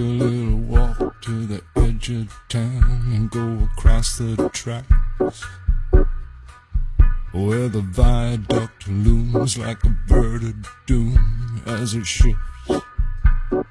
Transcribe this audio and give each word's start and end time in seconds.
a 0.00 0.02
little 0.02 0.56
walk 0.56 1.20
to 1.20 1.46
the 1.46 1.62
edge 1.76 2.08
of 2.10 2.34
town 2.48 3.02
and 3.12 3.30
go 3.30 3.68
across 3.72 4.16
the 4.16 4.48
tracks. 4.54 5.44
Where 7.32 7.68
the 7.68 7.82
viaduct 7.82 8.88
looms 8.88 9.58
like 9.58 9.84
a 9.84 9.94
bird 10.08 10.42
of 10.42 10.66
doom 10.86 11.62
as 11.66 11.94
it 11.94 12.06
shifts 12.06 12.38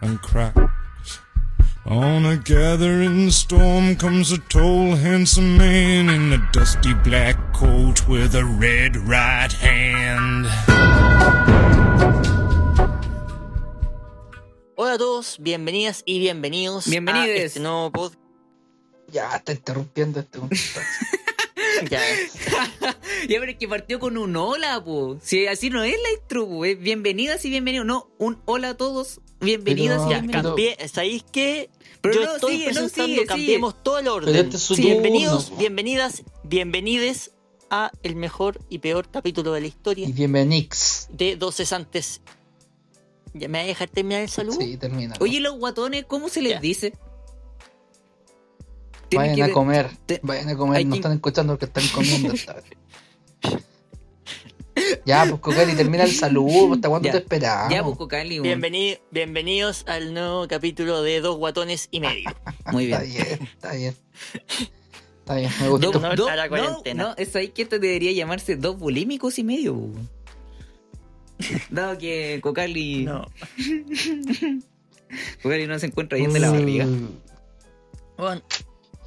and 0.01 0.21
cracks. 0.21 1.19
On 1.85 2.25
a 2.25 2.37
gathering 2.37 3.31
storm 3.31 3.95
comes 3.95 4.31
a 4.31 4.37
tall, 4.37 4.95
handsome 4.95 5.57
man 5.57 6.09
in 6.09 6.31
a 6.31 6.49
dusty 6.51 6.93
black 6.93 7.53
coat 7.53 8.07
with 8.07 8.35
a 8.35 8.45
red 8.45 8.95
right 8.95 9.51
hand. 9.51 10.45
Hola 14.89 14.95
a 14.95 14.97
todos, 14.97 15.37
bienvenidas 15.39 16.01
y 16.03 16.17
bienvenidos 16.17 16.87
Bienvenides. 16.89 17.39
a 17.41 17.45
este 17.45 17.59
nuevo 17.59 17.91
podcast. 17.91 18.19
Ya, 19.11 19.35
está 19.35 19.51
interrumpiendo 19.51 20.19
este 20.19 20.39
Ya, 21.91 22.01
ya, 23.29 23.39
pero 23.39 23.51
es 23.51 23.57
que 23.59 23.67
partió 23.67 23.99
con 23.99 24.17
un 24.17 24.35
hola, 24.35 24.83
po. 24.83 25.19
Si 25.21 25.45
así 25.45 25.69
no 25.69 25.83
es 25.83 25.93
la 25.93 26.11
intro, 26.19 26.47
po. 26.47 26.65
es 26.65 26.79
bienvenidas 26.79 27.45
y 27.45 27.51
bienvenidos. 27.51 27.85
No, 27.85 28.09
un 28.17 28.41
hola 28.45 28.69
a 28.69 28.77
todos, 28.77 29.21
bienvenidas 29.39 29.99
Pero- 29.99 30.07
y 30.07 30.11
ya, 30.11 30.19
bienvenidos. 30.21 30.55
cambié. 30.55 30.87
¿Sabéis 30.87 31.23
qué? 31.31 31.69
Pero 32.01 32.15
Yo 32.15 32.25
no, 32.25 32.35
estoy 32.37 32.51
sigue, 32.53 32.65
no, 32.69 32.73
presentando, 32.73 33.13
sigue, 33.13 33.25
cambiemos 33.27 33.83
todo 33.83 33.99
el 33.99 34.07
orden. 34.07 34.35
Este 34.35 34.57
es 34.57 34.63
Sí, 34.63 34.81
bienvenidos, 34.81 35.55
bienvenidas, 35.59 36.23
bienvenides 36.43 37.29
a 37.69 37.91
el 38.01 38.15
mejor 38.15 38.59
y 38.69 38.79
peor 38.79 39.07
capítulo 39.11 39.51
de 39.53 39.61
la 39.61 39.67
historia 39.67 40.07
Y 40.09 40.13
bienvenix. 40.13 41.09
de 41.11 41.35
Dos 41.35 41.57
Cesantes. 41.57 42.21
¿Ya 43.33 43.47
me 43.47 43.59
vas 43.59 43.65
a 43.65 43.67
dejar 43.67 43.89
terminar 43.89 44.21
el 44.21 44.29
saludo? 44.29 44.59
Sí, 44.59 44.77
termina. 44.77 45.15
Oye, 45.19 45.39
los 45.39 45.57
guatones, 45.57 46.05
¿cómo 46.05 46.29
se 46.29 46.41
les 46.41 46.53
Ya. 46.53 46.59
dice? 46.59 46.93
Vayan 49.15 49.35
que- 49.35 49.43
a 49.43 49.51
comer. 49.51 49.89
te- 50.05 50.19
Vayan 50.23 50.49
a 50.49 50.55
comer. 50.57 50.85
No 50.85 50.91
que- 50.93 50.99
están 50.99 51.13
escuchando 51.13 51.53
porque 51.53 51.65
están 51.65 51.83
comiendo. 51.93 52.33
esta 52.33 52.53
vez. 52.53 52.63
ya, 55.05 55.25
pues 55.27 55.41
Cocali, 55.41 55.73
termina 55.75 56.03
el 56.03 56.11
saludo. 56.11 56.73
¿Hasta 56.73 56.89
cuándo 56.89 57.07
Ya. 57.07 57.11
te 57.13 57.17
esperamos? 57.19 57.71
Ya, 57.73 57.81
Buco 57.81 58.07
Cali, 58.07 58.39
weón. 58.39 58.61
Bienveni- 58.61 58.99
bienvenidos 59.11 59.83
al 59.87 60.13
nuevo 60.13 60.47
capítulo 60.47 61.01
de 61.01 61.19
Dos 61.21 61.37
Guatones 61.37 61.87
y 61.91 61.99
Medio. 61.99 62.29
Muy 62.71 62.85
Está 62.91 63.01
bien. 63.03 63.25
bien, 63.27 63.49
está 63.53 63.73
bien. 63.73 63.95
Está 65.19 65.35
bien, 65.35 65.51
me 65.59 65.69
gustó. 65.69 65.91
Dos- 65.91 66.01
No, 66.01 66.15
dos- 66.15 66.29
a 66.29 66.35
la 66.35 66.43
no, 66.45 66.49
cuarentena. 66.49 67.03
no, 67.03 67.13
es 67.17 67.35
ahí 67.35 67.49
que 67.49 67.63
esto 67.63 67.77
debería 67.79 68.11
llamarse 68.13 68.55
dos 68.55 68.77
bulímicos 68.79 69.37
y 69.39 69.43
medio. 69.43 69.75
Dado 71.69 71.97
que 71.97 72.39
Cocali, 72.41 73.05
No. 73.05 73.25
Cocali 75.41 75.67
no 75.67 75.79
se 75.79 75.87
encuentra 75.87 76.17
bien 76.17 76.31
de 76.33 76.39
la 76.39 76.51
barriga. 76.51 76.85
Mm, 76.85 77.09
Bueno, 78.17 78.41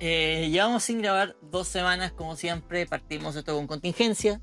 eh, 0.01 0.49
llevamos 0.51 0.83
sin 0.83 1.01
grabar 1.01 1.37
dos 1.43 1.69
semanas, 1.69 2.13
como 2.13 2.35
siempre. 2.37 2.87
Partimos 2.87 3.37
esto 3.37 3.55
con 3.55 3.67
contingencia, 3.67 4.41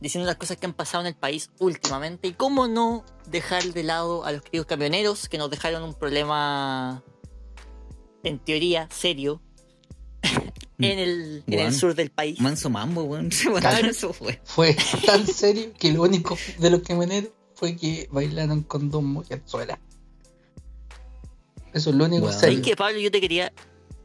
diciendo 0.00 0.26
las 0.26 0.36
cosas 0.36 0.56
que 0.56 0.66
han 0.66 0.72
pasado 0.72 1.02
en 1.02 1.08
el 1.08 1.14
país 1.14 1.50
últimamente. 1.60 2.28
Y 2.28 2.32
cómo 2.32 2.66
no 2.66 3.04
dejar 3.28 3.62
de 3.62 3.82
lado 3.84 4.24
a 4.24 4.32
los 4.32 4.42
queridos 4.42 4.66
camioneros 4.66 5.28
que 5.28 5.38
nos 5.38 5.50
dejaron 5.50 5.82
un 5.84 5.94
problema, 5.94 7.04
en 8.24 8.38
teoría, 8.40 8.88
serio, 8.90 9.40
en 10.78 10.98
el, 10.98 11.42
en 11.46 11.58
el 11.58 11.72
sur 11.74 11.94
del 11.94 12.10
país. 12.10 12.40
Manso 12.40 12.68
mambo, 12.70 13.02
weón. 13.04 13.30
Claro. 13.60 13.88
Eso 13.88 14.12
fue. 14.12 14.40
Fue 14.44 14.76
tan 15.06 15.26
serio 15.26 15.72
que 15.78 15.92
lo 15.92 16.02
único 16.02 16.36
de 16.58 16.70
los 16.70 16.80
camioneros 16.82 17.30
fue 17.54 17.76
que 17.76 18.08
bailaron 18.10 18.62
con 18.62 18.90
dos 18.90 19.02
mujerzuelas. 19.02 19.78
Eso 21.72 21.90
es 21.90 21.96
lo 21.96 22.04
único 22.04 22.22
Bueno. 22.26 22.38
serio. 22.38 22.56
¿Sabes 22.58 22.68
qué, 22.68 22.76
Pablo? 22.76 22.98
Yo 22.98 23.10
te 23.10 23.20
quería. 23.20 23.52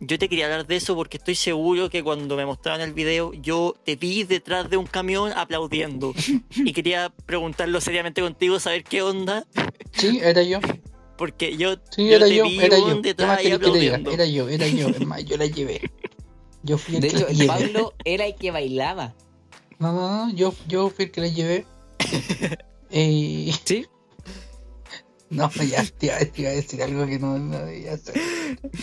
Yo 0.03 0.17
te 0.17 0.27
quería 0.29 0.45
hablar 0.45 0.65
de 0.65 0.77
eso 0.77 0.95
porque 0.95 1.17
estoy 1.17 1.35
seguro 1.35 1.87
que 1.91 2.01
cuando 2.03 2.35
me 2.35 2.43
mostraban 2.43 2.81
el 2.81 2.91
video 2.91 3.33
yo 3.33 3.75
te 3.85 3.95
vi 3.95 4.23
detrás 4.23 4.67
de 4.67 4.75
un 4.77 4.87
camión 4.87 5.31
aplaudiendo 5.31 6.15
y 6.55 6.73
quería 6.73 7.13
preguntarlo 7.27 7.79
seriamente 7.81 8.19
contigo, 8.19 8.59
saber 8.59 8.83
qué 8.83 9.03
onda, 9.03 9.45
Sí, 9.93 10.19
era 10.23 10.41
yo. 10.41 10.57
porque 11.19 11.55
yo, 11.55 11.75
Sí, 11.91 12.07
yo 12.09 12.15
era 12.15 12.25
te 12.25 12.35
yo, 12.35 12.45
vi 12.45 12.59
era 12.61 12.79
yo. 12.79 13.01
¿Qué 13.03 13.09
detrás 13.09 13.27
más 13.27 13.37
ahí 13.37 13.43
querés 13.43 13.59
que 13.59 13.65
aplaudiendo. 13.67 14.11
Era 14.11 14.25
yo, 14.25 14.49
era 14.49 14.67
yo. 14.67 14.87
Es 14.89 15.05
más, 15.05 15.23
yo 15.23 15.37
la 15.37 15.45
llevé. 15.45 15.81
Yo 16.63 16.77
fui 16.77 16.95
el 16.95 17.01
De 17.01 17.07
que 17.09 17.17
hecho, 17.17 17.27
llevé. 17.29 17.47
Pablo 17.47 17.93
era 18.05 18.25
el 18.25 18.35
que 18.35 18.51
bailaba. 18.51 19.13
No, 19.79 19.93
no, 19.93 20.27
no, 20.27 20.33
yo, 20.33 20.53
yo 20.67 20.89
fui 20.89 21.05
el 21.05 21.11
que 21.11 21.21
la 21.21 21.27
llevé. 21.27 21.65
Eh, 22.93 23.53
¿Sí? 23.63 23.85
no, 25.29 25.49
ya 25.49 25.81
te 25.97 26.07
iba, 26.07 26.17
te 26.19 26.41
iba 26.41 26.49
a 26.51 26.53
decir 26.53 26.83
algo 26.83 27.05
que 27.07 27.19
no, 27.19 27.39
no 27.39 27.57
debía 27.59 27.93
hacer. 27.93 28.15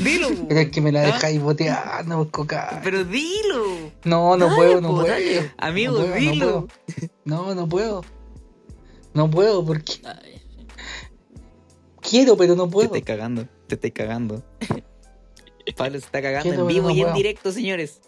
Dilo. 0.03 0.29
Pero 0.49 0.61
es 0.61 0.71
que 0.71 0.81
me 0.81 0.93
la 0.93 1.03
¿Ah? 1.03 1.07
dejáis 1.09 1.43
boteando, 1.43 2.17
pues, 2.17 2.31
coca. 2.31 2.81
Pero 2.83 3.05
dilo. 3.05 3.91
No, 4.05 4.35
no 4.39 4.47
Dale, 4.47 4.57
puedo, 4.57 4.81
no 4.81 4.89
po, 4.89 4.95
puedo. 5.03 5.09
dale. 5.09 5.53
Amigo, 5.59 5.93
no 5.99 6.05
puedo, 6.07 6.15
dilo. 6.15 6.69
No, 7.27 7.37
puedo. 7.37 7.55
no, 7.55 7.55
no 7.55 7.69
puedo. 7.69 8.05
No 9.13 9.31
puedo 9.31 9.63
porque 9.67 10.01
quiero, 12.01 12.37
pero 12.39 12.55
no 12.57 12.65
Te 12.67 12.73
puedo. 12.73 12.87
estoy 12.87 13.03
cagando. 13.03 13.47
Te 13.67 13.75
estoy 13.75 13.91
cagando. 13.91 14.43
Pablo 15.77 15.99
se 16.01 16.07
está 16.07 16.23
cagando 16.23 16.53
en 16.53 16.67
vivo 16.67 16.91
y 16.91 17.01
en 17.03 17.15
directo, 17.15 17.53
señores. 17.53 18.01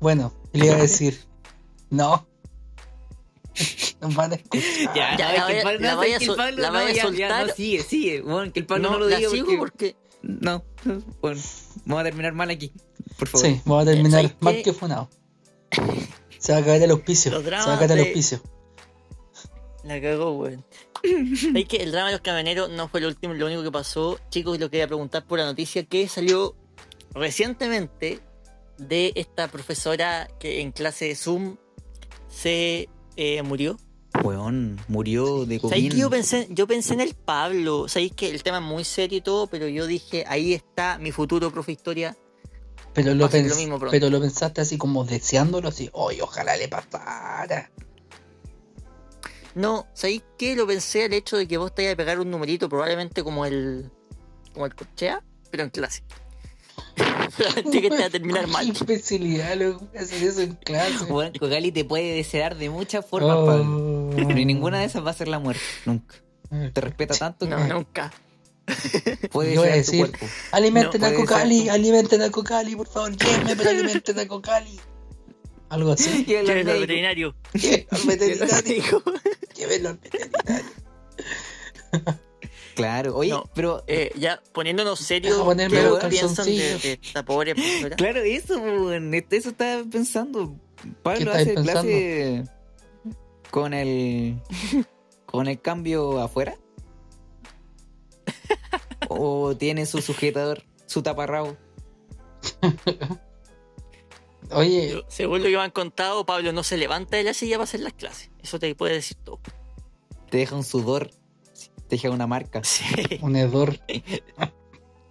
Bueno, 0.00 0.32
le 0.52 0.66
iba 0.66 0.76
a 0.76 0.78
decir, 0.82 1.18
no. 1.90 2.26
Nos 4.00 4.14
van 4.14 4.32
a 4.32 4.34
escuchar. 4.36 4.62
Ya, 4.94 5.16
Ya, 5.16 5.32
la 5.32 5.36
es 5.36 5.44
que 5.46 5.58
el 5.58 5.64
vaya- 5.64 5.80
la 5.80 5.94
vaya 5.96 6.18
la 6.18 6.70
no, 6.70 6.78
a 6.78 7.02
soltar. 7.02 7.46
no, 7.48 7.52
sigue, 7.54 7.82
sigue. 7.82 8.20
Bueno, 8.22 8.52
que 8.52 8.60
el 8.60 8.66
Pablo 8.66 8.84
no, 8.84 8.90
no, 8.94 8.98
lo 9.00 9.08
la 9.08 9.16
diga 9.18 9.30
sigo 9.30 9.46
porque... 9.58 9.94
porque 9.94 9.96
No, 10.22 10.64
bueno, 11.20 11.40
vamos 11.84 12.00
a 12.00 12.04
terminar 12.04 12.32
mal 12.32 12.50
aquí. 12.50 12.72
Por 13.18 13.28
favor. 13.28 13.46
Sí, 13.46 13.60
vamos 13.64 13.82
a 13.82 13.90
terminar 13.90 14.22
¿Sabes 14.22 14.36
más 14.40 14.54
qué? 14.54 14.62
que 14.62 14.72
funado. 14.72 15.10
Se 16.38 16.52
va 16.52 16.58
a 16.58 16.64
caer 16.64 16.82
el 16.82 16.90
auspicio. 16.92 17.32
Se 17.42 17.50
va 17.50 17.74
a 17.74 17.78
caer 17.78 17.90
el 17.90 17.96
de- 17.98 18.02
auspicio. 18.04 18.40
la 19.84 20.00
cagó, 20.00 20.32
weón. 20.38 20.64
Es 21.02 21.66
que 21.66 21.78
el 21.78 21.92
drama 21.92 22.08
de 22.08 22.12
los 22.12 22.20
camioneros 22.22 22.70
no 22.70 22.88
fue 22.88 23.00
lo 23.00 23.08
último, 23.08 23.34
lo 23.34 23.46
único 23.46 23.62
que 23.62 23.70
pasó. 23.72 24.18
Chicos, 24.30 24.58
lo 24.58 24.70
quería 24.70 24.86
preguntar 24.86 25.26
por 25.26 25.38
la 25.38 25.44
noticia 25.46 25.84
que 25.84 26.06
salió 26.08 26.54
recientemente 27.14 28.20
de 28.78 29.12
esta 29.14 29.48
profesora 29.48 30.28
que 30.38 30.60
en 30.60 30.72
clase 30.72 31.06
de 31.06 31.16
Zoom 31.16 31.56
se 32.28 32.88
eh, 33.16 33.42
murió. 33.42 33.76
Weón, 34.24 34.80
murió 34.88 35.46
de 35.46 35.58
¿Sabéis 35.60 35.84
COVID. 35.84 35.90
que 35.92 35.98
yo 35.98 36.10
pensé, 36.10 36.48
yo 36.50 36.66
pensé 36.66 36.94
en 36.94 37.00
el 37.00 37.14
Pablo? 37.14 37.88
Sabéis 37.88 38.12
que 38.12 38.30
el 38.30 38.42
tema 38.42 38.58
es 38.58 38.64
muy 38.64 38.84
serio 38.84 39.18
y 39.18 39.20
todo, 39.20 39.46
pero 39.46 39.68
yo 39.68 39.86
dije, 39.86 40.24
ahí 40.26 40.52
está 40.52 40.98
mi 40.98 41.12
futuro 41.12 41.50
profe 41.50 41.72
historia. 41.72 42.16
Pero 42.92 43.14
lo, 43.14 43.28
lo 43.28 43.56
mismo 43.56 43.78
pero 43.78 44.10
lo 44.10 44.20
pensaste 44.20 44.60
así 44.60 44.76
como 44.76 45.04
deseándolo, 45.04 45.68
así, 45.68 45.88
oye, 45.92 46.22
ojalá 46.22 46.56
le 46.56 46.68
pasara. 46.68 47.70
No, 49.54 49.86
¿sabéis 49.94 50.22
qué? 50.38 50.56
Lo 50.56 50.66
pensé 50.66 51.04
al 51.04 51.12
hecho 51.12 51.36
de 51.36 51.46
que 51.46 51.56
vos 51.56 51.74
te 51.74 51.82
ibas 51.82 51.94
a 51.94 51.96
pegar 51.96 52.18
un 52.18 52.30
numerito, 52.30 52.68
probablemente 52.68 53.22
como 53.22 53.46
el. 53.46 53.90
como 54.52 54.66
el 54.66 54.74
cochea, 54.74 55.22
pero 55.50 55.64
en 55.64 55.70
clase. 55.70 56.02
Probablemente 57.36 57.82
que 57.82 57.90
te 57.90 57.96
va 57.98 58.04
a 58.06 58.10
terminar 58.10 58.44
Qué 58.44 58.50
mal. 58.50 58.66
imbecilidad, 58.68 59.54
loco, 59.56 59.86
hacer 59.98 60.22
eso 60.22 60.40
en 60.42 60.54
clase. 60.56 61.06
Cogali 61.38 61.72
te 61.72 61.84
puede 61.84 62.14
desear 62.14 62.56
de 62.56 62.70
muchas 62.70 63.04
formas, 63.06 63.36
Oh. 63.38 63.46
Pablo. 63.46 64.10
Pero 64.16 64.34
ninguna 64.44 64.80
de 64.80 64.84
esas 64.86 65.04
va 65.04 65.10
a 65.10 65.14
ser 65.14 65.28
la 65.28 65.38
muerte. 65.38 65.62
Nunca. 65.86 66.16
Te 66.72 66.80
respeta 66.80 67.14
tanto 67.14 67.46
que 67.46 67.52
No, 67.54 67.66
nunca. 67.66 68.12
puede 69.32 69.54
Yo 69.54 69.60
voy 69.62 69.70
a 69.70 69.74
decir, 69.76 69.98
cuerpo. 70.10 70.26
alimenten 70.52 71.00
No, 71.00 71.06
a 71.08 71.14
Cocali, 71.14 71.68
alimenten 71.68 72.22
a 72.22 72.30
Cocali, 72.30 72.76
por 72.76 72.86
favor, 72.88 73.16
llévenme, 73.16 73.56
pero 73.56 73.70
alimenten 73.70 74.18
a 74.18 74.26
Cocali. 74.28 74.78
Algo 75.70 75.92
así. 75.92 76.24
Llévenlo 76.24 76.72
al 76.72 76.80
veterinario. 76.80 77.34
Llévenlo 77.54 77.88
al 77.92 78.06
veterinario. 78.06 79.02
Llévenlo 79.56 79.88
al 79.90 79.98
veterinario. 79.98 80.64
Claro, 82.80 83.16
oye, 83.16 83.30
No, 83.30 83.44
pero. 83.54 83.84
eh, 83.86 84.10
ya 84.16 84.42
poniéndonos 84.52 84.98
serios, 85.00 85.34
Deja 85.34 85.44
ponerme 85.44 85.78
¿qué 86.00 86.08
piensan 86.08 86.46
de, 86.46 86.78
de 86.78 86.98
esta 87.02 87.24
pobre 87.24 87.54
profesora? 87.54 87.96
Claro, 87.96 88.20
eso, 88.20 88.92
este- 88.92 89.36
eso 89.36 89.50
estaba 89.50 89.84
pensando. 89.90 90.54
¿Qué 90.82 90.88
Pablo 91.02 91.32
hace 91.32 91.54
pensando? 91.54 91.82
clase 91.82 92.44
con 93.50 93.74
el. 93.74 94.40
con 95.26 95.46
el 95.48 95.60
cambio 95.60 96.20
afuera. 96.20 96.56
o 99.08 99.56
tiene 99.56 99.86
su 99.86 100.00
sujetador, 100.00 100.62
su 100.86 101.02
taparrabo. 101.02 101.56
Oye, 104.52 105.02
Según 105.08 105.38
lo 105.42 105.44
que 105.48 105.56
me 105.56 105.62
han 105.62 105.70
contado, 105.70 106.26
Pablo 106.26 106.52
no 106.52 106.62
se 106.64 106.76
levanta 106.76 107.16
de 107.16 107.22
la 107.24 107.34
silla 107.34 107.56
para 107.56 107.64
hacer 107.64 107.80
las 107.80 107.92
clases. 107.92 108.30
Eso 108.42 108.58
te 108.58 108.74
puede 108.74 108.94
decir 108.94 109.16
todo. 109.22 109.38
Te 110.30 110.38
deja 110.38 110.56
un 110.56 110.64
sudor, 110.64 111.10
deja 111.90 112.10
una 112.10 112.26
marca 112.26 112.62
Sí. 112.64 112.84
un 113.20 113.36
hedor. 113.36 113.78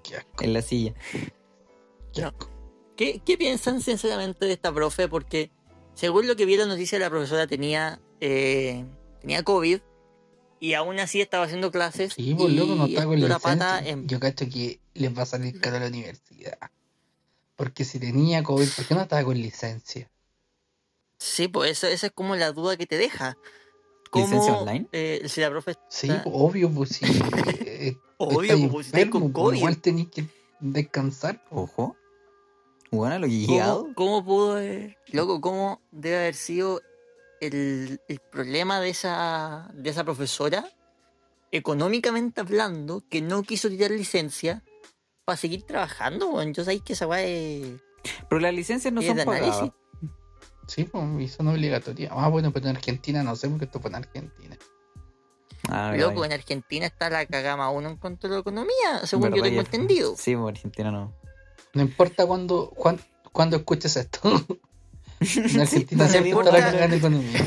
Qué 0.04 0.16
asco, 0.18 0.44
en 0.44 0.54
la 0.54 0.62
silla. 0.64 0.94
qué 2.14 2.22
No. 2.22 2.28
asco. 2.30 2.50
¿Qué, 2.96 3.22
qué 3.26 3.38
piensan 3.38 3.82
sinceramente 3.82 4.46
de 4.46 4.54
esta 4.54 4.74
profe? 4.74 5.08
Porque 5.08 5.52
según 5.94 6.28
lo 6.28 6.36
que 6.36 6.46
vi 6.46 6.54
en 6.56 6.62
la 6.62 6.66
noticia, 6.66 6.98
la 7.00 7.10
profesora 7.10 7.48
tenía, 7.48 8.02
eh, 8.20 8.84
tenía 9.22 9.44
COVID 9.44 9.80
y 10.60 10.74
aún 10.74 11.00
así 11.00 11.22
estaba 11.22 11.46
haciendo 11.46 11.72
clases. 11.72 12.14
Sí, 12.14 12.34
pues 12.36 12.54
loco, 12.54 12.76
no 12.76 12.86
está 12.88 13.06
con 13.06 13.20
la 13.22 13.28
licencia. 13.28 13.40
pata 13.40 13.80
en- 13.88 14.08
Yo 14.08 14.20
cacho 14.20 14.46
que 14.50 14.80
les 14.96 15.18
va 15.18 15.22
a 15.22 15.26
salir 15.26 15.62
caro 15.62 15.80
la 15.80 15.88
universidad. 15.88 16.58
Porque 17.56 17.86
si 17.86 18.00
tenía 18.00 18.42
COVID, 18.44 18.68
¿por 18.76 18.86
qué 18.86 18.96
no 18.96 19.02
estaba 19.02 19.24
con 19.24 19.38
licencia? 19.40 20.10
Sí, 21.20 21.48
pues 21.48 21.72
eso- 21.72 21.88
esa 21.88 22.08
es 22.08 22.14
como 22.14 22.36
la 22.36 22.52
duda 22.52 22.76
que 22.78 22.86
te 22.86 22.98
deja. 22.98 23.38
¿Licencia 24.14 24.54
¿Cómo, 24.54 24.62
online? 24.62 24.88
eh, 24.92 25.24
si 25.28 25.42
la 25.42 25.50
profe 25.50 25.76
Sí, 25.90 26.08
está- 26.10 26.24
obvio, 26.26 26.70
pues 26.72 26.90
sí. 26.90 27.06
eh, 27.66 27.98
Obvio, 28.18 28.70
pues, 28.72 28.88
si 28.88 28.90
estáis 28.90 29.10
con 29.10 29.22
pues, 29.32 29.34
COVID. 29.34 29.58
Igual 29.58 29.78
tenéis 29.82 30.10
que 30.10 30.26
descansar. 30.60 31.44
pues. 31.50 31.62
Ojo. 31.64 31.96
Bueno, 32.92 33.20
lo 33.20 33.28
que 33.28 33.44
he 33.44 33.94
¿Cómo, 33.94 34.26
pudo 34.26 34.54
haber, 34.54 34.98
loco, 35.12 35.40
cómo 35.42 35.80
debe 35.92 36.18
haber 36.18 36.34
sido 36.36 36.82
el, 37.40 38.02
el 38.08 38.20
problema 38.32 38.80
de 38.82 38.90
esa, 38.90 39.70
de 39.76 39.92
esa 39.92 40.04
profesora, 40.04 40.68
económicamente 41.52 42.42
hablando, 42.42 43.04
que 43.10 43.22
no 43.22 43.44
quiso 43.44 43.70
tirar 43.70 43.92
licencia 43.92 44.64
para 45.24 45.38
seguir 45.38 45.64
trabajando? 45.64 46.42
Yo 46.52 46.64
sabéis 46.64 46.82
que 46.82 46.94
esa 46.94 47.06
weá 47.08 47.24
es, 47.24 47.80
Pero 48.28 48.42
las 48.42 48.54
licencias 48.54 48.92
no 48.94 49.02
son 49.04 49.18
de 49.18 49.26
pagadas. 49.26 49.70
Sí, 50.70 50.84
pues, 50.84 51.04
y 51.20 51.28
son 51.28 51.48
obligatorias. 51.48 52.12
Ah, 52.16 52.28
bueno, 52.30 52.52
pero 52.54 52.70
en 52.70 52.76
Argentina 52.76 53.24
no 53.24 53.36
sé 53.36 53.50
porque 53.50 53.66
esto 53.66 53.80
fue 53.80 53.90
en 53.90 53.96
Argentina. 53.96 54.56
Ah, 55.68 55.94
Loco, 55.98 56.24
en 56.24 56.32
Argentina 56.32 56.86
está 56.86 57.10
la 57.10 57.26
cagama 57.26 57.70
uno 57.72 57.90
en 57.90 57.96
cuanto 57.98 58.28
a 58.28 58.30
la 58.30 58.40
economía, 58.40 59.06
según 59.06 59.34
yo 59.34 59.42
tengo 59.42 59.60
entendido. 59.62 60.16
Sí, 60.16 60.36
pues 60.36 60.56
Argentina 60.56 60.92
no. 60.92 61.14
No 61.74 61.82
importa 61.82 62.26
cuándo, 62.26 62.70
cuán- 62.76 63.00
cuándo 63.32 63.58
escuches 63.58 63.96
esto. 63.98 64.22
en 65.20 65.60
Argentina 65.60 66.04
no 66.06 66.10
siempre 66.10 66.30
importa. 66.30 66.52
está 66.58 66.66
la 66.68 66.72
cagada 66.72 66.96
economía. 66.96 67.42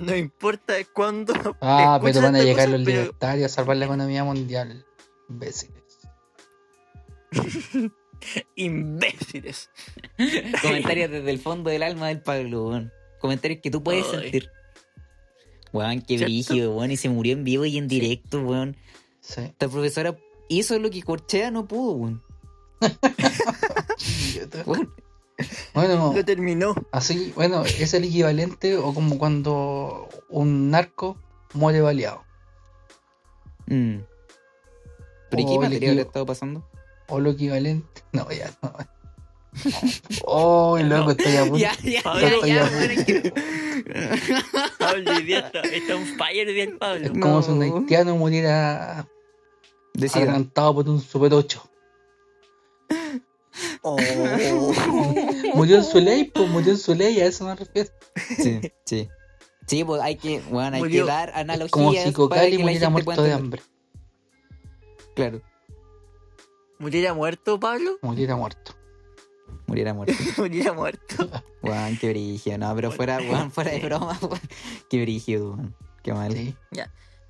No 0.00 0.16
importa 0.16 0.74
cuándo. 0.92 1.32
Ah, 1.60 2.00
pero 2.02 2.20
van 2.20 2.34
a 2.36 2.40
llegar 2.42 2.66
cosa, 2.66 2.76
los 2.78 2.84
pero- 2.84 3.00
libertarios 3.02 3.52
a 3.52 3.54
salvar 3.54 3.76
la 3.76 3.84
economía 3.84 4.24
mundial. 4.24 4.84
Imbéciles. 5.28 5.82
Imbéciles. 8.56 9.70
Comentarios 10.62 11.10
desde 11.10 11.30
el 11.30 11.38
fondo 11.38 11.70
del 11.70 11.82
alma 11.82 12.08
del 12.08 12.20
Pablo, 12.22 12.68
weón. 12.68 12.92
Comentarios 13.20 13.60
que 13.62 13.70
tú 13.70 13.82
puedes 13.82 14.04
Ay. 14.12 14.20
sentir. 14.20 14.50
Weón, 15.72 16.02
qué 16.02 16.18
brígido, 16.18 16.76
weón. 16.76 16.90
Y 16.90 16.96
se 16.96 17.08
murió 17.08 17.32
en 17.32 17.44
vivo 17.44 17.64
y 17.64 17.78
en 17.78 17.88
directo, 17.88 18.40
weón. 18.40 18.76
Sí. 19.20 19.40
Esta 19.40 19.68
profesora 19.68 20.16
hizo 20.48 20.78
lo 20.78 20.90
que 20.90 21.02
Corchea 21.02 21.50
no 21.50 21.66
pudo, 21.66 21.92
weón. 21.92 22.22
Bueno, 25.74 26.12
Lo 26.14 26.24
terminó. 26.24 26.74
así, 26.92 27.32
bueno, 27.34 27.64
es 27.64 27.92
el 27.94 28.04
equivalente 28.04 28.76
o 28.76 28.94
como 28.94 29.18
cuando 29.18 30.08
un 30.28 30.70
narco 30.70 31.18
muere 31.54 31.80
baleado. 31.80 32.22
mm. 33.66 33.96
¿Pero 35.30 35.46
qué 35.46 35.50
O 35.50 35.54
el 35.54 35.60
material 35.60 35.96
le 35.96 36.02
estado 36.02 36.26
pasando? 36.26 36.68
O 37.08 37.18
lo 37.18 37.30
equivalente. 37.30 37.93
No, 38.14 38.30
ya 38.30 38.50
no. 38.62 38.72
Oh, 40.24 40.78
loco, 40.78 41.10
estoy 41.12 41.36
a 41.36 41.42
punto. 41.42 41.58
Ya, 41.58 41.76
ya, 41.82 42.02
Pablo, 42.02 42.20
ya, 42.46 42.64
estoy 42.64 43.12
ya, 43.12 43.32
Pablo, 44.78 45.20
día 45.20 45.38
está, 45.38 45.96
un 45.96 46.06
fire 46.06 46.48
el 46.48 46.76
Pablo. 46.78 47.04
Es 47.06 47.10
como 47.12 47.42
si 47.42 47.50
un 47.52 47.58
No. 47.60 47.64
haitiano 47.76 48.16
muriera 48.16 49.06
Decida. 49.92 50.22
adelantado 50.22 50.74
por 50.74 50.88
un 50.88 51.00
Super 51.00 51.34
8. 51.34 51.70
Oh. 53.82 53.96
Murió 55.54 55.76
en 55.76 55.84
su 55.84 56.00
ley, 56.00 56.24
pues 56.24 56.48
murió 56.48 56.72
en 56.72 56.78
su 56.78 56.94
ley, 56.94 57.20
a 57.20 57.26
eso 57.26 57.44
me 57.44 57.54
refiero. 57.54 57.90
Sí, 58.36 58.60
sí. 58.84 59.08
Sí, 59.66 59.84
pues 59.84 60.02
hay 60.02 60.16
que, 60.16 60.40
bueno, 60.50 60.76
hay 60.76 60.82
Murió. 60.82 61.04
que 61.04 61.10
dar 61.10 61.30
analogías. 61.34 61.70
Como 61.70 61.92
si 61.92 62.12
Cocali 62.12 62.58
muriera 62.58 62.90
muerto 62.90 63.10
de 63.22 63.30
entender. 63.30 63.60
hambre. 63.60 63.62
Claro, 65.14 65.40
¿Muriera 66.84 67.14
muerto, 67.14 67.58
Pablo? 67.58 67.96
Muriera 68.02 68.36
muerto. 68.36 68.74
muriera 69.66 69.94
muerto. 69.94 70.12
Muriera 70.36 70.74
muerto. 70.74 71.30
Weón, 71.62 71.96
qué 71.96 72.10
brígido. 72.10 72.58
No, 72.58 72.74
pero 72.74 72.92
fuera, 72.92 73.16
weón, 73.16 73.50
fuera 73.50 73.70
de 73.70 73.80
broma, 73.80 74.18
weón. 74.20 74.38
Qué 74.90 75.00
brígido, 75.00 75.52
weón. 75.52 75.74
Qué 76.02 76.12
mal. 76.12 76.30
Sí. 76.34 76.54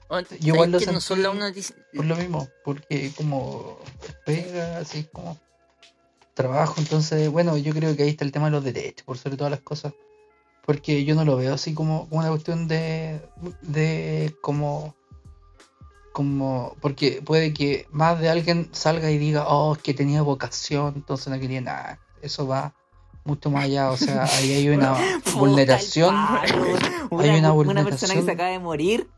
Bueno, 0.09 0.27
Yo 0.41 0.55
igual 0.55 0.73
¿sabes 0.73 0.87
lo 0.87 0.91
que 0.91 0.95
no 0.95 1.01
son 1.01 1.23
las 1.23 1.35
noticias. 1.37 1.79
Por 1.95 2.05
lo 2.05 2.17
mismo, 2.17 2.49
porque 2.65 3.13
como 3.17 3.79
pega, 4.27 4.79
así 4.79 5.05
como 5.13 5.39
trabajo, 6.35 6.75
entonces, 6.79 7.29
bueno, 7.31 7.57
yo 7.57 7.73
creo 7.73 7.95
que 7.95 8.03
ahí 8.03 8.09
está 8.09 8.25
el 8.25 8.33
tema 8.33 8.47
de 8.47 8.51
los 8.51 8.65
derechos, 8.65 9.07
por 9.07 9.19
sobre 9.19 9.37
todas 9.37 9.53
las 9.53 9.61
cosas. 9.61 9.95
Porque 10.67 11.05
yo 11.05 11.15
no 11.15 11.25
lo 11.25 11.37
veo 11.37 11.55
así 11.55 11.75
como 11.75 12.09
una 12.11 12.29
cuestión 12.29 12.67
de, 12.67 13.21
de 13.63 14.35
como, 14.43 14.97
como, 16.15 16.77
porque 16.81 17.21
puede 17.23 17.53
que 17.53 17.89
más 17.91 18.21
de 18.21 18.31
alguien 18.31 18.69
salga 18.73 19.11
y 19.11 19.19
diga, 19.19 19.49
oh, 19.49 19.75
es 19.75 19.83
que 19.83 19.95
tenía 19.95 20.23
vocación, 20.23 20.93
entonces 20.95 21.27
no 21.27 21.41
quería 21.41 21.61
nada. 21.61 21.99
Eso 22.23 22.47
va 22.47 22.73
mucho 23.25 23.51
más 23.51 23.65
allá, 23.65 23.91
o 23.91 23.97
sea, 23.97 24.23
ahí 24.25 24.53
hay 24.53 24.69
una 24.69 24.95
vulneración. 25.35 26.15
Una, 26.15 26.41
Hay 26.43 26.51
una 27.41 27.53
una 27.53 27.85
persona 27.85 28.15
que 28.15 28.21
vulneración. 28.21 28.25
se 28.27 28.31
acaba 28.31 28.51
de 28.51 28.59
morir. 28.61 29.11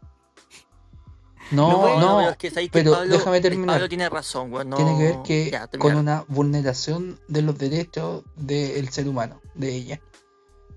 No, 1.51 1.71
No, 1.71 1.89
no, 1.89 2.01
No, 2.01 2.17
pero 2.19 2.31
es 2.31 2.37
que 2.39 2.51
sabéis 2.51 2.71
que 2.71 2.79
pero 2.79 2.93
Pablo, 2.93 3.13
déjame 3.19 3.41
terminar. 3.43 3.75
Pablo 3.77 3.89
tiene 3.89 4.09
razón, 4.09 4.51
güey. 4.51 4.67
No... 4.67 4.77
tiene 4.77 4.97
que 4.97 5.03
ver 5.05 5.17
que 5.23 5.51
Ya, 5.51 5.69
con 5.79 5.95
una 5.97 6.25
vulneración 6.29 7.21
de 7.29 7.43
los 7.43 7.57
derechos 7.59 8.25
del 8.37 8.89
ser 8.89 9.07
humano, 9.07 9.41
de 9.55 9.75
ella. 9.75 10.01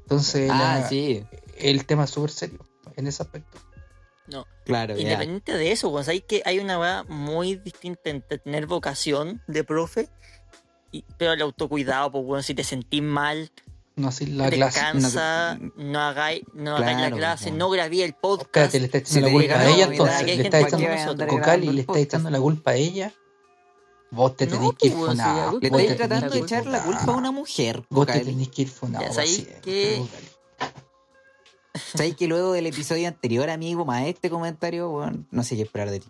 Entonces, 0.01 0.49
Ah, 0.51 0.79
la- 0.81 0.89
sí. 0.89 1.23
el 1.57 1.85
tema 1.85 2.03
es 2.03 2.09
súper 2.11 2.29
serio 2.31 2.59
en 2.95 3.07
ese 3.07 3.23
aspecto. 3.23 3.57
Claro, 4.65 4.95
ya. 4.95 5.01
Independiente 5.01 5.53
de 5.57 5.71
eso, 5.71 5.89
güey, 5.89 6.03
sabéis 6.05 6.23
que 6.27 6.41
hay 6.45 6.59
una 6.59 6.79
weá 6.79 7.03
muy 7.07 7.55
distinta 7.55 8.09
entre 8.09 8.37
tener 8.37 8.67
vocación 8.67 9.41
de 9.47 9.63
profe, 9.63 10.09
y, 10.91 11.03
pero 11.17 11.33
el 11.33 11.41
autocuidado, 11.41 12.11
pues, 12.11 12.25
bueno, 12.25 12.43
si 12.43 12.53
te 12.53 12.63
sentís 12.63 13.01
mal, 13.01 13.51
No 13.95 14.07
así 14.09 14.25
la 14.27 14.49
clase. 14.49 14.79
descansa, 14.79 15.59
no, 15.75 15.99
hagáis, 15.99 16.43
no 16.53 16.77
hagáis 16.77 16.97
la 16.97 17.01
Claro, 17.07 17.17
clase, 17.17 17.45
bueno. 17.49 17.57
no 17.65 17.69
grabé 17.71 18.03
el 18.03 18.13
podcast. 18.13 18.73
Espérate, 18.75 18.79
le 18.79 18.85
está 18.85 18.99
Si 18.99 19.19
echando 19.19 19.27
te 19.27 19.31
la 19.33 19.39
culpa 19.39 19.53
a 19.55 19.63
la 19.63 19.69
ella 19.75 19.85
entonces. 19.91 20.17
que 20.23 20.31
hay 20.31 20.37
Le 20.37 20.43
está 20.43 20.57
que 20.59 20.63
echando, 20.85 21.25
no 21.25 21.27
Cocali, 21.27 21.67
le 21.67 21.81
está 21.81 21.85
podcast. 21.87 22.05
echando 22.05 22.29
la 22.29 22.39
culpa 22.39 22.71
a 22.71 22.75
ella. 22.75 23.13
Vos 24.11 24.35
te 24.37 24.45
No, 24.47 24.51
tenés 24.57 24.71
que 24.79 24.87
ir 24.87 24.93
pues, 24.93 25.11
si 25.11 25.17
la 25.17 25.23
funado. 25.25 25.51
culpa 25.51 25.67
Le 25.67 25.69
te 25.69 25.77
estáis 25.81 25.97
tratando 25.97 26.25
de 26.25 26.31
tenés 26.31 26.31
que 26.31 26.37
ir 26.55 26.59
echar 26.61 26.65
la 26.71 26.83
culpa 26.83 26.97
a 26.97 27.01
funado. 27.01 27.17
una 27.19 27.31
mujer. 27.31 27.83
Vos 27.89 28.07
te 28.07 28.19
tenés 28.21 28.49
que 28.49 28.61
ir 28.63 28.69
funado. 28.69 29.05
Ya 29.05 29.13
sabéis 29.13 29.39
así, 29.41 29.47
que-. 29.61 30.01
¿Sabes 31.79 32.15
que 32.15 32.27
luego 32.27 32.53
del 32.53 32.65
episodio 32.67 33.07
anterior, 33.07 33.49
amigo, 33.49 33.85
más 33.85 34.05
este 34.05 34.29
comentario, 34.29 34.89
weón, 34.91 35.27
no 35.31 35.43
sé 35.43 35.55
qué 35.55 35.63
esperar 35.63 35.89
de 35.89 35.99
ti? 35.99 36.07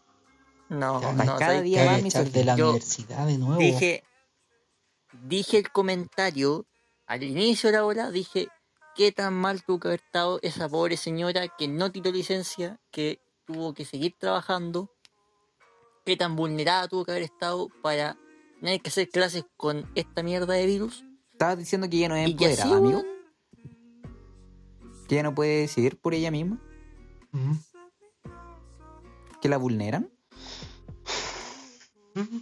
No, 0.70 1.02
Ya, 1.02 1.14
no, 1.14 1.38
cada 1.38 1.62
día 1.62 1.86
más 1.86 2.04
mi 2.04 2.10
de 2.10 2.44
la 2.46 2.56
yo 2.56 2.68
universidad 2.70 3.26
de 3.26 3.38
nuevo. 3.38 3.60
dije, 3.60 4.04
dije 5.24 5.58
el 5.58 5.72
comentario 5.72 6.66
al 7.08 7.24
inicio 7.24 7.70
de 7.72 7.78
la 7.78 7.86
hora, 7.86 8.12
dije 8.12 8.48
qué 8.96 9.12
tan 9.12 9.34
mal 9.34 9.64
tuvo 9.64 9.80
que 9.80 9.88
haber 9.88 10.02
estado 10.06 10.40
esa 10.44 10.70
pobre 10.70 10.98
señora 10.98 11.48
que 11.48 11.68
no 11.68 11.92
tiró 11.92 12.12
licencia, 12.12 12.80
que 12.92 13.20
tuvo 13.46 13.74
que 13.74 13.86
seguir 13.86 14.16
trabajando, 14.20 14.92
qué 16.06 16.16
tan 16.18 16.36
vulnerada 16.36 16.88
tuvo 16.88 17.06
que 17.06 17.12
haber 17.12 17.24
estado 17.24 17.70
para 17.82 18.18
tener 18.60 18.80
que 18.82 18.90
hacer 18.90 19.10
clases 19.10 19.46
con 19.58 19.90
esta 19.96 20.22
mierda 20.22 20.54
de 20.54 20.66
virus. 20.68 21.04
Estabas 21.32 21.58
diciendo 21.58 21.90
que 21.90 21.98
ella 21.98 22.10
no 22.10 22.16
es 22.16 22.30
empoderada, 22.30 22.76
amigo. 22.78 23.04
Que 25.10 25.16
ella 25.16 25.24
no 25.24 25.36
puede 25.36 25.62
decidir 25.62 26.00
por 26.00 26.14
ella 26.14 26.32
misma. 26.32 26.62
Ujú. 27.34 27.58
Que 29.42 29.50
la 29.50 29.58
vulneran. 29.58 30.10
Ujú. 32.16 32.42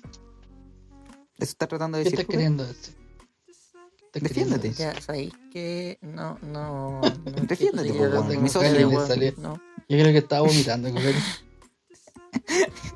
Eso 1.38 1.52
está 1.52 1.68
tratando 1.68 1.98
de 1.98 2.04
¿Qué 2.04 2.10
decir. 2.12 2.20
estás 2.20 2.26
Cocali? 2.26 2.38
queriendo 2.38 2.66
decir? 2.66 2.96
¿Qué 4.12 4.20
estás 4.20 4.22
queriendo 4.24 4.56
Defiéndete. 4.58 4.68
decir? 4.70 4.86
ya 4.96 5.02
sabéis 5.02 5.34
que 5.52 5.98
no, 6.02 6.38
no, 6.42 7.00
no 7.02 7.42
Defiéndete, 7.44 7.94
salió. 9.08 9.34
No. 9.38 9.54
Yo 9.90 9.98
creo 10.00 10.12
que 10.12 10.18
estaba 10.18 10.42
vomitando. 10.46 10.90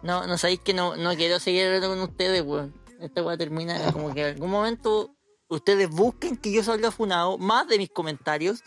No, 0.04 0.28
no 0.28 0.38
sabéis 0.38 0.60
que 0.60 0.74
no, 0.74 0.96
no 0.98 1.16
quiero 1.16 1.40
seguir 1.40 1.66
hablando 1.66 1.90
con 1.90 2.00
ustedes, 2.02 2.44
weón. 2.44 2.74
Esta 3.00 3.24
weá 3.24 3.38
termina 3.38 3.92
como 3.92 4.14
que 4.14 4.22
en 4.22 4.34
algún 4.36 4.52
momento 4.52 5.16
ustedes 5.48 5.90
busquen 5.90 6.38
que 6.38 6.52
yo 6.52 6.64
salga 6.64 6.92
funado, 6.92 7.38
más 7.38 7.68
de 7.68 7.78
mis 7.78 7.90
comentarios. 7.90 8.62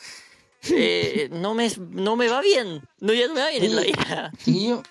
Eh, 0.70 1.28
no, 1.32 1.54
me, 1.54 1.70
no 1.90 2.16
me 2.16 2.28
va 2.28 2.40
bien. 2.40 2.82
No, 3.00 3.12
ya 3.12 3.28
no 3.28 3.34
me 3.34 3.40
va 3.40 3.50
bien 3.50 3.64
en 3.64 3.76
la 3.76 3.82
vida. 3.82 4.32
Chiquillo, 4.38 4.82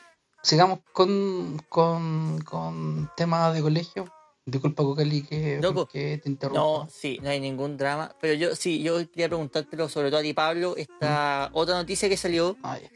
sigamos 0.41 0.79
con, 0.91 1.61
con, 1.69 2.41
con 2.41 3.09
temas 3.15 3.53
de 3.53 3.61
colegio. 3.61 4.11
Disculpa, 4.45 4.83
Cocali, 4.83 5.23
que, 5.23 5.59
Loco. 5.61 5.87
que 5.87 6.17
te 6.17 6.29
interrumpa. 6.29 6.59
No, 6.59 6.89
sí, 6.91 7.17
no 7.23 7.29
hay 7.29 7.39
ningún 7.39 7.77
drama. 7.77 8.13
Pero 8.19 8.33
yo 8.33 8.55
sí, 8.55 8.83
yo 8.83 8.97
quería 9.09 9.29
preguntártelo 9.29 9.87
sobre 9.87 10.09
todo 10.09 10.19
a 10.19 10.23
ti, 10.23 10.33
Pablo. 10.33 10.75
Esta 10.75 11.49
otra 11.53 11.75
noticia 11.75 12.09
que 12.09 12.17
salió, 12.17 12.57
Ay, 12.61 12.89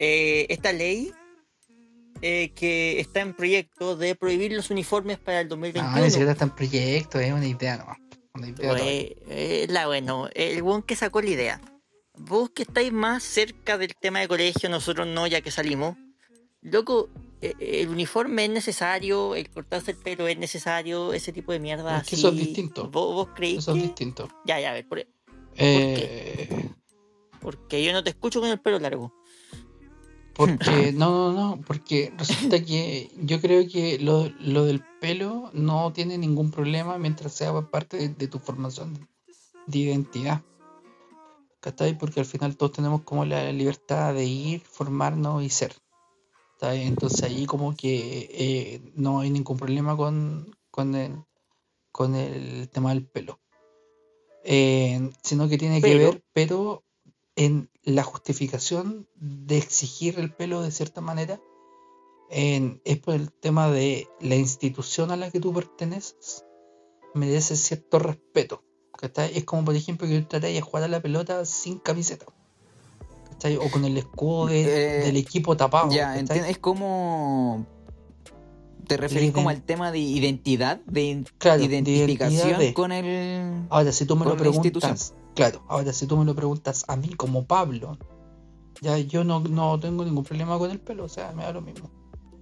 eh, 0.00 0.46
esta 0.48 0.72
ley 0.72 1.12
eh, 2.20 2.52
que 2.54 2.98
está 2.98 3.20
en 3.20 3.32
proyecto 3.34 3.96
de 3.96 4.16
prohibir 4.16 4.52
los 4.52 4.70
uniformes 4.70 5.18
para 5.18 5.40
el 5.40 5.46
no, 5.46 5.50
2021. 5.50 6.04
ni 6.04 6.10
siquiera 6.10 6.32
está 6.32 6.44
en 6.44 6.50
proyecto, 6.50 7.20
es 7.20 7.32
una 7.32 7.46
idea 7.46 7.76
nomás. 7.76 7.98
Una 8.34 8.48
idea 8.48 8.56
todavía. 8.56 8.84
Pues, 8.84 9.28
eh, 9.28 9.66
la 9.70 9.86
bueno, 9.86 10.28
el 10.34 10.62
buen 10.62 10.82
que 10.82 10.96
sacó 10.96 11.20
la 11.20 11.30
idea. 11.30 11.60
Vos 12.20 12.50
que 12.50 12.62
estáis 12.62 12.92
más 12.92 13.22
cerca 13.22 13.78
del 13.78 13.94
tema 13.94 14.20
de 14.20 14.28
colegio, 14.28 14.68
nosotros 14.68 15.06
no, 15.06 15.26
ya 15.26 15.40
que 15.40 15.50
salimos. 15.50 15.96
Loco, 16.62 17.08
eh, 17.40 17.54
el 17.60 17.88
uniforme 17.88 18.44
es 18.46 18.50
necesario, 18.50 19.34
el 19.36 19.48
cortarse 19.50 19.92
el 19.92 19.96
pelo 19.96 20.26
es 20.26 20.36
necesario, 20.38 21.12
ese 21.12 21.32
tipo 21.32 21.52
de 21.52 21.60
mierda. 21.60 21.98
Es 21.98 22.08
que 22.08 22.16
eso 22.16 22.28
es 22.28 22.34
así. 22.34 22.44
distinto. 22.46 22.90
¿Vos, 22.90 23.14
vos 23.14 23.28
creís 23.34 23.58
Eso 23.58 23.70
es 23.72 23.76
que- 23.78 23.82
distinto. 23.82 24.28
Ya, 24.44 24.58
ya, 24.60 24.70
a 24.70 24.74
ver, 24.74 24.86
por- 24.88 25.06
Eh, 25.56 26.70
porque 27.40 27.82
yo 27.84 27.92
no 27.92 28.02
te 28.02 28.10
escucho 28.10 28.40
con 28.40 28.50
el 28.50 28.60
pelo 28.60 28.78
largo. 28.78 29.14
porque, 30.34 30.92
no, 30.94 31.32
no, 31.32 31.56
no, 31.56 31.62
porque 31.62 32.12
resulta 32.16 32.64
que 32.64 33.10
yo 33.16 33.40
creo 33.40 33.66
que 33.68 33.98
lo, 33.98 34.28
lo 34.40 34.64
del 34.64 34.82
pelo 35.00 35.50
no 35.52 35.92
tiene 35.92 36.16
ningún 36.18 36.50
problema 36.50 36.96
mientras 36.98 37.32
sea 37.32 37.52
parte 37.70 37.96
de, 37.96 38.08
de 38.10 38.28
tu 38.28 38.38
formación 38.38 39.08
de 39.66 39.78
identidad. 39.78 40.42
¿Cachai? 41.60 41.98
Porque 41.98 42.20
al 42.20 42.26
final 42.26 42.56
todos 42.56 42.72
tenemos 42.72 43.02
como 43.02 43.24
la 43.24 43.50
libertad 43.52 44.14
de 44.14 44.24
ir, 44.24 44.60
formarnos 44.60 45.42
y 45.42 45.50
ser. 45.50 45.74
¿Cachai? 46.60 46.82
Entonces 46.86 47.22
ahí 47.24 47.46
como 47.46 47.76
que 47.76 48.28
eh, 48.32 48.92
no 48.94 49.20
hay 49.20 49.30
ningún 49.30 49.56
problema 49.56 49.96
con, 49.96 50.56
con, 50.70 50.94
el, 50.94 51.24
con 51.92 52.14
el 52.14 52.68
tema 52.68 52.90
del 52.90 53.06
pelo. 53.06 53.40
Eh, 54.44 55.10
sino 55.22 55.48
que 55.48 55.58
tiene 55.58 55.80
que 55.80 55.88
ver, 55.98 56.24
pero 56.32 56.84
en 57.36 57.70
la 57.82 58.02
justificación 58.02 59.08
de 59.16 59.58
exigir 59.58 60.18
el 60.18 60.34
pelo 60.34 60.62
de 60.62 60.70
cierta 60.70 61.00
manera 61.00 61.40
en- 62.30 62.80
es 62.84 62.98
por 62.98 63.14
el 63.14 63.32
tema 63.32 63.68
de 63.70 64.08
la 64.20 64.36
institución 64.36 65.10
a 65.10 65.16
la 65.16 65.30
que 65.30 65.40
tú 65.40 65.52
perteneces 65.52 66.44
merece 67.14 67.56
cierto 67.56 67.98
respeto. 67.98 68.62
¿Cachai? 68.98 69.36
Es 69.36 69.44
como 69.44 69.64
por 69.64 69.74
ejemplo 69.76 70.06
que 70.08 70.20
tú 70.20 70.26
tratáis 70.28 70.60
a 70.60 70.64
jugar 70.64 70.82
a 70.84 70.88
la 70.88 71.00
pelota 71.00 71.44
sin 71.44 71.78
camiseta. 71.78 72.26
¿cachai? 73.30 73.56
O 73.56 73.70
con 73.70 73.84
el 73.84 73.96
escudo 73.96 74.46
de- 74.46 74.62
Eh, 75.00 75.04
del 75.06 75.16
equipo 75.16 75.56
tapado. 75.56 75.90
Ya, 75.92 76.18
es 76.18 76.58
como. 76.58 77.66
Te 78.86 78.96
referís 78.96 79.32
como 79.32 79.50
al 79.50 79.62
tema 79.62 79.92
de 79.92 79.98
identidad, 79.98 80.80
de 80.86 81.22
Claro, 81.36 81.58
de 81.58 81.66
identificación 81.66 82.58
de- 82.58 82.72
con 82.74 82.90
el. 82.90 83.66
Ahora, 83.68 83.92
si 83.92 84.06
tú 84.06 84.16
me 84.16 84.24
lo 84.24 84.34
preguntas, 84.36 85.14
claro, 85.34 85.62
ahora 85.68 85.92
si 85.92 86.06
tú 86.06 86.16
me 86.16 86.24
lo 86.24 86.34
preguntas 86.34 86.84
a 86.88 86.96
mí 86.96 87.08
como 87.10 87.44
Pablo, 87.44 87.98
ya 88.80 88.96
yo 88.98 89.24
no, 89.24 89.40
no 89.40 89.78
tengo 89.78 90.04
ningún 90.06 90.24
problema 90.24 90.56
con 90.58 90.70
el 90.70 90.80
pelo, 90.80 91.04
o 91.04 91.08
sea, 91.08 91.32
me 91.32 91.42
da 91.42 91.52
lo 91.52 91.60
mismo. 91.60 91.90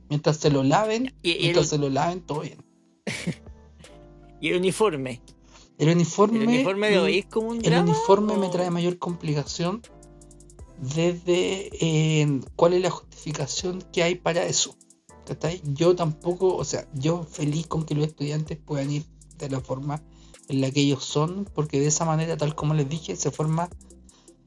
Mientras 0.08 0.36
se 0.36 0.50
lo 0.50 0.62
laven, 0.62 1.12
Y, 1.20 1.30
y 1.30 1.32
el, 1.34 1.40
mientras 1.42 1.66
se 1.68 1.78
lo 1.78 1.88
laven, 1.90 2.20
todo 2.20 2.40
bien. 2.42 2.64
y 4.40 4.50
el 4.50 4.58
uniforme. 4.58 5.20
El 5.78 5.90
uniforme, 5.90 6.38
¿El 6.38 6.48
uniforme 6.48 7.26
como 7.28 7.48
un 7.48 7.64
el 7.64 8.38
me 8.38 8.48
trae 8.48 8.70
mayor 8.70 8.98
complicación 8.98 9.82
desde 10.78 11.70
eh, 11.80 12.40
cuál 12.54 12.74
es 12.74 12.82
la 12.82 12.90
justificación 12.90 13.82
que 13.92 14.02
hay 14.02 14.14
para 14.14 14.44
eso. 14.46 14.76
¿cachai? 15.26 15.60
Yo 15.64 15.94
tampoco, 15.96 16.56
o 16.56 16.64
sea, 16.64 16.88
yo 16.94 17.24
feliz 17.24 17.66
con 17.66 17.84
que 17.84 17.94
los 17.94 18.06
estudiantes 18.06 18.58
puedan 18.58 18.90
ir 18.90 19.04
de 19.38 19.50
la 19.50 19.60
forma 19.60 20.02
en 20.48 20.60
la 20.60 20.70
que 20.70 20.80
ellos 20.80 21.04
son, 21.04 21.46
porque 21.54 21.80
de 21.80 21.88
esa 21.88 22.04
manera, 22.04 22.36
tal 22.36 22.54
como 22.54 22.74
les 22.74 22.88
dije, 22.88 23.16
se 23.16 23.30
forma 23.30 23.68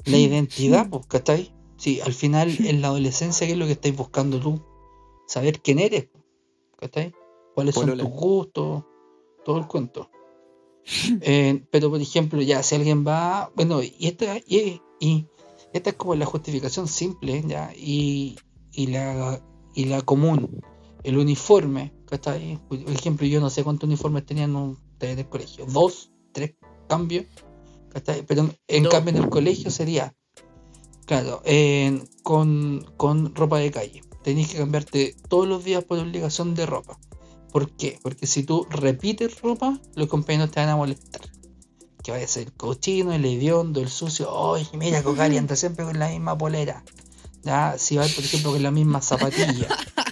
la 0.05 0.17
identidad, 0.17 0.89
pues, 0.89 1.05
¿cachai? 1.07 1.53
Sí, 1.77 2.01
al 2.01 2.13
final 2.13 2.55
en 2.65 2.81
la 2.81 2.87
adolescencia, 2.87 3.45
¿qué 3.45 3.53
es 3.53 3.59
lo 3.59 3.65
que 3.65 3.73
estáis 3.73 3.95
buscando 3.95 4.39
tú? 4.39 4.61
Saber 5.27 5.61
quién 5.61 5.79
eres, 5.79 6.07
¿cachai? 6.77 7.13
¿Cuáles 7.53 7.75
son 7.75 7.97
tus 7.97 8.09
gustos? 8.09 8.83
Todo 9.43 9.57
el 9.57 9.67
cuento. 9.67 10.09
Eh, 11.21 11.63
pero 11.71 11.89
por 11.89 12.01
ejemplo, 12.01 12.41
ya 12.41 12.63
si 12.63 12.75
alguien 12.75 13.05
va, 13.05 13.51
bueno, 13.55 13.83
y 13.83 14.07
esta, 14.07 14.37
y, 14.37 14.81
y 14.99 15.27
esta 15.71 15.91
es 15.91 15.95
como 15.95 16.15
la 16.15 16.25
justificación 16.25 16.87
simple, 16.87 17.43
ya, 17.45 17.71
y, 17.75 18.37
y 18.71 18.87
la 18.87 19.39
y 19.79 19.85
la 19.85 20.01
común, 20.01 20.61
el 21.03 21.17
uniforme, 21.17 21.93
¿cachai? 22.05 22.59
Por 22.67 22.79
ejemplo, 22.89 23.25
yo 23.27 23.39
no 23.39 23.49
sé 23.49 23.63
cuántos 23.63 23.87
uniformes 23.87 24.25
tenían 24.25 24.55
ustedes 24.55 25.13
en 25.13 25.19
el 25.19 25.29
colegio, 25.29 25.65
dos, 25.67 26.11
tres 26.33 26.55
cambios. 26.87 27.25
Pero 28.27 28.49
en, 28.67 28.85
cambio 28.85 29.15
en 29.15 29.23
el 29.23 29.29
colegio 29.29 29.71
sería, 29.71 30.13
claro, 31.05 31.41
con, 32.23 32.85
con 32.97 33.33
ropa 33.33 33.57
de 33.59 33.71
calle. 33.71 34.01
Tenéis 34.23 34.49
que 34.49 34.57
cambiarte 34.57 35.15
todos 35.27 35.47
los 35.47 35.63
días 35.63 35.83
por 35.83 35.97
obligación 35.97 36.53
de 36.55 36.65
ropa. 36.65 36.99
¿Por 37.51 37.71
qué? 37.71 37.99
Porque 38.01 38.27
si 38.27 38.43
tú 38.43 38.67
repites 38.69 39.41
ropa, 39.41 39.79
los 39.95 40.07
compañeros 40.07 40.51
te 40.51 40.59
van 40.59 40.69
a 40.69 40.75
molestar. 40.75 41.21
Que 42.03 42.11
vaya 42.11 42.25
a 42.25 42.27
ser 42.27 42.43
el 42.47 42.53
cochino, 42.53 43.11
el 43.11 43.25
hediondo, 43.25 43.81
el 43.81 43.89
sucio. 43.89 44.31
Oye, 44.31 44.67
mira, 44.73 45.03
Cocari 45.03 45.37
anda 45.37 45.55
siempre 45.55 45.83
con 45.85 45.97
la 45.99 46.09
misma 46.09 46.37
polera. 46.37 46.83
Ya, 47.43 47.75
si 47.77 47.95
va, 47.97 48.03
por 48.03 48.23
ejemplo, 48.23 48.51
con 48.51 48.63
la 48.63 48.71
misma 48.71 49.01
zapatilla. 49.01 49.67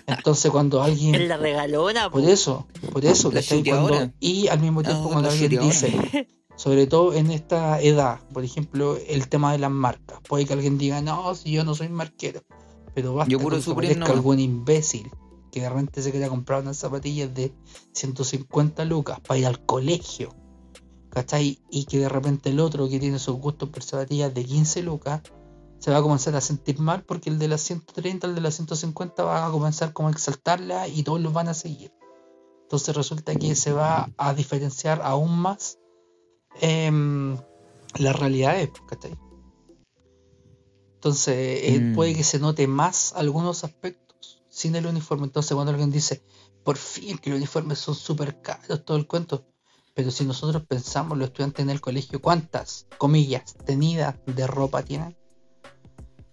Entonces, 0.05 0.51
cuando 0.51 0.81
alguien. 0.81 1.27
la 1.27 1.37
regalona, 1.37 2.09
Por 2.09 2.21
po. 2.23 2.27
eso, 2.27 2.67
por 2.91 3.05
eso, 3.05 3.31
La. 3.31 3.41
Cuando- 3.41 4.11
Y 4.19 4.47
al 4.47 4.59
mismo 4.59 4.81
tiempo, 4.83 5.09
cuando 5.09 5.29
alguien 5.29 5.59
dice, 5.61 6.27
sobre 6.55 6.87
todo 6.87 7.13
en 7.13 7.31
esta 7.31 7.81
edad, 7.81 8.19
por 8.33 8.43
ejemplo, 8.43 8.97
el 9.07 9.27
tema 9.27 9.51
de 9.51 9.59
las 9.59 9.71
marcas. 9.71 10.19
Puede 10.27 10.45
que 10.45 10.53
alguien 10.53 10.77
diga, 10.77 11.01
no, 11.01 11.35
si 11.35 11.51
yo 11.51 11.63
no 11.63 11.75
soy 11.75 11.89
marquero. 11.89 12.41
Pero 12.95 13.13
basta 13.13 13.29
Yo 13.31 13.37
que 13.37 13.99
nomás. 13.99 14.15
algún 14.15 14.39
imbécil 14.39 15.11
que 15.57 15.63
de 15.63 15.69
repente 15.69 16.01
se 16.01 16.11
quiera 16.11 16.29
comprar 16.29 16.61
unas 16.61 16.77
zapatillas 16.77 17.33
de 17.33 17.53
150 17.93 18.85
lucas 18.85 19.19
para 19.19 19.39
ir 19.39 19.45
al 19.47 19.65
colegio. 19.65 20.33
¿Cachai? 21.09 21.59
Y 21.71 21.85
que 21.85 21.99
de 21.99 22.09
repente 22.09 22.49
el 22.49 22.59
otro 22.59 22.87
que 22.87 22.99
tiene 22.99 23.17
sus 23.17 23.37
gustos 23.37 23.69
por 23.69 23.81
zapatillas 23.83 24.33
de 24.33 24.45
15 24.45 24.83
lucas 24.83 25.21
se 25.79 25.91
va 25.91 25.97
a 25.97 26.01
comenzar 26.01 26.35
a 26.35 26.41
sentir 26.41 26.79
mal 26.79 27.03
porque 27.03 27.29
el 27.29 27.39
de 27.39 27.47
las 27.47 27.61
130, 27.61 28.27
el 28.27 28.35
de 28.35 28.41
las 28.41 28.55
150 28.55 29.23
va 29.23 29.45
a 29.47 29.51
comenzar 29.51 29.93
como 29.93 30.09
a 30.09 30.11
exaltarla 30.11 30.87
y 30.87 31.03
todos 31.03 31.21
los 31.21 31.33
van 31.33 31.47
a 31.47 31.53
seguir. 31.53 31.91
Entonces 32.63 32.95
resulta 32.95 33.33
que 33.35 33.55
se 33.55 33.71
va 33.71 34.09
a 34.17 34.33
diferenciar 34.33 35.01
aún 35.03 35.37
más 35.39 35.79
em, 36.61 37.37
las 37.97 38.15
realidades, 38.19 38.69
¿cachai? 38.87 39.15
Entonces 40.95 41.35
eh, 41.63 41.79
Mm. 41.79 41.95
puede 41.95 42.15
que 42.15 42.23
se 42.23 42.39
note 42.39 42.67
más 42.67 43.13
algunos 43.15 43.63
aspectos 43.63 44.06
sin 44.57 44.75
el 44.75 44.87
uniforme. 44.87 45.25
Entonces 45.25 45.53
cuando 45.53 45.69
alguien 45.69 45.91
dice, 45.91 46.23
por 46.63 46.77
fin 46.77 47.19
que 47.19 47.29
los 47.29 47.37
uniformes 47.37 47.77
son 47.77 47.93
súper 47.93 48.41
caros, 48.41 48.83
todo 48.83 48.97
el 48.97 49.05
cuento. 49.05 49.45
Pero 49.93 50.09
si 50.09 50.25
nosotros 50.25 50.63
pensamos, 50.65 51.15
los 51.15 51.27
estudiantes 51.27 51.63
en 51.63 51.69
el 51.69 51.79
colegio, 51.79 52.19
¿cuántas, 52.19 52.87
comillas, 52.97 53.55
tenidas 53.65 54.15
de 54.25 54.47
ropa 54.47 54.81
tienen? 54.81 55.15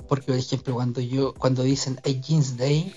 Porque, 0.08 0.26
por 0.26 0.36
ejemplo, 0.36 0.74
cuando 0.74 1.02
yo, 1.02 1.34
cuando 1.34 1.62
dicen 1.62 2.00
hay 2.02 2.20
jeans 2.20 2.56
day, 2.56 2.94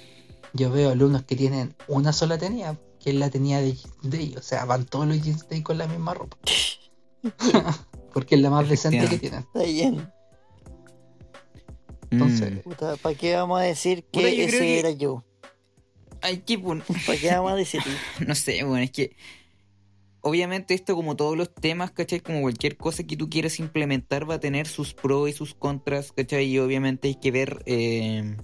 yo 0.54 0.72
veo 0.72 0.92
alumnos 0.92 1.24
que 1.24 1.36
tienen 1.36 1.76
una 1.90 2.14
sola 2.14 2.38
tenida, 2.38 2.80
que 2.98 3.10
es 3.10 3.16
la 3.18 3.30
tenida 3.30 3.60
de 3.60 3.74
jeans 3.74 3.98
day. 4.04 4.36
O 4.38 4.42
sea, 4.42 4.64
van 4.64 4.86
todos 4.86 5.08
los 5.08 5.22
jeans 5.22 5.48
day 5.50 5.62
con 5.62 5.78
la 5.78 5.88
misma 5.88 6.14
ropa. 6.14 6.38
Porque 8.14 8.36
es 8.36 8.42
la 8.42 8.50
más 8.50 8.70
decente 8.70 9.10
que 9.10 9.20
tienen. 9.20 9.40
Está 9.42 9.64
bien. 9.64 10.10
Entonces, 12.12 12.66
Mm. 12.66 12.72
¿para 13.02 13.16
qué 13.16 13.36
vamos 13.36 13.60
a 13.60 13.64
decir 13.64 14.04
que 14.04 14.20
Puta, 14.20 14.30
ese 14.30 14.60
que- 14.60 14.80
era 14.80 14.92
yo? 14.92 15.24
Hay 16.22 16.40
que 16.40 16.58
pon- 16.58 16.84
¿Para 17.06 17.18
qué 17.20 17.30
vamos 17.32 17.52
a 17.52 17.56
decir? 17.56 17.82
No 18.28 18.36
sé, 18.36 18.64
bueno, 18.64 18.84
es 18.84 18.92
que. 18.92 19.16
Obviamente, 20.22 20.74
esto, 20.74 20.96
como 20.96 21.16
todos 21.16 21.38
los 21.38 21.54
temas, 21.54 21.92
¿cachai? 21.92 22.20
Como 22.20 22.42
cualquier 22.42 22.76
cosa 22.76 23.04
que 23.04 23.16
tú 23.16 23.30
quieras 23.30 23.60
implementar, 23.60 24.30
va 24.30 24.36
a 24.36 24.40
tener 24.40 24.68
sus 24.68 24.94
pros 24.94 25.30
y 25.30 25.34
sus 25.34 25.54
contras, 25.54 26.12
¿cachai? 26.12 26.46
Y 26.48 26.60
obviamente 26.60 27.08
hay 27.08 27.16
que 27.16 27.32
ver 27.32 27.62
eh, 27.66 28.36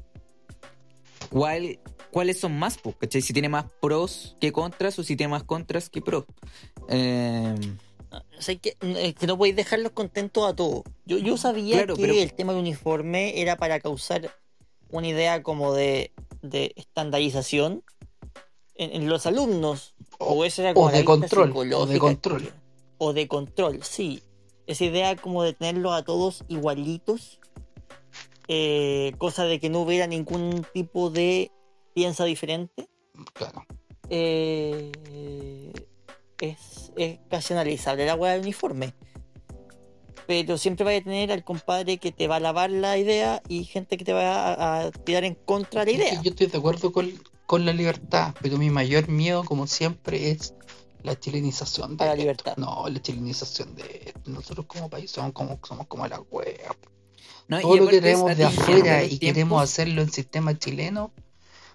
cuál, 1.29 1.79
cuáles 2.11 2.39
son 2.39 2.57
más, 2.57 2.77
pues, 2.77 2.95
¿cachai? 2.97 3.21
Si 3.21 3.33
tiene 3.33 3.49
más 3.49 3.65
pros 3.81 4.37
que 4.39 4.51
contras 4.51 4.97
o 4.99 5.03
si 5.03 5.15
tiene 5.15 5.31
más 5.31 5.43
contras 5.43 5.89
que 5.89 6.01
pros. 6.01 6.25
Eh, 6.89 7.55
O 8.37 8.41
sea, 8.41 8.55
que, 8.55 8.75
es 8.81 9.15
que 9.15 9.27
no 9.27 9.37
podéis 9.37 9.55
dejarlos 9.55 9.91
contentos 9.93 10.47
a 10.47 10.55
todos. 10.55 10.83
Yo, 11.05 11.17
yo 11.17 11.37
sabía 11.37 11.77
Claro, 11.77 11.95
que 11.95 12.01
pero- 12.03 12.13
el 12.13 12.33
tema 12.33 12.53
del 12.53 12.61
uniforme 12.61 13.39
era 13.41 13.55
para 13.57 13.79
causar 13.79 14.31
una 14.89 15.07
idea 15.07 15.41
como 15.41 15.73
de, 15.73 16.11
de 16.41 16.73
estandarización 16.75 17.83
en, 18.75 18.95
en 19.01 19.09
los 19.09 19.25
alumnos. 19.25 19.95
O, 20.19 20.45
esa 20.45 20.61
era 20.63 20.73
como 20.73 20.87
o 20.87 20.91
de 20.91 21.03
control, 21.05 21.51
o 21.73 21.85
de 21.85 21.99
control. 21.99 22.53
O 22.99 23.13
de 23.13 23.27
control, 23.27 23.83
sí. 23.83 24.21
Esa 24.67 24.85
idea 24.85 25.15
como 25.15 25.43
de 25.43 25.53
tenerlos 25.53 25.93
a 25.93 26.03
todos 26.03 26.43
igualitos. 26.47 27.39
eh, 28.47 29.13
cosa 29.17 29.45
de 29.45 29.59
que 29.59 29.69
no 29.69 29.81
hubiera 29.81 30.05
ningún 30.07 30.65
tipo 30.73 31.09
de 31.09 31.51
piensa 31.93 32.25
diferente. 32.25 32.87
Claro. 33.33 33.65
eh, 34.09 34.91
es, 36.51 36.91
es 36.95 37.19
casi 37.29 37.53
analizable 37.53 38.05
la 38.05 38.15
weá 38.15 38.33
del 38.33 38.41
uniforme. 38.41 38.93
Pero 40.25 40.57
siempre 40.57 40.85
vaya 40.85 40.99
a 40.99 41.03
tener 41.03 41.31
al 41.31 41.43
compadre 41.43 41.97
que 41.97 42.11
te 42.11 42.27
va 42.27 42.37
a 42.37 42.39
lavar 42.39 42.69
la 42.71 42.97
idea 42.97 43.41
y 43.49 43.65
gente 43.65 43.97
que 43.97 44.05
te 44.05 44.13
va 44.13 44.53
a, 44.53 44.85
a 44.85 44.91
tirar 44.91 45.25
en 45.25 45.35
contra 45.35 45.83
de 45.83 45.91
la 45.97 45.97
idea. 45.97 46.21
Yo 46.21 46.29
estoy 46.29 46.47
de 46.47 46.57
acuerdo 46.57 46.91
con, 46.93 47.11
con 47.45 47.65
la 47.65 47.73
libertad, 47.73 48.33
pero 48.41 48.57
mi 48.57 48.69
mayor 48.69 49.09
miedo, 49.09 49.43
como 49.43 49.67
siempre, 49.67 50.31
es 50.31 50.53
la 51.03 51.19
chilenización 51.19 51.97
de 51.97 52.05
la 52.05 52.11
esto. 52.11 52.21
libertad. 52.21 52.53
No, 52.57 52.87
la 52.87 53.01
chilenización 53.01 53.75
de 53.75 54.01
esto. 54.05 54.31
Nosotros 54.31 54.65
como 54.65 54.89
país 54.89 55.11
somos 55.11 55.33
como, 55.33 55.59
somos 55.67 55.87
como 55.87 56.07
la 56.07 56.21
wea. 56.31 56.73
no, 57.49 57.59
Todo 57.59 57.75
lo 57.75 57.87
que 57.87 57.99
queremos 57.99 58.37
de 58.37 58.45
afuera 58.45 59.03
y 59.03 59.19
queremos 59.19 59.61
hacerlo 59.61 60.01
en 60.01 60.09
sistema 60.09 60.57
chileno, 60.57 61.11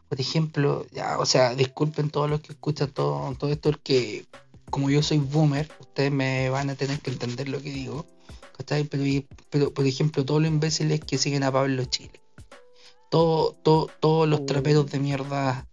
por 0.08 0.18
ejemplo, 0.18 0.86
ya, 0.90 1.18
o 1.18 1.26
sea, 1.26 1.54
disculpen 1.54 2.08
todos 2.08 2.30
los 2.30 2.40
que 2.40 2.52
escuchan 2.54 2.90
todo, 2.90 3.34
todo 3.34 3.50
esto, 3.52 3.70
porque 3.70 4.24
como 4.70 4.90
yo 4.90 5.02
soy 5.02 5.18
boomer, 5.18 5.68
ustedes 5.80 6.12
me 6.12 6.50
van 6.50 6.70
a 6.70 6.74
tener 6.74 7.00
que 7.00 7.10
entender 7.10 7.48
lo 7.48 7.60
que 7.60 7.70
digo. 7.70 8.06
¿cachai? 8.58 8.84
Pero, 8.84 9.04
pero, 9.50 9.72
por 9.72 9.86
ejemplo, 9.86 10.24
todos 10.24 10.42
los 10.42 10.50
imbéciles 10.50 11.00
que 11.00 11.16
siguen 11.16 11.44
a 11.44 11.52
Pablo 11.52 11.84
Chile. 11.84 12.20
Todo, 13.10 13.52
todo, 13.62 13.88
todos 14.00 14.28
los 14.28 14.40
Uh. 14.40 14.46
traperos 14.46 14.90
de 14.90 14.98
mierda 14.98 15.66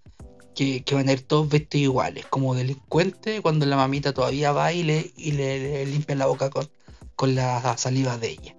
que, 0.56 0.84
que 0.84 0.96
van 0.96 1.10
a 1.10 1.14
ir 1.14 1.22
todos 1.22 1.50
vestidos 1.50 1.84
iguales, 1.84 2.26
como 2.30 2.56
delincuentes, 2.56 3.42
cuando 3.42 3.66
la 3.66 3.76
mamita 3.76 4.14
todavía 4.14 4.54
va 4.54 4.72
y 4.72 4.84
le, 4.84 5.12
y 5.18 5.32
le, 5.34 5.60
le 5.60 5.86
limpia 5.86 6.16
la 6.16 6.28
boca 6.28 6.50
con, 6.50 6.70
con 7.16 7.36
la 7.36 7.76
saliva 7.78 8.18
de 8.18 8.30
ella. 8.30 8.56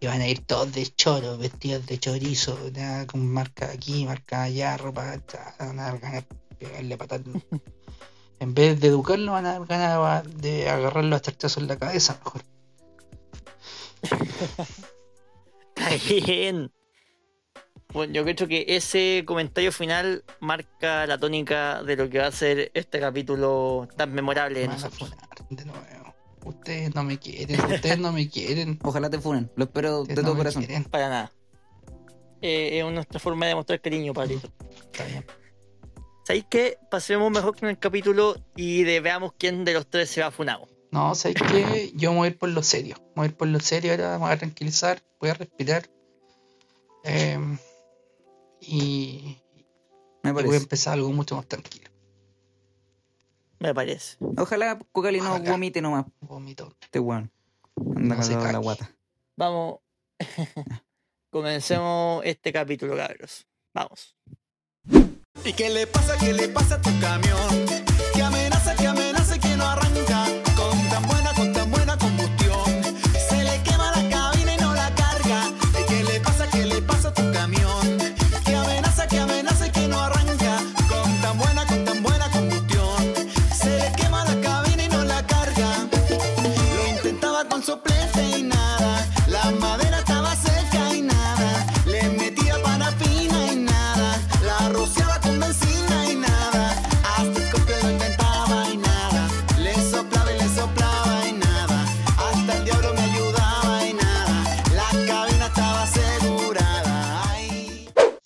Y 0.00 0.06
van 0.08 0.20
a 0.20 0.28
ir 0.28 0.40
todos 0.40 0.72
de 0.72 0.84
choro, 0.86 1.38
vestidos 1.38 1.86
de 1.86 1.98
chorizo, 1.98 2.58
con 3.06 3.26
marca 3.28 3.70
aquí, 3.70 4.04
marca 4.04 4.42
allá, 4.42 4.76
ropa, 4.76 5.16
cha, 5.26 5.54
van 5.60 5.78
a 5.78 5.84
dar 5.84 5.98
ganas 6.00 6.24
de 6.28 6.56
pegarle 6.56 6.96
patas. 6.98 7.20
En 8.40 8.54
vez 8.54 8.80
de 8.80 8.88
educarlo, 8.88 9.32
van 9.32 9.46
a 9.46 9.52
dar 9.58 9.66
ganas 9.66 10.24
de 10.40 10.68
agarrarlo 10.68 11.14
a 11.16 11.20
charchazos 11.20 11.62
en 11.62 11.68
la 11.68 11.76
cabeza, 11.78 12.18
mejor. 12.24 12.42
Está 15.76 15.90
bien. 16.26 16.72
Bueno, 17.92 18.14
yo 18.14 18.24
creo 18.24 18.48
que 18.48 18.64
ese 18.68 19.22
comentario 19.26 19.70
final 19.70 20.24
marca 20.40 21.06
la 21.06 21.18
tónica 21.18 21.82
de 21.82 21.96
lo 21.96 22.08
que 22.08 22.18
va 22.20 22.26
a 22.28 22.32
ser 22.32 22.70
este 22.74 22.98
capítulo 23.00 23.86
tan 23.96 24.12
memorable 24.14 24.60
de 24.60 24.68
Me 24.68 24.74
van 24.74 24.80
a 24.80 24.88
nosotros. 24.88 25.10
funar 25.10 25.28
de 25.50 25.64
nuevo. 25.66 26.14
Ustedes 26.44 26.94
no 26.94 27.04
me 27.04 27.18
quieren, 27.18 27.60
ustedes 27.72 27.98
no 27.98 28.10
me 28.12 28.28
quieren. 28.28 28.78
Ojalá 28.82 29.10
te 29.10 29.18
funen. 29.20 29.50
Lo 29.56 29.64
espero 29.64 30.04
de 30.04 30.14
todo 30.14 30.30
no 30.32 30.36
corazón. 30.36 30.64
quieren. 30.64 30.84
Para 30.84 31.08
nada. 31.08 31.32
Eh, 32.40 32.78
es 32.80 32.92
nuestra 32.92 33.20
forma 33.20 33.44
de 33.46 33.50
demostrar 33.50 33.80
cariño, 33.80 34.12
Pablito. 34.12 34.48
Está 34.90 35.04
bien. 35.04 35.24
¿Sabéis 36.32 36.46
qué? 36.48 36.78
Pasemos 36.90 37.30
mejor 37.30 37.54
con 37.60 37.68
el 37.68 37.78
capítulo 37.78 38.36
y 38.56 38.84
de 38.84 39.00
veamos 39.00 39.34
quién 39.36 39.66
de 39.66 39.74
los 39.74 39.86
tres 39.86 40.08
se 40.08 40.22
va 40.22 40.30
funado. 40.30 40.66
No, 40.90 41.14
¿sabes 41.14 41.36
qué? 41.36 41.92
Yo 41.94 42.12
me 42.12 42.16
voy 42.16 42.26
a 42.28 42.30
ir 42.30 42.38
por 42.38 42.48
lo 42.48 42.62
serio. 42.62 42.96
Me 43.08 43.12
voy 43.16 43.24
a 43.24 43.28
ir 43.28 43.36
por 43.36 43.48
lo 43.48 43.60
serio 43.60 43.90
ahora, 43.90 44.12
me 44.12 44.24
voy 44.24 44.30
a 44.30 44.38
tranquilizar, 44.38 45.02
voy 45.20 45.28
a 45.28 45.34
respirar. 45.34 45.90
Em, 47.04 47.58
y, 48.62 49.42
Me 50.22 50.30
y 50.30 50.32
voy 50.32 50.54
a 50.54 50.56
empezar 50.56 50.94
algo 50.94 51.12
mucho 51.12 51.36
más 51.36 51.46
tranquilo. 51.46 51.90
Me 53.58 53.74
parece. 53.74 54.16
Ojalá 54.38 54.78
Cocali 54.90 55.20
no 55.20 55.34
Ojalá. 55.34 55.50
vomite 55.50 55.82
nomás. 55.82 56.06
Vomito. 56.22 56.74
Este 56.80 56.98
weón. 56.98 57.30
Anda 57.94 58.16
No 58.16 58.22
cagado 58.22 58.52
la 58.52 58.58
guata. 58.58 58.96
Vamos. 59.36 59.80
Comencemos 61.30 62.24
este 62.24 62.54
capítulo, 62.54 62.96
cabros. 62.96 63.46
Vamos. 63.74 64.16
¿Y 65.44 65.52
qué 65.54 65.70
le 65.70 65.88
pasa, 65.88 66.16
qué 66.18 66.32
le 66.32 66.48
pasa 66.48 66.76
a 66.76 66.80
tu 66.80 66.90
camión? 67.00 67.91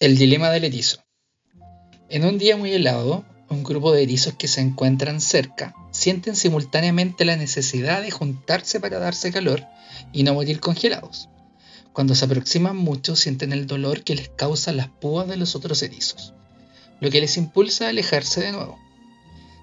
El 0.07 0.17
dilema 0.17 0.51
del 0.51 0.63
erizo. 0.63 1.01
En 2.09 2.25
un 2.25 2.39
día 2.39 2.57
muy 2.57 2.73
helado, 2.73 3.25
un 3.49 3.65
grupo 3.65 3.91
de 3.91 4.05
erizos 4.05 4.35
que 4.35 4.47
se 4.47 4.61
encuentran 4.61 5.21
cerca 5.21 5.75
sienten 5.91 6.37
simultáneamente 6.37 7.25
la 7.25 7.35
necesidad 7.35 8.03
de 8.03 8.13
juntarse 8.13 8.79
para 8.79 9.01
darse 9.01 9.33
calor 9.33 9.65
y 10.13 10.23
no 10.23 10.35
morir 10.35 10.61
congelados. 10.61 11.29
Cuando 11.93 12.15
se 12.15 12.25
aproximan 12.25 12.77
mucho 12.77 13.17
sienten 13.17 13.53
el 13.53 13.67
dolor 13.67 14.05
que 14.05 14.15
les 14.15 14.29
causa 14.29 14.71
las 14.71 14.87
púas 14.87 15.27
de 15.27 15.39
los 15.39 15.57
otros 15.57 15.83
erizos, 15.83 16.35
lo 17.01 17.11
que 17.11 17.21
les 17.21 17.37
impulsa 17.37 17.87
a 17.87 17.89
alejarse 17.89 18.43
de 18.43 18.53
nuevo. 18.53 18.79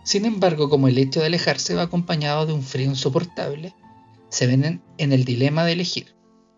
Sin 0.04 0.26
embargo, 0.26 0.70
como 0.70 0.90
el 0.90 0.98
hecho 0.98 1.22
de 1.22 1.28
alejarse 1.28 1.74
va 1.74 1.84
acompañado 1.84 2.46
de 2.46 2.52
un 2.52 2.64
frío 2.64 2.90
insoportable, 2.90 3.74
se 4.28 4.46
ven 4.46 4.66
en, 4.66 4.82
en 4.98 5.14
el 5.14 5.24
dilema 5.24 5.64
de 5.64 5.72
elegir, 5.72 6.14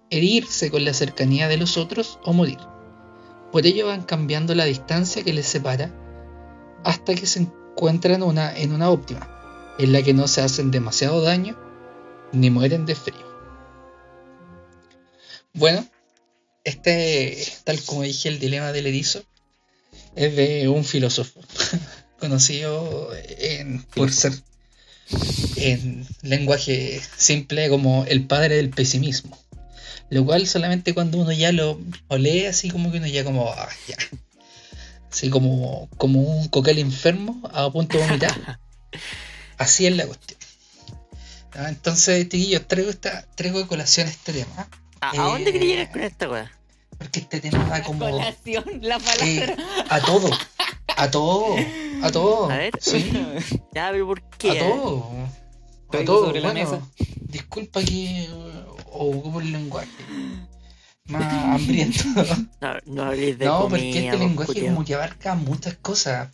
herirse 0.10 0.72
con 0.72 0.84
la 0.86 0.94
cercanía 0.96 1.48
de 1.48 1.58
los 1.58 1.78
otros 1.78 2.18
o 2.24 2.34
morir. 2.34 2.58
Por 3.52 3.66
ello 3.66 3.88
van 3.88 4.04
cambiando 4.04 4.54
la 4.56 4.66
distancia 4.66 5.24
que 5.24 5.34
les 5.34 5.46
separa 5.48 5.92
hasta 6.84 7.16
que 7.16 7.26
se 7.26 7.40
encuentran 7.40 8.22
una, 8.24 8.56
en 8.56 8.74
una 8.74 8.90
óptima, 8.90 9.76
en 9.80 9.92
la 9.94 10.02
que 10.04 10.14
no 10.14 10.28
se 10.28 10.42
hacen 10.42 10.72
demasiado 10.72 11.22
daño 11.22 11.58
ni 12.32 12.50
mueren 12.50 12.86
de 12.86 12.96
frío. 12.96 13.26
Bueno, 15.54 15.86
este, 16.64 17.46
tal 17.64 17.82
como 17.84 18.02
dije, 18.04 18.30
el 18.30 18.40
dilema 18.40 18.72
del 18.72 18.88
erizo 18.88 19.24
es 20.16 20.36
de 20.36 20.68
un 20.68 20.84
filósofo 20.84 21.40
conocido 22.20 23.10
en- 23.40 23.84
por 23.84 24.12
ser 24.12 24.34
en 25.58 26.06
lenguaje 26.22 27.02
simple 27.18 27.70
como 27.70 28.06
el 28.06 28.28
padre 28.28 28.56
del 28.58 28.70
pesimismo. 28.70 29.38
Lo 30.10 30.24
cual 30.26 30.48
solamente 30.48 30.94
cuando 30.94 31.18
uno 31.18 31.32
ya 31.32 31.52
lo, 31.52 31.80
lo 32.10 32.18
lee 32.18 32.46
así 32.46 32.70
como 32.70 32.92
que 32.92 32.98
uno 33.00 33.08
ya 33.08 33.24
como, 33.24 33.50
ah, 33.50 33.70
ya. 33.88 33.98
Así 35.12 35.30
como, 35.30 35.90
como 35.98 36.22
un 36.22 36.48
coquel 36.50 36.78
enfermo 36.80 37.42
a 37.54 37.72
punto 37.72 37.98
de 37.98 38.06
vomitar. 38.06 38.60
Así 39.58 39.88
es 39.88 39.96
la 39.96 40.06
cuestión. 40.06 40.40
Ah, 41.54 41.70
Entonces, 41.70 42.28
chiquillos, 42.28 42.68
traigo, 42.68 42.90
esta, 42.90 43.26
traigo 43.36 43.60
de 43.60 43.68
colación 43.68 44.08
este 44.08 44.34
tema. 44.34 44.68
¿A, 45.00 45.16
Eh, 45.16 45.20
a 45.20 45.24
dónde 45.24 45.54
quería 45.54 45.70
llegar 45.76 45.92
con 45.92 46.02
esta 46.04 46.30
weá? 46.30 46.52
Porque 46.98 47.20
este 47.22 47.40
tema 47.42 47.64
da 47.70 47.82
como 47.84 48.00
Colación, 48.10 48.64
la 48.82 48.98
eh, 48.98 49.00
palabra. 49.46 49.86
a 49.90 50.00
todo. 50.02 50.30
A 50.98 51.12
todo. 51.12 51.56
A 52.02 52.12
todo. 52.12 52.52
A 52.52 52.58
ver. 52.58 52.74
Sí. 52.80 53.12
Ya, 53.74 53.90
pero 53.92 54.08
¿por 54.08 54.22
qué? 54.38 54.52
A 54.52 54.60
todo. 54.68 55.12
A 55.90 56.06
todo. 56.06 56.26
sobre 56.28 56.40
la 56.42 56.54
mesa. 56.54 56.80
disculpa 57.22 57.82
que 57.84 58.28
uh, 58.86 59.18
ocupo 59.18 59.42
el 59.42 59.52
lenguaje 59.52 59.90
más 61.06 61.34
hambriento. 61.34 62.04
No, 62.62 62.74
no 62.86 63.04
hables 63.04 63.38
de 63.38 63.46
no, 63.46 63.62
comida, 63.62 63.70
porque 63.70 64.06
este 64.06 64.18
lenguaje 64.18 64.66
como 64.66 64.86
que 64.86 64.96
abarca 64.96 65.36
muchas 65.36 65.76
cosas. 65.76 66.30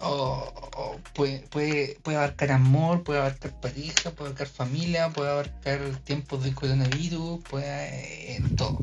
O, 0.00 0.52
o 0.76 0.96
puede, 1.12 1.40
puede, 1.50 1.98
puede 2.02 2.16
abarcar 2.18 2.52
amor, 2.52 3.02
puede 3.02 3.18
abarcar 3.18 3.58
pareja, 3.60 4.10
puede 4.12 4.30
abarcar 4.30 4.46
familia, 4.46 5.10
puede 5.10 5.30
abarcar 5.30 5.80
tiempos 6.04 6.44
de 6.44 6.54
coronavirus, 6.54 7.42
puede 7.44 8.36
en 8.36 8.54
todo. 8.54 8.78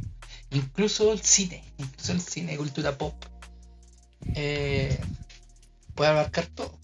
Incluso 0.51 1.11
el 1.13 1.21
cine, 1.21 1.63
incluso 1.77 2.11
el 2.11 2.21
cine, 2.21 2.57
cultura 2.57 2.97
pop. 2.97 3.13
Eh, 4.35 4.97
puede 5.95 6.11
abarcar 6.11 6.47
todo. 6.47 6.77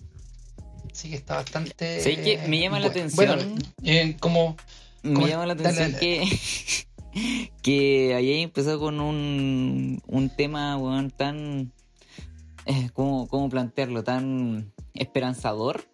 Así 0.92 1.10
que 1.10 1.16
está 1.16 1.36
bastante. 1.36 2.02
¿Sabes 2.02 2.20
qué? 2.20 2.38
Me 2.48 2.60
llama 2.60 2.80
la 2.80 2.88
bueno. 2.88 3.02
atención. 3.02 3.38
Bueno, 3.38 3.56
eh, 3.84 4.18
como 4.20 4.58
Me 5.04 5.28
llama 5.28 5.46
la 5.48 5.54
atención 5.54 5.94
que, 6.00 6.24
que 7.64 8.14
ahí 8.16 8.42
empezó 8.42 8.80
con 8.80 9.00
un, 9.00 10.02
un 10.08 10.30
tema, 10.30 10.78
weón, 10.78 11.10
tan. 11.12 11.74
Eh, 12.66 12.90
¿cómo, 12.94 13.28
¿Cómo 13.28 13.50
plantearlo? 13.50 14.04
Tan 14.04 14.74
esperanzador. 14.94 15.86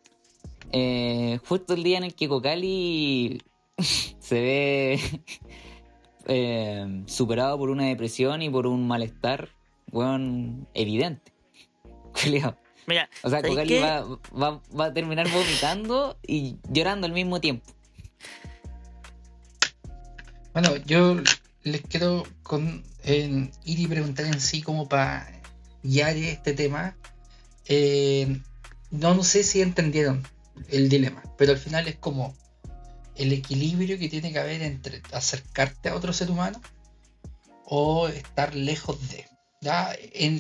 Eh, 0.71 1.39
justo 1.47 1.73
el 1.73 1.83
día 1.83 1.97
en 1.97 2.03
el 2.03 2.13
que 2.13 2.27
Cocali 2.27 3.41
se 4.19 4.41
ve 4.41 4.99
eh, 6.27 7.03
superado 7.05 7.57
por 7.57 7.69
una 7.69 7.85
depresión 7.85 8.41
y 8.41 8.49
por 8.49 8.67
un 8.67 8.87
malestar, 8.87 9.49
weón, 9.91 10.67
evidente. 10.73 11.31
Mira, 12.87 13.09
O 13.21 13.29
sea, 13.29 13.41
¿sabes 13.41 13.51
Cocali 13.51 13.79
va, 13.79 14.01
va, 14.33 14.61
va 14.77 14.85
a 14.85 14.93
terminar 14.93 15.29
vomitando 15.29 16.17
y 16.25 16.57
llorando 16.69 17.05
al 17.05 17.13
mismo 17.13 17.39
tiempo. 17.39 17.65
Bueno, 20.59 20.75
yo 20.87 21.15
les 21.61 21.81
quiero 21.81 22.23
ir 23.05 23.53
y 23.63 23.85
preguntar 23.85 24.25
en 24.25 24.39
sí 24.39 24.63
como 24.63 24.89
para 24.89 25.31
guiar 25.83 26.17
este 26.17 26.53
tema. 26.53 26.97
Eh, 27.67 28.41
no, 28.89 29.23
sé 29.23 29.43
si 29.43 29.61
entendieron 29.61 30.27
el 30.69 30.89
dilema, 30.89 31.21
pero 31.37 31.51
al 31.51 31.59
final 31.59 31.87
es 31.87 31.97
como 31.97 32.35
el 33.17 33.33
equilibrio 33.33 33.99
que 33.99 34.09
tiene 34.09 34.33
que 34.33 34.39
haber 34.39 34.63
entre 34.63 35.03
acercarte 35.13 35.89
a 35.89 35.95
otro 35.95 36.11
ser 36.11 36.31
humano 36.31 36.59
o 37.65 38.07
estar 38.07 38.55
lejos 38.55 38.97
de. 39.09 39.25
Ya, 39.61 39.95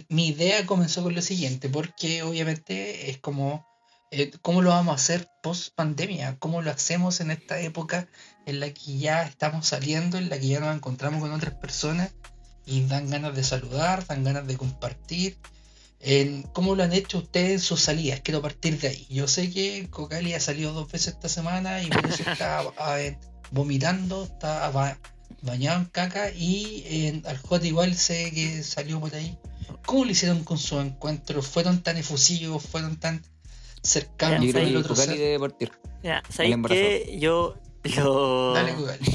mi 0.09 0.29
idea 0.29 0.65
comenzó 0.65 1.03
con 1.03 1.13
lo 1.13 1.21
siguiente, 1.21 1.69
porque 1.69 2.23
obviamente 2.23 3.11
es 3.11 3.19
como, 3.19 3.67
eh, 4.11 4.31
¿cómo 4.41 4.61
lo 4.61 4.69
vamos 4.69 4.93
a 4.93 4.95
hacer 4.95 5.27
post 5.41 5.73
pandemia? 5.75 6.37
¿Cómo 6.39 6.61
lo 6.61 6.71
hacemos 6.71 7.19
en 7.19 7.31
esta 7.31 7.59
época 7.59 8.07
en 8.45 8.59
la 8.59 8.73
que 8.73 8.97
ya 8.97 9.23
estamos 9.23 9.67
saliendo, 9.67 10.17
en 10.17 10.29
la 10.29 10.39
que 10.39 10.47
ya 10.47 10.59
nos 10.59 10.75
encontramos 10.75 11.21
con 11.21 11.31
otras 11.31 11.53
personas 11.55 12.11
y 12.65 12.83
dan 12.85 13.09
ganas 13.09 13.35
de 13.35 13.43
saludar, 13.43 14.05
dan 14.07 14.23
ganas 14.23 14.47
de 14.47 14.57
compartir? 14.57 15.37
En, 15.99 16.43
¿Cómo 16.43 16.75
lo 16.75 16.83
han 16.83 16.93
hecho 16.93 17.17
ustedes 17.19 17.51
en 17.53 17.59
sus 17.59 17.81
salidas? 17.81 18.21
Quiero 18.21 18.41
partir 18.41 18.79
de 18.79 18.89
ahí. 18.89 19.07
Yo 19.09 19.27
sé 19.27 19.49
que 19.51 19.87
Cocali 19.89 20.33
ha 20.33 20.39
salido 20.39 20.71
dos 20.73 20.91
veces 20.91 21.13
esta 21.15 21.27
semana 21.29 21.81
y 21.81 21.87
por 21.89 22.05
eso 22.05 22.23
está 22.29 22.59
a 22.59 22.93
ver, 22.95 23.17
vomitando, 23.51 24.23
está 24.25 24.69
ba- 24.69 24.99
bañado 25.41 25.79
en 25.79 25.85
caca 25.85 26.29
y 26.31 26.83
eh, 26.85 27.21
al 27.25 27.37
J 27.39 27.65
igual 27.67 27.95
sé 27.95 28.31
que 28.31 28.61
salió 28.63 28.99
por 28.99 29.15
ahí. 29.15 29.37
¿Cómo 29.85 30.05
lo 30.05 30.11
hicieron 30.11 30.43
con 30.43 30.57
sus 30.57 30.81
encuentros? 30.83 31.47
¿Fueron 31.47 31.81
tan 31.81 31.97
efusivos? 31.97 32.63
¿Fueron 32.63 32.97
tan 32.97 33.23
cercanos 33.87 34.45
Yo 34.45 34.51
creo 34.51 34.67
el 34.79 34.87
que 34.87 34.95
ser? 34.95 35.17
debe 35.17 35.39
partir. 35.39 35.71
Ya, 36.03 36.21
¿sabéis 36.29 36.55
qué? 36.67 37.17
Yo 37.19 37.55
lo. 37.95 38.53
Dale, 38.53 38.73
Cocali. 38.75 39.05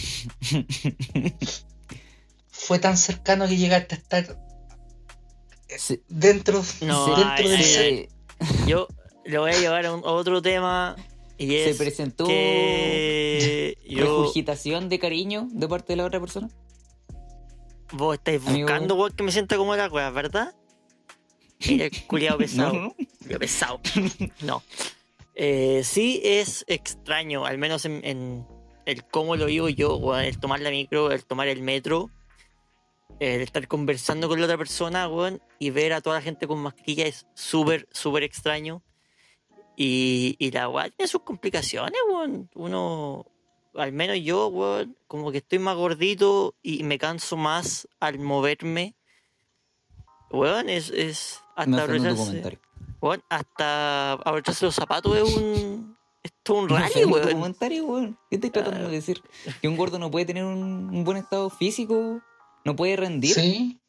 Fue 2.48 2.78
tan 2.78 2.96
cercano 2.96 3.48
que 3.48 3.56
llegaste 3.56 3.94
a 3.94 3.98
estar 3.98 4.38
Sí, 5.78 6.02
dentro, 6.08 6.62
No, 6.82 7.06
dentro 7.16 7.24
ay, 7.32 7.44
del 7.48 7.56
ay, 7.56 7.64
ser. 7.64 8.08
se, 8.64 8.68
Yo 8.68 8.88
lo 9.24 9.40
voy 9.40 9.52
a 9.52 9.58
llevar 9.58 9.87
a, 9.87 9.94
un- 9.94 10.04
a 10.04 10.11
otro 10.12 10.42
tema. 10.42 10.96
Y 11.38 11.46
se 11.48 11.70
es 11.70 11.76
presentó 11.78 12.26
que 12.26 13.78
yo. 13.88 14.04
regurgitación 14.04 14.88
de 14.90 14.98
cariño 14.98 15.48
de 15.50 15.66
parte 15.68 15.94
de 15.94 15.96
la 15.96 16.04
otra 16.04 16.20
persona. 16.20 16.50
Vos 17.92 18.14
estáis 18.16 18.46
Amigo. 18.46 18.66
buscando, 18.68 18.94
weón, 18.96 19.12
que 19.12 19.22
me 19.22 19.32
sienta 19.32 19.56
como 19.56 19.74
la 19.74 19.88
wea, 19.88 20.11
¿verdad? 20.11 20.54
Mira, 21.66 21.87
el 21.87 22.06
culiado 22.06 22.37
pesado. 22.38 22.72
No, 22.74 22.80
no, 22.80 22.94
no. 23.28 23.38
Pesado. 23.38 23.80
No. 24.42 24.62
Eh, 25.35 25.82
sí 25.85 26.20
es 26.22 26.64
extraño, 26.68 27.46
al 27.46 27.56
menos 27.56 27.85
en, 27.87 28.00
en 28.04 28.46
el 28.85 29.04
cómo 29.04 29.37
lo 29.37 29.46
vivo 29.46 29.68
yo, 29.68 29.96
weón, 29.96 30.24
el 30.24 30.38
tomar 30.38 30.61
la 30.61 30.70
micro, 30.70 31.11
el 31.11 31.24
tomar 31.24 31.48
el 31.48 31.62
metro, 31.62 32.11
el 33.20 33.40
estar 33.40 33.66
conversando 33.68 34.28
con 34.28 34.38
la 34.40 34.46
otra 34.46 34.58
persona, 34.58 35.08
weón, 35.08 35.40
y 35.58 35.70
ver 35.70 35.92
a 35.92 36.00
toda 36.00 36.16
la 36.16 36.22
gente 36.22 36.46
con 36.46 36.58
mascarilla 36.58 37.06
es 37.06 37.26
súper, 37.35 37.88
súper 37.92 38.24
extraño. 38.24 38.82
Y, 39.76 40.37
y 40.38 40.50
la 40.50 40.68
weá 40.68 40.90
tiene 40.90 41.08
sus 41.08 41.22
complicaciones, 41.22 41.98
weón. 42.11 42.50
Uno, 42.54 43.26
al 43.74 43.92
menos 43.92 44.18
yo, 44.20 44.48
weón, 44.48 44.96
como 45.06 45.32
que 45.32 45.38
estoy 45.38 45.58
más 45.58 45.76
gordito 45.76 46.54
y 46.62 46.82
me 46.85 46.98
canso 46.98 47.37
más 47.37 47.88
al 48.00 48.18
moverme. 48.18 48.96
Weón, 50.30 50.68
es, 50.68 51.40
hasta 51.56 51.85
ofendo 51.85 52.14
Weón, 53.02 53.22
hasta 53.28 54.12
abrocharse 54.12 54.64
los 54.64 54.74
zapatos 54.76 55.16
es 55.16 55.36
un. 55.36 55.96
Es 56.22 56.32
todo 56.44 56.58
un 56.58 56.68
rally, 56.68 57.04
weón. 57.04 57.32
comentario, 57.32 57.84
weón. 57.84 58.18
¿Qué 58.30 58.36
estás 58.36 58.52
tratando 58.52 58.86
de 58.88 58.94
decir? 58.94 59.20
¿Que 59.60 59.66
un 59.66 59.76
gordo 59.76 59.98
no 59.98 60.08
puede 60.08 60.24
tener 60.24 60.44
un, 60.44 60.62
un 60.62 61.04
buen 61.04 61.16
estado 61.16 61.50
físico? 61.50 62.20
¿No 62.64 62.76
puede 62.76 62.94
rendir? 62.96 63.34
Sí. 63.34 63.80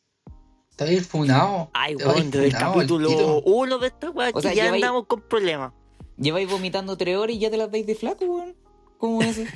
Está 0.71 0.85
bien 0.85 1.05
funado. 1.05 1.69
Ay, 1.73 1.95
weón, 1.95 2.31
desde 2.31 2.47
el 2.47 2.53
capítulo 2.53 3.07
tiro. 3.07 3.41
1 3.45 3.77
de 3.77 3.87
esta 3.87 4.09
weá, 4.09 4.31
O 4.33 4.41
sea, 4.41 4.51
ya 4.51 4.73
andamos 4.73 5.05
con 5.05 5.21
problemas. 5.21 5.73
Lleváis 6.17 6.49
vomitando 6.49 6.97
tres 6.97 7.15
horas 7.15 7.35
y 7.35 7.39
ya 7.39 7.51
te 7.51 7.57
las 7.57 7.69
veis 7.69 7.85
de 7.85 7.93
flaco, 7.93 8.25
weón. 8.25 8.55
¿Cómo 9.03 9.21
es 9.21 9.37
eso? 9.37 9.51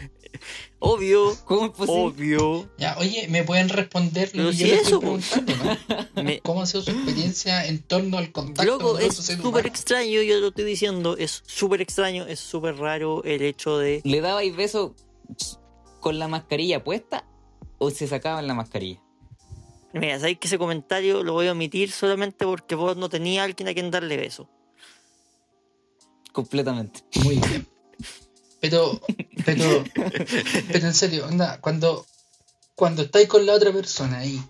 Obvio, 0.79 1.37
¿Cómo 1.45 1.67
es 1.67 1.71
posible? 1.71 2.01
obvio. 2.01 2.69
Ya, 2.77 2.97
oye, 2.99 3.29
¿me 3.29 3.45
pueden 3.45 3.69
responder 3.69 4.27
lo 4.33 4.33
Pero 4.33 4.49
que 4.49 4.57
si 4.57 4.59
yo 4.63 4.67
les 4.67 4.81
eso, 4.81 4.95
estoy 4.95 5.09
po. 5.19 5.25
preguntando, 5.45 5.55
no? 5.55 6.21
Me- 6.21 6.41
¿Cómo 6.41 6.61
ha 6.61 6.65
sido 6.65 6.83
su 6.83 6.91
experiencia 6.91 7.65
en 7.65 7.81
torno 7.81 8.17
al 8.17 8.33
contacto 8.33 8.69
Loco, 8.69 8.91
con 8.95 9.01
es 9.01 9.15
súper 9.15 9.65
extraño, 9.65 10.21
yo 10.21 10.37
lo 10.41 10.49
estoy 10.49 10.65
diciendo, 10.65 11.15
es 11.15 11.43
súper 11.47 11.79
extraño, 11.79 12.25
es 12.27 12.41
súper 12.41 12.75
raro 12.75 13.23
el 13.23 13.41
hecho 13.41 13.77
de... 13.77 14.01
¿Le 14.03 14.19
dabais 14.19 14.53
beso 14.53 14.93
con 16.01 16.19
la 16.19 16.27
mascarilla 16.27 16.83
puesta 16.83 17.25
o 17.77 17.89
se 17.89 18.05
sacaban 18.05 18.47
la 18.47 18.53
mascarilla? 18.53 19.01
Mira, 19.93 20.19
sabéis 20.19 20.39
que 20.39 20.47
ese 20.47 20.57
comentario 20.57 21.23
lo 21.23 21.31
voy 21.31 21.47
a 21.47 21.53
omitir 21.53 21.89
solamente 21.89 22.43
porque 22.45 22.75
vos 22.75 22.97
no 22.97 23.07
tenías 23.07 23.43
a 23.43 23.45
alguien 23.45 23.69
a 23.69 23.73
quien 23.73 23.91
darle 23.91 24.17
beso. 24.17 24.49
Completamente. 26.33 26.99
Muy 27.23 27.35
bien. 27.37 27.65
Pero, 28.59 28.99
pero, 29.45 29.83
pero 30.71 30.87
en 30.87 30.93
serio, 30.93 31.27
onda, 31.27 31.59
cuando, 31.61 32.05
cuando 32.75 33.03
estáis 33.03 33.27
con 33.27 33.45
la 33.45 33.53
otra 33.53 33.71
persona 33.71 34.19
ahí, 34.19 34.41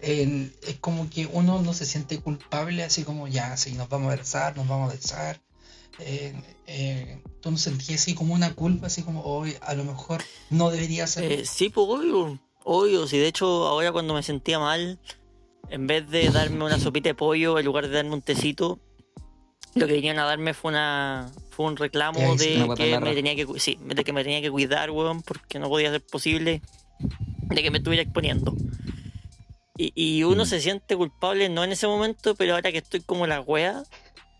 es 0.00 0.76
como 0.80 1.10
que 1.10 1.26
uno 1.26 1.60
no 1.60 1.74
se 1.74 1.84
siente 1.84 2.20
culpable, 2.20 2.82
así 2.84 3.02
como 3.04 3.28
ya, 3.28 3.56
sí, 3.56 3.72
nos 3.72 3.88
vamos 3.88 4.12
a 4.12 4.16
besar, 4.16 4.56
nos 4.56 4.68
vamos 4.68 4.90
a 4.90 4.94
besar. 4.94 5.40
Tú 7.40 7.50
no 7.50 7.58
sentías 7.58 8.00
así 8.02 8.14
como 8.14 8.34
una 8.34 8.54
culpa, 8.54 8.86
así 8.86 9.02
como 9.02 9.22
hoy 9.22 9.56
a 9.60 9.74
lo 9.74 9.84
mejor 9.84 10.22
no 10.48 10.70
debería 10.70 11.06
ser. 11.06 11.30
Eh, 11.30 11.44
sí, 11.44 11.68
pues 11.68 11.86
obvio, 11.88 12.38
obvio. 12.64 13.06
Si 13.06 13.18
de 13.18 13.26
hecho 13.26 13.66
ahora 13.66 13.92
cuando 13.92 14.14
me 14.14 14.22
sentía 14.22 14.58
mal, 14.58 14.98
en 15.68 15.86
vez 15.86 16.08
de 16.08 16.30
darme 16.30 16.64
una 16.64 16.78
sopita 16.78 17.10
de 17.10 17.14
pollo, 17.14 17.58
en 17.58 17.64
lugar 17.64 17.88
de 17.88 17.94
darme 17.94 18.14
un 18.14 18.22
tecito, 18.22 18.78
lo 19.74 19.86
que 19.86 19.92
vinieron 19.94 20.20
a 20.20 20.24
darme 20.24 20.54
fue 20.54 20.70
una 20.70 21.30
fue 21.50 21.66
un 21.66 21.76
reclamo 21.76 22.36
de 22.36 22.68
que 22.76 22.98
me 23.00 23.14
tenía 23.14 23.36
que 23.36 23.46
sí, 23.58 23.78
de 23.84 24.04
que 24.04 24.12
me 24.12 24.22
tenía 24.24 24.40
que 24.40 24.50
cuidar, 24.50 24.90
weón, 24.90 25.22
porque 25.22 25.58
no 25.58 25.68
podía 25.68 25.90
ser 25.90 26.04
posible 26.04 26.62
de 27.48 27.62
que 27.62 27.70
me 27.70 27.78
estuviera 27.78 28.02
exponiendo. 28.02 28.54
Y, 29.76 29.92
y 29.94 30.22
uno 30.24 30.44
Mm. 30.44 30.46
se 30.46 30.60
siente 30.60 30.96
culpable, 30.96 31.48
no 31.48 31.64
en 31.64 31.72
ese 31.72 31.86
momento, 31.86 32.34
pero 32.34 32.54
ahora 32.54 32.70
que 32.72 32.78
estoy 32.78 33.00
como 33.00 33.26
la 33.26 33.40
wea, 33.40 33.82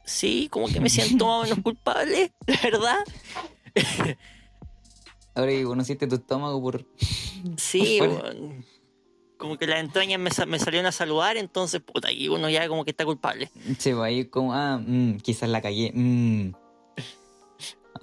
sí, 0.04 0.48
como 0.50 0.68
que 0.68 0.80
me 0.80 0.90
siento 0.90 1.26
más 1.26 1.40
o 1.40 1.42
menos 1.44 1.58
culpable, 1.62 2.32
la 2.46 2.60
verdad. 2.62 2.98
Ahora 5.34 5.52
que 5.52 5.64
conociste 5.64 6.06
tu 6.06 6.16
estómago 6.16 6.60
por... 6.60 6.84
Sí, 7.56 7.96
Por 7.98 8.08
weón. 8.08 8.64
Como 9.40 9.56
que 9.58 9.66
las 9.66 9.80
entrañas 9.80 10.20
me, 10.20 10.30
me 10.46 10.58
salieron 10.60 10.86
a 10.86 10.92
saludar, 10.92 11.36
entonces, 11.36 11.80
puta, 11.80 12.12
y 12.12 12.28
uno 12.28 12.48
ya 12.48 12.68
como 12.68 12.84
que 12.84 12.90
está 12.92 13.04
culpable. 13.04 13.50
Se 13.78 13.94
va 13.94 14.04
a 14.06 14.10
ir 14.12 14.30
como, 14.30 14.54
ah, 14.54 14.78
mm, 14.78 15.16
quizás 15.16 15.48
la 15.48 15.60
cagué. 15.60 15.90
mm. 15.92 16.52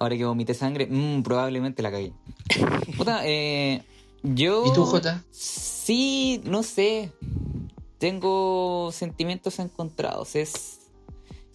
Ahora 0.00 0.16
que 0.16 0.24
vomité 0.24 0.54
sangre, 0.54 0.86
mm, 0.88 1.22
probablemente 1.22 1.82
la 1.82 1.90
cagué. 1.90 2.12
Puta, 2.96 3.22
eh, 3.24 3.82
yo... 4.22 4.64
¿Y 4.66 4.72
tú, 4.74 4.84
Jota? 4.84 5.24
Sí, 5.30 6.40
no 6.44 6.62
sé. 6.62 7.12
Tengo 7.98 8.90
sentimientos 8.92 9.58
encontrados. 9.58 10.36
Es, 10.36 10.92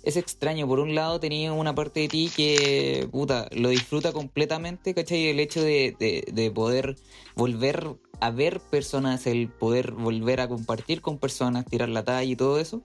es 0.04 0.18
extraño. 0.18 0.68
Por 0.68 0.80
un 0.80 0.94
lado, 0.94 1.22
tenía 1.22 1.54
una 1.54 1.74
parte 1.74 2.02
de 2.02 2.08
ti 2.10 2.30
que, 2.36 3.08
puta, 3.12 3.48
lo 3.54 3.70
disfruta 3.70 4.12
completamente, 4.12 4.94
¿cachai? 4.94 5.28
El 5.28 5.40
hecho 5.40 5.62
de, 5.62 5.96
de- 5.98 6.26
de 6.34 6.52
poder 6.52 6.98
volver 7.36 7.96
a 8.20 8.32
ver 8.32 8.60
personas, 8.60 9.28
el 9.28 9.50
poder 9.50 9.92
volver 9.92 10.40
a 10.42 10.48
compartir 10.48 11.02
con 11.02 11.18
personas, 11.18 11.66
tirar 11.66 11.90
la 11.90 12.04
talla 12.04 12.24
y 12.24 12.36
todo 12.36 12.60
eso. 12.60 12.82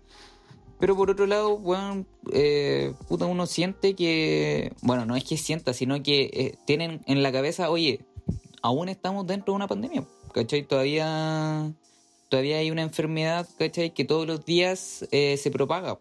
Pero 0.81 0.97
por 0.97 1.11
otro 1.11 1.27
lado, 1.27 1.59
bueno, 1.59 2.07
eh, 2.33 2.95
puta, 3.09 3.27
uno 3.27 3.47
siente 3.47 3.95
que, 3.95 4.73
bueno, 4.83 5.07
no 5.07 5.17
es 5.17 5.25
que 5.25 5.37
sienta, 5.37 5.73
sino 5.75 6.01
que 6.03 6.31
eh, 6.33 6.55
tienen 6.67 7.01
en 7.07 7.23
la 7.23 7.33
cabeza, 7.33 7.69
oye, 7.71 8.01
aún 8.62 8.88
estamos 8.88 9.27
dentro 9.27 9.53
de 9.53 9.57
una 9.57 9.67
pandemia, 9.67 10.05
¿cachai? 10.33 10.62
Todavía, 10.62 11.73
todavía 12.29 12.59
hay 12.59 12.71
una 12.71 12.83
enfermedad, 12.83 13.49
¿cachai? 13.59 13.93
Que 13.93 14.05
todos 14.05 14.27
los 14.27 14.45
días 14.45 15.07
eh, 15.11 15.37
se 15.37 15.51
propaga. 15.51 15.99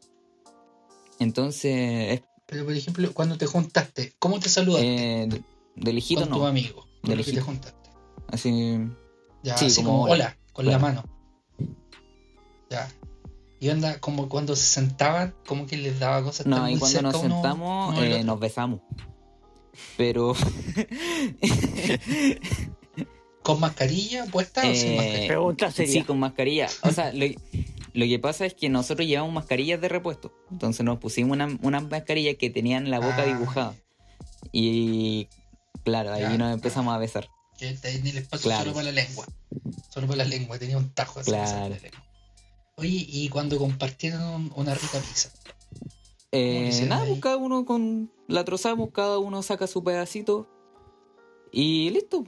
Entonces, 1.20 2.13
es, 2.13 2.22
Pero 2.46 2.63
por 2.66 2.74
ejemplo, 2.74 3.12
cuando 3.13 3.38
te 3.38 3.48
juntaste, 3.48 4.13
¿cómo 4.20 4.40
te 4.40 4.50
saludaste 4.50 4.88
de- 4.88 5.44
de 5.76 5.92
con 6.16 6.30
tu 6.30 6.38
no, 6.40 6.46
amigo? 6.48 6.88
Con 7.02 7.18
De 7.18 7.24
que 7.24 7.32
te 7.32 7.42
juntaste. 7.42 7.90
así, 8.28 8.78
Ya, 9.48 9.58
Sí, 9.58 9.66
así 9.68 9.84
como 9.84 10.02
como, 10.02 10.12
hola. 10.14 10.38
con 10.54 10.66
Claro. 10.66 10.80
la 10.82 10.88
mano. 10.88 11.04
Ya. 12.70 12.88
Y 13.60 13.70
onda, 13.70 14.00
como 14.00 14.30
cuando 14.30 14.56
se 14.56 14.66
sentaban, 14.66 15.34
como 15.48 15.66
que 15.66 15.78
les 15.78 16.00
daba 16.00 16.22
cosas 16.22 16.46
no, 16.46 16.58
y 16.68 16.72
muy 16.72 16.80
cuando 16.80 17.02
nos 17.02 17.16
uno- 17.16 17.34
sentamos 17.36 17.94
uno 17.98 18.04
eh, 18.04 18.24
nos 18.24 18.40
besamos. 18.40 18.82
Pero 19.96 20.36
¿Con 23.44 23.60
mascarilla 23.62 24.26
puesta 24.26 24.62
o 24.62 24.76
sin 24.76 24.92
Eh, 24.92 24.96
mascarilla? 24.98 25.28
Pregunta 25.28 25.72
seria. 25.72 25.94
Sí, 25.94 26.04
con 26.04 26.20
mascarilla. 26.20 26.68
O 26.84 26.92
sea, 26.92 27.14
lo, 27.14 27.26
lo 27.94 28.06
que 28.06 28.20
pasa 28.20 28.46
es 28.46 28.54
que 28.54 28.68
nosotros 28.70 29.08
llevamos 29.08 29.34
mascarillas 29.34 29.80
de 29.80 29.88
repuesto. 29.88 30.34
Entonces 30.52 30.84
nos 30.86 31.00
pusimos 31.00 31.32
una- 31.32 31.58
unas 31.62 31.84
mascarillas 31.90 32.36
que 32.36 32.50
tenían 32.50 32.92
la 32.92 33.00
boca 33.00 33.20
Ah. 33.22 33.26
dibujada. 33.26 33.76
Y 34.52 35.30
claro, 35.86 36.12
ahí 36.14 36.22
Ya. 36.24 36.38
nos 36.38 36.54
empezamos 36.54 36.94
a 36.94 36.98
besar. 36.98 37.30
Que 37.58 37.74
tenía 37.74 38.12
el 38.12 38.17
espacio 38.20 38.43
Claro. 38.50 38.63
solo 38.65 38.74
para 38.76 38.86
la 38.86 38.91
lengua. 38.91 39.26
Solo 39.89 40.08
para 40.08 40.17
la 40.17 40.26
lengua, 40.26 40.60
tenía 40.60 40.78
un 40.78 40.89
tajo 40.93 41.20
así 41.20 41.32
Claro. 41.32 41.70
lengua. 41.82 42.04
Oye, 42.76 43.06
y 43.08 43.30
cuando 43.30 43.58
compartieron 43.58 44.52
una 44.56 44.76
rica 44.76 45.00
pizza. 45.00 45.30
Eh, 46.32 46.86
nada, 46.88 47.04
ahí? 47.04 47.10
pues 47.10 47.22
cada 47.22 47.38
uno 47.38 47.65
con. 47.65 48.12
La 48.28 48.43
trozamos, 48.46 48.89
cada 48.91 49.17
uno 49.17 49.41
saca 49.41 49.65
su 49.67 49.84
pedacito. 49.84 50.48
Y 51.52 51.89
listo. 51.89 52.26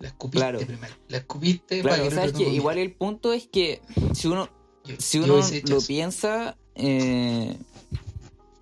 La 0.00 0.08
escupiste 0.08 0.38
Claro. 0.38 0.58
primero. 0.60 0.94
La 1.08 1.18
escupiste 1.18 1.80
Claro, 1.82 1.96
para 1.96 2.08
que 2.08 2.14
sea, 2.14 2.22
el 2.24 2.28
es 2.30 2.34
otro 2.34 2.44
que 2.44 2.50
no 2.50 2.56
igual 2.56 2.78
el 2.78 2.92
punto 2.94 3.32
es 3.32 3.46
que 3.46 3.82
si 4.14 4.26
uno. 4.28 4.48
Yo- 4.84 4.96
si 4.98 5.18
uno 5.18 5.26
lo 5.36 5.38
eso. 5.40 5.86
piensa, 5.86 6.56
eh, 6.74 7.56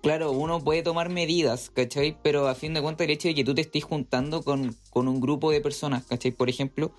claro, 0.07 0.31
uno 0.31 0.63
puede 0.63 0.83
tomar 0.83 1.09
medidas, 1.09 1.69
¿cachai? 1.69 2.17
Pero 2.23 2.47
a 2.47 2.55
fin 2.55 2.73
de 2.73 2.81
cuentas 2.81 3.03
el 3.05 3.11
hecho 3.11 3.27
de 3.27 3.35
que 3.35 3.43
tú 3.43 3.53
te 3.53 3.61
estés 3.61 3.83
juntando 3.83 4.41
con, 4.41 4.73
con 4.89 5.09
un 5.09 5.19
grupo 5.19 5.51
de 5.51 5.59
personas, 5.59 6.05
¿cachai? 6.05 6.31
Por 6.31 6.47
ejemplo, 6.49 6.91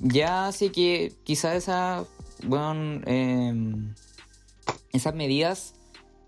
ya 0.00 0.46
hace 0.48 0.72
que 0.72 1.12
quizás 1.22 1.54
esa, 1.56 2.04
bueno, 2.44 3.02
eh, 3.06 3.52
esas 4.92 5.14
medidas 5.14 5.74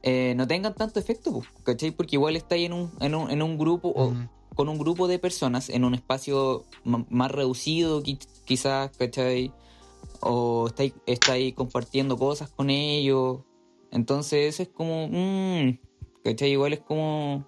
eh, 0.03 0.35
no 0.37 0.47
tengan 0.47 0.75
tanto 0.75 1.01
efecto, 1.01 1.33
pues, 1.33 1.49
¿cachai? 1.65 1.93
Porque 1.93 2.17
igual 2.17 2.37
está 2.37 2.57
ahí 2.57 2.67
en 2.67 2.75
un, 2.75 2.93
en 3.01 3.15
un, 3.15 3.31
en 3.31 3.41
un 3.43 3.57
grupo 3.57 3.89
o 3.97 4.13
con 4.55 4.69
un 4.69 4.79
grupo 4.79 5.09
de 5.09 5.19
personas 5.19 5.71
en 5.71 5.83
un 5.85 5.95
espacio 5.95 6.65
más 6.85 7.31
reducido, 7.31 8.03
qui- 8.03 8.19
quizás, 8.45 8.91
¿cachai? 8.99 9.51
O 10.21 10.67
está 10.67 10.83
ahí, 10.83 10.93
está 11.07 11.33
ahí 11.33 11.53
compartiendo 11.53 12.19
cosas 12.19 12.51
con 12.51 12.69
ellos. 12.69 13.41
Entonces, 13.93 14.55
eso 14.55 14.63
es 14.65 14.69
como. 14.69 15.09
mm, 15.09 15.88
¿cachai? 16.31 16.51
Igual 16.53 16.73
es 16.73 16.81
como. 16.81 17.47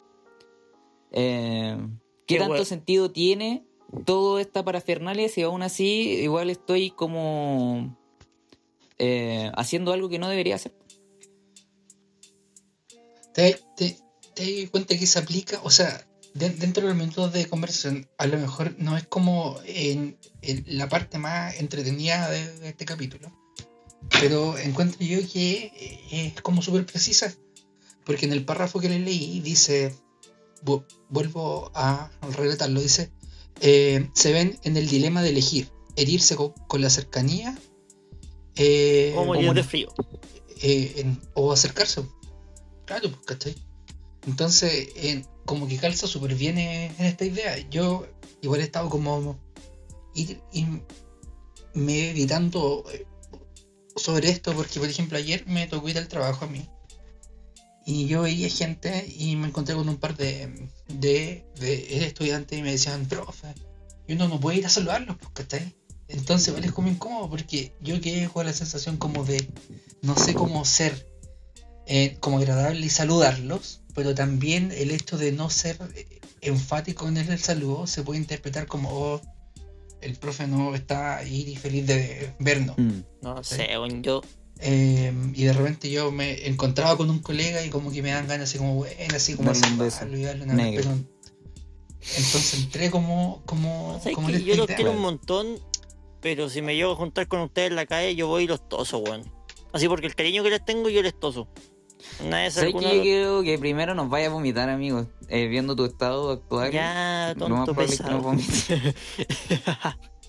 eh, 1.13 1.77
¿Qué 2.27 2.35
Qué 2.35 2.39
tanto 2.39 2.65
sentido 2.65 3.11
tiene 3.11 3.65
todo 4.05 4.39
esta 4.39 4.65
parafernalia 4.65 5.29
si 5.29 5.43
aún 5.43 5.63
así 5.63 6.13
igual 6.23 6.51
estoy 6.51 6.91
como. 6.91 7.97
eh, 8.99 9.51
haciendo 9.57 9.93
algo 9.93 10.09
que 10.09 10.19
no 10.19 10.29
debería 10.29 10.55
hacer? 10.57 10.73
¿Te, 13.35 13.59
te, 13.77 13.97
te 14.35 14.61
das 14.63 14.71
cuenta 14.71 14.99
que 14.99 15.07
se 15.07 15.19
aplica? 15.19 15.61
O 15.63 15.71
sea, 15.71 16.07
de- 16.35 16.51
dentro 16.51 16.83
de 16.83 16.89
los 16.91 16.97
minutos 16.99 17.33
de 17.33 17.47
conversación, 17.47 18.09
a 18.19 18.27
lo 18.27 18.39
mejor 18.39 18.75
no 18.79 18.97
es 18.97 19.07
como 19.07 19.59
en, 19.65 20.19
en 20.43 20.65
la 20.67 20.89
parte 20.89 21.19
más 21.19 21.59
entretenida 21.61 22.29
de, 22.31 22.53
de 22.59 22.69
este 22.69 22.85
capítulo. 22.85 23.33
Pero 24.21 24.59
encuentro 24.59 25.01
yo 25.05 25.19
que 25.33 25.73
eh, 25.75 26.33
es 26.35 26.43
como 26.43 26.63
súper 26.63 26.85
precisa. 26.87 27.33
Porque 28.05 28.27
en 28.27 28.33
el 28.33 28.45
párrafo 28.45 28.81
que 28.81 28.89
le 28.89 28.99
leí 28.99 29.41
dice, 29.41 29.95
vu- 30.65 30.85
vuelvo 31.09 31.71
a 31.75 32.11
relatarlo, 32.37 32.81
dice, 32.81 33.11
eh, 33.61 34.09
se 34.15 34.33
ven 34.33 34.59
en 34.65 34.77
el 34.77 34.89
dilema 34.89 35.23
de 35.23 35.31
elegir, 35.31 35.69
herirse 35.97 36.35
co- 36.37 36.55
con, 36.67 36.81
la 36.81 36.91
cercanía 36.91 37.57
eh, 38.57 39.13
Como 39.15 39.23
o 39.25 39.27
morir 39.35 39.41
de 39.43 39.47
morir 39.49 39.65
frío. 39.65 39.95
eh, 40.63 40.95
en- 40.97 41.21
o 41.35 41.53
acercarse. 41.53 42.03
Claro, 42.87 43.11
pues, 43.11 43.23
¿cachai? 43.27 43.55
Entonces, 44.27 44.89
en- 44.97 45.27
como 45.47 45.67
que 45.69 45.77
calza 45.79 46.07
súper 46.07 46.35
bien 46.35 46.59
en, 46.59 46.95
en 46.99 47.07
esta 47.07 47.25
idea. 47.25 47.57
Yo 47.71 48.07
igual 48.43 48.61
he 48.61 48.65
estado 48.65 48.89
como 48.89 49.39
ir, 50.15 50.41
ir 50.53 50.67
meditando 51.75 52.85
eh, 52.93 53.07
sobre 53.97 54.31
esto, 54.31 54.55
porque 54.55 54.79
por 54.81 54.89
ejemplo 54.89 55.19
ayer 55.19 55.45
me 55.47 55.67
tocó 55.67 55.89
ir 55.89 55.99
al 55.99 56.09
trabajo 56.09 56.45
a 56.45 56.49
mí. 56.49 56.69
Y 57.91 58.07
yo 58.07 58.23
veía 58.23 58.49
gente 58.49 59.05
y 59.19 59.35
me 59.35 59.49
encontré 59.49 59.75
con 59.75 59.89
un 59.89 59.97
par 59.97 60.17
de, 60.17 60.69
de, 60.87 61.45
de 61.59 62.07
estudiantes 62.07 62.57
y 62.57 62.63
me 62.63 62.71
decían, 62.71 63.05
profe, 63.07 63.49
y 64.07 64.13
uno 64.13 64.29
no 64.29 64.39
puede 64.39 64.59
ir 64.59 64.67
a 64.67 64.69
saludarlos, 64.69 65.17
pues, 65.17 65.31
¿cachai? 65.35 65.75
Entonces 66.07 66.47
igual 66.49 66.65
es 66.65 66.71
como 66.71 66.87
incómodo 66.89 67.29
porque 67.29 67.73
yo 67.81 68.01
quedé 68.01 68.29
con 68.29 68.47
la 68.47 68.53
sensación 68.53 68.97
como 68.97 69.25
de 69.25 69.45
no 70.03 70.17
sé 70.17 70.35
cómo 70.35 70.65
ser 70.65 71.05
eh, 71.87 72.17
como 72.21 72.39
agradable 72.39 72.87
y 72.87 72.91
saludarlos, 72.91 73.81
pero 73.95 74.15
también 74.15 74.71
el 74.71 74.93
hecho 74.93 75.19
de 75.19 75.33
no 75.33 75.51
ser 75.51 75.77
eh, 75.97 76.21
enfático 76.43 77.09
en 77.09 77.17
el 77.17 77.39
saludo 77.41 77.89
se 77.89 78.05
puede 78.05 78.21
interpretar 78.21 78.67
como 78.69 78.91
oh, 78.91 79.21
el 80.01 80.15
profe 80.17 80.47
no 80.47 80.77
está 80.77 81.17
ahí 81.17 81.43
y 81.49 81.57
feliz 81.57 81.89
de 81.89 82.33
vernos. 82.39 82.79
Mm. 82.79 83.01
No 83.23 83.43
Sí. 83.43 83.57
sé, 83.57 83.69
yo. 84.03 84.23
Eh, 84.63 85.13
y 85.35 85.45
de 85.45 85.53
repente 85.53 85.91
yo 85.91 86.13
me 86.13 86.47
encontraba 86.47 86.97
con 86.97 87.09
un 87.09 87.21
colega 87.21 87.65
y 87.65 87.71
como 87.71 87.91
que 87.91 88.03
me 88.03 88.11
dan 88.11 88.27
ganas 88.27 88.51
así 88.51 88.59
como 88.59 88.75
bueno, 88.75 88.95
así 89.15 89.35
como 89.35 89.53
Darle 89.53 89.69
un 89.69 89.79
beso. 89.79 89.99
saludarlo 89.99 90.19
y 90.19 90.23
darle 90.23 90.45
una 90.45 90.55
Negro. 90.55 90.83
pero 90.83 90.97
entonces 92.01 92.55
entré 92.55 92.91
como 92.91 93.43
como, 93.47 93.95
No 93.95 94.03
sé, 94.03 94.13
como 94.13 94.29
yo 94.31 94.57
los 94.57 94.67
quiero 94.67 94.93
un 94.93 95.01
montón, 95.01 95.59
pero 96.21 96.51
si 96.51 96.61
me 96.61 96.77
llevo 96.77 96.93
a 96.93 96.97
juntar 96.97 97.27
con 97.27 97.41
ustedes 97.41 97.71
en 97.71 97.77
la 97.77 97.87
calle, 97.87 98.15
yo 98.15 98.27
voy 98.27 98.45
y 98.45 98.47
los 98.47 98.69
toso, 98.69 98.99
weón. 98.99 99.23
Así 99.73 99.89
porque 99.89 100.07
el 100.07 100.15
cariño 100.15 100.43
que 100.43 100.51
les 100.51 100.65
tengo, 100.65 100.89
yo 100.89 101.03
les 101.03 101.19
toso. 101.19 101.49
Una 102.25 102.39
vez 102.43 102.55
¿Sabes 102.55 102.69
alguna... 102.69 102.91
que 102.91 102.97
yo 102.97 103.03
creo 103.03 103.43
que 103.43 103.59
primero 103.59 103.95
nos 103.95 104.09
vaya 104.11 104.27
a 104.27 104.31
vomitar, 104.31 104.69
amigos? 104.69 105.07
Eh, 105.29 105.47
viendo 105.47 105.77
tu 105.77 105.85
estado 105.85 106.31
actual. 106.31 106.73
Ya, 106.73 107.35
tonto 107.39 107.73
nos 107.73 107.77
pesado. 107.77 108.33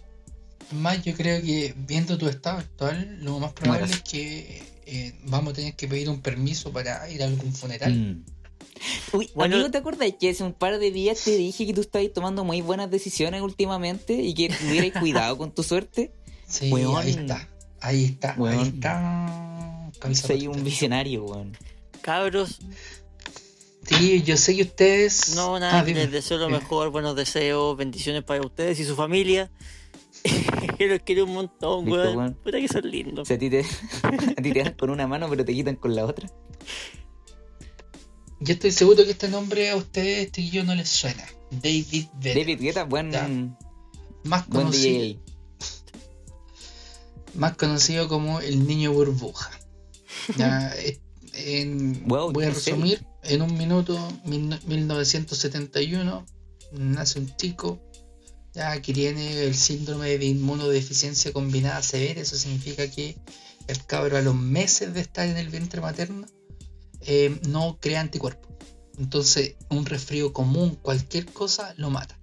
Más 0.73 1.03
yo 1.03 1.13
creo 1.15 1.41
que 1.41 1.73
viendo 1.77 2.17
tu 2.17 2.27
estado 2.27 2.59
actual, 2.59 3.17
lo 3.21 3.39
más 3.39 3.53
probable 3.53 3.85
Mueras. 3.87 3.97
es 4.05 4.09
que 4.11 4.63
eh, 4.85 5.13
vamos 5.25 5.53
a 5.53 5.55
tener 5.57 5.75
que 5.75 5.87
pedir 5.87 6.09
un 6.09 6.21
permiso 6.21 6.71
para 6.71 7.09
ir 7.09 7.21
a 7.21 7.25
algún 7.25 7.53
funeral. 7.53 7.93
Mm. 7.93 8.25
Uy, 9.13 9.29
Bueno- 9.35 9.55
amigo, 9.55 9.69
¿te 9.71 9.77
acuerdas 9.77 10.09
que 10.19 10.29
hace 10.29 10.43
un 10.43 10.53
par 10.53 10.79
de 10.79 10.91
días 10.91 11.21
te 11.23 11.35
dije 11.37 11.65
que 11.67 11.73
tú 11.73 11.81
estabas 11.81 12.11
tomando 12.13 12.43
muy 12.43 12.61
buenas 12.61 12.89
decisiones 12.89 13.41
últimamente 13.41 14.13
y 14.13 14.33
que 14.33 14.49
tuvieras 14.49 14.91
cuidado 15.01 15.37
con 15.37 15.51
tu 15.53 15.61
suerte? 15.63 16.13
Sí, 16.47 16.71
ahí 16.73 17.11
está. 17.11 17.47
Ahí 17.79 18.05
está. 18.05 18.35
Weón. 18.37 18.59
Ahí 18.59 18.67
está. 18.69 19.91
Cabeza 19.99 20.27
Soy 20.27 20.47
un 20.47 20.63
visionario, 20.63 21.25
weón. 21.25 21.55
Cabros, 22.01 22.59
Sí, 23.87 24.21
yo 24.23 24.37
sé 24.37 24.55
que 24.55 24.61
ustedes. 24.61 25.35
no, 25.35 25.59
nada, 25.59 25.79
Ah, 25.79 25.83
dime. 25.83 26.01
les 26.03 26.11
deseo 26.11 26.37
lo 26.37 26.45
Dime. 26.47 26.59
mejor, 26.59 26.89
buenos 26.91 27.15
deseos, 27.15 27.75
bendiciones 27.75 28.23
para 28.23 28.39
ustedes 28.41 28.79
y 28.79 28.85
su 28.85 28.95
familia. 28.95 29.51
que 30.77 30.87
los 30.87 30.99
quiero 30.99 31.25
un 31.25 31.33
montón, 31.33 31.87
weón. 31.89 32.17
weón. 32.17 32.33
Puta 32.43 32.59
que 32.59 32.67
son 32.67 32.89
lindos. 32.89 33.27
Si 33.27 33.33
a 33.33 33.39
ti 33.39 33.49
te, 33.49 33.59
a 34.03 34.41
ti 34.41 34.51
te 34.51 34.63
dan 34.63 34.73
con 34.73 34.89
una 34.89 35.07
mano 35.07 35.29
pero 35.29 35.43
te 35.45 35.53
quitan 35.53 35.75
con 35.75 35.95
la 35.95 36.05
otra. 36.05 36.29
Yo 38.39 38.53
estoy 38.53 38.71
seguro 38.71 39.03
que 39.03 39.11
este 39.11 39.27
nombre 39.29 39.69
a 39.69 39.75
ustedes, 39.75 40.25
este 40.27 40.47
yo 40.49 40.63
no 40.63 40.73
les 40.75 40.89
suena. 40.89 41.23
David 41.51 42.05
Vedder. 42.15 42.37
David 42.37 42.59
Guetta, 42.61 42.83
buen, 42.85 43.11
Ya. 43.11 43.27
más 44.23 44.47
buen 44.47 44.63
conocido, 44.67 44.99
DJ. 45.01 45.19
más 47.35 47.55
conocido 47.57 48.07
como 48.07 48.39
el 48.39 48.65
niño 48.67 48.91
burbuja. 48.93 49.51
Ya, 50.37 50.73
eh, 50.77 50.99
en- 51.33 52.07
Wow, 52.07 52.31
voy 52.31 52.45
a 52.45 52.49
resumir 52.49 53.05
en 53.23 53.41
un 53.43 53.55
minuto. 53.57 53.97
mil- 54.25 54.59
1971 54.65 56.25
nace 56.73 57.19
un 57.19 57.35
chico 57.35 57.79
ya 58.53 58.81
que 58.81 58.93
tiene 58.93 59.43
el 59.43 59.55
síndrome 59.55 60.17
de 60.17 60.25
inmunodeficiencia 60.25 61.31
combinada 61.31 61.81
severa. 61.81 62.21
Eso 62.21 62.35
significa 62.37 62.89
que 62.89 63.17
el 63.67 63.85
cabro 63.85 64.17
a 64.17 64.21
los 64.21 64.35
meses 64.35 64.93
de 64.93 65.01
estar 65.01 65.27
en 65.27 65.37
el 65.37 65.49
vientre 65.49 65.81
materno 65.81 66.27
eh, 67.01 67.39
no 67.47 67.77
crea 67.79 68.01
anticuerpos. 68.01 68.51
Entonces, 68.97 69.55
un 69.69 69.85
resfrío 69.85 70.33
común, 70.33 70.75
cualquier 70.75 71.25
cosa, 71.25 71.73
lo 71.77 71.89
mata. 71.89 72.19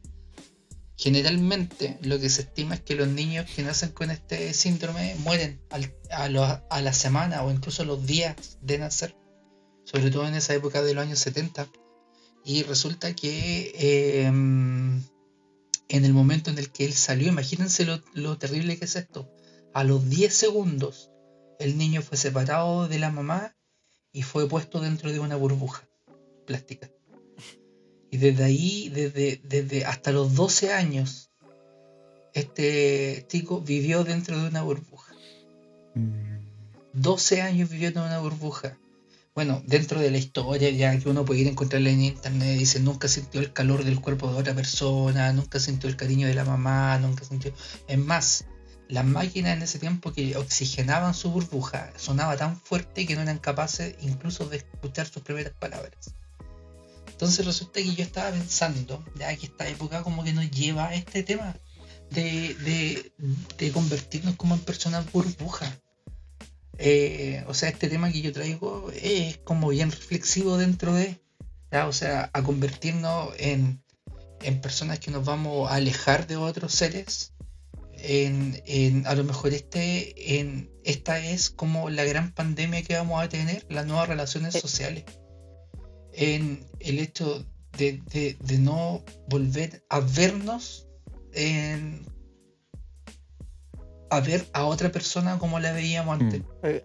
Generalmente, 0.97 1.99
lo 2.03 2.19
que 2.19 2.29
se 2.29 2.43
estima 2.43 2.75
es 2.75 2.81
que 2.81 2.95
los 2.95 3.09
niños 3.09 3.47
que 3.55 3.63
nacen 3.63 3.91
con 3.91 4.11
este 4.11 4.53
síndrome 4.53 5.15
mueren 5.21 5.61
a, 6.11 6.29
la 6.29 6.93
semana 6.93 7.43
o 7.45 7.51
incluso 7.53 7.85
los 7.85 8.05
días 8.05 8.59
de 8.63 8.79
nacer, 8.79 9.17
sobre 9.85 10.11
todo 10.11 10.27
en 10.27 10.35
esa 10.35 10.55
época 10.55 10.83
de 10.83 10.95
los 10.95 11.05
años 11.05 11.21
70. 11.21 11.69
Y 12.45 12.65
resulta 12.65 13.15
que 13.15 13.73
eh, 13.75 14.31
en 15.89 16.05
el 16.05 16.13
momento 16.13 16.51
en 16.51 16.59
el 16.59 16.71
que 16.71 16.85
él 16.85 16.93
salió, 16.93 17.29
imagínense 17.29 17.85
lo, 17.85 18.01
lo 18.13 18.39
terrible 18.39 18.79
que 18.79 18.85
es 18.85 18.97
esto, 18.97 19.31
a 19.75 19.85
los 19.85 20.09
10 20.09 20.35
segundos 20.35 21.11
el 21.59 21.77
niño 21.77 22.03
fue 22.03 22.17
separado 22.17 22.89
de 22.89 22.99
la 22.99 23.11
mamá 23.11 23.57
y 24.13 24.23
fue 24.23 24.49
puesto 24.49 24.81
dentro 24.81 25.13
de 25.13 25.21
una 25.21 25.37
burbuja 25.37 25.89
plástica. 26.47 26.91
Y 28.11 28.17
desde 28.17 28.45
ahí, 28.45 28.89
desde, 28.89 29.41
desde 29.45 29.85
hasta 29.85 30.13
los 30.13 30.35
12 30.35 30.73
años, 30.73 31.31
este 32.33 33.27
chico 33.29 33.61
vivió 33.61 34.05
dentro 34.05 34.41
de 34.41 34.49
una 34.49 34.63
burbuja. 34.63 35.13
Mm. 35.95 36.39
12 36.95 37.43
años 37.43 37.69
viviendo 37.69 38.01
en 38.01 38.07
una 38.07 38.21
burbuja. 38.21 38.79
Bueno, 39.39 39.63
dentro 39.65 40.01
de 40.01 40.11
la 40.11 40.19
historia 40.19 40.69
ya 40.71 40.99
que 40.99 41.09
uno 41.09 41.25
puede 41.25 41.43
ir 41.43 41.47
a 41.47 41.51
encontrarla 41.51 41.91
en 41.91 42.03
internet, 42.03 42.59
dice, 42.59 42.81
nunca 42.81 43.07
sintió 43.07 43.41
el 43.41 43.53
calor 43.53 43.85
del 43.85 44.01
cuerpo 44.01 44.33
de 44.33 44.37
otra 44.37 44.53
persona, 44.53 45.33
nunca 45.33 45.61
sintió 45.61 45.89
el 45.89 45.95
cariño 45.95 46.27
de 46.27 46.35
la 46.35 46.45
mamá, 46.45 46.99
nunca 46.99 47.25
sintió... 47.25 47.55
Es 47.87 47.99
más, 47.99 48.47
las 48.89 49.05
máquinas 49.05 49.57
en 49.57 49.63
ese 49.63 49.79
tiempo 49.79 50.13
que 50.13 50.37
oxigenaban 50.37 51.15
su 51.15 51.31
burbuja 51.31 51.93
sonaba 51.97 52.37
tan 52.37 52.61
fuerte 52.61 53.07
que 53.07 53.15
no 53.15 53.23
eran 53.23 53.39
capaces 53.39 53.95
incluso 54.01 54.49
de 54.49 54.57
escuchar 54.57 55.07
sus 55.07 55.23
primeras 55.23 55.53
palabras. 55.53 56.15
Entonces 57.07 57.47
resulta 57.47 57.75
que 57.75 57.95
yo 57.95 58.03
estaba 58.03 58.33
pensando, 58.33 59.05
ya 59.15 59.37
que 59.37 59.47
esta 59.47 59.69
época 59.69 60.03
como 60.03 60.25
que 60.25 60.33
nos 60.33 60.51
lleva 60.51 60.89
a 60.89 60.95
este 60.97 61.23
tema 61.23 61.55
de, 62.11 62.57
de, 62.57 63.13
de 63.57 63.71
convertirnos 63.71 64.35
como 64.35 64.57
en 64.57 64.61
personas 64.63 65.09
burbuja. 65.13 65.79
Eh, 66.79 67.45
o 67.49 67.55
sea, 67.55 67.69
este 67.71 67.89
tema 67.89 68.11
que 68.13 68.21
yo 68.23 68.33
traigo 68.33 68.91
es 68.95 69.39
como 69.39 69.69
bien 69.69 69.91
reflexivo 69.91 70.57
dentro 70.57 70.95
de, 70.95 71.21
¿ya? 71.73 71.89
o 71.89 71.93
sea, 71.93 72.31
a 72.33 72.43
convertirnos 72.43 73.31
en, 73.39 73.83
en 74.43 74.61
personas 74.61 75.01
que 75.01 75.11
nos 75.11 75.25
vamos 75.25 75.71
a 75.71 75.75
alejar 75.75 76.27
de 76.29 76.37
otros 76.37 76.73
seres, 76.73 77.33
en, 78.01 78.63
en- 78.67 79.07
a 79.09 79.15
lo 79.17 79.25
mejor 79.25 79.53
este, 79.55 80.39
en, 80.39 80.71
esta 80.85 81.19
es 81.19 81.51
como 81.51 81.91
la 81.91 82.05
gran 82.05 82.33
pandemia 82.33 82.83
que 82.83 82.95
vamos 82.95 83.21
a 83.21 83.29
tener, 83.29 83.67
las 83.69 83.87
nuevas 83.87 84.09
relaciones 84.09 84.55
sociales. 84.55 85.05
En 86.13 86.65
el 86.81 87.01
hecho 87.01 87.45
de, 87.77 88.01
de- 88.13 88.37
de 88.41 88.59
no 88.59 89.05
volver 89.29 89.85
a 89.89 89.99
vernos, 90.01 90.87
en, 91.33 92.07
a 94.11 94.21
ver 94.21 94.47
a 94.53 94.65
otra 94.67 94.91
persona 94.91 95.39
como 95.39 95.59
la 95.61 95.73
veíamos 95.73 96.21
antes. 96.21 96.41
Mm. 96.41 96.45
Eh, 96.65 96.85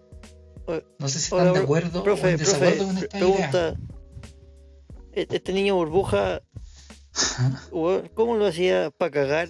eh, 0.68 0.84
No 0.98 1.08
sé 1.08 1.18
si 1.18 1.34
Hola, 1.34 1.44
están 1.44 1.54
de 1.54 1.64
acuerdo 1.64 2.00
o 2.00 2.04
Profe, 2.04 2.30
en 2.30 2.36
desacuerdo 2.36 2.76
profe, 2.76 2.86
con 2.94 2.98
esta 2.98 3.18
idea. 3.18 3.50
pregunta. 3.50 3.76
E- 5.12 5.26
Este 5.30 5.52
niño 5.52 5.76
burbuja, 5.76 6.42
¿cómo 8.14 8.36
lo 8.36 8.46
hacía 8.46 8.90
para 8.90 9.10
cagar? 9.10 9.48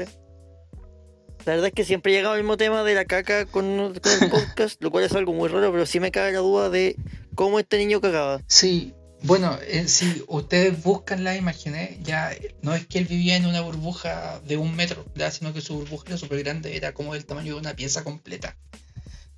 La 1.47 1.53
verdad 1.53 1.67
es 1.69 1.73
que 1.75 1.85
siempre 1.85 2.13
llegaba 2.13 2.35
al 2.37 2.41
mismo 2.41 2.57
tema 2.57 2.83
de 2.85 2.95
la 2.95 3.05
caca 3.05 3.45
con, 3.47 3.65
con 4.01 4.13
el 4.23 4.31
podcast, 4.31 4.83
lo 4.83 4.91
cual 4.91 5.05
es 5.05 5.13
algo 5.15 5.33
muy 5.35 5.49
raro, 5.49 5.71
pero 5.73 5.85
sí 5.85 6.01
me 6.01 6.11
caga 6.11 6.31
la 6.31 6.39
duda 6.39 6.71
de 6.71 6.97
cómo 7.35 7.59
este 7.59 7.77
niño 7.77 8.01
cagaba. 8.01 8.41
Sí, 8.47 8.95
bueno, 9.25 9.59
eh, 9.67 9.89
si 9.89 10.23
ustedes 10.29 10.83
buscan 10.83 11.25
las 11.25 11.37
imágenes, 11.39 11.99
ya 12.03 12.31
no 12.63 12.75
es 12.75 12.87
que 12.87 12.99
él 12.99 13.07
vivía 13.07 13.37
en 13.37 13.47
una 13.47 13.61
burbuja 13.61 14.41
de 14.47 14.57
un 14.57 14.77
metro, 14.77 15.05
ya, 15.15 15.31
sino 15.31 15.53
que 15.53 15.61
su 15.61 15.75
burbuja 15.75 16.05
era 16.09 16.17
súper 16.19 16.43
grande, 16.45 16.77
era 16.77 16.93
como 16.95 17.15
del 17.15 17.25
tamaño 17.27 17.55
de 17.55 17.61
una 17.61 17.75
pieza 17.75 18.05
completa. 18.05 18.57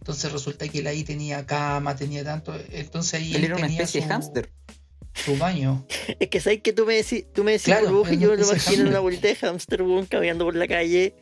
Entonces 0.00 0.30
resulta 0.30 0.68
que 0.68 0.78
él 0.80 0.86
ahí 0.86 1.02
tenía 1.02 1.46
cama, 1.46 1.96
tenía 1.96 2.22
tanto, 2.24 2.54
entonces 2.70 3.14
ahí 3.14 3.30
Él 3.30 3.36
él 3.38 3.44
era 3.46 3.56
una 3.56 3.66
tenía 3.66 3.82
especie 3.82 4.00
de 4.02 4.06
su- 4.06 4.12
hámster. 4.12 4.52
Su 5.14 5.36
baño. 5.38 5.86
Es 6.20 6.28
que 6.28 6.40
sabes 6.40 6.60
que 6.62 6.72
tú 6.72 6.84
me 6.86 6.94
decís, 6.94 7.24
tú 7.32 7.42
me 7.42 7.52
decís 7.52 7.64
Claro, 7.66 7.86
burbuja 7.88 8.12
y 8.14 8.18
yo 8.18 8.28
una 8.28 8.36
me 8.36 8.36
lo 8.36 8.42
especie 8.52 8.54
de 8.54 8.74
imagino 8.74 8.82
en 8.82 8.88
una 8.88 9.00
bolita 9.00 9.28
de 9.28 9.34
hámster, 9.36 9.82
caminando 10.10 10.44
por 10.44 10.54
la 10.56 10.68
calle. 10.68 11.14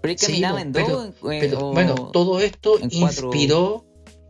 Pero 0.00 0.12
él 0.12 0.18
Sí, 0.18 0.26
caminaba 0.26 0.58
po, 0.58 0.62
en 0.62 0.72
pero- 0.72 0.88
dos. 0.88 1.14
Pero 1.22 1.58
o- 1.68 1.72
bueno, 1.72 1.94
todo 2.12 2.40
esto 2.40 2.78
inspiró, 2.90 3.84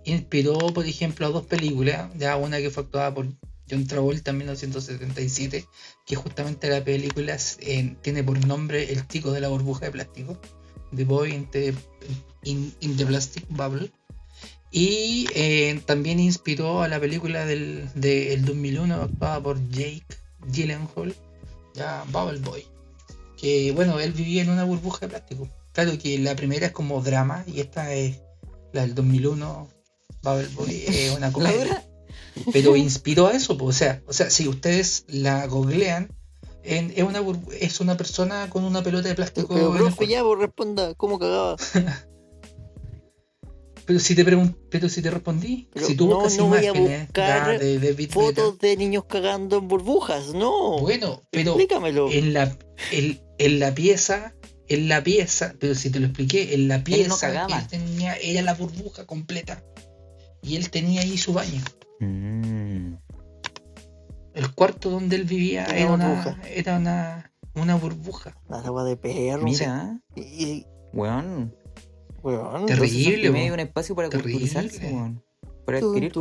inspiró, 0.05 0.59
por 0.73 0.87
ejemplo, 0.87 1.27
a 1.27 1.31
dos 1.31 1.47
películas, 1.47 2.11
ya 2.17 2.37
una 2.37 2.59
que 2.59 2.71
fue 2.71 2.83
actuada 2.85 3.15
por 3.15 3.27
John 3.71 3.87
Travolta 3.87 4.31
en 4.33 4.39
1977, 4.39 5.65
que 6.07 6.17
justamente 6.17 6.69
la 6.69 6.85
película 6.85 7.37
tiene 8.03 8.23
por 8.25 8.47
nombre 8.47 8.93
El 8.93 9.07
chico 9.09 9.33
de 9.33 9.41
la 9.41 9.49
burbuja 9.49 9.87
de 9.87 9.93
plástico, 9.93 10.39
The 10.95 11.05
Boy 11.05 11.33
in 11.33 11.51
the, 11.51 11.75
in- 12.45 12.75
in 12.81 12.97
the 12.97 13.07
Plastic 13.07 13.45
Bubble. 13.49 13.91
Y 14.71 15.29
eh, 15.35 15.81
también 15.87 16.19
inspiró 16.19 16.83
a 16.83 16.89
la 16.89 16.99
película 16.99 17.47
del, 17.47 17.89
del 17.95 18.45
2001 18.45 18.95
actuada 18.95 19.41
por 19.43 19.71
Jake 19.71 20.05
Gyllenhaal, 20.49 21.15
ya 21.75 22.05
Bubble 22.11 22.41
Boy. 22.41 22.67
Que 23.37 23.73
bueno, 23.73 24.01
él 24.01 24.13
vivía 24.13 24.43
en 24.43 24.51
una 24.51 24.65
burbuja 24.65 25.01
de 25.07 25.09
plástico. 25.11 25.49
Claro 25.73 25.97
que 25.99 26.19
la 26.19 26.35
primera 26.37 26.67
es 26.67 26.73
como 26.73 27.01
drama 27.03 27.45
y 27.47 27.61
esta 27.61 27.95
es 27.95 28.21
la 28.73 28.83
del 28.83 28.95
2001, 28.97 29.69
Boy, 30.25 30.85
es 30.87 31.11
una 31.13 31.27
¿La 31.29 31.33
comedia. 31.33 31.85
Pero 32.53 32.75
inspiró 32.75 33.29
a 33.29 33.33
eso, 33.33 33.57
pues, 33.57 33.77
o 33.77 33.79
sea, 33.79 34.03
o 34.07 34.13
sea, 34.13 34.29
si 34.31 34.49
ustedes 34.49 35.05
la 35.07 35.47
googlean, 35.47 36.09
en- 36.65 36.93
es, 36.97 37.05
una, 37.05 37.23
es 37.61 37.81
una 37.81 37.97
persona 37.97 38.51
con 38.51 38.65
una 38.65 38.83
pelota 38.83 39.09
de 39.09 39.15
plástico. 39.15 39.55
Pero 39.55 39.73
profe, 39.73 40.07
ya, 40.09 40.23
pues 40.25 40.41
responda, 40.41 40.95
¿cómo 40.95 41.19
cagaba? 41.19 41.57
Pero 43.87 44.01
si 44.01 44.15
te 44.15 44.25
pregun- 44.25 44.57
pero 44.71 44.89
si 44.89 45.03
te 45.03 45.11
respondí, 45.11 45.69
Pero 45.75 45.87
si 45.87 45.95
tú 45.95 46.09
no, 46.09 46.15
buscas 46.17 46.39
no 46.39 46.47
voy 46.49 46.59
a 46.59 46.63
imágenes 46.71 47.01
buscar 47.03 47.53
ya, 47.53 47.59
de 47.59 47.79
David 47.79 48.11
Fotos 48.13 48.59
de 48.59 48.77
niños 48.79 49.05
cagando 49.07 49.59
en 49.59 49.69
burbujas, 49.69 50.29
no. 50.33 50.79
Bueno, 50.79 51.23
pero 51.31 51.51
Explícamelo. 51.51 52.11
en 52.11 52.33
la, 52.33 52.57
en, 52.93 53.21
en 53.37 53.59
la 53.61 53.75
pieza, 53.75 54.35
en 54.69 54.89
la 54.89 55.05
pieza, 55.05 55.55
pero 55.61 55.75
si 55.75 55.91
te 55.91 56.01
lo 56.01 56.07
expliqué, 56.07 56.55
en 56.55 56.67
la 56.69 56.83
pieza 56.83 57.29
cagaba. 57.29 57.59
él 57.59 57.69
tenía, 57.69 58.17
era 58.17 58.41
la 58.41 58.55
burbuja 58.55 59.05
completa. 59.05 59.63
Y 60.45 60.57
él 60.57 60.71
tenía 60.71 61.01
ahí 61.01 61.17
su 61.17 61.33
baño. 61.33 61.63
Mm. 62.01 62.95
El 64.35 64.55
cuarto 64.55 64.91
donde 64.91 65.17
él 65.17 65.25
vivía 65.25 65.65
Una 65.69 65.79
era 65.79 65.93
una, 65.93 66.09
burbuja. 66.09 66.39
era 66.49 66.77
una, 66.77 67.33
una 67.55 67.75
burbuja. 67.77 68.37
La 68.49 68.59
agua 68.59 68.85
de 68.85 68.97
perro. 68.97 69.43
Mira, 69.43 70.01
Y, 70.15 70.21
y- 70.23 70.67
weón. 70.93 71.55
weón. 72.23 72.67
Terrible. 72.67 73.31
Me 73.31 73.45
dio 73.45 73.55
un 73.55 73.61
espacio 73.61 73.95
para 73.95 74.09
Terrible. 74.11 74.33
culturizarse, 74.33 74.93
weón. 74.93 75.23
Para 75.65 75.79
adquirir. 75.79 76.13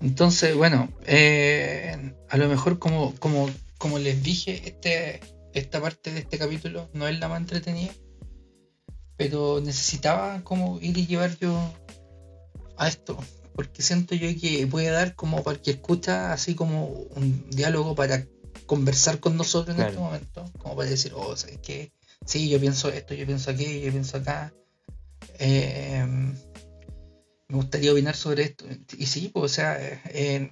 Entonces, 0.00 0.56
bueno, 0.56 0.88
eh, 1.06 2.14
a 2.30 2.36
lo 2.36 2.48
mejor 2.48 2.78
como, 2.78 3.14
como, 3.18 3.50
como 3.78 3.98
les 3.98 4.22
dije, 4.22 4.62
este, 4.64 5.20
esta 5.54 5.80
parte 5.80 6.12
de 6.12 6.20
este 6.20 6.38
capítulo 6.38 6.88
no 6.94 7.06
es 7.08 7.18
la 7.18 7.28
más 7.28 7.40
entretenida, 7.40 7.92
pero 9.16 9.60
necesitaba 9.60 10.42
como 10.44 10.78
ir 10.80 10.96
y 10.98 11.06
llevar 11.06 11.36
yo 11.38 11.72
a 12.76 12.88
esto, 12.88 13.16
porque 13.54 13.82
siento 13.82 14.14
yo 14.14 14.28
que 14.40 14.66
puede 14.66 14.90
dar 14.90 15.14
como 15.14 15.42
para 15.42 15.60
que 15.60 15.72
escucha 15.72 16.32
así 16.32 16.54
como 16.54 16.86
un 16.86 17.48
diálogo 17.50 17.94
para 17.94 18.26
conversar 18.66 19.20
con 19.20 19.36
nosotros 19.36 19.70
en 19.70 19.76
Claro. 19.76 19.90
este 19.90 20.00
momento, 20.00 20.52
como 20.58 20.76
para 20.76 20.90
decir, 20.90 21.12
oh, 21.14 21.36
¿sabes 21.36 21.58
qué? 21.62 21.92
Sí, 22.24 22.48
yo 22.48 22.58
pienso 22.60 22.88
esto, 22.90 23.14
yo 23.14 23.24
pienso 23.26 23.50
aquí, 23.50 23.80
yo 23.80 23.92
pienso 23.92 24.16
acá. 24.16 24.52
Eh, 25.38 26.04
me 27.48 27.56
gustaría 27.56 27.92
opinar 27.92 28.16
sobre 28.16 28.42
esto. 28.42 28.64
Y 28.98 29.06
sí, 29.06 29.30
pues, 29.32 29.52
o 29.52 29.54
sea, 29.54 29.78
eh, 30.06 30.50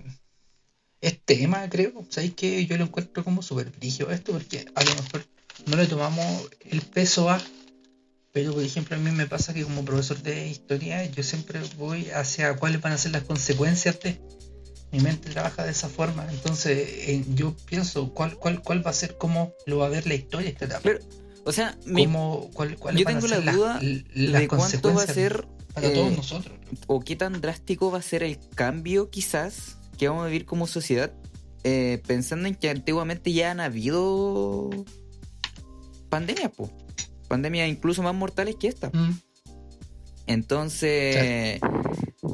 es 1.01 1.25
tema, 1.25 1.69
creo. 1.69 2.05
¿Sabéis 2.11 2.35
que 2.35 2.65
yo 2.67 2.77
lo 2.77 2.85
encuentro 2.85 3.25
como 3.25 3.43
súper 3.43 3.71
brillo 3.71 4.11
esto? 4.11 4.33
Porque 4.33 4.67
a 4.75 4.85
lo 4.85 4.95
mejor 4.95 5.27
no 5.67 5.77
le 5.77 5.87
tomamos 5.87 6.49
el 6.61 6.81
peso 6.83 7.29
a. 7.29 7.41
Pero, 8.35 8.53
por 8.53 8.63
ejemplo, 8.65 8.97
a 8.97 8.99
mí 8.99 9.13
me 9.13 9.27
pasa 9.27 9.55
que 9.55 9.63
como 9.63 9.85
profesor 9.85 10.21
de 10.21 10.49
historia, 10.49 11.05
yo 11.07 11.23
siempre 11.23 11.61
voy 11.79 12.11
hacia 12.11 12.57
cuáles 12.57 12.81
van 12.81 12.93
a 12.93 12.99
ser 12.99 13.13
las 13.13 13.23
consecuencias 13.23 13.99
de. 14.01 14.21
Mi 14.91 15.01
mente 15.01 15.31
trabaja 15.31 15.65
de 15.65 15.71
esa 15.71 15.89
forma. 15.89 16.27
Entonces, 16.31 16.77
eh, 17.09 17.25
yo 17.35 17.55
pienso 17.67 18.13
cuál, 18.13 18.37
cuál, 18.37 18.61
cuál 18.63 18.85
va 18.87 18.91
a 18.91 18.95
ser, 18.95 19.17
cómo 19.19 19.53
lo 19.67 19.79
va 19.79 19.87
a 19.87 19.89
ver 19.89 20.07
la 20.07 20.15
historia 20.15 20.51
esta 20.51 20.65
etapa. 20.67 20.89
O 21.45 21.53
sea, 21.53 21.77
mi- 21.85 22.03
cuál- 22.53 22.77
yo 22.97 23.05
tengo 23.05 23.27
la 23.29 23.39
las- 23.41 23.55
duda 23.57 23.81
las 24.15 24.41
de 24.43 24.49
cuánto 24.49 24.95
va 24.95 25.03
a 25.03 25.07
ser 25.07 25.47
para 25.73 25.89
eh, 25.89 25.91
todos 25.95 26.17
nosotros. 26.17 26.59
o 26.89 27.01
qué 27.01 27.17
tan 27.17 27.41
drástico 27.41 27.91
va 27.91 27.99
a 27.99 28.03
ser 28.03 28.23
el 28.25 28.39
cambio 28.55 29.11
quizás 29.11 29.77
que 29.99 30.09
vamos 30.09 30.25
a 30.25 30.27
vivir 30.27 30.45
como 30.45 30.67
sociedad 30.67 31.13
eh, 31.65 32.01
pensando 32.07 32.47
en 32.49 32.55
que 32.57 32.71
antiguamente 32.71 33.33
ya 33.33 33.51
han 33.51 33.59
habido 33.61 34.71
pandemias, 36.09 36.51
po. 36.57 36.71
Pandemias 37.35 37.69
incluso 37.69 38.03
más 38.03 38.15
mortales 38.15 38.57
que 38.57 38.69
esta. 38.69 38.89
Mm. 38.93 39.19
Entonces, 40.27 41.61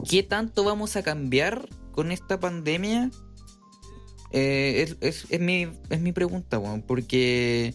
¿qué 0.08 0.22
tanto 0.22 0.64
vamos 0.64 0.96
a 0.96 1.02
cambiar 1.02 1.68
con 1.92 2.12
esta 2.12 2.38
pandemia? 2.38 3.10
Eh, 4.32 4.82
es, 4.86 4.96
es- 5.00 5.26
es 5.30 5.40
mi, 5.40 5.66
es 5.90 6.00
mi 6.00 6.12
pregunta, 6.12 6.60
porque, 6.86 7.74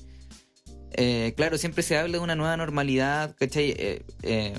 eh, 0.93 1.33
claro, 1.35 1.57
siempre 1.57 1.83
se 1.83 1.97
habla 1.97 2.13
de 2.17 2.23
una 2.23 2.35
nueva 2.35 2.55
normalidad, 2.55 3.35
¿cachai? 3.38 3.73
Eh, 3.77 4.53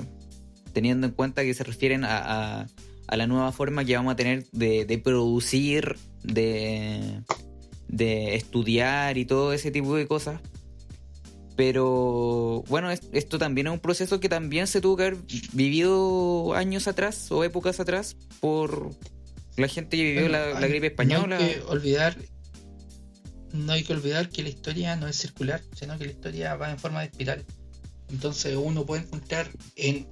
teniendo 0.74 1.07
en 1.07 1.14
cuenta 1.14 1.42
que 1.42 1.55
se 1.55 1.64
refieren 1.64 2.05
a, 2.05 2.18
a- 2.61 2.66
a 3.09 3.16
la 3.16 3.26
nueva 3.26 3.50
forma 3.52 3.85
que 3.85 3.96
vamos 3.96 4.12
a 4.12 4.16
tener 4.16 4.44
de, 4.52 4.85
de 4.85 4.98
producir, 4.98 5.96
de, 6.22 7.22
de 7.88 8.35
estudiar 8.35 9.16
y 9.16 9.24
todo 9.24 9.52
ese 9.55 9.70
tipo 9.70 9.96
de 9.96 10.07
cosas. 10.07 10.40
Pero 11.57 12.62
bueno, 12.69 12.90
es- 12.90 13.09
esto 13.12 13.38
también 13.38 13.66
es 13.69 13.73
un 13.73 13.81
proceso 13.81 14.21
que 14.21 14.29
también 14.29 14.66
se 14.66 14.81
tuvo 14.81 14.97
que 14.97 15.03
haber 15.05 15.16
vivido 15.53 16.55
años 16.55 16.87
atrás 16.87 17.33
o 17.33 17.42
épocas 17.45 17.81
atrás 17.81 18.16
por 18.40 18.90
la 19.57 19.69
gente 19.69 19.97
que 19.97 20.03
vivió 20.03 20.29
Bueno, 20.29 20.61
la, 20.61 20.66
gripe 20.66 20.88
española. 20.88 21.38
No 21.38 21.45
hay 21.45 21.55
que 21.55 21.61
olvidar, 21.62 22.16
no 23.52 23.73
hay 23.73 23.85
que 23.85 23.92
olvidar 23.94 24.29
que 24.29 24.42
la 24.42 24.50
historia 24.50 24.96
no 24.96 25.09
es 25.09 25.17
circular, 25.17 25.63
sino 25.75 25.96
que 25.98 26.04
la 26.04 26.11
historia 26.11 26.54
va 26.57 26.71
en 26.71 26.79
forma 26.79 27.00
de 27.00 27.07
espiral. 27.07 27.44
Entonces 28.11 28.54
uno 28.54 28.85
puede 28.85 29.02
encontrar 29.02 29.48
en 29.77 30.07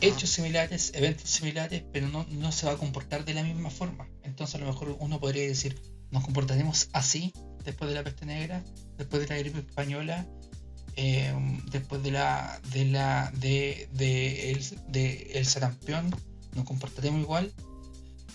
hechos 0.00 0.30
similares, 0.30 0.92
eventos 0.94 1.28
similares, 1.28 1.84
pero 1.92 2.08
no, 2.08 2.24
no 2.30 2.52
se 2.52 2.66
va 2.66 2.72
a 2.72 2.76
comportar 2.76 3.24
de 3.24 3.34
la 3.34 3.42
misma 3.42 3.68
forma. 3.70 4.08
Entonces 4.22 4.54
a 4.54 4.58
lo 4.58 4.66
mejor 4.66 4.96
uno 4.98 5.20
podría 5.20 5.46
decir, 5.46 5.78
nos 6.10 6.24
comportaremos 6.24 6.88
así 6.92 7.34
después 7.64 7.90
de 7.90 7.96
la 7.96 8.02
peste 8.04 8.24
negra, 8.24 8.64
después 8.96 9.20
de 9.22 9.28
la 9.28 9.38
gripe 9.40 9.58
española, 9.58 10.26
eh, 11.00 11.32
después 11.70 12.02
de 12.02 12.10
la 12.10 12.60
de 12.72 12.84
la 12.86 13.30
de, 13.36 13.88
de 13.92 14.50
el, 14.50 14.64
de 14.88 15.30
el 15.34 15.46
sarampión, 15.46 16.10
nos 16.54 16.64
comportaremos 16.64 17.20
igual. 17.20 17.52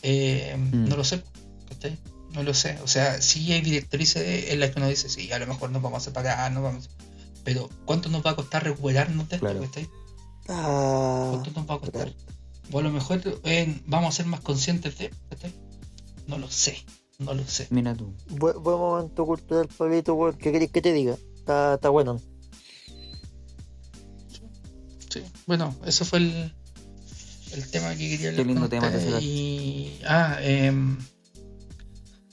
Eh, 0.01 0.55
Mm. 0.57 0.87
No 0.89 0.95
lo 0.97 1.03
sé, 1.03 1.23
¿cachai? 1.69 1.97
No 2.33 2.41
lo 2.43 2.53
sé. 2.53 2.77
O 2.83 2.87
sea, 2.87 3.21
sí 3.21 3.51
hay 3.53 3.61
directrices 3.61 4.49
en 4.51 4.59
las 4.59 4.71
que 4.71 4.79
uno 4.79 4.87
dice, 4.89 5.07
sí, 5.09 5.31
a 5.31 5.39
lo 5.39 5.47
mejor 5.47 5.71
nos 5.71 5.81
vamos 5.81 6.01
a 6.01 6.05
separar, 6.05 6.51
nos 6.51 6.63
vamos 6.63 6.89
Pero 7.43 7.69
¿cuánto 7.85 8.09
nos 8.09 8.25
va 8.25 8.31
a 8.31 8.35
costar 8.35 8.63
recuperarnos 8.63 9.27
de 9.29 9.35
esto, 9.35 9.45
Claro. 9.47 9.61
¿cachai? 9.61 9.87
Ah, 10.49 11.27
¿Cuánto 11.31 11.51
nos 11.59 11.69
va 11.69 11.75
a 11.75 11.79
costar? 11.79 12.13
O 12.71 12.79
a 12.79 12.81
lo 12.81 12.91
mejor 12.91 13.21
eh, 13.43 13.81
vamos 13.85 14.09
a 14.09 14.17
ser 14.17 14.25
más 14.25 14.39
conscientes 14.41 14.97
de, 14.97 15.11
¿cachai? 15.29 15.53
No 16.27 16.37
lo 16.37 16.49
sé. 16.49 16.77
No 17.19 17.33
lo 17.33 17.45
sé. 17.45 17.67
Mira 17.69 17.93
tú. 17.95 18.13
Buen, 18.29 18.61
buen 18.63 18.77
momento 18.77 19.25
cultural, 19.25 19.67
Pablito. 19.77 20.17
¿Qué 20.39 20.51
querés 20.51 20.71
que 20.71 20.81
te 20.81 20.91
diga? 20.93 21.15
Está, 21.35 21.75
está 21.75 21.89
bueno. 21.89 22.19
Sí. 25.13 25.21
Bueno, 25.45 25.75
eso 25.85 26.05
fue 26.05 26.19
el, 26.19 26.53
el 27.53 27.69
tema 27.69 27.91
que 27.91 28.09
quería 28.09 28.29
hablar 28.29 28.45
lindo 28.47 28.61
con 28.61 28.69
tema. 28.71 28.91
Y. 29.21 29.99
Ah, 30.07 30.37
em, 30.41 30.97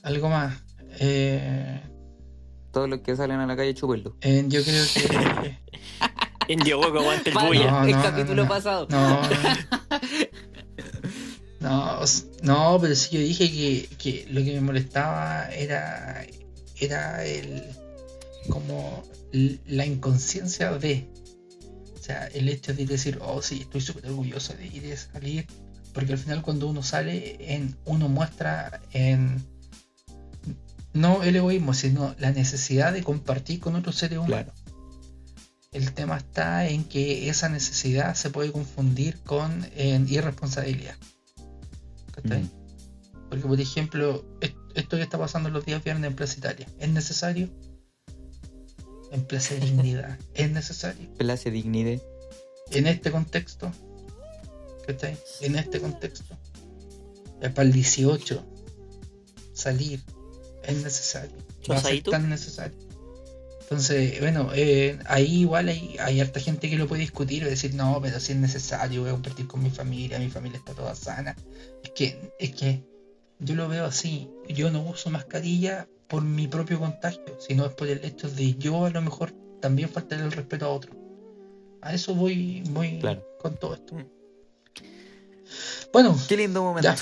algo 0.02 0.30
más. 0.30 0.56
Eh, 0.98 1.82
Todos 2.72 2.88
los 2.88 3.00
que 3.00 3.14
salen 3.16 3.38
a 3.40 3.46
la 3.46 3.54
calle 3.54 3.74
chupenlo. 3.74 4.16
eh, 4.22 4.44
yo 4.48 4.62
creo 4.64 4.84
que. 4.94 5.58
Indio 6.52 6.80
hueco, 6.80 7.00
aguante 7.00 7.30
el 7.30 7.36
bulla. 7.36 7.70
No, 7.70 7.84
el 7.84 7.92
no, 7.92 8.02
capítulo 8.02 8.34
no, 8.36 8.42
no. 8.44 8.48
pasado. 8.48 8.88
No, 8.90 9.20
no, 11.60 12.00
no, 12.42 12.78
pero 12.80 12.94
sí 12.96 13.08
yo 13.16 13.20
dije 13.20 13.50
que, 13.50 13.88
que 13.98 14.26
lo 14.30 14.42
que 14.42 14.54
me 14.54 14.60
molestaba 14.62 15.48
era, 15.50 16.26
era 16.80 17.24
el 17.26 17.62
como 18.48 19.04
la 19.66 19.86
inconsciencia 19.86 20.72
de, 20.72 21.06
o 22.00 22.02
sea, 22.02 22.26
el 22.28 22.48
hecho 22.48 22.72
de 22.72 22.86
decir, 22.86 23.18
oh 23.20 23.42
sí, 23.42 23.60
estoy 23.60 23.82
súper 23.82 24.06
orgulloso 24.06 24.54
de 24.54 24.66
ir 24.66 24.90
a 24.92 24.96
salir, 24.96 25.46
porque 25.92 26.12
al 26.14 26.18
final 26.18 26.40
cuando 26.40 26.66
uno 26.66 26.82
sale, 26.82 27.36
en, 27.54 27.76
uno 27.84 28.08
muestra 28.08 28.80
en 28.92 29.44
no 30.94 31.22
el 31.22 31.36
egoísmo, 31.36 31.74
sino 31.74 32.14
la 32.18 32.32
necesidad 32.32 32.92
de 32.92 33.02
compartir 33.02 33.60
con 33.60 33.76
otros 33.76 33.96
seres 33.96 34.18
humanos. 34.18 34.54
Claro. 34.54 34.54
El 35.72 35.92
tema 35.92 36.16
está 36.16 36.66
en 36.68 36.82
que 36.84 37.28
esa 37.28 37.48
necesidad 37.48 38.14
se 38.16 38.30
puede 38.30 38.50
confundir 38.50 39.20
con 39.20 39.66
en 39.76 40.08
irresponsabilidad. 40.08 40.96
¿Cachai? 42.12 42.42
Mm. 42.42 42.50
Porque, 43.28 43.46
por 43.46 43.60
ejemplo, 43.60 44.24
est- 44.40 44.56
esto 44.74 44.96
que 44.96 45.02
está 45.02 45.16
pasando 45.18 45.48
los 45.50 45.64
días 45.64 45.84
viernes 45.84 46.08
en 46.10 46.16
Plaza 46.16 46.38
Italia, 46.38 46.66
¿es 46.80 46.88
necesario? 46.88 47.48
En 49.10 49.24
Plaza 49.24 49.54
Dignidad, 49.54 50.18
¿es 50.34 50.50
necesario? 50.50 51.08
Place 51.14 51.50
dignidad. 51.50 52.00
En 52.70 52.86
este 52.86 53.10
contexto, 53.10 53.72
¿cachai? 54.86 55.16
En 55.40 55.56
este 55.56 55.80
contexto, 55.80 56.36
ya 57.42 57.52
para 57.52 57.66
el 57.66 57.72
18, 57.72 58.44
salir, 59.52 60.00
es 60.62 60.82
necesario. 60.82 61.36
Va 61.68 61.76
a 61.76 61.80
ser 61.80 62.02
tan 62.02 62.28
necesario. 62.28 62.78
Entonces, 63.62 64.18
bueno, 64.20 64.50
eh, 64.52 64.98
ahí 65.06 65.42
igual 65.42 65.68
hay, 65.68 65.96
hay 66.00 66.20
harta 66.20 66.40
gente 66.40 66.68
que 66.68 66.76
lo 66.76 66.88
puede 66.88 67.02
discutir 67.02 67.42
y 67.42 67.46
decir, 67.46 67.74
no, 67.74 68.00
pero 68.02 68.18
si 68.18 68.32
es 68.32 68.38
necesario, 68.38 69.02
voy 69.02 69.10
a 69.10 69.12
compartir 69.12 69.46
con 69.46 69.62
mi 69.62 69.70
familia, 69.70 70.18
mi 70.18 70.28
familia 70.28 70.58
está 70.58 70.74
toda 70.74 70.94
sana. 70.96 71.36
Es 71.84 71.90
que, 71.90 72.32
es 72.40 72.50
que 72.52 72.82
yo 73.38 73.54
lo 73.54 73.68
veo 73.68 73.84
así, 73.84 74.28
yo 74.48 74.72
no 74.72 74.82
uso 74.82 75.10
mascarilla 75.10 75.88
por 76.10 76.22
mi 76.22 76.48
propio 76.48 76.78
contagio, 76.80 77.22
sino 77.38 77.64
es 77.64 77.72
por 77.72 77.86
el 77.88 78.04
hecho 78.04 78.28
de 78.28 78.54
yo 78.56 78.84
a 78.84 78.90
lo 78.90 79.00
mejor 79.00 79.32
también 79.62 79.88
faltar 79.88 80.20
el 80.20 80.32
respeto 80.32 80.66
a 80.66 80.70
otro. 80.70 80.92
A 81.82 81.94
eso 81.94 82.14
voy, 82.14 82.62
voy 82.70 82.98
Claro. 82.98 83.24
con 83.40 83.56
todo 83.56 83.74
esto. 83.74 83.94
Mm. 83.94 84.04
Bueno, 85.92 86.16
Qué 86.28 86.36
lindo 86.36 86.62
momento. 86.62 86.88
ya. 86.92 86.96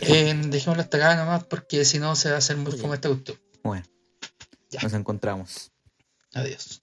Eh, 0.00 0.34
dejémoslo 0.48 0.82
hasta 0.82 0.96
acá 0.96 1.16
nomás 1.16 1.44
porque 1.44 1.84
si 1.84 1.98
no 1.98 2.14
se 2.16 2.28
va 2.30 2.36
a 2.36 2.38
hacer 2.38 2.56
muy 2.56 2.72
fome 2.72 2.94
esta 2.94 3.08
cuestión. 3.08 3.38
Bueno, 3.62 3.84
Ya. 4.70 4.80
nos 4.82 4.92
encontramos. 4.94 5.70
Adiós. 6.34 6.82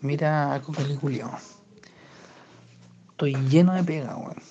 Mira, 0.00 0.60
Cocali 0.64 0.96
Julio. 0.96 1.30
Estoy 3.10 3.34
lleno 3.48 3.74
de 3.74 3.84
pega, 3.84 4.16
weón. 4.16 4.42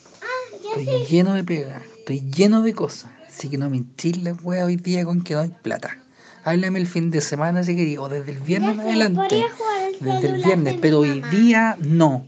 Estoy 0.53 1.05
lleno 1.07 1.33
de 1.33 1.43
pega. 1.43 1.83
Estoy 1.99 2.21
lleno 2.31 2.61
de 2.61 2.73
cosas. 2.73 3.11
Así 3.35 3.49
que 3.49 3.57
no 3.57 3.69
me 3.69 3.83
la 4.21 4.33
wea 4.43 4.65
hoy 4.65 4.75
día 4.75 5.03
con 5.05 5.23
que 5.23 5.33
no 5.33 5.41
hay 5.41 5.49
plata. 5.49 5.97
Háblame 6.43 6.79
el 6.79 6.87
fin 6.87 7.09
de 7.09 7.19
semana 7.19 7.63
si 7.63 7.75
quería, 7.75 7.99
o 7.99 8.07
desde 8.07 8.31
el 8.31 8.39
viernes 8.39 8.73
en 8.73 8.79
adelante. 8.81 9.45
Desde 9.99 10.27
el 10.27 10.43
viernes, 10.43 10.77
pero 10.79 10.99
hoy 10.99 11.21
día 11.31 11.75
no. 11.79 12.27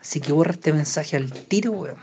Así 0.00 0.20
que 0.20 0.32
borra 0.32 0.52
este 0.52 0.72
mensaje 0.72 1.16
al 1.16 1.30
tiro, 1.30 1.72
weón. 1.72 1.98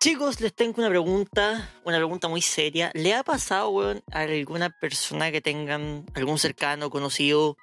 Chicos, 0.00 0.40
les 0.40 0.54
tengo 0.54 0.74
una 0.78 0.88
pregunta, 0.88 1.70
una 1.84 1.96
pregunta 1.96 2.28
muy 2.28 2.42
seria. 2.42 2.90
¿Le 2.94 3.14
ha 3.14 3.24
pasado, 3.24 3.70
weón, 3.70 4.02
a 4.12 4.20
alguna 4.20 4.70
persona 4.70 5.32
que 5.32 5.40
tengan 5.40 6.04
algún 6.14 6.38
cercano, 6.38 6.90
conocido? 6.90 7.56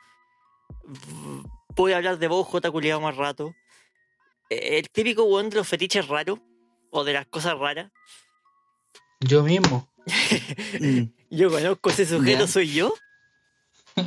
Voy 1.75 1.93
a 1.93 1.97
hablar 1.97 2.17
de 2.17 2.27
vos, 2.27 2.47
J. 2.47 2.69
culiado 2.71 2.99
más 2.99 3.15
rato. 3.15 3.53
Eh, 4.49 4.79
El 4.79 4.89
típico 4.89 5.23
weón 5.23 5.49
de 5.49 5.57
los 5.57 5.67
fetiches 5.67 6.07
raros, 6.07 6.39
o 6.89 7.03
de 7.03 7.13
las 7.13 7.27
cosas 7.27 7.57
raras. 7.57 7.91
Yo 9.21 9.43
mismo. 9.43 9.87
Mm. 10.79 11.03
Yo 11.29 11.49
conozco 11.51 11.89
ese 11.91 12.05
sujeto, 12.05 12.45
Ya. 12.45 12.47
soy 12.47 12.73
yo. 12.73 12.93
¿Qué 13.95 14.05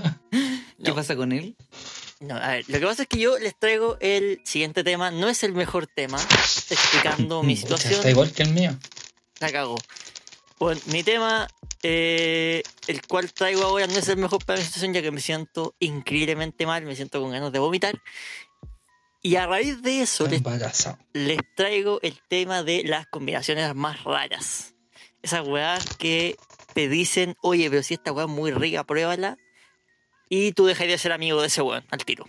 No. 0.78 0.94
pasa 0.94 1.14
con 1.16 1.32
él? 1.32 1.56
No, 2.20 2.36
a 2.36 2.48
ver, 2.48 2.64
lo 2.68 2.80
que 2.80 2.86
pasa 2.86 3.02
es 3.02 3.08
que 3.08 3.18
yo 3.18 3.38
les 3.38 3.58
traigo 3.58 3.96
el 4.00 4.40
siguiente 4.44 4.82
tema. 4.82 5.10
No 5.10 5.28
es 5.28 5.42
el 5.44 5.52
mejor 5.52 5.86
tema, 5.86 6.18
explicando 6.70 7.42
mi 7.42 7.54
Pucha, 7.54 7.66
situación. 7.66 7.94
Está 7.94 8.10
igual 8.10 8.32
que 8.32 8.42
el 8.42 8.50
mío. 8.50 8.76
La 9.40 9.52
cago. 9.52 9.76
Bueno, 10.58 10.80
mi 10.86 11.02
tema, 11.02 11.46
eh, 11.82 12.62
el 12.88 13.06
cual 13.06 13.32
traigo 13.32 13.62
ahora, 13.62 13.86
no 13.86 13.94
es 13.98 14.08
el 14.08 14.16
mejor 14.16 14.44
para 14.44 14.58
mi 14.58 14.64
situación, 14.64 14.92
ya 14.94 15.02
que 15.02 15.10
me 15.10 15.20
siento 15.20 15.74
increíblemente 15.80 16.66
mal, 16.66 16.84
me 16.84 16.96
siento 16.96 17.20
con 17.20 17.30
ganas 17.30 17.52
de 17.52 17.58
vomitar. 17.58 18.00
Y 19.22 19.36
a 19.36 19.46
raíz 19.46 19.80
de 19.82 20.02
eso, 20.02 20.26
les 21.12 21.38
traigo 21.56 21.98
el 22.02 22.18
tema 22.28 22.62
de 22.62 22.82
las 22.84 23.06
combinaciones 23.06 23.74
más 23.74 24.02
raras. 24.04 24.73
Esas 25.24 25.48
weas 25.48 25.96
que 25.96 26.36
te 26.74 26.86
dicen, 26.86 27.34
oye, 27.40 27.70
pero 27.70 27.82
si 27.82 27.94
esta 27.94 28.12
wea 28.12 28.26
es 28.26 28.30
muy 28.30 28.50
rica, 28.50 28.84
pruébala. 28.84 29.38
Y 30.28 30.52
tú 30.52 30.66
dejarías 30.66 31.00
de 31.00 31.02
ser 31.02 31.12
amigo 31.12 31.40
de 31.40 31.46
ese 31.46 31.62
weón 31.62 31.82
al 31.90 32.04
tiro. 32.04 32.26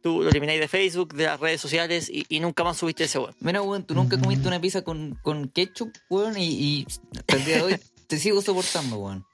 Tú 0.00 0.22
lo 0.22 0.30
elimináis 0.30 0.60
de 0.60 0.68
Facebook, 0.68 1.14
de 1.14 1.24
las 1.24 1.40
redes 1.40 1.60
sociales 1.60 2.08
y, 2.08 2.24
y 2.28 2.38
nunca 2.38 2.62
más 2.62 2.76
subiste 2.76 3.02
ese 3.02 3.18
weón. 3.18 3.34
Mira, 3.40 3.62
weón, 3.62 3.84
tú 3.84 3.94
nunca 3.94 4.16
comiste 4.16 4.46
una 4.46 4.60
pizza 4.60 4.82
con, 4.82 5.18
con 5.22 5.48
ketchup, 5.48 5.90
weón, 6.08 6.38
y, 6.38 6.46
y 6.46 6.86
hasta 7.16 7.34
el 7.34 7.44
día 7.44 7.56
de 7.56 7.62
hoy 7.62 7.76
te 8.06 8.16
sigo 8.16 8.40
soportando, 8.42 8.96
weón. 8.98 9.26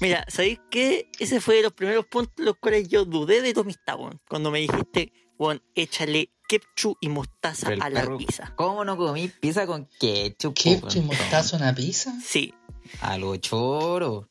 Mira, 0.00 0.26
¿sabéis 0.28 0.60
qué? 0.70 1.10
Ese 1.18 1.40
fue 1.40 1.56
de 1.56 1.62
los 1.62 1.72
primeros 1.72 2.04
puntos 2.04 2.34
en 2.38 2.44
los 2.44 2.56
cuales 2.58 2.88
yo 2.88 3.06
dudé 3.06 3.40
de 3.40 3.54
tu 3.54 3.60
amistad, 3.60 3.98
weón. 3.98 4.20
Cuando 4.28 4.50
me 4.50 4.58
dijiste, 4.60 5.14
weón, 5.38 5.62
échale 5.74 6.28
ketchup 6.50 6.96
y 7.00 7.08
mostaza 7.08 7.68
Pero 7.68 7.82
a 7.82 7.90
la 7.90 8.00
perro- 8.02 8.18
pizza. 8.18 8.52
¿Cómo 8.56 8.84
no 8.84 8.96
comí 8.96 9.28
pizza 9.28 9.66
con 9.66 9.86
ketchup? 10.00 10.54
¿Ketchup 10.54 10.96
y 10.96 11.00
mostaza 11.00 11.56
en 11.56 11.62
una 11.62 11.74
pizza? 11.74 12.12
Sí, 12.24 12.52
A 13.00 13.16
lo 13.18 13.36
choro. 13.36 14.28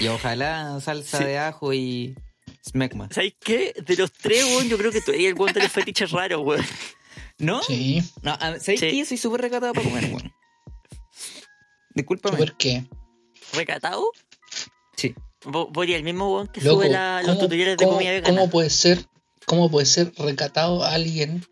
Y 0.00 0.06
ojalá 0.08 0.80
salsa 0.80 1.18
Sí. 1.18 1.24
de 1.24 1.38
ajo 1.38 1.72
y 1.74 2.14
smegma. 2.66 3.08
¿sabéis 3.12 3.34
qué? 3.40 3.74
De 3.84 3.96
los 3.96 4.10
tres, 4.12 4.44
weón, 4.44 4.68
yo 4.68 4.78
creo 4.78 4.90
que 4.90 5.00
tú 5.02 5.10
eres 5.12 5.26
el 5.26 5.34
weón 5.34 5.52
de 5.52 5.60
los 5.62 5.72
fetiches 5.72 6.10
raros, 6.12 6.40
weón. 6.44 6.64
¿No? 7.38 7.62
Sí. 7.62 8.02
No, 8.22 8.32
a- 8.32 8.38
¿sabes 8.58 8.64
Sí. 8.64 8.76
qué? 8.78 9.04
Soy 9.04 9.16
súper 9.18 9.42
recatado 9.42 9.72
para 9.74 9.86
comer, 9.88 10.04
weón. 10.06 10.32
Discúlpame. 11.94 12.36
¿Por 12.38 12.56
qué? 12.56 12.84
¿Recatado? 13.54 14.10
Sí. 14.96 15.14
Vo- 15.42 15.68
Voy 15.70 15.92
el 15.94 16.02
mismo 16.04 16.32
weón 16.34 16.48
que 16.48 16.60
Loco, 16.60 16.80
sube 16.82 16.90
la- 16.90 17.18
los 17.22 17.30
¿cómo- 17.32 17.40
tutoriales 17.40 17.76
de 17.76 17.84
comida 17.86 18.10
vegana. 18.10 18.28
¿Cómo 18.36 18.50
puede 18.50 18.70
ser, 18.70 19.04
cómo 19.48 19.68
puede 19.70 19.86
ser 19.86 20.12
recatado 20.16 20.84
alguien 20.84 21.44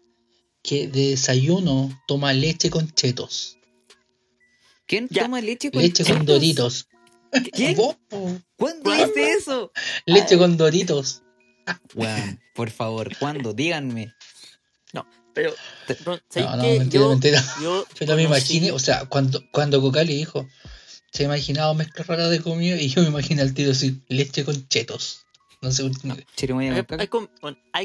que 0.63 0.87
de 0.87 1.11
desayuno 1.11 1.91
toma 2.07 2.33
leche 2.33 2.71
con 2.71 2.89
chetos? 2.93 3.59
¿Quién 4.87 5.09
Ya. 5.11 5.23
toma 5.25 5.41
leche 5.41 5.73
con 5.73 5.83
Leche 5.83 6.05
con 6.05 6.13
chetos? 6.13 6.27
doritos. 6.27 6.89
¿Quién? 7.53 7.77
¿Cuándo 8.57 8.95
hice 8.95 9.33
eso? 9.33 9.73
Leche 10.05 10.39
con 10.39 10.57
doritos. 10.57 11.23
Weón, 11.95 12.41
por 12.55 12.71
favor, 12.71 13.17
¿cuándo? 13.19 13.53
Díganme. 13.53 14.15
Pero, 15.35 15.55
no, 16.07 16.19
¿sabéis 16.31 16.51
No, 16.51 16.57
no, 16.57 16.63
mentira, 16.79 17.03
yo, 17.05 17.09
mentira. 17.11 17.45
yo 17.61 17.87
Pero 17.99 18.17
me 18.17 18.23
imaginé, 18.23 18.73
o 18.73 18.79
sea, 18.79 19.05
cuando, 19.05 19.45
cuando 19.53 19.83
Cocali 19.83 20.15
dijo, 20.15 20.49
se 21.13 21.25
ha 21.25 21.27
imaginado 21.27 21.75
mezclas 21.75 22.07
raras 22.07 22.31
de 22.31 22.41
comida 22.41 22.81
y 22.81 22.89
yo 22.89 23.03
me 23.03 23.09
imaginé 23.09 23.43
al 23.43 23.53
tiro 23.53 23.73
así, 23.73 24.01
leche 24.09 24.47
con 24.47 24.67
chetos. 24.69 25.26
No 25.67 25.73
sé, 25.73 25.91
No, 26.05 26.17
chirimoya 26.37 26.85
con 26.87 27.01
Hay, 27.01 27.09
com- 27.09 27.29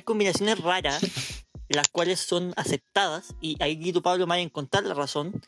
combinaciones 0.06 0.60
raras, 0.60 1.02
las 1.70 1.88
cuales 1.88 2.20
son 2.20 2.54
aceptadas, 2.56 3.34
y 3.42 3.58
ahí 3.60 3.92
tú, 3.92 4.04
Pablo, 4.04 4.28
me 4.28 4.32
vas 4.32 4.38
a 4.38 4.42
encontrar 4.42 4.84
la 4.84 4.94
razón. 4.94 5.42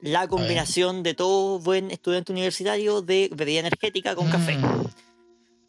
La 0.00 0.28
combinación 0.28 1.02
de 1.02 1.14
todo 1.14 1.58
buen 1.58 1.90
estudiante 1.90 2.30
universitario 2.30 3.00
de 3.00 3.30
bebida 3.34 3.60
energética 3.60 4.14
con 4.14 4.28
café. 4.30 4.56
Mm, 4.58 4.84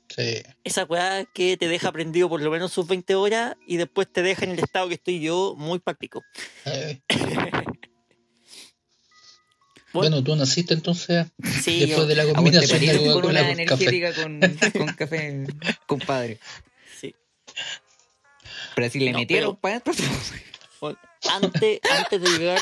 Sí. 0.10 0.42
Esa 0.64 0.86
weá 0.86 1.26
que 1.26 1.58
te 1.58 1.68
deja 1.68 1.92
prendido 1.92 2.30
por 2.30 2.42
lo 2.42 2.50
menos 2.50 2.72
sus 2.72 2.88
20 2.88 3.14
horas 3.16 3.56
y 3.68 3.76
después 3.76 4.08
te 4.12 4.24
deja 4.24 4.46
en 4.46 4.52
el 4.52 4.60
estado 4.60 4.88
que 4.88 4.94
estoy 4.96 5.20
yo, 5.20 5.54
muy 5.58 5.80
práctico. 5.80 6.24
Eh, 6.66 7.02
Bueno, 10.02 10.24
tú 10.24 10.36
naciste 10.36 10.74
entonces 10.74 11.28
sí, 11.62 11.80
después 11.80 11.98
yo- 12.00 12.06
de 12.08 12.16
la 12.16 12.26
combinación 12.34 12.80
de 12.80 12.88
parís 12.88 13.12
con 13.14 13.26
una 13.26 13.42
con 13.48 13.66
café. 13.66 14.14
con, 14.14 14.40
con 14.88 14.94
café, 14.96 15.46
compadre. 15.86 16.40
sí. 17.00 17.14
Pero 18.76 18.90
si 18.90 19.00
le 19.00 19.12
No, 19.12 19.20
metieron 19.20 19.58
pero- 19.58 19.82
para 19.82 19.94
adentro. 19.94 19.94
Bueno, 20.80 20.98
antes, 21.32 21.80
antes 21.90 22.22
de 22.22 22.30
llegar, 22.38 22.62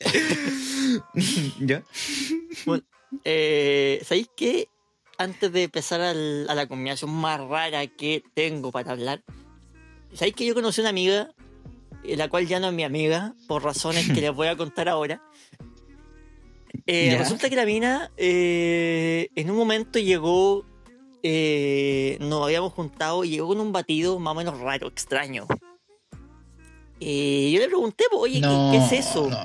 ¿Ya? 1.60 1.82
Bueno, 2.66 2.82
eh, 3.24 4.02
¿sabéis 4.04 4.28
qué? 4.36 4.68
Antes 5.18 5.52
de 5.52 5.64
empezar 5.64 6.00
al- 6.00 6.46
a 6.48 6.54
la 6.54 6.66
combinación 6.66 7.10
más 7.12 7.40
rara 7.40 7.86
que 7.86 8.22
tengo 8.34 8.72
para 8.72 8.92
hablar, 8.92 9.22
¿sabéis 10.14 10.34
que 10.34 10.44
yo 10.46 10.54
conocí 10.54 10.80
una 10.80 10.90
amiga, 10.90 11.30
eh, 12.04 12.16
la 12.16 12.28
cual 12.28 12.46
ya 12.48 12.58
no 12.58 12.68
es 12.68 12.74
mi 12.74 12.82
amiga, 12.84 13.34
por 13.46 13.62
razones 13.62 14.06
que 14.10 14.20
les 14.20 14.32
voy 14.34 14.48
a 14.48 14.56
contar 14.56 14.88
ahora? 14.88 15.22
Eh, 16.86 17.16
resulta 17.18 17.48
que 17.50 17.56
la 17.56 17.64
mina 17.66 18.10
eh, 18.16 19.28
en 19.36 19.50
un 19.50 19.56
momento 19.56 19.98
llegó, 19.98 20.64
eh, 21.22 22.16
nos 22.20 22.44
habíamos 22.44 22.72
juntado 22.72 23.24
y 23.24 23.30
llegó 23.30 23.48
con 23.48 23.60
un 23.60 23.72
batido 23.72 24.18
más 24.18 24.32
o 24.32 24.34
menos 24.34 24.58
raro, 24.60 24.88
extraño. 24.88 25.46
Y 27.04 27.50
yo 27.52 27.58
le 27.60 27.66
pregunté, 27.66 28.04
oye, 28.12 28.34
¿qué- 28.34 28.40
no, 28.40 28.68
¿qué, 28.70 28.78
es 28.78 29.06
eso? 29.06 29.28
No, 29.28 29.38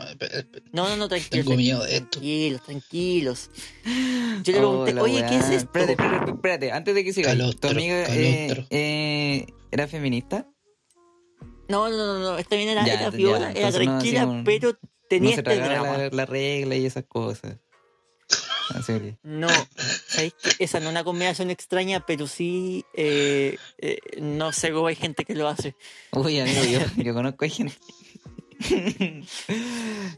No, 0.73 0.89
no, 0.89 0.95
no, 0.97 1.07
tranquilo. 1.09 1.43
tengo 1.43 1.57
miedo 1.57 1.83
de 1.83 1.95
esto. 1.95 2.09
Tranquilos, 2.19 2.61
tranquilos. 2.63 3.49
Yo 4.43 4.53
le 4.53 4.59
pregunté, 4.59 4.99
oye, 4.99 5.25
¿qué 5.27 5.37
es 5.37 5.49
esto? 5.49 5.55
Espérate, 5.79 5.91
espérate, 5.93 6.31
espérate, 6.31 6.71
antes 6.71 6.93
de 6.93 7.03
que 7.03 7.13
siga. 7.13 7.35
¿Tu 7.59 7.67
amiga 7.67 8.03
eh, 8.15 8.67
eh, 8.69 9.47
era 9.71 9.87
feminista? 9.87 10.47
No, 11.67 11.89
no, 11.89 11.97
no, 11.97 12.19
no, 12.19 12.37
esta 12.37 12.55
bien 12.55 12.69
era, 12.69 12.85
Ya, 12.85 12.93
era 12.93 13.03
ya, 13.05 13.09
viola, 13.09 13.51
era 13.51 13.71
no 13.71 13.75
tranquila, 13.75 14.41
pero 14.45 14.77
tenía 15.09 15.29
no 15.31 15.35
se 15.35 15.41
este 15.41 15.55
drama. 15.61 15.97
la, 15.97 16.09
la 16.09 16.25
regla 16.25 16.75
y 16.75 16.85
esas 16.85 17.05
cosas. 17.05 17.57
Así 18.75 18.93
que- 18.99 19.17
No, 19.23 19.47
¿sabéis 20.07 20.33
qué? 20.41 20.51
Esa 20.63 20.79
no 20.79 20.87
es 20.87 20.91
una 20.91 21.03
combinación 21.05 21.49
extraña, 21.49 22.05
pero 22.05 22.27
sí, 22.27 22.83
eh, 22.93 23.57
eh, 23.77 23.97
no 24.21 24.51
sé 24.51 24.71
cómo 24.71 24.87
hay 24.87 24.95
gente 24.95 25.23
que 25.23 25.35
lo 25.35 25.47
hace. 25.47 25.75
Uy, 26.11 26.39
amigo, 26.39 26.63
yo, 26.65 26.79
yo 27.03 27.13
conozco 27.13 27.45
a 27.45 27.47
gente. 27.49 27.75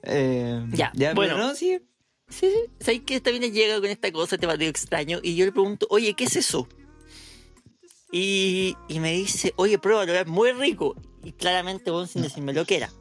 Eh, 0.04 0.66
Ya, 0.72 0.92
ya 0.96 1.14
bueno. 1.14 1.36
pero 1.36 1.48
no, 1.48 1.56
sí. 1.56 1.80
Sí, 2.30 2.48
sí, 2.52 2.58
¿sabéis 2.80 3.02
que 3.04 3.16
esta 3.16 3.32
viene 3.32 3.50
llega 3.52 3.76
con 3.80 3.90
esta 3.90 4.12
cosa, 4.12 4.36
este 4.36 4.46
batido 4.48 4.70
extraño? 4.70 5.20
Y 5.24 5.36
yo 5.36 5.46
le 5.46 5.52
pregunto, 5.52 5.88
oye, 5.90 6.14
¿qué 6.14 6.26
es 6.26 6.36
eso? 6.36 6.68
Y, 8.12 8.76
y 8.88 9.00
me 9.00 9.14
dice, 9.14 9.54
oye, 9.56 9.80
pruébalo, 9.80 10.14
es 10.14 10.28
muy 10.28 10.52
rico. 10.52 10.96
Y 11.24 11.32
claramente, 11.34 11.92
weón, 11.92 12.08
sin 12.08 12.22
decirme 12.22 12.54
lo 12.54 12.66
que 12.66 12.78
era. 12.78 12.92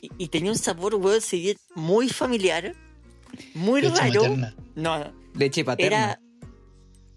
Y, 0.00 0.10
y 0.18 0.28
tenía 0.28 0.50
un 0.52 0.58
sabor, 0.58 0.94
weón, 0.96 1.20
si 1.20 1.56
muy 1.74 2.08
familiar, 2.08 2.74
muy 3.54 3.82
Leche 3.82 3.96
raro. 3.96 4.22
materna. 4.22 4.54
No, 4.74 4.98
no, 4.98 5.12
Leche 5.34 5.64
paterna. 5.64 5.96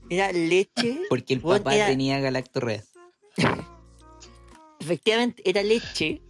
era, 0.09 0.27
era 0.27 0.31
leche. 0.31 1.01
porque 1.09 1.33
el 1.35 1.39
weón, 1.41 1.59
papá 1.59 1.75
era- 1.75 1.87
tenía 1.87 2.19
galactorrea. 2.19 2.83
Efectivamente, 4.79 5.41
era 5.47 5.61
leche, 5.61 6.21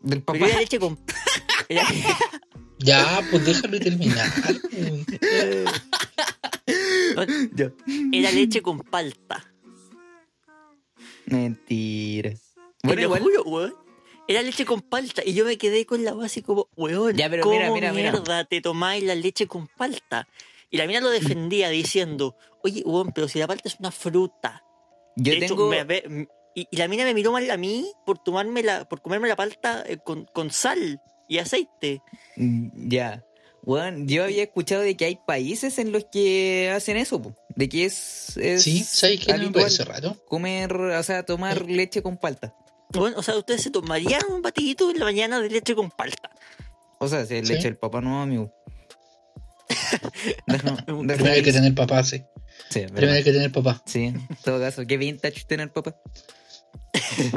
Del 0.00 0.22
papá. 0.22 0.38
pero 0.38 0.46
era 0.46 0.60
leche 0.60 0.78
con. 0.78 0.98
era- 1.68 1.84
Ya, 2.78 3.20
pues 3.30 3.44
déjalo 3.44 3.80
terminar. 3.80 4.30
era 8.12 8.30
leche 8.30 8.62
con 8.62 8.78
palta. 8.80 9.44
Mentira. 11.26 12.32
Bueno, 12.82 13.02
igual. 13.02 13.22
juro. 13.22 13.84
Era 14.28 14.42
leche 14.42 14.64
con 14.66 14.82
palta. 14.82 15.22
Y 15.24 15.32
yo 15.34 15.44
me 15.44 15.56
quedé 15.58 15.86
con 15.86 16.04
la 16.04 16.12
base 16.12 16.42
como, 16.42 16.68
weón, 16.76 17.16
Ya, 17.16 17.28
pero 17.30 17.42
¿cómo 17.42 17.56
mira, 17.56 17.70
mira, 17.72 17.92
mira. 17.92 18.12
mierda 18.12 18.44
te 18.44 18.60
tomáis 18.60 19.02
la 19.02 19.14
leche 19.14 19.46
con 19.46 19.66
palta? 19.68 20.28
Y 20.70 20.76
la 20.76 20.86
mina 20.86 21.00
lo 21.00 21.08
defendía 21.10 21.70
diciendo, 21.70 22.36
oye, 22.62 22.82
weón, 22.84 23.12
pero 23.12 23.26
si 23.26 23.38
la 23.38 23.46
palta 23.46 23.68
es 23.68 23.76
una 23.80 23.90
fruta. 23.90 24.62
Yo 25.16 25.32
De 25.32 25.38
hecho, 25.38 25.56
tengo. 25.56 25.68
me- 25.70 25.84
me- 25.84 26.28
y, 26.54 26.66
y 26.70 26.76
la 26.76 26.88
mina 26.88 27.04
me 27.04 27.14
miró 27.14 27.32
mal 27.32 27.50
a 27.50 27.56
mí 27.56 27.90
por 28.04 28.18
tomarme 28.18 28.62
la, 28.62 28.86
por 28.88 29.00
comerme 29.00 29.28
la 29.28 29.36
palta 29.36 29.82
eh, 29.86 29.96
con, 30.04 30.24
con 30.26 30.50
sal 30.50 31.00
y 31.28 31.38
aceite. 31.38 32.02
Mm, 32.36 32.88
Ya. 32.88 33.24
Bueno, 33.62 34.04
yo 34.06 34.24
había 34.24 34.44
escuchado 34.44 34.82
de 34.82 34.96
que 34.96 35.04
hay 35.04 35.18
países 35.26 35.78
en 35.78 35.90
los 35.92 36.04
que 36.10 36.70
hacen 36.74 36.96
eso, 36.96 37.20
po. 37.20 37.34
de 37.56 37.68
que 37.68 37.84
es, 37.86 38.36
es 38.36 38.62
Sí, 38.62 38.82
¿sabes 38.84 39.20
qué? 39.26 39.32
No 39.36 39.46
me 39.46 39.50
parece 39.50 39.84
raro. 39.84 40.16
comer, 40.26 40.72
o 40.74 41.02
sea, 41.02 41.24
tomar 41.24 41.66
leche 41.68 42.00
con 42.02 42.16
palta. 42.18 42.54
Bueno, 42.92 43.16
o 43.18 43.22
sea, 43.22 43.36
ustedes 43.36 43.62
se 43.62 43.70
tomarían 43.70 44.22
un 44.30 44.40
batidito 44.42 44.90
en 44.90 44.98
la 44.98 45.04
mañana 45.04 45.40
de 45.40 45.50
leche 45.50 45.74
con 45.74 45.90
palta. 45.90 46.30
O 46.98 47.06
sea, 47.08 47.24
si 47.26 47.36
es 47.36 47.46
Sí. 47.46 47.52
leche 47.54 47.64
del 47.68 47.76
papá 47.76 48.00
no, 48.00 48.22
amigo. 48.22 48.52
Primero 50.46 51.30
hay 51.32 51.42
que 51.42 51.52
tener 51.52 51.74
papá, 51.74 52.02
sí. 52.02 52.24
Sí, 52.70 52.80
Primero 52.92 53.12
hay 53.12 53.22
que 53.24 53.32
tener 53.32 53.52
papá. 53.52 53.82
Sí, 53.86 54.04
en 54.04 54.26
todo 54.44 54.58
caso, 54.60 54.86
qué 54.86 54.96
vintage 54.96 55.44
tener 55.46 55.72
papá. 55.72 55.94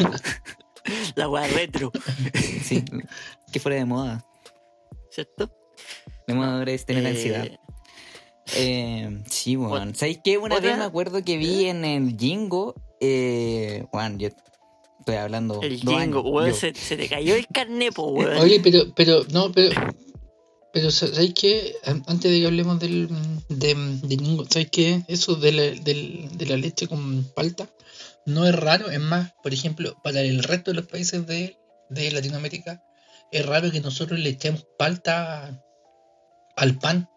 La 1.16 1.30
weá 1.30 1.48
retro, 1.48 1.92
Sí, 2.64 2.84
que 3.52 3.60
fuera 3.60 3.78
de 3.78 3.86
moda. 3.86 4.26
¿cierto? 5.12 5.52
De 6.28 6.34
moda 6.34 6.58
ahora 6.58 6.72
es 6.72 6.86
tener 6.86 7.06
Eh, 7.06 7.10
ansiedad. 7.10 7.48
Eh, 8.56 9.22
sí, 9.30 9.56
Bueno, 9.58 9.74
weón. 9.74 9.96
¿Sabéis 9.96 10.20
qué? 10.24 10.38
Una 10.38 10.56
otra- 10.56 10.70
vez 10.70 10.78
me 10.78 10.86
acuerdo 10.86 11.24
que 11.24 11.38
vi 11.38 11.66
en 11.66 11.84
el 11.86 12.18
Jingo. 12.18 12.74
Eh, 13.00 13.86
weón, 13.94 14.18
yo 14.20 14.30
estoy 15.02 15.16
hablando. 15.16 15.60
El 15.62 15.78
jingo, 15.80 16.22
weón, 16.22 16.54
se, 16.54 16.74
se 16.74 16.96
te 16.98 17.10
cayó 17.10 17.36
el 17.36 17.46
carnepo, 17.48 18.08
weón. 18.08 18.38
Oye, 18.38 18.60
pero, 18.62 18.94
pero, 18.96 19.26
no, 19.32 19.52
pero, 19.52 19.72
pero, 20.74 20.90
¿sabes 20.92 21.34
qué? 21.34 21.76
An- 21.84 22.04
Antes 22.08 22.32
de 22.32 22.40
que 22.40 22.46
hablemos 22.48 22.80
del, 22.80 23.10
de, 23.50 23.76
de 24.04 24.18
Ningo, 24.18 24.46
¿sabes 24.50 24.70
qué? 24.72 25.04
Eso 25.08 25.36
de 25.36 25.52
la, 25.52 25.64
del- 25.64 26.30
de 26.38 26.46
la 26.46 26.56
leche 26.58 26.88
con 26.88 27.24
palta 27.36 27.70
no 28.26 28.48
es 28.48 28.56
raro, 28.56 28.90
es 28.90 29.00
más, 29.00 29.34
por 29.44 29.54
ejemplo, 29.54 29.96
para 30.04 30.22
el 30.22 30.44
resto 30.44 30.72
de 30.72 30.76
los 30.76 30.86
países 30.88 31.26
de, 31.28 31.58
de 31.90 32.12
Latinoamérica, 32.12 32.82
es 33.32 33.46
raro 33.46 33.72
que 33.72 33.82
nosotros 33.82 34.20
le 34.20 34.30
echemos 34.30 34.66
palta 34.78 35.62
al 36.56 36.78
pan. 36.80 37.08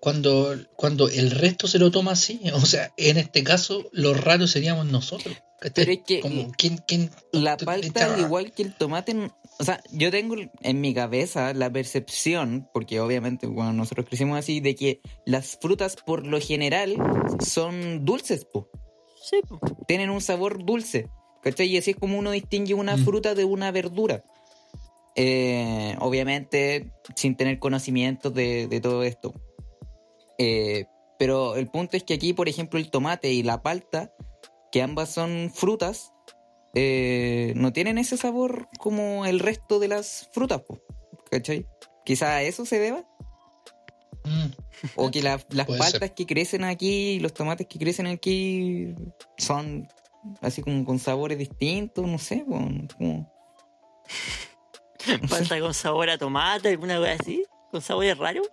Cuando, 0.00 0.56
cuando 0.76 1.08
el 1.08 1.30
resto 1.32 1.66
se 1.66 1.78
lo 1.80 1.90
toma 1.90 2.12
así, 2.12 2.40
o 2.52 2.60
sea, 2.60 2.92
en 2.96 3.16
este 3.16 3.42
caso, 3.42 3.88
lo 3.92 4.14
raro 4.14 4.46
seríamos 4.46 4.86
nosotros. 4.86 5.36
¿Cachai? 5.60 5.72
Pero 5.84 5.92
es 5.92 5.98
que- 6.06 6.20
Como, 6.20 6.52
¿quién, 6.56 6.78
quién 6.86 7.10
La 7.32 7.56
palta, 7.56 8.14
al 8.14 8.20
igual 8.20 8.52
que 8.52 8.62
el 8.62 8.74
tomate, 8.74 9.30
o 9.60 9.64
sea, 9.64 9.80
yo 9.90 10.10
tengo 10.10 10.36
en 10.62 10.80
mi 10.80 10.94
cabeza 10.94 11.52
la 11.54 11.70
percepción, 11.70 12.68
porque 12.72 13.00
obviamente 13.00 13.48
cuando 13.48 13.72
nosotros 13.72 14.06
crecimos 14.06 14.38
así, 14.38 14.60
de 14.60 14.74
que 14.74 15.00
las 15.26 15.58
frutas 15.60 15.96
por 15.96 16.26
lo 16.26 16.40
general 16.40 16.96
son 17.44 18.04
dulces, 18.04 18.44
po. 18.44 18.68
Sí, 19.22 19.40
po. 19.48 19.58
tienen 19.86 20.10
un 20.10 20.20
sabor 20.20 20.64
dulce. 20.64 21.08
¿Cachai? 21.42 21.68
Y 21.68 21.76
así 21.78 21.90
es 21.92 21.96
como 21.96 22.18
uno 22.18 22.30
distingue 22.32 22.74
una 22.74 22.96
Mm. 22.96 23.04
fruta 23.04 23.34
de 23.34 23.44
una 23.44 23.70
verdura. 23.70 24.24
Eh, 25.14 25.96
obviamente, 26.00 26.92
sin 27.16 27.36
tener 27.36 27.58
conocimiento 27.58 28.30
de, 28.30 28.66
de 28.68 28.80
todo 28.80 29.02
esto. 29.02 29.34
Eh, 30.38 30.86
pero 31.18 31.56
el 31.56 31.68
punto 31.68 31.96
es 31.96 32.04
que 32.04 32.14
aquí, 32.14 32.32
por 32.32 32.48
ejemplo, 32.48 32.78
el 32.78 32.90
tomate 32.90 33.32
y 33.32 33.42
la 33.42 33.62
palta, 33.62 34.12
que 34.72 34.82
ambas 34.82 35.10
son 35.10 35.50
frutas, 35.54 36.12
eh, 36.74 37.52
no 37.56 37.72
tienen 37.72 37.98
ese 37.98 38.16
sabor 38.16 38.68
como 38.78 39.24
el 39.26 39.40
resto 39.40 39.78
de 39.78 39.88
las 39.88 40.28
frutas, 40.32 40.60
po, 40.62 40.80
¿cachai? 41.30 41.66
Quizá 42.04 42.36
a 42.36 42.42
eso 42.42 42.64
se 42.66 42.78
deba. 42.78 43.04
Mm. 44.24 44.50
O 44.96 45.10
que 45.10 45.22
la- 45.22 45.40
las 45.50 45.66
Puede 45.66 45.78
paltas 45.78 46.10
que 46.12 46.26
crecen 46.26 46.64
aquí, 46.64 47.18
los 47.20 47.32
tomates 47.34 47.66
que 47.66 47.78
crecen 47.78 48.06
aquí, 48.06 48.94
son 49.38 49.88
así 50.42 50.62
como 50.62 50.84
con 50.84 50.98
sabores 50.98 51.38
distintos, 51.38 52.06
no 52.06 52.18
sé, 52.18 52.44
weón, 52.46 52.88
como- 52.96 53.32
Palta 55.30 55.60
con 55.60 55.74
sabor 55.74 56.10
a 56.10 56.18
tomate, 56.18 56.68
alguna 56.68 56.98
cosa 56.98 57.12
así, 57.12 57.44
con 57.70 57.80
sabores 57.80 58.18
raros. 58.18 58.48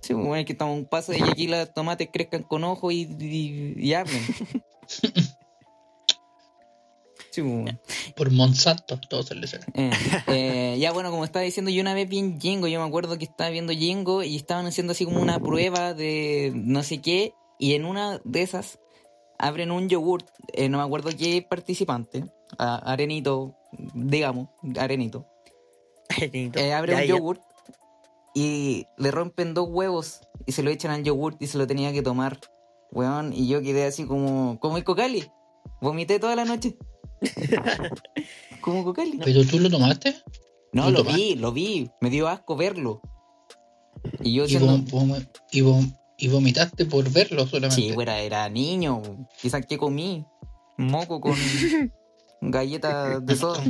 Sí, 0.00 0.12
bueno, 0.12 0.36
es 0.36 0.44
que 0.46 0.52
estamos 0.52 0.76
un 0.76 0.84
paso 0.86 1.12
que 1.12 1.22
aquí 1.22 1.46
los 1.46 1.72
tomates 1.72 2.08
crezcan 2.12 2.42
con 2.42 2.62
ojo 2.64 2.90
y, 2.90 3.02
y, 3.18 3.74
y 3.76 3.94
hablen. 3.94 4.22
Sí, 7.30 7.40
bueno. 7.40 7.76
Por 8.14 8.30
Monsanto, 8.30 9.00
todo 9.08 9.24
se 9.24 9.34
le. 9.34 9.48
Eh, 9.74 9.90
eh, 10.28 10.76
ya 10.78 10.92
bueno, 10.92 11.10
como 11.10 11.24
estaba 11.24 11.42
diciendo, 11.44 11.68
yo 11.72 11.80
una 11.80 11.92
vez 11.92 12.08
vi 12.08 12.20
en 12.20 12.40
Jingo, 12.40 12.68
yo 12.68 12.80
me 12.80 12.86
acuerdo 12.86 13.18
que 13.18 13.24
estaba 13.24 13.50
viendo 13.50 13.72
Jingo 13.72 14.22
y 14.22 14.36
estaban 14.36 14.66
haciendo 14.66 14.92
así 14.92 15.04
como 15.04 15.20
una 15.20 15.40
prueba 15.42 15.94
de 15.94 16.52
no 16.54 16.84
sé 16.84 17.00
qué, 17.02 17.34
y 17.58 17.74
en 17.74 17.86
una 17.86 18.20
de 18.24 18.42
esas 18.42 18.78
abren 19.36 19.72
un 19.72 19.88
yogurt, 19.88 20.28
eh, 20.52 20.68
no 20.68 20.78
me 20.78 20.84
acuerdo 20.84 21.10
qué 21.18 21.42
participante, 21.42 22.24
a- 22.56 22.76
Arenito, 22.92 23.56
digamos, 23.94 24.50
Arenito, 24.78 25.26
eh, 26.20 26.72
abre 26.72 26.92
Ya, 26.92 26.98
un 26.98 27.02
ya. 27.02 27.14
yogurt 27.16 27.42
y 28.32 28.86
le 28.96 29.10
rompen 29.10 29.54
dos 29.54 29.66
huevos 29.68 30.20
y 30.46 30.52
se 30.52 30.62
lo 30.62 30.70
echan 30.70 30.92
al 30.92 31.02
yogurt 31.02 31.42
y 31.42 31.48
se 31.48 31.58
lo 31.58 31.66
tenía 31.66 31.92
que 31.92 32.02
tomar, 32.02 32.38
weón, 32.94 33.32
y 33.32 33.46
yo 33.48 33.60
quedé 33.60 33.84
así 33.86 34.06
como, 34.06 34.58
como 34.60 34.76
el 34.78 34.84
cocali, 34.84 35.30
vomité 35.80 36.18
toda 36.18 36.36
la 36.36 36.44
noche. 36.44 36.76
como 38.60 38.84
cocali. 38.84 39.18
¿Pero 39.22 39.44
tú 39.44 39.58
lo 39.58 39.70
tomaste? 39.70 40.16
No, 40.72 40.84
¿Lo 40.84 40.90
lo 40.90 40.98
tomaste? 40.98 41.20
vi, 41.22 41.34
lo 41.36 41.52
vi. 41.52 41.90
Me 42.00 42.10
dio 42.10 42.28
asco 42.28 42.56
verlo. 42.56 43.00
Y 44.22 44.34
yo 44.34 44.44
Y, 44.44 44.48
siendo... 44.48 44.68
vom- 44.78 44.86
vom- 44.90 45.28
y, 45.52 45.60
vom- 45.60 45.98
y 46.18 46.28
vomitaste 46.28 46.84
por 46.86 47.08
verlo 47.10 47.46
solamente. 47.46 47.82
Sí, 47.82 47.92
fuera, 47.92 48.20
era 48.20 48.48
niño. 48.48 49.02
Quizás 49.40 49.64
que 49.66 49.78
comí. 49.78 50.24
Moco 50.76 51.20
con 51.20 51.34
galletas 52.40 53.24
de 53.24 53.36
soda. 53.36 53.62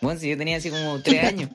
Bueno, 0.00 0.20
si 0.20 0.28
yo 0.28 0.38
tenía 0.38 0.56
así 0.58 0.70
como 0.70 1.00
tres 1.02 1.24
años. 1.24 1.50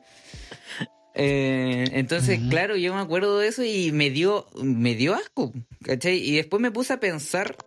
Eh, 1.16 1.86
entonces, 1.94 2.40
claro, 2.50 2.76
yo 2.78 2.94
me 2.94 3.02
acuerdo 3.02 3.40
de 3.40 3.48
eso 3.48 3.64
y 3.64 3.92
me 3.92 4.10
dio, 4.10 4.48
me 4.62 4.96
dio 4.96 5.16
asco, 5.16 5.52
¿cachai? 5.84 6.18
Y 6.18 6.36
después 6.36 6.62
me 6.62 6.72
puse 6.72 6.94
a 6.94 7.00
pensar, 7.00 7.58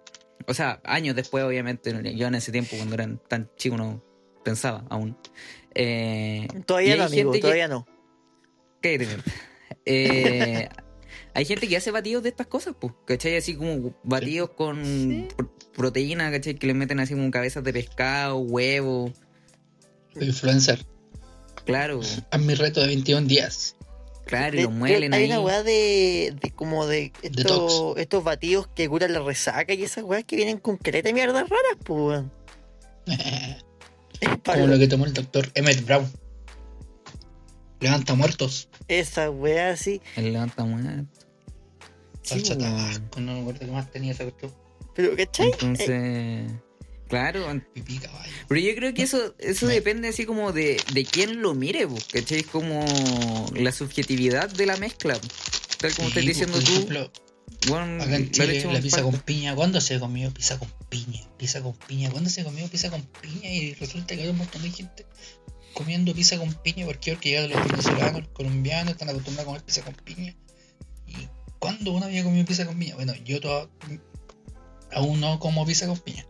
o 0.47 0.55
sea, 0.55 0.81
años 0.85 1.17
después, 1.17 1.45
obviamente, 1.45 1.93
yo 2.17 2.27
en 2.29 2.35
ese 2.35 2.53
tiempo, 2.53 2.77
cuando 2.77 2.95
era 2.95 3.09
tan 3.29 3.51
chico, 3.57 3.77
no 3.77 4.03
pensaba 4.45 4.85
aún. 4.91 5.17
Eh, 5.75 6.47
Todavía 6.67 6.97
no, 6.97 7.05
amigo, 7.05 7.33
que- 7.33 7.41
todavía 7.41 7.69
no. 7.69 7.87
Eh, 9.85 10.69
hay 11.35 11.45
gente 11.45 11.69
que 11.69 11.77
hace 11.77 11.91
batidos 11.91 12.23
de 12.23 12.29
estas 12.31 12.47
cosas, 12.47 12.75
pues, 12.81 12.93
¿cachai? 13.07 13.37
Así 13.37 13.55
como 13.57 13.95
batidos 14.03 14.51
con 14.51 14.85
Sí. 14.85 15.29
pr- 15.37 15.51
proteína, 15.75 16.31
¿cachai? 16.31 16.55
Que 16.55 16.67
le 16.67 16.75
meten 16.75 17.01
así 17.01 17.15
como 17.15 17.31
cabezas 17.31 17.65
de 17.65 17.73
pescado, 17.73 18.39
huevo, 18.39 19.13
Influencer. 20.21 20.85
Claro, 21.65 22.01
Haz 22.31 22.41
mi 22.41 22.55
reto 22.55 22.81
de 22.81 22.87
21 22.89 23.27
días. 23.27 23.77
claro, 24.27 24.59
y 24.59 24.63
lo 24.63 24.71
muelen 24.71 25.13
hay 25.15 25.25
ahí. 25.25 25.31
una 25.31 25.41
weá 25.41 25.63
de, 25.63 26.35
de 26.41 26.51
como 26.53 26.87
de 26.87 27.13
estos, 27.23 27.97
estos 27.99 28.25
batidos 28.25 28.69
que 28.75 28.89
curan 28.89 29.13
la 29.13 29.21
resaca 29.21 29.75
y 29.75 29.83
esas 29.83 30.05
weas 30.05 30.25
que 30.25 30.37
vienen 30.37 30.59
con 30.59 30.77
creta 30.77 31.09
y 31.11 31.13
mierdas 31.15 31.49
raras, 31.49 31.77
pues 31.85 32.01
weón. 32.01 32.33
Como 34.45 34.67
lo 34.69 34.79
que 34.79 34.87
tomó 34.87 35.05
el 35.05 35.13
doctor 35.13 35.51
Emmett 35.55 35.85
Brown. 35.85 36.09
Levanta 37.81 38.15
muertos. 38.15 38.69
Esa 38.87 39.31
weá 39.31 39.71
así. 39.71 40.01
El 40.17 40.33
levanta 40.33 40.65
muerto. 40.65 41.05
Sí, 42.23 42.39
Salsa 42.41 42.55
weón. 42.55 42.61
tabasco. 42.77 43.21
No 43.21 43.33
me 43.35 43.41
acuerdo 43.41 43.61
qué 43.61 43.67
más 43.73 43.91
tenía 43.91 44.13
esa 44.13 44.23
cuestión. 44.25 44.53
Pero, 44.95 45.17
¿cachai? 45.17 45.51
Entonces, 45.51 46.53
claro, 47.21 47.63
Pipí 47.75 47.99
caballo. 47.99 48.33
pero 48.49 48.61
yo 48.61 48.75
creo 48.75 48.95
que 48.95 49.03
eso 49.03 49.35
eso 49.39 49.67
depende 49.67 50.09
así 50.09 50.25
como 50.25 50.53
de, 50.53 50.81
de 50.95 51.05
quién 51.05 51.43
lo 51.43 51.55
mire, 51.55 51.87
pues, 51.87 52.05
¿cachai? 52.05 52.41
Es 52.41 52.47
como 52.47 52.85
la 53.55 53.71
subjetividad 53.73 54.49
de 54.51 54.67
la 54.67 54.77
mezcla. 54.79 55.19
Tal 55.79 55.95
como 55.95 56.09
Sí, 56.09 56.19
estás 56.19 56.25
diciendo 56.27 56.55
por 56.55 56.65
tú, 56.65 56.73
ejemplo, 56.73 57.13
weón, 57.69 58.01
acá 58.01 58.17
en 58.17 58.31
Chile 58.31 58.65
la 58.73 58.81
pizza 58.81 59.03
con 59.03 59.19
piña. 59.21 59.55
¿Cuándo 59.55 59.81
se 59.81 59.99
comió 60.01 60.33
pizza 60.33 60.59
con 60.59 60.69
piña? 60.89 61.21
Pizza 61.39 61.61
con 61.63 61.75
piña. 61.75 62.11
¿Cuándo 62.11 62.31
se 62.31 62.45
comió 62.45 62.67
pizza 62.69 62.91
con 62.91 63.03
piña? 63.21 63.51
Y 63.51 63.75
resulta 63.75 64.15
que 64.17 64.23
hay 64.23 64.29
un 64.29 64.39
montón 64.39 64.63
de 64.63 64.71
gente 64.71 65.07
comiendo 65.75 66.15
pizza 66.15 66.39
con 66.39 66.53
piña. 66.55 66.87
¿Por 66.87 66.99
qué? 66.99 67.13
Porque 67.13 67.31
llegan 67.31 67.51
los 67.51 67.63
venezolanos, 67.69 68.23
los 68.23 68.31
colombianos, 68.33 68.93
están 68.93 69.09
acostumbrados 69.11 69.45
a 69.49 69.53
comer 69.53 69.65
pizza 69.65 69.83
con 69.83 69.95
piña. 69.95 70.35
¿Y 71.07 71.29
cuándo 71.59 71.93
uno 71.93 72.07
había 72.07 72.25
comido 72.25 72.45
pizza 72.47 72.65
con 72.67 72.79
piña? 72.79 72.95
Bueno, 72.95 73.15
yo 73.25 73.41
toda- 73.41 73.69
aún 74.93 75.21
no 75.21 75.39
como 75.39 75.65
pizza 75.67 75.87
con 75.87 75.99
piña. 75.99 76.27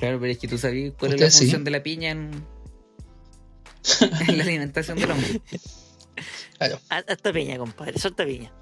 Claro, 0.00 0.18
pero 0.20 0.32
es 0.32 0.38
que 0.38 0.48
tú 0.48 0.58
sabes 0.58 0.92
cuál 0.98 1.14
es 1.14 1.20
la 1.20 1.30
función 1.30 1.62
de 1.64 1.70
la 1.70 1.82
piña 1.82 2.10
en, 2.10 2.30
en 4.28 4.38
la 4.38 4.44
alimentación 4.44 4.98
del 4.98 5.10
hombre. 5.10 5.40
Claro. 6.58 6.80
Ha- 6.90 6.96
Harta 6.96 7.32
piña, 7.32 7.58
compadre, 7.58 7.94
harta 8.02 8.24
piña. 8.24 8.52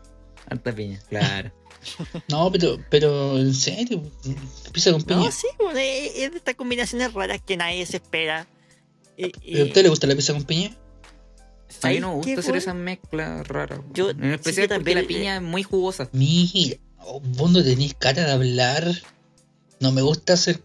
Alta 0.49 0.75
piña, 0.75 1.01
claro. 1.09 1.53
No, 2.29 2.51
pero, 2.51 2.77
pero 2.91 3.39
en 3.39 3.55
serio, 3.55 4.03
pizza 4.73 4.91
con 4.93 5.03
piña. 5.03 5.21
No, 5.21 5.31
sí, 5.33 5.47
es, 5.77 6.13
es 6.17 6.31
de 6.33 6.37
estas 6.39 6.55
combinaciones 6.57 7.13
raras 7.15 7.41
que 7.45 7.57
nadie 7.57 7.87
se 7.87 7.99
espera. 7.99 8.47
Y, 9.17 9.27
y- 9.43 9.53
¿Pero 9.53 9.63
¿A 9.63 9.67
usted 9.67 9.83
le 9.85 9.89
gusta 9.89 10.07
la 10.09 10.17
pizza 10.17 10.33
con 10.33 10.45
piña? 10.45 10.69
A 10.71 11.71
mí 11.71 11.75
¿sabes 11.81 12.01
no 12.01 12.09
me 12.09 12.15
gusta 12.17 12.33
hacer 12.33 12.45
weón? 12.53 12.57
esas 12.59 12.75
mezclas 12.75 13.47
raras. 13.49 13.81
Yo- 13.93 14.11
en 14.11 14.25
especial 14.33 14.69
sí, 14.69 14.75
porque 14.75 14.95
la 14.95 15.01
también, 15.03 15.07
piña 15.07 15.37
es 15.37 15.43
muy 15.43 15.63
jugosa. 15.63 16.09
Mira, 16.13 16.77
vos 17.37 17.51
no 17.51 17.63
tenés 17.63 17.95
cara 17.95 18.25
de 18.25 18.33
hablar. 18.33 18.85
No 19.81 19.93
me 19.93 20.03
gusta 20.03 20.33
hacer 20.33 20.61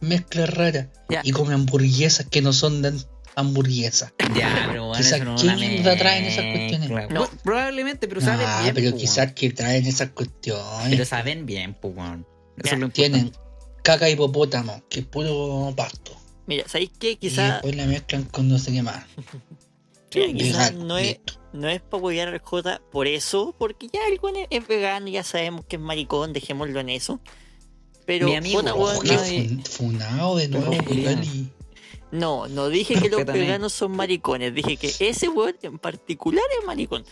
mezclas 0.00 0.50
raras. 0.54 0.88
Ya. 1.08 1.20
Y 1.24 1.32
come 1.32 1.54
hamburguesas 1.54 2.26
que 2.26 2.42
no 2.42 2.52
son 2.52 2.82
de 2.82 2.92
hamburguesas. 3.36 4.12
Ya, 4.34 4.66
pero 4.68 4.86
bueno, 4.88 5.02
Quizá 5.02 5.16
eso 5.16 5.24
no 5.24 5.36
¿qué 5.36 5.44
la 5.44 5.56
mierda 5.56 5.96
traen 5.96 6.24
esas 6.24 6.44
cuestiones? 6.44 6.90
No. 6.90 7.08
Pro- 7.08 7.30
Probablemente, 7.44 8.06
pero 8.08 8.20
Ah, 8.20 8.24
saben 8.24 8.46
bien. 8.62 8.74
pero 8.74 8.90
po, 8.92 8.96
quizás 8.98 9.32
que 9.32 9.50
traen 9.50 9.86
esas 9.86 10.08
Pero 10.08 10.14
cuestiones. 10.14 11.08
saben 11.08 11.46
bien, 11.46 11.74
pues, 11.80 11.96
weón. 11.96 12.26
Eso 12.58 12.66
Ya. 12.66 12.72
es 12.74 12.78
lo 12.80 12.88
Tienen 12.90 13.32
caca 13.82 14.08
hipopótamo, 14.10 14.82
que 14.90 15.00
es 15.00 15.06
puro 15.06 15.72
pasto. 15.76 16.12
Mira, 16.46 16.64
¿sabéis 16.68 16.90
qué? 16.98 17.12
Y 17.12 17.16
Quizá, 17.16 17.52
después 17.54 17.74
la 17.76 17.86
mezclan 17.86 18.24
con 18.24 18.48
no 18.48 18.58
sé 18.58 18.72
qué 18.72 18.82
más. 18.82 19.04
mira, 20.14 20.32
quizá 20.32 20.58
Vegano, 20.70 20.84
no 20.84 20.98
es, 20.98 21.20
no 21.52 21.68
es 21.68 21.80
para 21.80 21.98
apoyar 22.00 22.28
al 22.28 22.38
J 22.40 22.80
por 22.90 23.06
eso, 23.06 23.54
porque 23.58 23.88
ya 23.92 24.00
el 24.08 24.14
es, 24.36 24.46
es 24.50 24.66
vegano, 24.68 25.08
ya 25.08 25.22
sabemos 25.22 25.64
que 25.66 25.76
es 25.76 25.82
maricón, 25.82 26.32
dejémoslo 26.32 26.80
en 26.80 26.88
eso. 26.90 27.20
Pero, 28.08 28.26
Mi 28.26 28.36
amigo, 28.36 28.62
Oh, 28.74 28.88
fun- 29.02 29.62
funado 29.68 30.36
de 30.38 30.48
nuevo, 30.48 30.72
No, 32.10 32.48
no, 32.48 32.48
no 32.48 32.68
dije 32.70 32.94
que 32.94 33.10
los 33.10 33.26
veganos 33.26 33.74
son 33.74 33.92
maricones, 33.92 34.54
dije 34.54 34.78
que 34.78 34.94
ese 34.98 35.28
weón 35.28 35.54
en 35.60 35.78
particular 35.78 36.42
es 36.58 36.64
maricón. 36.66 37.04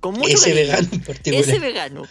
Con 0.00 0.14
mucho 0.14 0.28
Ese 0.36 0.52
cariño. 0.54 0.56
vegano 0.68 0.88
en 0.90 1.00
particular. 1.02 1.40
Ese 1.44 1.58
vegano. 1.58 2.02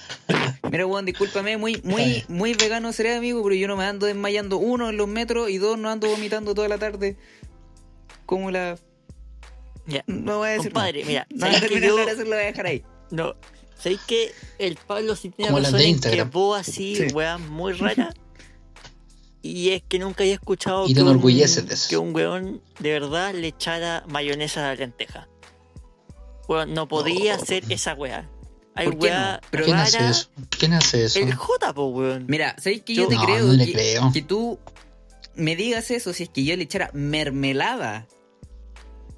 Mira, 0.70 0.86
weón, 0.86 1.05
discúlpame, 1.08 1.58
muy, 1.58 1.82
muy, 1.84 2.24
muy 2.28 2.53
vegano 2.53 2.93
seré, 2.93 3.16
amigo, 3.16 3.41
pero 3.41 3.55
yo 3.55 3.68
no 3.68 3.76
me 3.76 3.86
ando 3.86 4.05
desmayando, 4.05 4.58
uno, 4.60 4.91
en 4.91 4.97
los 4.97 5.08
metros, 5.08 5.49
y 5.49 5.58
dos, 5.58 5.80
no 5.80 5.89
ando 5.89 6.08
vomitando 6.10 6.53
toda 6.53 6.68
la 6.68 6.78
tarde. 6.78 7.18
Como 8.28 8.51
la. 8.51 8.78
Ya. 9.88 10.03
No 10.05 10.38
voy 10.38 10.49
a 10.49 10.51
decir. 10.51 10.72
Compadre, 10.72 11.05
mira, 11.05 11.26
No, 11.32 11.38
no 11.38 11.45
¿sabes 11.53 11.62
que 11.62 11.68
terminar 11.80 11.89
yo- 12.18 12.24
voy 12.26 12.34
a 12.34 12.38
dejar 12.38 12.66
ahí. 12.68 12.84
No, 13.10 13.36
¿sabéis 13.80 14.01
que 14.07 14.32
el 14.59 14.75
Pablo 14.75 15.15
sí 15.15 15.30
tiene 15.30 15.51
Como 15.51 15.63
razón 15.63 15.80
en 15.82 15.99
que 15.99 16.23
vos 16.23 16.59
así, 16.59 16.95
Sí. 16.95 17.07
muy 17.49 17.73
rara? 17.73 18.13
Y 19.41 19.69
es 19.69 19.84
que 19.88 19.99
nunca 19.99 20.23
había 20.23 20.34
escuchado 20.34 20.88
Y 20.88 20.93
que, 20.93 21.01
un, 21.01 21.07
enorgulleces 21.09 21.65
de 21.67 21.73
eso. 21.75 21.89
que 21.89 21.97
un 21.97 22.13
weón 22.13 22.61
de 22.80 22.91
verdad 22.91 23.34
le 23.34 23.47
echara 23.47 24.03
mayonesa 24.09 24.61
a 24.65 24.69
la 24.69 24.75
lenteja. 24.75 25.28
Weón, 26.49 26.73
no 26.73 26.88
podía 26.88 27.36
No. 27.38 27.41
hacer 27.43 27.63
esa 27.69 27.93
wea. 27.93 28.30
Hay 28.75 28.86
¿Por 28.86 28.99
qué 28.99 29.05
wea 29.07 29.34
no? 29.41 29.47
Pero 29.51 29.65
¿Quién 29.65 29.78
hace 29.78 30.07
eso? 30.09 30.30
¿Quién 30.49 30.73
hace 30.73 31.05
eso? 31.05 31.19
El 31.19 31.34
J, 31.34 31.73
po, 31.73 31.88
weón. 31.88 32.25
Mira, 32.28 32.55
¿sabes 32.59 32.82
que 32.82 32.93
yo, 32.95 33.03
Yo- 33.03 33.09
te 33.09 33.15
No, 33.15 33.25
creo? 33.25 33.45
no 33.45 33.53
le 33.53 33.65
que, 33.65 33.73
creo. 33.73 34.11
que 34.13 34.21
tú 34.21 34.59
me 35.36 35.55
digas 35.55 35.91
eso 35.91 36.13
si 36.13 36.23
es 36.23 36.30
que 36.30 36.43
yo 36.43 36.55
le 36.55 36.63
echara 36.63 36.89
mermelada 36.93 38.07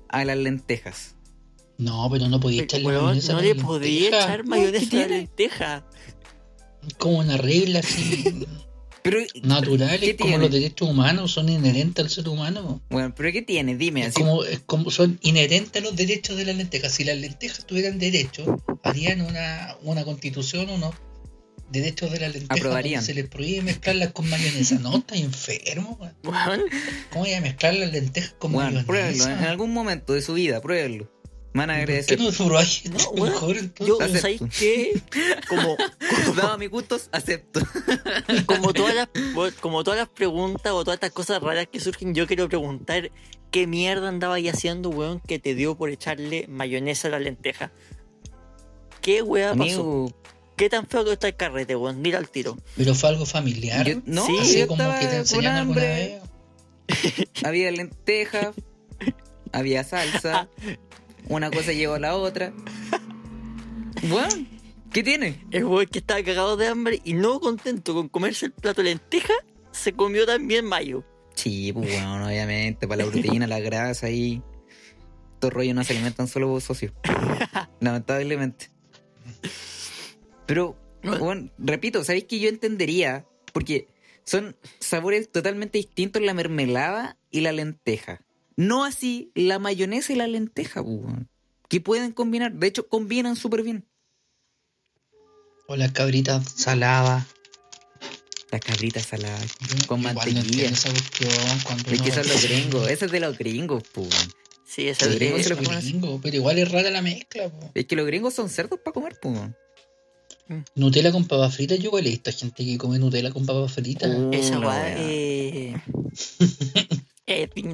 a 0.10 0.26
las 0.26 0.38
lentejas. 0.38 1.16
No, 1.80 2.08
pero 2.12 2.30
no 2.30 2.40
podía 2.40 2.64
echarle 2.64 2.86
Weón, 2.88 3.04
mayonesa 3.06 3.34
no 3.34 3.40
a 3.40 3.42
le 3.42 3.56
podía 3.56 4.02
lenteja. 4.02 4.18
echar 4.24 4.42
¿qué 4.44 4.48
mayonesa 4.50 4.78
a 4.78 4.84
la 4.84 4.90
tiene? 4.90 5.18
lenteja. 5.18 5.86
Como 6.98 7.18
una 7.20 7.38
regla 7.38 7.80
así 7.80 8.46
Pero, 9.02 9.20
natural, 9.44 9.98
¿Qué 10.02 10.10
es 10.12 10.18
como 10.18 10.28
tiene? 10.32 10.44
los 10.44 10.52
derechos 10.52 10.90
humanos 10.90 11.32
son 11.32 11.48
inherentes 11.48 12.04
al 12.04 12.12
ser 12.12 12.28
humano. 12.28 12.82
bueno, 12.90 13.14
pero 13.16 13.32
¿qué 13.32 13.42
tiene? 13.42 13.78
Dime, 13.78 14.02
Es 14.02 14.08
así. 14.10 14.20
como, 14.20 14.44
es 14.44 14.60
como 14.66 14.92
son 14.92 15.18
inherentes 15.22 15.82
a 15.82 15.86
los 15.86 15.96
derechos 15.96 16.36
de 16.36 16.44
las 16.46 16.58
lentejas. 16.58 16.92
Si 16.92 17.06
las 17.06 17.18
lentejas 17.18 17.66
tuvieran 17.66 17.98
derechos, 17.98 18.48
harían 18.84 19.22
una, 19.22 19.78
una 19.84 20.04
constitución, 20.04 20.70
unos 20.70 20.94
derechos 21.72 22.12
de 22.12 22.20
las 22.20 22.34
lentejas 22.34 22.58
Aprobarían. 22.60 23.02
se 23.02 23.14
les 23.14 23.28
prohíbe 23.30 23.62
mezclarlas 23.62 24.12
con 24.12 24.30
mayonesa. 24.30 24.80
No, 24.80 24.98
estás 24.98 25.18
enfermo. 25.20 25.98
Weón, 26.26 26.62
¿Cómo 27.12 27.24
voy 27.24 27.34
a 27.34 27.40
mezclar 27.42 27.76
las 27.76 27.94
lentejas 27.94 28.36
con 28.38 28.52
Bueno, 28.52 28.84
pruébenlo. 28.86 29.24
En 29.24 29.30
mayonesa? 29.30 29.50
algún 29.50 29.74
momento 29.74 30.14
de 30.14 30.22
su 30.22 30.34
vida, 30.34 30.60
pruébenlo. 30.60 31.10
Me 31.52 31.62
Van 31.66 31.70
a 31.72 31.74
¿Por 31.78 31.86
qué 31.88 31.94
agradecer. 31.98 32.20
no 32.22 32.32
probáis 32.32 32.86
No, 32.90 32.98
esto 32.98 33.12
weón, 33.12 33.30
mejor 33.34 33.58
entonces? 33.58 33.88
yo. 34.14 34.20
¿sabéis 34.20 34.42
qué? 34.60 35.02
Como, 35.50 35.78
Dado 36.36 36.58
mis 36.58 36.70
gustos, 36.70 37.10
acepto. 37.12 37.62
como 38.46 38.72
todas 38.74 38.94
las 38.96 39.10
como 39.60 39.84
todas 39.84 40.00
las 40.00 40.10
preguntas 40.10 40.72
o 40.72 40.84
todas 40.84 40.96
estas 40.98 41.12
cosas 41.12 41.42
raras 41.42 41.68
que 41.72 41.80
surgen, 41.80 42.14
yo 42.14 42.28
quiero 42.28 42.48
preguntar 42.48 43.12
qué 43.52 43.66
mierda 43.66 44.10
andaba 44.10 44.36
ahí 44.36 44.48
haciendo, 44.48 44.90
weón, 44.90 45.20
que 45.22 45.40
te 45.40 45.56
dio 45.56 45.76
por 45.76 45.90
echarle 45.90 46.46
mayonesa 46.48 47.08
a 47.08 47.12
la 47.12 47.20
lenteja. 47.20 47.72
¿Qué 49.02 49.22
weá 49.24 49.56
pasó? 49.56 50.14
¿Qué 50.56 50.70
tan 50.70 50.86
feo 50.88 51.06
que 51.06 51.14
está 51.14 51.28
el 51.30 51.36
carrete, 51.36 51.76
weón? 51.76 52.02
Mira 52.02 52.20
al 52.20 52.30
tiro. 52.30 52.58
Pero 52.76 52.94
fue 52.94 53.10
algo 53.10 53.26
familiar. 53.26 53.88
yo, 53.88 54.02
no, 54.06 54.26
Sí, 54.26 54.38
Así 54.40 54.60
yo 54.60 54.68
como 54.68 54.84
que 55.00 55.00
te 55.06 55.08
con 55.08 55.16
enseñan 55.16 55.56
alguna 55.56 55.82
hambre. 55.82 56.22
vez. 56.88 57.30
Había 57.44 57.72
lentejas, 57.72 58.50
había 59.54 59.84
salsa, 59.84 60.50
una 61.30 61.50
cosa 61.50 61.72
llevó 61.72 61.94
a 61.94 62.00
la 62.00 62.16
otra. 62.16 62.52
Bueno, 64.04 64.46
¿qué 64.92 65.04
tiene? 65.04 65.46
El 65.52 65.66
weón 65.66 65.86
que 65.86 66.00
estaba 66.00 66.22
cagado 66.24 66.58
de 66.58 66.68
hambre 66.68 67.02
y 67.04 67.14
no 67.14 67.40
contento 67.40 67.94
con 67.94 68.10
comerse 68.10 68.48
el 68.48 68.52
plato 68.52 68.82
de 68.82 68.90
lenteja, 68.90 69.34
se 69.72 69.94
comió 69.94 70.26
también 70.26 70.66
mayo. 70.66 71.04
Sí, 71.36 71.72
pues 71.72 71.90
bueno, 71.90 72.28
obviamente, 72.28 72.88
para 72.88 73.06
la 73.06 73.12
proteína, 73.12 73.48
la 73.48 73.60
grasa 73.60 74.10
y. 74.10 74.42
Estos 75.36 75.54
rollos 75.54 75.74
no 75.74 75.86
se 75.86 75.94
alimentan 75.94 76.28
solo 76.28 76.50
vos, 76.50 76.66
socio. 76.66 76.92
Lamentablemente. 77.80 78.72
Pero, 80.46 80.76
bueno, 81.02 81.50
repito, 81.58 82.04
¿sabéis 82.04 82.26
que 82.26 82.40
yo 82.40 82.50
entendería? 82.50 83.26
Porque 83.54 83.88
son 84.26 84.58
sabores 84.80 85.32
totalmente 85.32 85.78
distintos 85.78 86.22
la 86.22 86.34
mermelada 86.34 87.18
y 87.32 87.40
la 87.40 87.54
lenteja. 87.54 88.22
No 88.60 88.84
así 88.84 89.32
la 89.36 89.58
mayonesa 89.58 90.12
y 90.12 90.18
la 90.18 90.28
lenteja. 90.28 90.84
Que 91.70 91.80
pueden 91.80 92.12
combinar. 92.12 92.52
De 92.52 92.68
hecho, 92.68 92.90
combinan 92.90 93.38
súper 93.38 93.64
bien. 93.64 93.86
O 95.68 95.78
las 95.78 95.94
cabritas 95.94 96.44
saladas. 96.58 97.26
Las 98.52 98.60
cabritas 98.60 99.06
saladas 99.06 99.54
con 99.88 100.00
igual 100.02 100.16
no 100.16 100.22
mantequilla. 100.24 100.42
entiendo 100.42 100.74
esa 100.78 100.90
cuestión 100.90 101.60
cuando 101.64 101.92
Es 101.92 102.02
que 102.02 102.12
son 102.12 102.28
los 102.28 102.44
gringos. 102.50 102.90
Eso 102.90 103.06
es 103.06 103.12
de 103.12 103.20
los 103.22 103.38
gringos, 103.38 103.84
pues. 103.94 104.10
Sí, 104.66 104.90
esa 104.90 105.06
Los 105.06 105.14
es 105.14 105.20
gringos 105.22 105.44
se 105.44 105.50
lo 105.50 105.56
Eso 105.56 105.64
comen 105.64 105.78
así. 105.78 105.90
gringo, 105.92 106.20
pero 106.22 106.36
igual 106.36 106.58
es 106.60 106.70
rara 106.70 106.90
la 106.90 107.02
mezcla. 107.02 107.48
po. 107.50 107.72
Es 107.74 107.86
que 107.86 107.96
los 107.96 108.06
gringos 108.08 108.34
son 108.34 108.50
cerdos 108.50 108.80
para 108.84 108.94
comer, 108.94 109.18
pues. 109.22 109.40
Nutella 110.76 111.12
con 111.14 111.28
papas 111.28 111.56
fritas, 111.56 111.78
yo 111.80 111.86
igual 111.86 112.08
he 112.08 112.10
visto 112.10 112.30
gente 112.34 112.66
que 112.66 112.78
come 112.78 113.00
Nutella 113.00 113.32
con 113.32 113.46
papas 113.46 113.72
fritas. 113.72 114.10
Uh, 114.14 114.32
Esa 114.34 114.58
la 114.60 114.96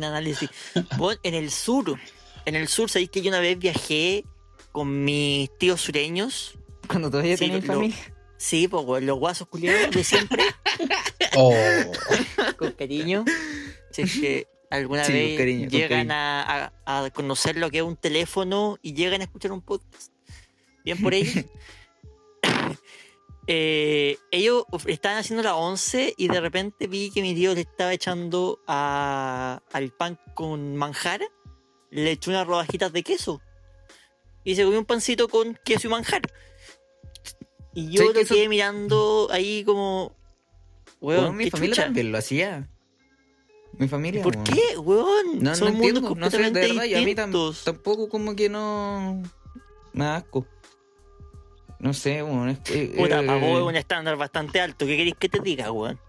análisis. 0.03 0.49
Bueno, 0.97 1.20
en 1.24 1.34
el 1.34 1.51
sur, 1.51 1.97
en 2.45 2.56
el 2.56 2.68
sur, 2.68 2.89
sabéis 2.89 3.10
que 3.10 3.22
yo 3.22 3.30
una 3.30 3.39
vez 3.39 3.58
viajé 3.58 4.24
con 4.72 5.03
mis 5.06 5.49
tíos 5.58 5.82
sureños. 5.82 6.58
Cuando 6.88 7.10
todavía 7.10 7.38
Sí, 7.38 7.45
tenéis 7.45 7.66
familia. 7.66 7.97
Sí, 8.38 8.68
pues 8.68 9.03
los 9.03 9.18
guasos 9.18 9.47
culiados 9.47 9.91
de 9.95 10.03
siempre, 10.03 10.43
Oh, 11.38 11.53
con 12.58 12.72
cariño. 12.74 13.24
Si 13.91 14.01
es 14.03 14.14
que 14.20 14.47
alguna 14.70 15.03
Sí, 15.06 15.14
vez 15.14 15.30
con 15.30 15.38
cariño, 15.38 15.70
con 15.70 15.80
llegan 15.80 16.12
a- 16.12 16.74
a 16.86 17.10
conocer 17.12 17.56
lo 17.58 17.72
que 17.72 17.78
es 17.78 17.84
un 17.84 17.95
teléfono 17.95 18.78
y 18.82 18.93
llegan 18.93 19.22
a 19.22 19.24
escuchar 19.24 19.51
un 19.53 19.62
podcast. 19.62 20.12
Bien 20.84 21.01
por 21.01 21.14
ellos. 21.14 21.45
Eh, 23.48 24.18
ellos 24.32 24.64
estaban 24.88 25.20
haciendo 25.20 25.43
la 25.43 25.56
11 25.56 26.16
y 26.18 26.28
de 26.28 26.41
repente 26.41 26.88
vi 26.88 27.12
que 27.12 27.22
mi 27.22 27.36
tío 27.36 27.54
le 27.54 27.62
estaba 27.62 27.93
echando 27.93 28.60
a- 28.68 29.62
al 29.72 29.91
pan 29.91 30.20
con 30.34 30.76
manjar, 30.76 31.22
le 31.91 32.12
echó 32.12 32.32
unas 32.32 32.48
rodajitas 32.48 32.91
de 32.91 33.04
queso 33.04 33.41
y 34.43 34.56
se 34.56 34.64
comió 34.64 34.80
un 34.80 34.86
pancito 34.86 35.28
con 35.30 35.60
queso 35.64 35.88
y 35.88 35.91
manjar. 35.91 36.22
Y 37.74 37.91
yo 37.91 37.98
¿Sabes 38.00 38.08
lo 38.08 38.14
que 38.14 38.22
eso- 38.22 38.34
quedé 38.36 38.50
mirando 38.50 39.28
ahí 39.32 39.64
como. 39.64 40.16
Weón, 41.02 41.36
mi 41.36 41.50
familia 41.52 41.76
chucha. 41.76 41.84
también 41.86 42.12
lo 42.12 42.18
hacía. 42.18 42.68
Mi 43.78 43.88
familia. 43.89 44.24
¿Por 44.24 44.41
qué, 44.43 44.78
weón? 44.78 45.39
No, 45.39 45.54
Son 45.56 45.68
no 45.68 45.74
mundos 45.74 45.88
entiendo, 45.89 46.02
no 46.02 46.30
sé, 46.32 46.38
de 46.38 46.43
completamente 46.46 46.60
verdad, 46.62 46.84
y 46.86 46.93
a 46.96 46.98
mí 47.00 47.04
tam- 47.14 47.26
distintos. 47.26 47.64
tampoco 47.66 48.08
como 48.10 48.36
que 48.36 48.48
no 48.50 49.22
me 49.93 50.06
da 50.06 50.16
asco. 50.18 50.48
No 51.86 51.93
sé, 51.93 52.23
weón. 52.23 52.49
es- 52.49 52.57
eh, 52.71 52.93
Puta, 52.97 53.21
eh, 53.21 53.27
pagó 53.27 53.63
un 53.67 53.75
estándar 53.75 54.15
bastante 54.17 54.59
alto. 54.59 54.88
¿Qué 54.88 54.97
queréis 54.97 55.15
que 55.19 55.29
te 55.29 55.39
diga, 55.39 55.71
weón? 55.71 55.99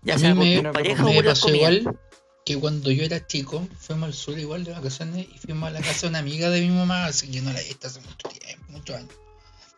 Ya 0.00 0.14
a 0.14 0.18
sea 0.18 0.34
mí 0.34 0.54
por 0.54 0.62
me, 0.62 0.68
tu 0.70 0.72
pareja 0.72 1.04
o 1.04 1.08
me 1.08 1.14
por 1.16 1.24
la 1.26 1.34
comida. 1.34 1.56
igual 1.72 1.98
que 2.46 2.56
cuando 2.56 2.90
yo 2.90 3.04
era 3.04 3.26
chico, 3.26 3.68
fuimos 3.78 4.06
al 4.06 4.14
sur 4.14 4.38
igual 4.38 4.64
de 4.64 4.72
vacaciones 4.72 5.26
y 5.34 5.36
fuimos 5.38 5.68
a 5.68 5.72
la 5.72 5.80
casa 5.82 6.02
de 6.02 6.08
una 6.08 6.20
amiga 6.20 6.48
de 6.48 6.62
mi 6.62 6.70
mamá, 6.70 7.04
así 7.04 7.26
que 7.26 7.34
yo 7.34 7.42
no 7.42 7.52
la 7.52 7.60
he 7.60 7.64
visto 7.64 7.88
hace 7.88 8.00
mucho 8.00 8.26
tiempo, 8.28 8.64
muchos 8.72 8.96
años. 8.96 9.12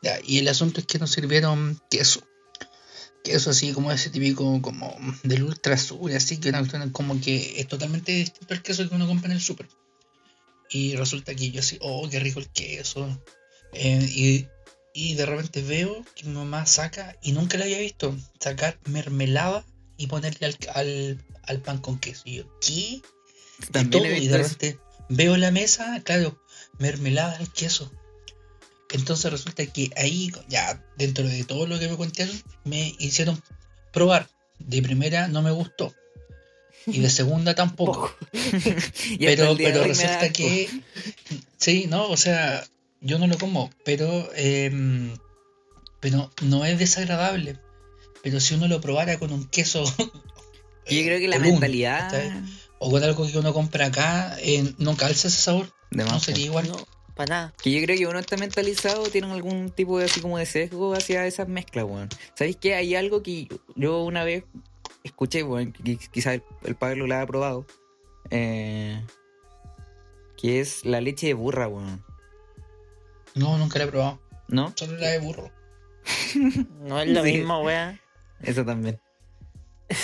Ya, 0.02 0.20
y 0.24 0.38
el 0.38 0.46
asunto 0.46 0.78
es 0.78 0.86
que 0.86 1.00
nos 1.00 1.10
sirvieron 1.10 1.80
queso. 1.90 2.20
Queso 3.24 3.50
así 3.50 3.72
como 3.72 3.90
ese 3.90 4.10
típico 4.10 4.62
como 4.62 4.96
del 5.24 5.42
ultra 5.42 5.76
sur, 5.76 6.12
así 6.12 6.36
que 6.38 6.50
una 6.50 6.58
cuestión 6.60 6.90
como 6.90 7.20
que 7.20 7.58
es 7.60 7.66
totalmente 7.66 8.12
distinto 8.12 8.54
al 8.54 8.62
queso 8.62 8.88
que 8.88 8.94
uno 8.94 9.08
compra 9.08 9.30
en 9.30 9.32
el 9.36 9.40
súper. 9.42 9.66
Y 10.70 10.94
resulta 10.94 11.34
que 11.34 11.50
yo 11.50 11.58
así, 11.58 11.76
oh, 11.80 12.08
qué 12.08 12.20
rico 12.20 12.38
el 12.38 12.48
queso. 12.50 13.20
Eh, 13.72 13.98
y, 14.10 14.46
y 14.94 15.14
de 15.14 15.26
repente 15.26 15.62
veo 15.62 16.04
que 16.14 16.24
mi 16.24 16.34
mamá 16.34 16.66
saca, 16.66 17.16
y 17.22 17.32
nunca 17.32 17.58
la 17.58 17.64
había 17.64 17.78
visto, 17.78 18.16
sacar 18.40 18.78
mermelada 18.86 19.64
y 19.96 20.06
ponerle 20.06 20.46
al, 20.46 20.56
al, 20.74 21.24
al 21.42 21.60
pan 21.60 21.78
con 21.78 21.98
queso. 21.98 22.22
Y 22.24 22.36
yo, 22.36 22.58
¿qué? 22.60 23.02
También 23.72 24.02
todo, 24.02 24.12
y 24.12 24.28
de 24.28 24.40
eso. 24.40 24.48
repente 24.48 24.78
veo 25.08 25.36
la 25.36 25.50
mesa, 25.50 26.00
claro, 26.04 26.42
mermelada 26.78 27.36
al 27.36 27.52
queso. 27.52 27.90
Entonces 28.90 29.30
resulta 29.30 29.66
que 29.66 29.90
ahí, 29.96 30.32
ya 30.48 30.82
dentro 30.96 31.26
de 31.28 31.44
todo 31.44 31.66
lo 31.66 31.78
que 31.78 31.88
me 31.88 31.96
contaron, 31.96 32.40
me 32.64 32.94
hicieron 32.98 33.42
probar. 33.92 34.28
De 34.58 34.82
primera 34.82 35.28
no 35.28 35.42
me 35.42 35.50
gustó. 35.50 35.94
Y 36.86 37.00
de 37.00 37.10
segunda 37.10 37.54
tampoco. 37.54 38.14
Y 39.10 39.26
pero 39.26 39.56
pero 39.56 39.84
resulta 39.84 40.30
que. 40.32 40.68
Sí, 41.58 41.86
no, 41.86 42.08
o 42.08 42.16
sea, 42.16 42.66
yo 43.00 43.18
no 43.18 43.26
lo 43.26 43.38
como, 43.38 43.70
pero. 43.84 44.28
em, 44.34 45.16
pero 46.00 46.30
no 46.42 46.64
es 46.64 46.78
desagradable. 46.78 47.58
Pero 48.22 48.40
si 48.40 48.54
uno 48.54 48.68
lo 48.68 48.80
probara 48.80 49.18
con 49.18 49.32
un 49.32 49.46
queso. 49.46 49.84
Yo 50.90 51.02
creo 51.04 51.18
que 51.18 51.28
la 51.28 51.36
común, 51.36 51.52
mentalidad. 51.52 52.42
O 52.78 52.90
con 52.90 53.02
algo 53.02 53.26
que 53.26 53.36
uno 53.36 53.52
compra 53.52 53.86
acá, 53.86 54.38
eh, 54.40 54.72
no 54.78 54.96
calza 54.96 55.28
ese 55.28 55.38
sabor. 55.38 55.70
de 55.90 56.02
No 56.02 56.10
más, 56.10 56.22
sería 56.22 56.46
igual. 56.46 56.66
No, 56.66 56.76
para 57.14 57.28
nada. 57.28 57.54
Que 57.62 57.70
yo 57.70 57.82
creo 57.82 57.98
que 57.98 58.06
uno 58.06 58.18
está 58.18 58.38
mentalizado, 58.38 59.02
tiene 59.10 59.30
algún 59.30 59.70
tipo 59.70 59.98
de 59.98 60.06
así 60.06 60.22
como 60.22 60.38
de 60.38 60.46
sesgo 60.46 60.94
hacia 60.94 61.26
esas 61.26 61.46
mezclas, 61.46 61.84
weón. 61.84 62.08
¿Sabéis 62.34 62.56
que 62.56 62.74
hay 62.74 62.94
algo 62.94 63.22
que 63.22 63.48
yo 63.76 64.02
una 64.02 64.24
vez 64.24 64.44
escuché, 65.04 65.42
weón, 65.42 65.72
que 65.72 65.98
quizás 66.10 66.34
el, 66.34 66.42
el 66.64 66.74
Pablo 66.74 67.06
lo 67.06 67.16
ha 67.16 67.26
probado? 67.26 67.66
eh, 68.30 69.02
que 70.36 70.60
es 70.60 70.84
la 70.84 71.00
leche 71.00 71.28
de 71.28 71.34
burra, 71.34 71.68
weón. 71.68 72.04
No, 73.34 73.56
nunca 73.58 73.78
la 73.78 73.84
he 73.84 73.88
probado. 73.88 74.20
¿No? 74.48 74.72
Solo 74.76 74.96
la 74.98 75.08
de 75.10 75.18
burro. 75.18 75.50
No 76.80 77.00
es 77.00 77.08
lo 77.08 77.22
Sí. 77.24 77.32
mismo, 77.32 77.62
weón. 77.62 78.00
Eso 78.42 78.64
también. 78.64 79.00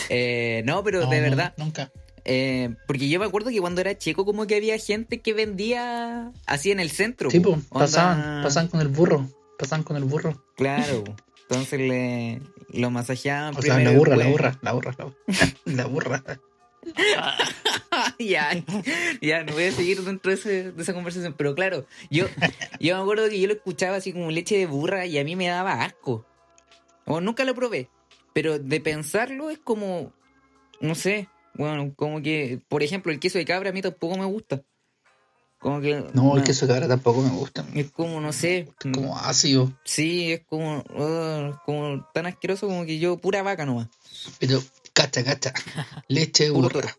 Eh, 0.08 0.62
no, 0.66 0.82
pero 0.84 1.02
No, 1.04 1.10
de 1.10 1.16
no, 1.18 1.22
verdad. 1.22 1.54
Nunca. 1.56 1.90
eh, 2.24 2.74
porque 2.86 3.08
yo 3.08 3.20
me 3.20 3.26
acuerdo 3.26 3.50
que 3.50 3.60
cuando 3.60 3.80
era 3.80 3.96
chico, 3.98 4.24
como 4.24 4.46
que 4.46 4.56
había 4.56 4.78
gente 4.78 5.20
que 5.20 5.32
vendía 5.34 6.32
así 6.46 6.70
en 6.70 6.80
el 6.80 6.90
centro. 6.90 7.30
Sí, 7.30 7.40
pues, 7.40 7.58
pasaban, 7.70 8.42
pasaban 8.42 8.68
con 8.68 8.80
el 8.80 8.88
burro. 8.88 9.28
Pasaban 9.58 9.82
con 9.84 9.96
el 9.96 10.04
burro. 10.04 10.42
Claro. 10.56 11.04
Entonces 11.48 11.78
le 11.80 12.40
lo 12.70 12.90
masajeaban 12.90 13.54
O 13.56 13.62
sea, 13.62 13.74
primero. 13.76 13.92
la 13.92 13.98
burra, 13.98 14.16
la 14.16 14.26
burra, 14.26 14.58
la 14.62 14.72
burra, 14.72 14.94
la 14.98 15.04
burra. 15.04 15.20
La 15.66 15.84
burra. 15.86 16.38
ya, 18.18 18.50
ya, 19.20 19.42
no 19.44 19.52
voy 19.52 19.64
a 19.64 19.72
seguir 19.72 20.02
dentro 20.02 20.30
de, 20.30 20.36
ese- 20.36 20.72
de 20.72 20.82
esa 20.82 20.94
conversación. 20.94 21.34
Pero 21.36 21.54
claro, 21.54 21.86
yo, 22.10 22.26
yo 22.80 22.96
me 22.96 23.02
acuerdo 23.02 23.28
que 23.28 23.40
yo 23.40 23.46
lo 23.46 23.54
escuchaba 23.54 23.96
así 23.96 24.12
como 24.12 24.30
leche 24.30 24.56
de 24.56 24.66
burra 24.66 25.06
y 25.06 25.18
a 25.18 25.24
mí 25.24 25.36
me 25.36 25.46
daba 25.48 25.82
asco. 25.84 26.24
O 27.06 27.20
nunca 27.20 27.44
lo 27.44 27.54
probé. 27.54 27.88
Pero 28.32 28.58
de 28.58 28.80
pensarlo 28.80 29.50
es 29.50 29.58
como, 29.58 30.12
no 30.80 30.94
sé, 30.94 31.28
bueno, 31.54 31.92
como 31.94 32.20
que, 32.22 32.60
por 32.68 32.82
ejemplo, 32.82 33.12
el 33.12 33.20
queso 33.20 33.38
de 33.38 33.44
cabra 33.44 33.70
a 33.70 33.72
mí 33.72 33.80
tampoco 33.82 34.16
me 34.18 34.24
gusta. 34.24 34.62
Como 35.58 35.80
que... 35.80 36.04
No, 36.12 36.36
el 36.36 36.42
queso 36.42 36.66
de 36.66 36.72
cabra 36.74 36.88
tampoco 36.88 37.22
me 37.22 37.30
gusta. 37.30 37.64
Es 37.74 37.90
como, 37.90 38.20
no 38.20 38.32
sé. 38.34 38.68
Como 38.82 39.16
ácido. 39.16 39.72
Sí, 39.84 40.32
es 40.32 40.40
como, 40.44 40.78
uh, 40.80 41.54
como 41.64 42.04
tan 42.12 42.26
asqueroso 42.26 42.66
como 42.66 42.84
que 42.84 42.98
yo, 42.98 43.16
pura 43.16 43.42
vaca 43.42 43.64
nomás. 43.64 43.88
Pero, 44.40 44.62
cacha, 44.92 45.24
cacha. 45.24 45.54
Leche 46.08 46.44
de 46.44 46.50
burra. 46.50 46.94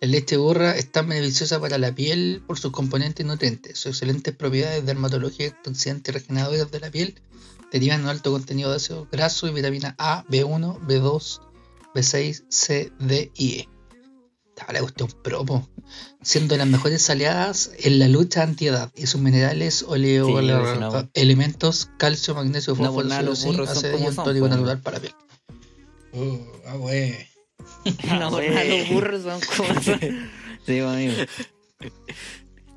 La 0.00 0.06
leche 0.08 0.36
de 0.36 0.40
burra 0.40 0.76
es 0.76 0.92
tan 0.92 1.08
beneficiosa 1.08 1.60
para 1.60 1.76
la 1.76 1.92
piel 1.92 2.42
por 2.46 2.58
sus 2.58 2.70
componentes 2.70 3.24
y 3.24 3.28
nutrientes. 3.28 3.78
Sus 3.78 3.92
excelentes 3.92 4.34
propiedades 4.34 4.86
dermatológicas, 4.86 5.54
antioxidantes 5.58 6.14
y 6.14 6.18
regeneradores 6.18 6.70
de 6.70 6.80
la 6.80 6.90
piel 6.90 7.20
derivan 7.72 8.02
un 8.02 8.08
alto 8.08 8.30
contenido 8.30 8.70
de 8.70 8.76
ácido 8.76 9.08
graso 9.10 9.48
y 9.48 9.52
vitamina 9.52 9.96
A, 9.98 10.24
B1, 10.28 10.78
B2, 10.86 11.40
B6, 11.94 12.44
C, 12.48 12.92
D 13.00 13.32
y 13.34 13.58
E. 13.60 13.68
Estaba 14.50 14.72
la 14.72 14.80
cuestión 14.80 15.08
propo. 15.22 15.68
Siendo 16.22 16.56
las 16.56 16.66
mejores 16.66 17.08
aliadas 17.10 17.70
en 17.78 17.98
la 17.98 18.08
lucha 18.08 18.42
antiedad 18.42 18.92
y 18.96 19.06
sus 19.06 19.20
minerales, 19.20 19.82
oleo, 19.82 20.26
Sí, 20.26 20.46
no. 20.80 21.08
elementos, 21.14 21.90
calcio, 21.98 22.34
magnesio, 22.34 22.74
No, 22.74 22.92
fósforo, 22.92 23.26
pues, 23.26 23.38
zinc, 23.40 23.60
ácido 23.68 23.98
y 23.98 24.02
un 24.02 24.14
son, 24.14 24.24
tónico 24.24 24.46
pues. 24.46 24.50
natural 24.56 24.80
para 24.80 24.98
la 24.98 25.00
piel. 25.02 25.14
Uh, 26.12 26.38
ah, 26.66 26.76
wey. 26.76 27.14
No, 28.18 28.30
los 28.30 28.88
burros 28.90 29.22
son 29.22 29.40
como... 29.56 29.80
sí, 30.66 30.80
amigo. 30.80 31.12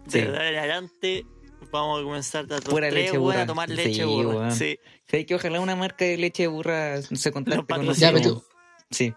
Sí. 0.08 0.22
De 0.22 0.38
adelante 0.38 1.26
vamos 1.72 2.02
a 2.02 2.04
comenzar 2.04 2.46
a 2.52 2.60
Pura 2.60 2.90
tres, 2.90 2.94
leche 3.06 3.12
weón, 3.18 3.24
burra. 3.24 3.42
a 3.44 3.46
tomar 3.46 3.70
Sí, 3.70 3.76
leche 3.76 4.06
burra. 4.06 4.30
weón. 4.30 4.52
Sí. 4.56 4.78
Sí, 5.10 5.26
que 5.26 5.36
ojalá 5.36 5.60
una 5.60 5.76
marca 5.76 6.06
de 6.06 6.18
leche 6.18 6.44
de 6.44 6.48
burra 6.48 7.02
se 7.02 7.32
contacte 7.32 7.74
con. 7.74 7.94
Ya, 7.94 8.12
pero, 8.14 8.44
Sí. 8.90 9.14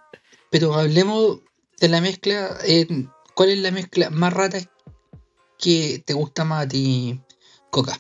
pero 0.51 0.75
hablemos 0.75 1.41
de 1.81 1.89
la 1.89 2.01
mezcla. 2.01 2.57
eh, 2.67 2.87
¿Cuál 3.35 3.51
es 3.51 3.59
la 3.59 3.71
mezcla 3.73 4.11
más 4.11 4.33
rara 4.33 4.59
que 5.59 6.03
te 6.05 6.13
gusta 6.13 6.45
más 6.45 6.65
a 6.65 6.69
ti, 6.69 7.21
Coca? 7.71 7.99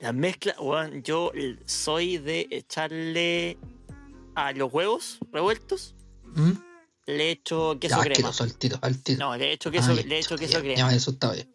La 0.00 0.12
mezcla, 0.12 0.54
weón, 0.60 1.02
yo 1.02 1.32
soy 1.66 2.18
de 2.18 2.46
echarle 2.50 3.58
a 4.34 4.52
los 4.52 4.72
huevos 4.72 5.18
revueltos, 5.32 5.94
¿Mm? 6.34 6.52
le 7.06 7.30
echo 7.30 7.78
queso 7.80 7.96
Ya, 7.96 8.02
crema. 8.02 8.28
asqueroso, 8.28 8.44
al 8.44 8.54
tiro, 8.54 8.78
al 8.82 9.02
tiro. 9.02 9.18
No, 9.18 9.36
le 9.36 9.52
echo 9.52 9.70
queso, 9.70 9.94
ya, 9.94 10.02
le 10.02 10.18
echo 10.18 10.36
ya, 10.36 10.40
queso 10.40 10.52
ya, 10.52 10.60
crema. 10.60 10.76
Ya, 10.90 10.94
eso 10.96 11.10
está 11.12 11.32
bien. 11.32 11.50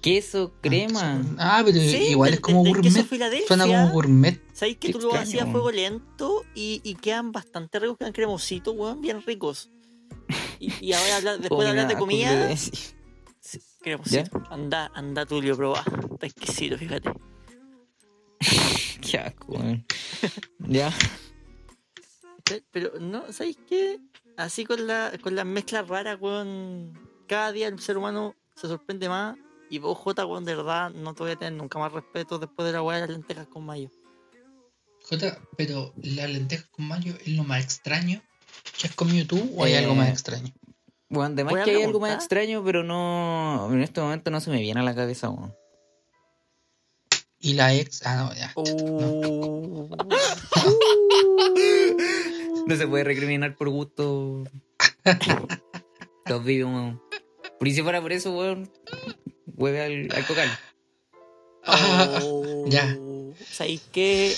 Queso, 0.00 0.54
crema. 0.62 1.20
Ah, 1.38 1.62
pero 1.64 1.78
Sí, 1.78 1.96
igual 2.10 2.28
del- 2.30 2.34
es 2.36 2.40
como 2.40 2.62
del 2.64 2.80
queso 2.80 2.94
gourmet. 3.00 3.08
Filadelfia. 3.10 3.46
Suena 3.48 3.66
como 3.66 3.90
gourmet. 3.90 4.40
¿Sabéis 4.54 4.76
que 4.78 4.86
Qué 4.88 4.92
tú 4.94 5.00
lo 5.00 5.14
hacías 5.14 5.46
a 5.46 5.50
fuego 5.50 5.70
lento 5.72 6.44
y, 6.54 6.80
y 6.84 6.94
quedan 6.94 7.32
bastante 7.32 7.78
ricos, 7.80 7.98
quedan 7.98 8.12
cremositos, 8.12 8.74
weón, 8.76 9.00
bien 9.02 9.22
ricos? 9.26 9.70
Y, 10.60 10.72
y 10.86 10.92
ahora 10.92 11.36
después 11.38 11.64
de 11.64 11.70
hablar 11.70 11.88
de 11.88 11.96
comida, 11.96 12.56
Sí. 12.56 12.70
sí, 13.40 13.60
cremosito. 13.80 14.42
Anda, 14.50 14.90
anda 14.94 15.26
Tulio, 15.26 15.56
probá. 15.56 15.84
Está 16.12 16.26
exquisito, 16.26 16.78
fíjate. 16.78 17.10
Qué 19.00 19.18
asco, 19.18 19.52
weón. 19.52 19.84
Ya. 20.60 20.92
Pe- 22.48 22.64
Pero 22.70 22.92
no, 23.00 23.32
¿sabéis 23.32 23.58
qué? 23.68 23.98
Así 24.36 24.64
con 24.64 24.86
la 24.86 25.12
con 25.20 25.34
las 25.34 25.46
mezclas 25.46 25.88
raras, 25.88 26.18
weón. 26.20 26.92
Cada 27.26 27.52
día 27.52 27.68
el 27.68 27.78
ser 27.80 27.98
humano 27.98 28.34
se 28.54 28.68
sorprende 28.68 29.08
más. 29.08 29.36
Y 29.70 29.78
vos, 29.78 29.98
Jota, 29.98 30.24
weón, 30.24 30.44
de 30.44 30.54
verdad, 30.54 30.90
no 30.90 31.14
te 31.14 31.22
voy 31.22 31.32
a 31.32 31.36
tener 31.36 31.52
nunca 31.52 31.78
más 31.78 31.92
respeto 31.92 32.38
después 32.38 32.64
de 32.66 32.72
la 32.72 32.82
weá 32.82 32.96
de 32.96 33.02
las 33.02 33.10
lentejas 33.10 33.46
con 33.48 33.66
mayo. 33.66 33.90
Jota, 35.08 35.38
pero 35.56 35.92
la 36.02 36.26
lenteja 36.26 36.64
con 36.70 36.86
mayo 36.88 37.14
es 37.20 37.28
lo 37.28 37.44
más 37.44 37.62
extraño 37.64 38.22
que 38.80 38.86
has 38.86 38.94
comido 38.94 39.26
tú 39.26 39.52
o 39.56 39.64
hay 39.64 39.74
algo 39.74 39.94
más 39.94 40.08
Eh, 40.08 40.12
extraño? 40.12 40.52
Bueno, 41.10 41.32
además 41.34 41.64
que 41.64 41.70
hay 41.70 41.82
algo 41.82 42.00
más 42.00 42.14
extraño, 42.14 42.62
pero 42.64 42.82
no. 42.84 43.68
En 43.72 43.82
este 43.82 44.00
momento 44.00 44.30
no 44.30 44.40
se 44.40 44.50
me 44.50 44.60
viene 44.60 44.80
a 44.80 44.82
la 44.82 44.94
cabeza, 44.94 45.30
weón. 45.30 45.54
Y 47.40 47.54
la 47.54 47.72
ex. 47.74 48.04
Ah, 48.04 48.16
no, 48.16 48.34
ya. 48.34 48.52
Uh. 48.56 49.88
No 49.96 49.98
se 52.76 52.86
puede 52.86 53.04
recriminar 53.04 53.56
por 53.56 53.68
gusto. 53.68 54.44
Los 56.26 56.44
vivimos. 56.44 57.00
Por 57.58 57.70
si 57.70 57.82
fuera 57.82 58.00
por 58.00 58.12
eso, 58.12 58.32
weón. 58.36 58.70
Hueve 59.56 59.82
al, 59.82 60.08
al 60.16 60.26
cocal. 60.26 60.48
Oh. 61.66 62.64
Ya. 62.68 62.96
¿Sabéis 63.50 63.82
qué? 63.92 64.34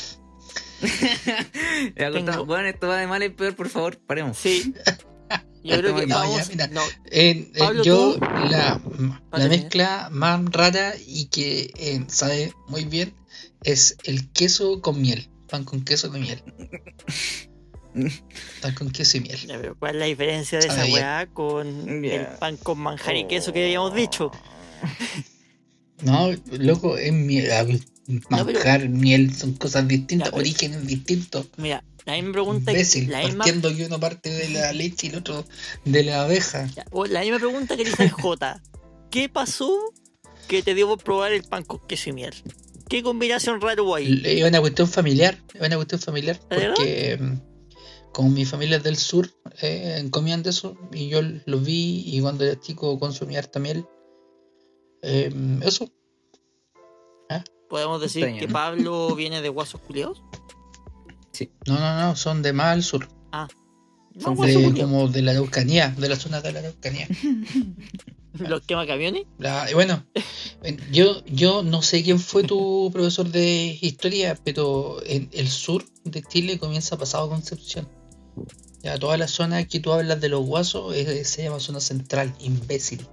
Tengo-. 1.96 2.42
Weón, 2.44 2.66
esto 2.66 2.88
va 2.88 2.96
de 2.98 3.06
mal 3.06 3.22
en 3.22 3.34
peor, 3.34 3.54
por 3.54 3.68
favor, 3.68 3.98
paremos. 3.98 4.36
Sí. 4.38 4.74
Yo 5.62 5.76
creo 5.76 5.94
que 5.94 6.06
No, 6.06 6.14
ya, 6.16 6.28
vamos. 6.30 6.48
mira. 6.48 6.66
No, 6.68 6.80
Eh, 7.10 7.30
eh, 7.30 7.52
Pablo, 7.58 7.82
yo, 7.82 8.14
tú. 8.14 8.20
la, 8.50 8.80
la 9.32 9.48
mezcla 9.48 10.08
más 10.10 10.40
rara 10.50 10.94
y 11.06 11.26
que 11.26 11.70
eh, 11.76 12.02
sabe 12.08 12.54
muy 12.68 12.84
bien 12.86 13.14
es 13.62 13.98
el 14.04 14.30
queso 14.32 14.80
con 14.80 15.00
miel. 15.02 15.28
Pan 15.48 15.64
con 15.64 15.84
queso 15.84 16.10
con 16.10 16.22
miel. 16.22 16.42
Pan 18.62 18.74
con 18.74 18.90
queso 18.90 19.16
y 19.16 19.20
miel. 19.20 19.38
ya, 19.46 19.58
pero 19.60 19.76
¿cuál 19.78 19.94
es 19.96 20.00
la 20.00 20.06
diferencia 20.06 20.58
de 20.58 20.66
esa 20.68 20.84
weá 20.86 21.26
con 21.32 22.04
el 22.04 22.26
pan 22.38 22.56
con 22.56 22.78
manjar 22.78 23.16
y 23.16 23.26
queso 23.26 23.52
que 23.52 23.64
habíamos 23.64 23.94
dicho? 23.94 24.30
No, 26.02 26.30
loco, 26.52 26.96
es 26.96 27.12
miel. 27.12 27.50
ah, 27.52 27.66
Manjar, 28.30 28.88
miel, 28.88 29.34
son 29.34 29.52
cosas 29.54 29.86
distintas, 29.86 30.28
Ya, 30.28 30.30
pero- 30.32 30.40
orígenes 30.40 30.86
distintos. 30.86 31.46
Mira, 31.58 31.84
la 32.06 32.14
misma 32.14 32.32
pregunta 32.32 32.72
Imbécil, 32.72 33.10
la 33.10 33.18
misma, 33.20 33.44
partiendo 33.44 33.76
que 33.76 33.84
uno 33.84 34.00
parte 34.00 34.30
de 34.30 34.48
la 34.48 34.72
leche 34.72 35.06
y 35.08 35.10
el 35.10 35.16
otro 35.16 35.44
de 35.84 36.02
la 36.02 36.22
abeja. 36.22 36.66
ya, 36.74 36.86
la 37.08 37.20
misma 37.20 37.38
pregunta 37.38 37.76
que 37.76 37.84
dice 37.84 38.04
el 38.04 38.10
J. 38.10 38.62
¿Qué 39.10 39.28
pasó 39.28 39.92
que 40.48 40.62
te 40.62 40.74
dio 40.74 40.88
por 40.88 41.04
probar 41.04 41.32
el 41.32 41.42
pan 41.44 41.64
con 41.64 41.86
queso 41.86 42.08
y 42.10 42.12
miel? 42.14 42.34
¿Qué 42.88 43.02
combinación 43.02 43.60
rara 43.60 43.82
hubo 43.82 43.94
ahí? 43.94 44.22
Es 44.24 44.42
una 44.42 44.60
cuestión 44.60 44.88
familiar, 44.88 45.38
es 45.54 45.60
una 45.60 45.76
cuestión 45.76 46.00
familiar, 46.00 46.40
porque 46.48 47.18
mm, 47.20 47.34
como 48.12 48.30
mi 48.30 48.44
familia 48.44 48.78
es 48.78 48.82
del 48.82 48.96
sur, 48.96 49.30
eh, 49.62 50.06
comían 50.10 50.42
de 50.42 50.50
eso 50.50 50.76
y 50.92 51.08
yo 51.08 51.20
lo 51.22 51.58
vi 51.60 52.02
y 52.06 52.20
cuando 52.20 52.44
era 52.44 52.58
chico 52.60 52.98
consumía 52.98 53.38
harta 53.38 53.58
miel. 53.60 53.86
Eh, 55.02 55.32
eso, 55.62 55.88
¿Podemos 57.68 58.00
decir 58.00 58.24
Extraño, 58.24 58.40
que 58.40 58.46
¿no? 58.48 58.52
Pablo 58.52 59.14
viene 59.14 59.40
de 59.42 59.48
guasos 59.48 59.80
culiados? 59.80 60.22
no, 61.66 61.78
no, 61.78 62.00
no, 62.00 62.16
son 62.16 62.42
de 62.42 62.52
más 62.52 62.72
al 62.72 62.82
sur, 62.82 63.08
No, 63.32 63.48
Son 64.20 64.34
de, 64.44 64.74
como 64.80 65.06
de 65.08 65.22
la 65.22 65.30
Araucanía, 65.30 65.94
de 65.96 66.08
la 66.08 66.16
zona 66.16 66.40
de 66.40 66.50
la 66.52 66.58
Araucanía. 66.58 67.06
¿Los 68.38 68.62
quema 68.62 68.86
camiones? 68.88 69.24
La- 69.38 69.70
y 69.70 69.74
bueno, 69.74 70.04
eh, 70.64 70.76
yo, 70.90 71.24
yo 71.26 71.62
no 71.62 71.80
sé 71.82 72.02
quién 72.02 72.18
fue 72.18 72.42
tu 72.42 72.90
profesor 72.92 73.28
de 73.30 73.78
historia, 73.80 74.36
pero 74.44 74.98
en 75.06 75.28
el 75.32 75.48
sur 75.48 75.84
de 76.04 76.22
Chile 76.22 76.58
comienza 76.58 76.98
pasado 76.98 77.28
Concepción. 77.28 77.88
Ya 78.82 78.98
toda 78.98 79.16
la 79.18 79.28
zona 79.28 79.64
que 79.66 79.78
tú 79.80 79.92
hablas 79.92 80.20
de 80.20 80.28
los 80.30 80.44
guasos 80.46 80.94
eh, 80.96 81.24
se 81.24 81.42
llama 81.42 81.60
zona 81.60 81.80
central, 81.80 82.34
imbécil. 82.40 83.06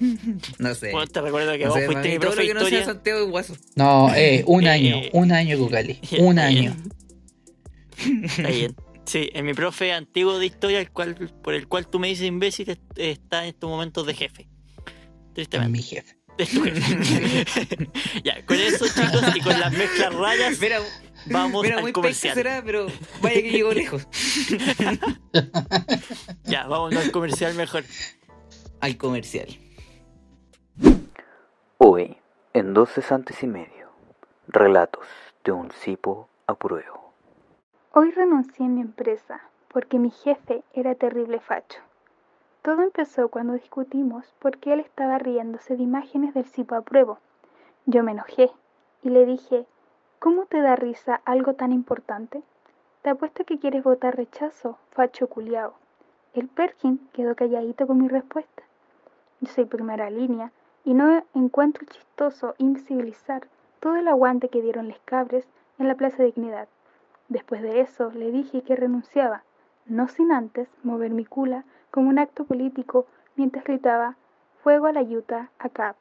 No 0.58 0.74
sé. 0.74 0.90
Bueno, 0.90 1.06
te 1.06 1.20
recuerdo 1.20 1.52
que 1.52 1.64
No 1.64 1.70
vos 1.70 1.78
sé, 1.78 1.86
fuiste 1.86 2.08
mi 2.08 2.18
profe 2.18 2.46
que 2.46 2.54
no 2.54 2.66
sea. 2.66 2.84
Santiago 2.84 3.28
Guaso. 3.28 3.56
No, 3.76 4.12
eh, 4.14 4.42
un 4.46 4.64
Eh, 4.66 4.70
año, 4.70 4.96
un 5.12 5.30
año, 5.32 5.56
Cucali, 5.56 6.00
un 6.18 6.38
año. 6.38 6.74
bien. 7.96 8.24
Está 8.24 8.48
bien. 8.48 8.74
Sí, 9.06 9.30
en 9.34 9.44
mi 9.46 9.54
profe 9.54 9.92
antiguo 9.92 10.38
de 10.38 10.46
historia, 10.46 10.80
el 10.80 10.90
cual, 10.90 11.14
por 11.42 11.54
el 11.54 11.68
cual 11.68 11.86
tú 11.86 11.98
me 12.00 12.08
dices 12.08 12.26
imbécil, 12.26 12.70
est- 12.70 12.80
está 12.96 13.42
en 13.44 13.50
estos 13.50 13.70
momentos 13.70 14.06
de 14.06 14.14
jefe. 14.14 14.48
Tristemente. 15.34 15.70
Mi 15.72 15.82
jefe. 15.82 16.16
ya, 18.24 18.44
con 18.46 18.58
eso, 18.58 18.86
chicos, 18.86 19.22
y 19.36 19.40
con 19.40 19.60
las 19.60 19.72
mezclas 19.72 20.12
rayas, 20.14 20.58
Mira, 20.60 20.80
vamos 21.26 21.62
mira 21.62 21.76
al 21.76 21.82
muy 21.82 21.92
comercial. 21.92 22.34
será, 22.34 22.62
pero 22.64 22.86
vaya 23.22 23.42
que 23.42 23.50
llegó 23.50 23.72
lejos. 23.72 24.06
Ya, 26.44 26.66
vamos 26.66 26.94
al 26.94 27.10
comercial 27.10 27.54
mejor. 27.54 27.84
Al 28.80 28.96
comercial. 28.96 29.48
Hoy, 31.78 32.16
en 32.52 32.74
dos 32.74 32.90
cesantes 32.90 33.42
y 33.42 33.46
medio, 33.46 33.88
relatos 34.46 35.06
de 35.44 35.52
un 35.52 35.70
cipo 35.72 36.28
a 36.46 36.54
prueba. 36.54 37.00
Hoy 37.92 38.10
renuncié 38.10 38.66
en 38.66 38.74
mi 38.74 38.80
empresa 38.82 39.40
porque 39.72 39.98
mi 39.98 40.10
jefe 40.10 40.62
era 40.72 40.94
terrible 40.94 41.40
facho. 41.40 41.80
Todo 42.62 42.82
empezó 42.82 43.28
cuando 43.28 43.52
discutimos 43.52 44.24
porque 44.38 44.72
él 44.72 44.80
estaba 44.80 45.18
riéndose 45.18 45.76
de 45.76 45.82
imágenes 45.82 46.32
del 46.32 46.46
Cipo 46.46 46.76
apruebo. 46.76 47.18
Yo 47.84 48.02
me 48.02 48.12
enojé 48.12 48.50
y 49.02 49.10
le 49.10 49.26
dije, 49.26 49.66
¿cómo 50.24 50.46
te 50.46 50.62
da 50.62 50.74
risa 50.74 51.20
algo 51.26 51.52
tan 51.52 51.70
importante? 51.70 52.42
Te 53.02 53.10
apuesto 53.10 53.44
que 53.44 53.58
quieres 53.58 53.84
votar 53.84 54.16
rechazo, 54.16 54.78
facho 54.92 55.26
culiao. 55.26 55.74
El 56.32 56.48
Perkin 56.48 56.98
quedó 57.12 57.34
calladito 57.34 57.86
con 57.86 57.98
mi 57.98 58.08
respuesta. 58.08 58.62
Yo 59.42 59.52
soy 59.52 59.66
primera 59.66 60.08
línea 60.08 60.50
y 60.82 60.94
no 60.94 61.22
encuentro 61.34 61.84
chistoso 61.84 62.54
invisibilizar 62.56 63.48
todo 63.80 63.96
el 63.96 64.08
aguante 64.08 64.48
que 64.48 64.62
dieron 64.62 64.88
les 64.88 64.98
cabres 65.00 65.46
en 65.78 65.88
la 65.88 65.94
Plaza 65.94 66.16
de 66.16 66.32
Dignidad. 66.32 66.68
Después 67.28 67.60
de 67.60 67.80
eso 67.82 68.10
le 68.12 68.30
dije 68.30 68.62
que 68.62 68.76
renunciaba, 68.76 69.42
no 69.84 70.08
sin 70.08 70.32
antes 70.32 70.70
mover 70.82 71.10
mi 71.10 71.26
cula 71.26 71.64
como 71.90 72.08
un 72.08 72.18
acto 72.18 72.44
político 72.44 73.04
mientras 73.36 73.66
gritaba 73.66 74.16
Fuego 74.62 74.86
a 74.86 74.92
la 74.94 75.02
yuta, 75.02 75.50
acá. 75.58 75.96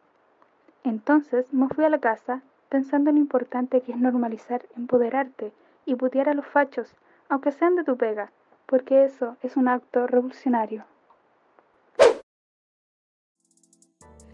Entonces 0.86 1.52
me 1.52 1.68
fui 1.68 1.84
a 1.84 1.90
la 1.90 2.00
casa 2.00 2.42
pensando 2.74 3.12
en 3.12 3.18
lo 3.18 3.22
importante 3.22 3.82
que 3.82 3.92
es 3.92 4.00
normalizar 4.00 4.66
empoderarte 4.76 5.52
y 5.86 5.94
putear 5.94 6.28
a 6.28 6.34
los 6.34 6.48
fachos, 6.48 6.88
aunque 7.30 7.52
sean 7.52 7.76
de 7.76 7.84
tu 7.84 7.96
pega, 7.98 8.32
porque 8.66 9.06
eso 9.06 9.38
es 9.44 9.56
un 9.58 9.68
acto 9.68 10.08
revolucionario. 10.08 10.84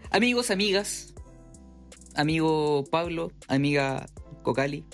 Amigos, 0.10 0.52
amigas. 0.52 1.14
Amigo 2.16 2.86
Pablo, 2.90 3.32
amiga 3.50 4.06
Cocali. 4.42 4.86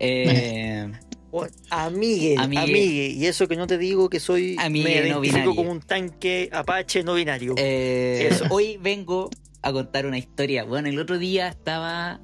Eh, 0.00 0.90
Amigue, 1.70 2.36
Amigue. 2.38 2.62
amigue, 2.62 3.06
Y 3.10 3.26
eso 3.26 3.46
que 3.46 3.56
no 3.56 3.66
te 3.68 3.78
digo 3.78 4.08
que 4.08 4.18
soy. 4.18 4.56
Amigue 4.58 5.02
me 5.02 5.08
identifico 5.08 5.54
como 5.54 5.70
un 5.70 5.80
tanque 5.80 6.48
Apache 6.52 7.04
no 7.04 7.14
binario. 7.14 7.54
eh, 7.58 8.28
Eso. 8.30 8.46
hoy 8.50 8.76
vengo 8.78 9.28
a 9.62 9.72
contar 9.72 10.06
una 10.06 10.18
historia. 10.18 10.64
Bueno, 10.64 10.88
el 10.88 10.98
otro 10.98 11.18
día 11.18 11.48
estaba. 11.48 12.20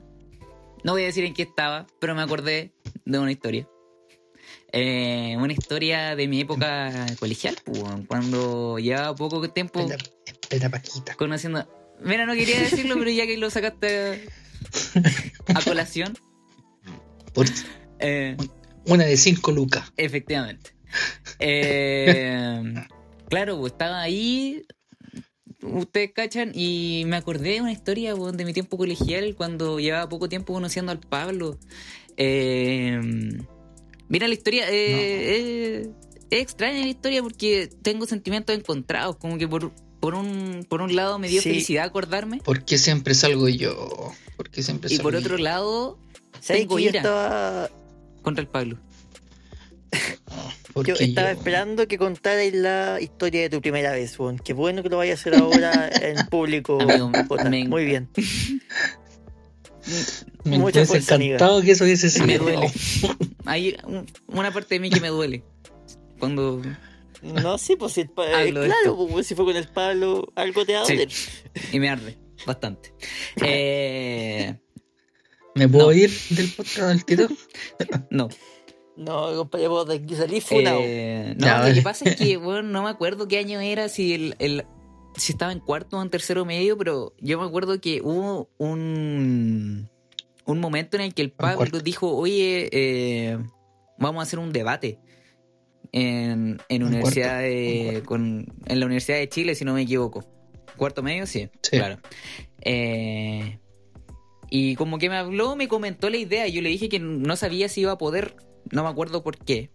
No 0.85 0.93
voy 0.93 1.03
a 1.03 1.07
decir 1.07 1.25
en 1.25 1.35
qué 1.35 1.43
estaba, 1.43 1.87
pero 2.01 2.15
me 2.15 2.23
acordé 2.23 2.73
de 3.05 3.19
una 3.19 3.31
historia. 3.33 3.69
Eh, 4.73 5.37
una 5.39 5.53
historia 5.53 6.17
de 6.17 6.27
mi 6.29 6.41
época 6.41 7.07
colegial, 7.19 7.57
pues, 7.65 7.83
cuando 8.09 8.79
llevaba 8.79 9.15
poco 9.15 9.49
tiempo 9.51 9.81
Espera, 9.81 10.03
espera, 10.25 10.71
Paquita. 10.71 11.15
conociendo. 11.15 11.69
Mira, 12.01 12.27
no 12.27 12.35
quería 12.35 12.59
decirlo, 12.59 12.97
pero 12.99 13.11
ya 13.11 13.27
que 13.27 13.37
lo 13.37 13.51
sacaste 13.51 14.29
a 15.55 15.61
colación. 15.63 16.17
Por 17.35 17.47
eh, 17.99 18.37
una 18.87 19.05
de 19.05 19.17
cinco 19.17 19.53
lucas. 19.53 19.93
Efectivamente. 19.97 20.75
Eh, 21.39 22.75
claro, 23.29 23.59
pues 23.59 23.73
estaba 23.73 24.01
ahí, 24.01 24.65
ustedes 25.63 26.13
cachan, 26.13 26.53
y 26.55 27.05
me 27.07 27.17
acordé 27.17 27.51
de 27.55 27.61
una 27.61 27.73
historia 27.73 28.15
de 28.15 28.45
mi 28.45 28.53
tiempo 28.53 28.77
colegial 28.77 29.35
cuando 29.37 29.79
llevaba 29.81 30.09
poco 30.09 30.29
tiempo 30.29 30.53
conociendo 30.53 30.93
al 30.93 30.99
Pablo. 31.01 31.59
Eh, 32.17 33.01
mira, 34.09 34.29
la 34.29 34.35
historia 34.35 34.69
eh, 34.71 34.73
eh, 34.75 35.91
es 36.31 36.41
extraña 36.43 36.81
la 36.81 36.89
historia 36.89 37.23
porque 37.23 37.71
tengo 37.83 38.07
sentimientos 38.07 38.57
encontrados, 38.57 39.17
como 39.17 39.39
que 39.39 39.49
por, 39.49 39.73
por, 40.01 40.15
un, 40.15 40.67
por 40.69 40.83
un 40.83 40.95
lado 40.97 41.19
me 41.19 41.29
dio 41.29 41.41
Sí. 41.43 41.49
felicidad 41.51 41.85
acordarme, 41.85 42.39
¿Por 42.45 42.65
qué 42.65 42.79
siempre 42.79 43.15
salgo 43.15 43.49
yo? 43.49 44.13
¿Por 44.37 44.51
qué 44.51 44.63
siempre 44.63 44.89
y 44.93 44.97
salgo 44.97 45.05
por 45.11 45.15
yo? 45.15 45.21
otro 45.21 45.39
lado 45.39 45.99
¿Sabes 46.41 46.63
tengo 46.63 46.79
ira 46.79 46.99
estaba, 47.01 47.71
contra 48.23 48.43
el 48.43 48.49
Pablo. 48.49 48.79
¿Por 50.73 50.87
yo 50.89 50.95
estaba 50.95 51.33
yo? 51.33 51.39
esperando 51.39 51.87
que 51.89 51.99
contarais 51.99 52.55
la 52.55 52.99
historia 53.01 53.43
de 53.43 53.51
tu 53.51 53.61
primera 53.61 53.93
vez, 53.93 54.19
weón. 54.19 54.39
Qué 54.39 54.53
bueno 54.53 54.83
que 54.83 54.89
lo 54.89 54.97
vayas 54.99 55.19
a 55.19 55.21
hacer 55.21 55.35
ahora 55.41 55.89
en 56.03 56.27
público. 56.29 56.81
Amigo, 56.81 57.11
me- 57.11 57.69
Muy 57.69 57.85
bien. 57.85 58.09
Me 60.45 60.59
mucha 60.59 60.77
hubiese 60.79 60.87
fuerza, 60.87 61.15
amiga. 61.17 61.35
encantado 61.35 61.61
que 61.63 61.73
eso 61.73 61.83
hubiese 61.85 62.09
sido. 62.09 62.27
Me 62.27 62.39
duele. 62.39 62.71
Hay 63.45 63.77
un- 63.85 64.07
una 64.29 64.53
parte 64.53 64.77
de 64.77 64.81
mí 64.81 64.91
que 64.91 65.01
me 65.01 65.09
duele. 65.09 65.43
Cuando 66.21 66.63
No, 67.23 67.59
sí, 67.59 67.75
pues 67.77 67.93
si 67.93 68.03
Hablo 68.03 68.63
claro, 68.65 69.09
pues, 69.11 69.27
si 69.27 69.35
fue 69.35 69.45
con 69.45 69.57
el 69.57 69.67
Pablo, 69.69 70.33
algo 70.37 70.65
te 70.65 70.75
va 70.75 70.83
a 70.83 70.85
Sí. 70.85 70.93
doler. 70.95 71.09
Y 71.73 71.81
me 71.81 71.89
arde 71.91 72.17
bastante. 72.47 72.93
Eh, 73.45 74.55
¿Me 75.57 75.69
puedo 75.69 75.87
No. 75.87 75.93
ir 75.93 76.11
del 76.31 76.49
podcast 76.51 76.79
al 76.91 77.05
tiro? 77.05 77.29
no. 78.11 78.29
No, 78.97 79.35
compadre, 79.37 79.69
vos 79.69 79.89
de 79.89 79.95
aquí 79.97 80.15
salís 80.15 80.45
funado. 80.45 80.81
Eh, 80.83 81.35
no, 81.39 81.47
Ya, 81.47 81.55
lo 81.57 81.63
vale. 81.63 81.75
que 81.75 81.83
pasa 81.83 82.09
es 82.11 82.17
que, 82.17 82.37
bueno, 82.39 82.63
no 82.63 82.83
me 82.83 82.91
acuerdo 82.91 83.27
qué 83.29 83.39
año 83.39 83.61
era, 83.61 83.89
si 83.89 84.13
el, 84.15 84.37
el- 84.39 84.65
si 85.17 85.33
estaba 85.33 85.53
en 85.53 85.61
cuarto 85.61 85.99
o 85.99 86.03
en 86.03 86.09
tercero 86.11 86.45
medio, 86.45 86.77
pero 86.79 87.15
yo 87.21 87.39
me 87.39 87.47
acuerdo 87.47 87.79
que 87.81 88.01
hubo 88.03 88.49
un, 88.59 89.89
un 90.47 90.61
momento 90.61 90.97
en 90.97 91.03
el 91.03 91.15
que 91.15 91.23
el 91.23 91.33
Pablo 91.33 91.81
dijo, 91.81 92.17
oye, 92.17 92.69
eh, 92.73 93.39
vamos 93.99 94.21
a 94.21 94.23
hacer 94.23 94.39
un 94.39 94.53
debate 94.53 94.99
en, 95.93 96.59
en 96.71 96.83
Un 96.83 96.89
universidad 96.89 97.41
cuarto, 97.41 97.43
de, 97.45 98.03
con- 98.07 98.47
en 98.67 98.81
la 98.81 98.87
Universidad 98.87 99.19
de 99.19 99.29
Chile, 99.29 99.55
si 99.55 99.65
no 99.67 99.75
me 99.75 99.83
equivoco. 99.83 100.25
¿Cuarto 100.79 101.03
medio? 101.03 101.27
Sí, 101.27 101.51
Sí. 101.63 101.77
claro. 101.77 101.99
Eh, 102.63 103.59
y 104.49 104.75
como 104.77 104.99
que 104.99 105.09
me 105.11 105.17
habló, 105.17 105.57
me 105.57 105.69
comentó 105.69 106.09
la 106.09 106.17
idea. 106.17 106.47
Yo 106.49 106.63
le 106.63 106.71
dije 106.71 106.89
que 106.89 106.99
no 106.99 107.37
sabía 107.37 107.69
si 107.69 107.83
iba 107.83 107.93
a 107.93 107.99
poder, 107.99 108.35
no 108.71 108.83
me 108.83 108.89
acuerdo 108.89 109.23
por 109.23 109.39
qué. 109.39 109.71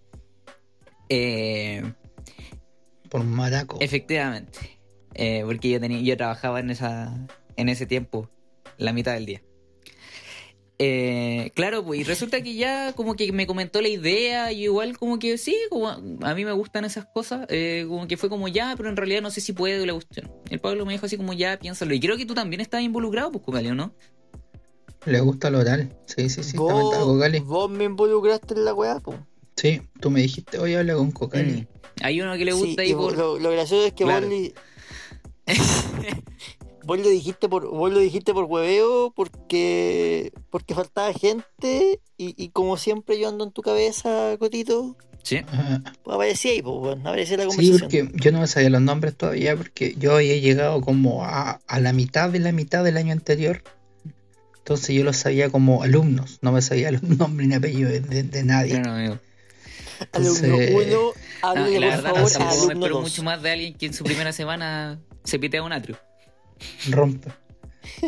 Eh, 1.10 1.84
Por 3.10 3.24
maraco. 3.24 3.78
efectivamente. 3.80 4.60
Eh, 5.14 5.42
porque 5.46 5.70
yo 5.70 5.80
tenía, 5.80 6.00
yo 6.02 6.16
trabajaba 6.16 6.60
en 6.60 6.70
esa, 6.70 7.28
en 7.56 7.70
ese 7.70 7.86
tiempo, 7.86 8.30
la 8.78 8.94
mitad 8.94 9.14
del 9.14 9.26
día. 9.26 9.42
Eh, 10.80 11.52
claro, 11.56 11.84
pues, 11.84 12.02
y 12.02 12.04
resulta 12.04 12.42
que 12.42 12.54
ya 12.54 12.94
como 12.94 13.16
que 13.16 13.32
me 13.32 13.48
comentó 13.48 13.82
la 13.82 13.88
idea, 13.88 14.52
y 14.52 14.66
igual 14.66 14.98
como 14.98 15.18
que 15.18 15.40
sí, 15.40 15.56
como 15.70 15.90
a, 15.90 16.36
mí 16.36 16.46
me 16.46 16.52
gustan 16.52 16.86
esas 16.86 17.06
cosas, 17.06 17.48
eh, 17.50 17.86
como 17.88 18.08
que 18.08 18.16
fue 18.16 18.30
como 18.30 18.48
ya, 18.48 18.76
pero 18.78 18.90
en 18.90 18.96
realidad 18.96 19.24
no 19.24 19.32
sé 19.32 19.42
si 19.42 19.54
puedo 19.54 19.84
la 19.86 19.94
cuestión. 19.94 20.32
El 20.50 20.60
Pablo 20.60 20.86
me 20.86 20.94
dijo 20.94 21.08
así 21.08 21.18
como 21.18 21.34
ya, 21.34 21.58
piénsalo. 21.58 21.96
Y 21.96 22.00
creo 22.00 22.16
que 22.16 22.28
tú 22.28 22.36
también 22.36 22.62
estás 22.62 22.84
involucrado, 22.84 23.32
pues, 23.32 23.44
Cucalio, 23.44 23.74
¿no? 23.74 23.96
Le 25.08 25.20
gusta 25.22 25.50
lo 25.50 25.60
oral. 25.60 25.96
Sí, 26.06 26.30
sí, 26.30 26.44
sí. 26.44 26.58
Vos, 26.58 26.96
Cocali. 26.96 27.40
vos 27.40 27.70
me 27.70 27.86
involucraste 27.86 28.54
en 28.54 28.66
la 28.66 28.74
weá, 28.74 29.00
pues. 29.00 29.18
Sí, 29.56 29.82
tú 30.00 30.10
me 30.12 30.22
dijiste, 30.22 30.60
oye, 30.60 30.78
habla 30.78 30.96
con 30.96 31.12
Cocali. 31.12 31.62
Mm. 31.64 31.68
Hay 32.04 32.22
uno 32.22 32.38
que 32.38 32.46
le 32.46 32.52
Sí, 32.52 32.60
gusta 32.60 32.84
y 32.84 32.88
ahí 32.88 32.94
vos- 32.94 33.14
por... 33.14 33.18
lo, 33.18 33.40
lo 33.40 33.50
gracioso 33.52 33.86
es 33.86 33.94
que 33.94 34.04
Claro. 34.04 34.28
vos 34.28 34.36
le... 34.38 34.54
vos 36.86 37.00
lo 37.00 37.10
dijiste 37.10 37.50
por 37.50 37.68
vos 37.70 37.92
lo 37.92 38.00
dijiste 38.00 38.34
por 38.34 38.46
hueveo 38.46 39.12
porque 39.16 40.32
porque 40.50 40.74
faltaba 40.74 41.12
gente 41.14 42.00
y, 42.18 42.34
y 42.42 42.50
como 42.50 42.78
siempre 42.78 43.20
yo 43.20 43.30
ando 43.30 43.44
en 43.46 43.52
tu 43.52 43.62
cabeza 43.62 44.36
Cotito 44.40 44.96
Sí. 45.24 45.38
Ajá. 45.46 45.82
pues 46.04 46.16
aparecía 46.16 46.52
ahí 46.54 46.62
pues 46.62 46.76
bueno, 46.78 47.02
aparecía 47.10 47.36
la 47.38 47.44
Sí, 47.44 47.50
conversación 47.50 47.80
porque 48.10 48.24
yo 48.24 48.32
no 48.32 48.40
me 48.40 48.48
sabía 48.48 48.70
los 48.70 48.82
nombres 48.82 49.14
todavía, 49.18 49.58
porque 49.58 49.94
yo 49.98 50.16
había 50.16 50.38
llegado 50.38 50.80
como 50.80 51.26
a, 51.26 51.60
a 51.68 51.80
la 51.82 51.92
mitad 51.92 52.30
de 52.30 52.40
la 52.40 52.54
mitad 52.54 52.82
del 52.86 52.96
año 52.96 53.12
anterior. 53.12 53.62
Entonces 54.68 54.94
yo 54.98 55.06
los 55.06 55.16
sabía 55.16 55.50
como 55.50 55.82
alumnos, 55.82 56.40
no 56.42 56.52
me 56.52 56.62
sabía 56.62 56.92
los 56.92 57.02
nombres 57.04 57.48
ni 57.48 57.56
apellidos 57.56 57.90
de, 57.94 58.02
de- 58.02 58.24
de 58.24 58.44
nadie. 58.44 58.74
Claro, 58.74 58.92
amigo. 58.92 59.20
alumno 60.12 60.40
entonces- 60.46 60.76
1 60.76 60.86
No, 60.86 61.54
la 61.56 61.64
por 61.64 61.80
verdad, 61.80 62.04
favor 62.04 62.20
a 62.20 62.34
tampoco 62.34 62.40
me 62.40 62.44
alumno 62.50 62.74
espero 62.74 62.96
2 62.96 63.04
mucho 63.04 63.24
más 63.24 63.42
de 63.42 63.52
alguien 63.52 63.74
que 63.76 63.86
en 63.86 63.94
su 63.94 64.04
primera 64.04 64.34
semana 64.34 65.00
se 65.24 65.40
pitea 65.40 65.64
un 65.64 65.72
atrio. 65.72 65.98
Rompe, 66.90 67.32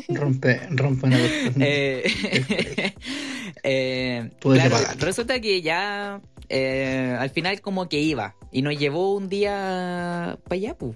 rompe, 0.10 0.60
rompe 0.72 1.08
una 1.08 1.18
cuestión. 1.18 1.54
Eh, 1.62 2.94
eh, 3.64 4.30
claro, 4.40 4.76
resulta 4.98 5.40
que 5.40 5.62
ya 5.62 6.20
eh, 6.50 7.16
al 7.18 7.30
final 7.30 7.62
como 7.62 7.88
que 7.88 8.02
iba 8.02 8.36
y 8.52 8.64
nos 8.64 8.78
llevó 8.78 9.16
un 9.16 9.30
día 9.30 10.38
para 10.44 10.56
allá, 10.56 10.78
pu. 10.78 10.94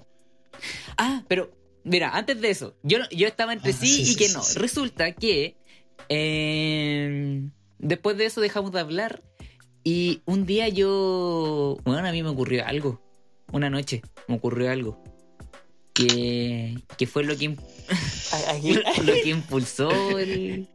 Ah, 0.98 1.22
pero 1.26 1.50
mira, 1.84 2.10
antes 2.16 2.40
de 2.40 2.50
eso, 2.50 2.76
yo, 2.82 2.98
yo 3.10 3.26
estaba 3.26 3.52
entre 3.52 3.72
Ah, 3.72 3.76
sí, 3.78 3.86
sí, 3.86 4.02
y 4.02 4.06
sí, 4.06 4.16
que 4.16 4.28
no. 4.30 4.42
sí. 4.42 4.58
Resulta 4.58 5.12
que 5.12 5.56
eh, 6.08 7.48
después 7.78 8.16
de 8.16 8.26
eso 8.26 8.40
dejamos 8.40 8.72
de 8.72 8.80
hablar 8.80 9.22
y 9.82 10.22
un 10.24 10.46
día 10.46 10.68
yo, 10.68 11.78
bueno, 11.84 12.08
a 12.08 12.12
mí 12.12 12.22
me 12.22 12.30
ocurrió 12.30 12.66
algo, 12.66 13.02
una 13.52 13.70
noche 13.70 14.02
me 14.28 14.36
ocurrió 14.36 14.70
algo. 14.70 15.02
Que, 15.92 16.74
que 16.98 17.06
fue 17.06 17.22
lo 17.22 17.36
que, 17.36 17.50
lo 19.04 19.12
que 19.12 19.28
impulsó 19.28 20.18
el, 20.18 20.68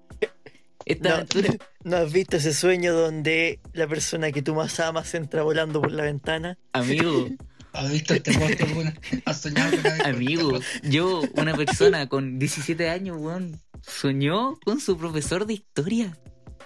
esta 0.86 1.10
no, 1.10 1.16
aventura. 1.16 1.54
¿No 1.84 1.98
has 1.98 2.14
visto 2.14 2.38
ese 2.38 2.54
sueño 2.54 2.94
donde 2.94 3.60
la 3.74 3.86
persona 3.86 4.32
que 4.32 4.42
tú 4.42 4.56
más 4.56 4.80
amas 4.80 5.14
entra 5.16 5.44
volando 5.44 5.82
por 5.82 5.92
la 5.92 6.04
ventana? 6.04 6.58
Amigo, 6.72 7.28
¿Has 7.80 7.92
visto 7.94 8.14
este 8.14 8.34
podcast 8.34 8.62
alguna? 8.62 8.94
¿Has 9.24 9.40
soñado 9.42 9.72
con 9.82 9.88
alguien? 9.88 10.16
amigo, 10.16 10.60
yo, 10.84 11.22
una 11.36 11.56
persona 11.56 12.10
con 12.10 12.38
17 12.38 12.90
años, 12.90 13.16
weón, 13.18 13.62
soñó 13.82 14.60
con 14.66 14.82
su 14.82 14.98
profesor 14.98 15.46
de 15.46 15.54
historia. 15.54 16.18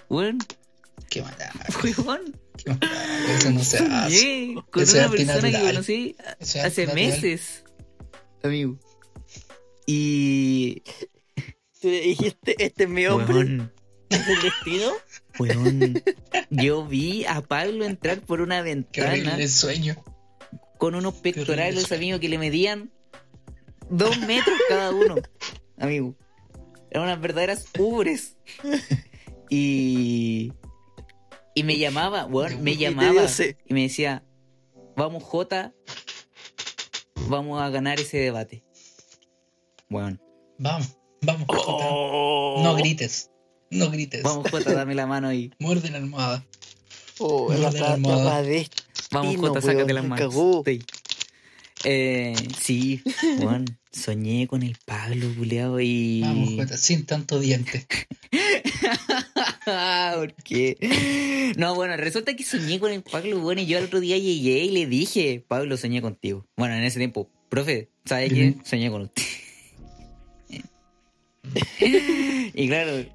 Weón, 0.08 0.38
Qué 1.08 1.22
mala, 1.22 1.52
weón, 2.04 2.34
qué 2.56 2.70
mala. 2.70 3.34
Eso 3.36 3.50
no 3.52 3.62
se 3.62 3.78
hace. 3.78 4.18
soñé 4.18 4.54
con 4.72 4.82
Eso 4.82 4.98
una 4.98 5.10
persona 5.10 5.40
que 5.40 5.46
antinatural. 5.46 5.74
conocí 5.74 6.16
Eso 6.40 6.58
es 6.58 6.64
hace 6.64 6.86
meses, 6.88 7.64
amigo. 8.42 8.76
Y, 9.86 10.82
Tú 11.80 11.90
le 11.90 12.00
dijiste, 12.00 12.56
este 12.58 12.84
es 12.84 12.90
mi 12.90 13.06
hombre, 13.06 13.34
weón, 13.36 13.72
es 14.10 14.26
el 14.26 14.42
destino. 14.42 14.90
weón, 15.38 16.02
yo 16.50 16.84
vi 16.84 17.24
a 17.26 17.40
Pablo 17.40 17.84
entrar 17.84 18.20
por 18.20 18.40
una 18.40 18.56
Qué 18.64 18.70
ventana 18.70 19.10
horrible 19.12 19.46
sueño. 19.46 20.04
Con 20.78 20.94
unos 20.94 21.14
pectorales, 21.14 21.90
amigos, 21.92 22.20
que 22.20 22.28
le 22.28 22.38
medían 22.38 22.90
dos 23.88 24.18
metros 24.20 24.56
cada 24.68 24.90
uno, 24.90 25.16
amigo. 25.78 26.16
Eran 26.90 27.04
unas 27.08 27.20
verdaderas 27.20 27.66
ubres. 27.78 28.36
Y. 29.50 30.52
Y 31.56 31.62
me 31.62 31.76
llamaba, 31.78 32.24
weón, 32.26 32.62
me 32.62 32.76
llamaba. 32.76 33.26
Y 33.66 33.74
me 33.74 33.82
decía, 33.82 34.24
vamos, 34.96 35.22
Jota, 35.22 35.72
vamos 37.28 37.60
a 37.62 37.70
ganar 37.70 38.00
ese 38.00 38.18
debate. 38.18 38.64
Weón, 39.90 40.20
Vamos, 40.58 40.96
vamos, 41.22 41.46
Jota. 41.48 41.86
Oh, 41.90 42.60
No 42.62 42.74
grites. 42.74 43.30
No 43.70 43.90
grites. 43.90 44.22
vamos, 44.22 44.50
Jota, 44.50 44.72
dame 44.74 44.94
la 44.94 45.06
mano 45.06 45.32
y. 45.32 45.52
Muerde 45.58 45.90
la 45.90 45.98
almohada. 45.98 46.44
oh, 47.18 47.46
Muerde 47.48 47.62
la, 47.62 47.70
la 47.70 47.78
la, 47.80 47.86
la, 47.88 47.94
almohada. 47.94 48.42
Vamos, 49.14 49.36
Jota, 49.36 49.60
sácate 49.60 49.92
las 49.92 50.04
manos. 50.04 50.18
cagó. 50.18 50.62
Sí. 50.66 50.82
Eh, 51.84 52.34
sí, 52.60 53.02
weón, 53.40 53.64
soñé 53.92 54.46
con 54.46 54.62
el 54.62 54.76
Pablo, 54.86 55.28
buleado, 55.36 55.80
y. 55.80 56.20
Vamos, 56.22 56.50
Jota, 56.56 56.76
sin 56.76 57.04
tanto 57.06 57.40
diente. 57.40 57.86
¿Por 60.14 60.34
qué? 60.34 61.52
No, 61.56 61.74
bueno, 61.74 61.96
resulta 61.96 62.34
que 62.34 62.44
soñé 62.44 62.78
con 62.80 62.90
el 62.92 63.02
Pablo, 63.02 63.38
bueno, 63.40 63.60
y 63.62 63.66
yo 63.66 63.78
al 63.78 63.84
otro 63.84 64.00
día 64.00 64.16
llegué 64.18 64.64
y 64.64 64.70
le 64.70 64.86
dije, 64.86 65.44
Pablo, 65.46 65.76
soñé 65.76 66.00
contigo. 66.02 66.46
Bueno, 66.56 66.74
en 66.74 66.84
ese 66.84 66.98
tiempo, 66.98 67.30
profe, 67.48 67.90
¿sabes 68.04 68.32
qué? 68.32 68.54
Soñé 68.64 68.90
con 68.90 69.02
usted. 69.02 69.22
y 72.54 72.68
claro, 72.68 72.92
Eh, 72.92 73.08
eh, 73.08 73.12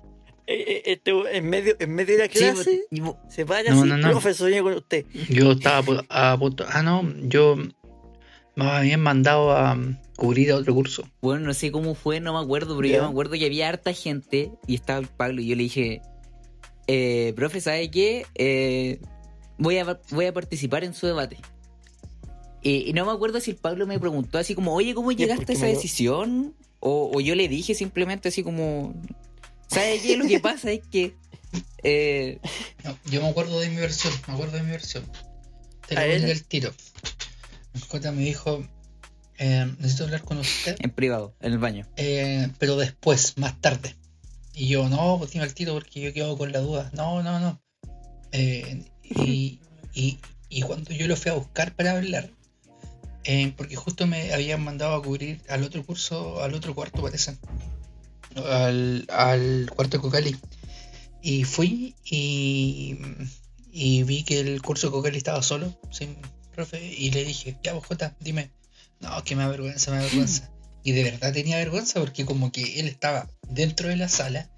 este, 0.50 1.12
en, 1.38 1.50
medio, 1.50 1.76
en 1.80 1.94
medio 1.94 2.18
de 2.18 2.24
la 2.24 2.28
clase 2.28 2.86
se 3.30 3.46
para 3.46 3.70
No, 3.70 3.82
así, 3.82 3.90
no, 3.90 3.98
no. 3.98 4.10
profe, 4.12 4.34
soñé 4.34 4.62
con 4.62 4.74
usted. 4.74 5.06
Yo 5.30 5.52
estaba 5.52 6.04
a 6.10 6.38
punto. 6.40 6.66
Ah, 6.70 6.82
no, 6.82 7.08
yo 7.22 7.56
me 8.56 8.66
habían 8.66 9.02
mandado 9.02 9.52
a 9.52 9.78
cubrir 10.18 10.52
a 10.52 10.56
otro 10.56 10.74
curso. 10.74 11.08
bueno, 11.22 11.46
no 11.46 11.54
sé 11.54 11.72
cómo 11.72 11.96
fue, 11.96 12.20
no 12.20 12.34
me 12.34 12.40
acuerdo, 12.44 12.76
pero 12.76 12.90
yo 12.90 13.02
me 13.04 13.10
acuerdo 13.10 13.34
que 13.34 13.46
había 13.46 13.70
harta 13.70 13.94
gente 13.94 14.52
y 14.68 14.76
estaba 14.76 15.00
el 15.00 15.08
Pablo 15.08 15.42
y 15.42 15.48
yo 15.48 15.56
le 15.56 15.64
dije, 15.64 16.02
eh, 16.88 17.34
profe, 17.36 17.62
¿sabe 17.62 17.90
qué? 17.92 18.26
Eh, 18.36 19.00
voy, 19.58 19.78
a, 19.78 20.00
voy 20.10 20.26
a 20.26 20.34
participar 20.34 20.84
en 20.84 20.94
su 20.94 21.06
debate. 21.08 21.38
Y, 22.62 22.90
y 22.90 22.94
no 22.94 23.06
me 23.06 23.12
acuerdo 23.12 23.40
si 23.40 23.52
el 23.52 23.58
Pablo 23.58 23.88
me 23.88 24.00
preguntó 24.00 24.38
así 24.40 24.56
como, 24.56 24.74
oye, 24.74 24.94
¿cómo 24.94 25.12
llegaste 25.12 25.54
a 25.54 25.56
esa 25.56 25.68
decisión? 25.68 26.54
O, 26.82 27.12
o 27.14 27.22
yo 27.22 27.36
le 27.36 27.48
dije 27.48 27.76
simplemente 27.76 28.30
así 28.30 28.44
como, 28.44 28.94
¿sabes 29.70 30.02
qué? 30.02 30.18
Lo 30.18 30.28
que 30.28 30.40
pasa 30.40 30.72
es 30.72 30.82
que... 30.92 31.16
eh, 31.84 32.40
No, 32.84 32.98
yo 33.06 33.22
me 33.22 33.30
acuerdo 33.30 33.60
de 33.60 33.70
mi 33.70 33.78
versión, 33.78 34.14
me 34.28 34.34
acuerdo 34.34 34.58
de 34.58 34.64
mi 34.64 34.72
versión. 34.72 35.10
Te 35.88 35.96
¿A 35.98 36.06
lo 36.06 36.14
voy 36.22 36.32
el 36.32 36.44
tiro. 36.46 36.74
Jota 37.88 38.12
me 38.12 38.24
dijo, 38.24 38.68
eh, 39.38 39.72
necesito 39.80 40.04
hablar 40.06 40.24
con 40.24 40.38
usted, 40.40 40.76
en 40.80 40.92
privado, 40.92 41.36
en 41.40 41.54
el 41.54 41.58
baño. 41.60 41.88
eh, 41.98 42.50
pero 42.60 42.76
después, 42.76 43.38
más 43.38 43.60
tarde. 43.62 43.96
Y 44.54 44.68
yo, 44.68 44.90
no, 44.90 45.18
pues 45.18 45.32
dime 45.32 45.46
el 45.46 45.54
tiro 45.54 45.74
porque 45.74 46.02
yo 46.02 46.14
quedo 46.14 46.38
con 46.38 46.52
la 46.52 46.60
duda. 46.60 46.92
No, 46.94 47.24
no, 47.24 47.40
no. 47.40 47.62
Y, 48.32 49.60
y, 49.94 50.20
y 50.50 50.62
cuando 50.64 50.92
yo 50.94 51.08
lo 51.08 51.16
fui 51.16 51.32
a 51.32 51.36
buscar 51.36 51.74
para 51.76 51.92
hablar, 51.94 52.30
eh, 53.24 53.54
porque 53.56 53.76
justo 53.76 54.06
me 54.06 54.34
habían 54.34 54.64
mandado 54.64 54.96
a 54.96 55.02
cubrir 55.02 55.42
al 55.48 55.64
otro 55.64 55.86
curso, 55.86 56.44
al 56.44 56.54
otro 56.54 56.76
cuarto 56.76 57.02
parece, 57.02 57.38
al, 58.36 59.06
al 59.10 59.70
cuarto 59.76 59.98
de 59.98 60.02
Cocali. 60.02 60.38
Y 61.22 61.44
fui 61.44 61.96
y, 62.06 62.98
y 63.72 64.04
vi 64.04 64.24
que 64.24 64.40
el 64.40 64.62
curso 64.62 64.88
de 64.88 64.92
Cocali 64.92 65.18
estaba 65.18 65.44
solo, 65.44 65.78
sin 65.92 66.18
profe, 66.54 66.84
y 66.84 67.12
le 67.12 67.24
dije, 67.24 67.58
ya 67.64 67.74
vos, 67.74 67.86
Jota, 67.86 68.16
dime. 68.20 68.52
No, 69.00 69.24
que 69.24 69.36
me 69.36 69.44
da 69.44 69.50
vergüenza, 69.50 69.92
me 69.92 69.98
da 69.98 70.04
vergüenza. 70.04 70.52
Y 70.82 70.94
de 70.94 71.04
verdad 71.04 71.34
tenía 71.34 71.58
vergüenza 71.58 72.00
porque 72.00 72.26
como 72.26 72.54
que 72.54 72.80
él 72.80 72.88
estaba 72.88 73.30
dentro 73.50 73.90
de 73.90 73.98
la 73.98 74.08
sala 74.08 74.50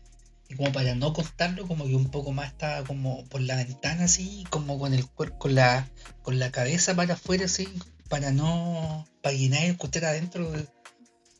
y 0.52 0.56
como 0.56 0.72
para 0.72 0.96
no 0.96 1.14
contarlo, 1.14 1.68
como 1.68 1.86
que 1.86 1.96
un 1.96 2.12
poco 2.12 2.32
más 2.32 2.52
estaba 2.52 2.86
como 2.86 3.24
por 3.26 3.42
la 3.42 3.56
ventana 3.56 4.04
así, 4.04 4.44
como 4.50 4.78
con 4.78 4.94
el 4.94 5.08
cuerpo, 5.08 5.40
con 5.40 5.56
la, 5.56 5.90
con 6.22 6.40
la 6.40 6.52
cabeza 6.52 6.94
para 6.94 7.14
afuera 7.14 7.46
así, 7.46 7.68
para 8.10 8.32
no, 8.32 9.08
para 9.24 9.36
que 9.36 9.50
nadie 9.50 9.70
escuchara 9.70 10.10
adentro 10.10 10.52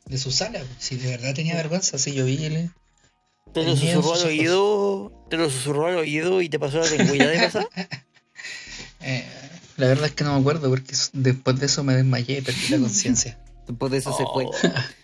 de, 0.06 0.18
su 0.18 0.30
sala. 0.30 0.62
Si 0.78 0.96
de 0.96 1.10
verdad 1.10 1.34
tenía 1.34 1.54
vergüenza, 1.54 1.96
así 1.96 2.12
yo 2.12 2.24
vi 2.24 2.44
él. 2.44 2.70
Te 3.52 3.62
lo 3.62 3.72
El 3.72 3.78
susurró 3.78 4.14
al 4.14 4.26
oído. 4.26 5.26
Te 5.28 5.36
lo 5.36 5.50
susurró 5.50 5.86
al 5.86 5.96
oído 5.96 6.42
y 6.42 6.48
te 6.48 6.58
pasó 6.58 6.78
la 6.78 6.86
lengüilla 6.88 7.28
de 7.28 7.38
pasar. 7.38 7.68
Eh, 9.04 9.24
la 9.78 9.88
verdad 9.88 10.06
es 10.06 10.12
que 10.12 10.22
no 10.22 10.34
me 10.34 10.40
acuerdo 10.40 10.68
porque 10.70 10.94
después 11.12 11.58
de 11.58 11.66
eso 11.66 11.82
me 11.82 11.94
desmayé 11.94 12.38
y 12.38 12.40
perdí 12.40 12.68
la 12.68 12.78
conciencia. 12.78 13.36
Después 13.66 13.90
de 13.90 13.98
eso 13.98 14.16
se 14.16 14.22
fue. 14.32 14.44
Oh. 14.44 14.52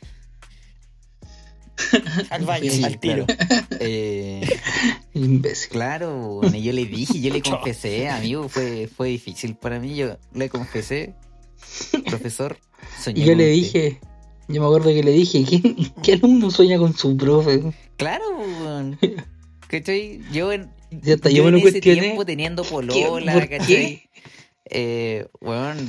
Al 2.30 2.44
baño, 2.44 2.70
Sí, 2.70 2.84
al 2.84 2.98
tiro. 2.98 3.26
Eh, 3.80 4.48
Imbécil. 5.14 5.70
claro, 5.70 6.40
bueno, 6.40 6.56
yo 6.58 6.72
le 6.72 6.84
dije, 6.86 7.20
yo 7.20 7.32
le 7.32 7.40
confesé, 7.40 8.08
amigo, 8.08 8.48
fue, 8.48 8.88
fue 8.94 9.08
difícil 9.08 9.56
para 9.56 9.78
mí, 9.78 9.94
yo 9.94 10.18
le 10.32 10.48
confesé, 10.48 11.14
profesor, 12.06 12.58
soñé 13.02 13.22
Y 13.22 13.26
yo 13.26 13.34
le 13.34 13.60
usted". 13.60 13.92
Yo 14.48 14.60
me 14.60 14.66
acuerdo 14.66 14.88
que 14.88 15.02
le 15.02 15.12
dije, 15.12 15.44
¿qué, 15.44 15.60
qué 16.02 16.12
alumno 16.14 16.50
sueña 16.50 16.78
con 16.78 16.94
su 16.96 17.16
profe? 17.16 17.62
Claro, 17.96 18.24
weón. 18.38 18.98
¿Cachai? 19.68 20.20
Yo 20.32 20.52
en, 20.52 20.70
Y 20.90 21.12
hasta 21.12 21.28
yo, 21.30 21.42
me 21.44 21.48
en 21.50 21.52
lo 21.54 21.58
ese 21.58 21.70
cuestioné. 21.72 22.00
tiempo 22.00 22.24
teniendo 22.24 22.64
polola, 22.64 23.32
¿Por 23.34 23.48
¿cachai? 23.48 23.66
qué? 23.66 24.08
Eh, 24.70 25.26
weón, 25.40 25.88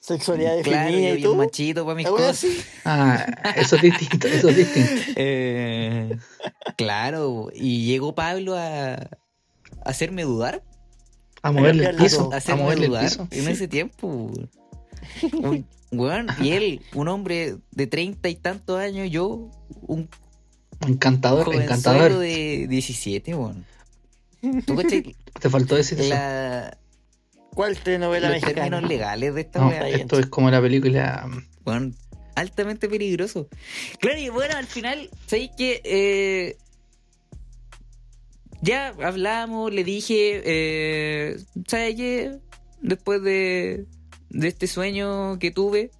Sexualidad 0.00 0.62
claro, 0.62 0.86
definida 0.86 1.08
yo 1.10 1.14
y 1.14 1.16
bien 1.18 1.22
todo. 1.24 1.34
machito 1.36 1.84
para 1.84 1.94
mis 1.96 2.06
cosas. 2.06 2.46
Ah, 2.84 3.26
eso 3.56 3.76
es 3.76 3.82
distinto, 3.82 4.26
eso 4.26 4.48
es 4.48 4.56
distinto. 4.56 4.90
Eh, 5.16 6.16
claro, 6.76 7.50
y 7.54 7.84
llegó 7.86 8.14
Pablo 8.14 8.56
a, 8.56 8.94
a 8.94 9.08
hacerme 9.84 10.22
dudar, 10.22 10.62
A 11.42 11.52
moverle 11.52 11.86
el 11.90 11.96
piso, 11.96 12.30
a 12.32 12.36
hacerme 12.36 12.62
moverle 12.62 12.84
el 12.86 12.90
dudar 12.92 13.04
piso. 13.04 13.28
en 13.30 13.48
ese 13.48 13.68
tiempo. 13.68 14.30
Un- 15.32 15.66
weón, 15.92 16.26
y 16.40 16.50
él, 16.52 16.82
un 16.94 17.08
hombre 17.08 17.56
de 17.72 17.86
treinta 17.86 18.28
y 18.28 18.34
tantos 18.36 18.78
años, 18.78 19.10
yo, 19.10 19.50
un 19.82 20.08
Encantador, 20.86 21.52
encantador. 21.54 22.18
de 22.18 22.66
17, 22.68 23.34
weón. 23.34 23.64
¿Tú? 24.64 24.76
Te 25.40 25.50
faltó 25.50 25.74
decir. 25.74 25.98
La, 26.00 26.76
¿Cuál 27.54 27.76
telenovela 27.78 28.28
los 28.30 28.40
mexicana? 28.40 28.70
términos 28.70 28.88
legales 28.88 29.34
de 29.34 29.40
esta 29.40 29.60
No, 29.60 29.72
esto 29.72 30.18
es 30.20 30.26
como 30.26 30.50
la 30.50 30.60
película. 30.60 31.28
weón, 31.64 31.96
altamente 32.36 32.88
peligroso. 32.88 33.48
Claro, 33.98 34.18
y 34.18 34.28
bueno, 34.28 34.56
al 34.56 34.66
final, 34.66 35.10
¿sabéis 35.26 35.50
que 35.56 35.80
eh, 35.84 36.56
ya 38.62 38.94
hablamos, 39.02 39.72
le 39.72 39.82
dije, 39.82 40.42
eh, 40.44 41.36
¿sabes 41.66 41.96
qué? 41.96 42.38
Después 42.80 43.22
de, 43.22 43.86
de 44.30 44.48
este 44.48 44.66
sueño 44.66 45.38
que 45.38 45.50
tuve, 45.50 45.90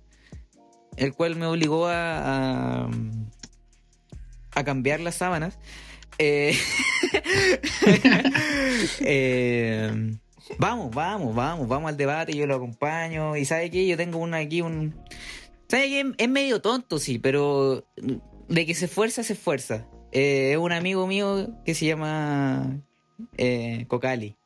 el 0.97 1.15
cual 1.15 1.37
me 1.37 1.47
obligó 1.47 1.87
a, 1.89 2.89
a, 4.55 4.65
cambiar 4.65 5.01
las 5.01 5.17
sábanas, 5.17 5.59
eh, 6.19 6.57
eh, 9.01 10.17
vamos, 10.59 10.95
vamos, 10.95 11.35
vamos, 11.35 11.69
vamos 11.69 11.89
al 11.89 11.97
debate, 11.97 12.37
yo 12.37 12.47
lo 12.47 12.57
acompaño, 12.57 13.37
y 13.37 13.45
¿sabe 13.45 13.71
qué? 13.71 13.87
Yo 13.87 13.97
tengo 13.97 14.19
una, 14.19 14.39
aquí 14.39 14.61
un... 14.61 14.95
¿Sabe 15.69 15.89
qué? 15.89 16.13
Es 16.19 16.29
medio 16.29 16.61
tonto, 16.61 16.99
sí, 16.99 17.19
pero 17.19 17.87
de 18.49 18.67
que 18.67 18.75
se 18.75 18.87
esfuerza, 18.87 19.23
se 19.23 19.35
esfuerza. 19.35 19.87
Eh, 20.13 20.53
es 20.53 20.59
un 20.59 20.73
amigo 20.73 21.07
mío 21.07 21.51
que 21.65 21.75
se 21.75 21.87
llama 21.87 22.81
Cocali. 23.87 24.38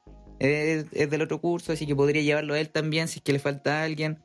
Es, 0.45 0.87
es 0.93 1.11
del 1.11 1.23
otro 1.23 1.41
curso, 1.41 1.73
así 1.73 1.87
que 1.87 1.95
podría 1.95 2.23
llevarlo 2.23 2.55
a 2.55 2.61
él 2.61 2.69
también 2.71 3.07
si 3.09 3.19
es 3.19 3.23
que 3.23 3.33
le 3.33 3.39
falta 3.39 3.81
a 3.81 3.85
alguien. 3.85 4.23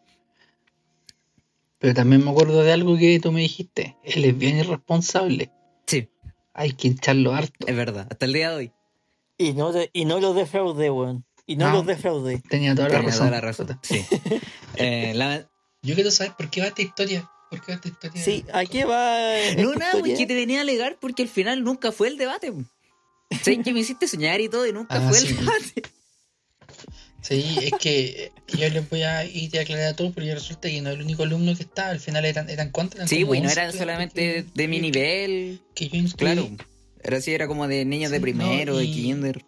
Pero 1.80 1.94
también 1.94 2.24
me 2.24 2.32
acuerdo 2.32 2.64
de 2.64 2.72
algo 2.72 2.98
que 2.98 3.20
tú 3.20 3.32
me 3.32 3.42
dijiste. 3.42 3.96
Él 4.04 4.26
es 4.26 4.38
bien 4.38 4.58
irresponsable. 4.58 5.52
Sí, 5.86 6.10
Hay 6.54 6.72
que 6.74 6.88
echarlo 6.90 7.34
harto. 7.36 7.68
es 7.68 7.76
verdad, 7.76 8.08
hasta 8.10 8.26
el 8.26 8.34
día 8.34 8.50
de 8.50 8.56
hoy. 8.56 8.72
Y 9.38 9.54
no, 9.54 9.72
te- 9.72 9.92
y 9.94 10.06
no 10.06 10.20
los 10.20 10.36
defraudé, 10.36 10.90
weón. 10.90 11.24
Y 11.46 11.56
no, 11.56 11.68
No. 11.70 11.76
los 11.78 11.86
defraudé. 11.86 12.42
Tenía 12.50 12.74
toda 12.74 12.90
la 12.90 12.96
Tenía 12.96 13.10
razón. 13.10 13.20
toda 13.28 13.32
la 13.32 13.42
razón. 13.42 13.80
Sí. 13.84 14.06
Eh, 14.80 15.14
la- 15.16 15.48
Yo 15.82 15.96
quiero 15.96 16.12
saber 16.12 16.34
por 16.38 16.50
qué 16.50 16.62
va 16.62 16.68
esta 16.68 16.82
historia. 16.84 17.30
¿Por 17.50 17.62
qué 17.62 17.72
va 17.72 17.76
esta 17.76 17.88
historia? 17.88 18.24
Sí, 18.24 18.46
¿a 18.54 18.66
qué 18.66 18.86
va? 18.86 19.36
esta 19.40 19.62
No, 19.62 19.70
nada, 19.74 19.86
historia? 19.92 20.00
pues 20.02 20.18
que 20.20 20.26
te 20.26 20.36
venía 20.36 20.60
a 20.60 20.62
alegar 20.62 20.98
porque 21.00 21.22
al 21.24 21.30
final 21.30 21.64
nunca 21.64 21.92
fue 21.92 22.10
el 22.10 22.18
debate. 22.18 22.52
Sé 23.42 23.60
que 23.62 23.74
me 23.74 23.80
hiciste 23.80 24.08
soñar 24.08 24.40
y 24.42 24.50
todo 24.50 24.68
y 24.68 24.74
nunca 24.74 24.96
Ah, 24.98 25.08
fue 25.10 25.18
sí. 25.20 25.28
el 25.30 25.38
debate. 25.38 25.84
Sí, 27.28 27.58
es 27.62 27.72
que 27.80 28.32
yo 28.48 28.70
les 28.70 28.90
voy 28.90 29.04
a 29.04 29.26
ir 29.26 29.58
a 29.58 29.62
aclarar 29.62 29.88
a 29.88 29.96
todos, 29.96 30.14
pero 30.16 30.26
ya 30.26 30.36
resulta 30.36 30.70
que 30.70 30.80
no 30.82 30.90
es 30.90 30.96
el 30.96 31.02
único 31.02 31.24
alumno 31.24 31.54
que 31.56 31.64
está. 31.64 31.90
Al 31.90 32.00
final 32.00 32.24
eran, 32.24 32.50
eran 32.50 32.72
cuántos. 32.72 32.96
Eran 32.96 33.08
Sí, 33.10 33.18
como 33.22 33.28
pues 33.28 33.40
y 33.40 33.42
no 33.44 33.50
11 33.50 33.60
eran 33.60 33.74
solamente 33.74 34.22
que- 34.22 34.46
de 34.54 34.68
mi 34.68 34.80
nivel. 34.80 35.62
Que 35.76 35.90
yo 35.90 35.98
inscribí. 35.98 36.32
Claro. 36.34 36.50
Era 37.04 37.18
así, 37.18 37.34
era 37.34 37.48
como 37.48 37.68
de 37.68 37.84
niños 37.86 38.12
de 38.12 38.20
primero, 38.22 38.74
no, 38.74 38.80
de 38.80 38.86
kinder. 38.86 39.46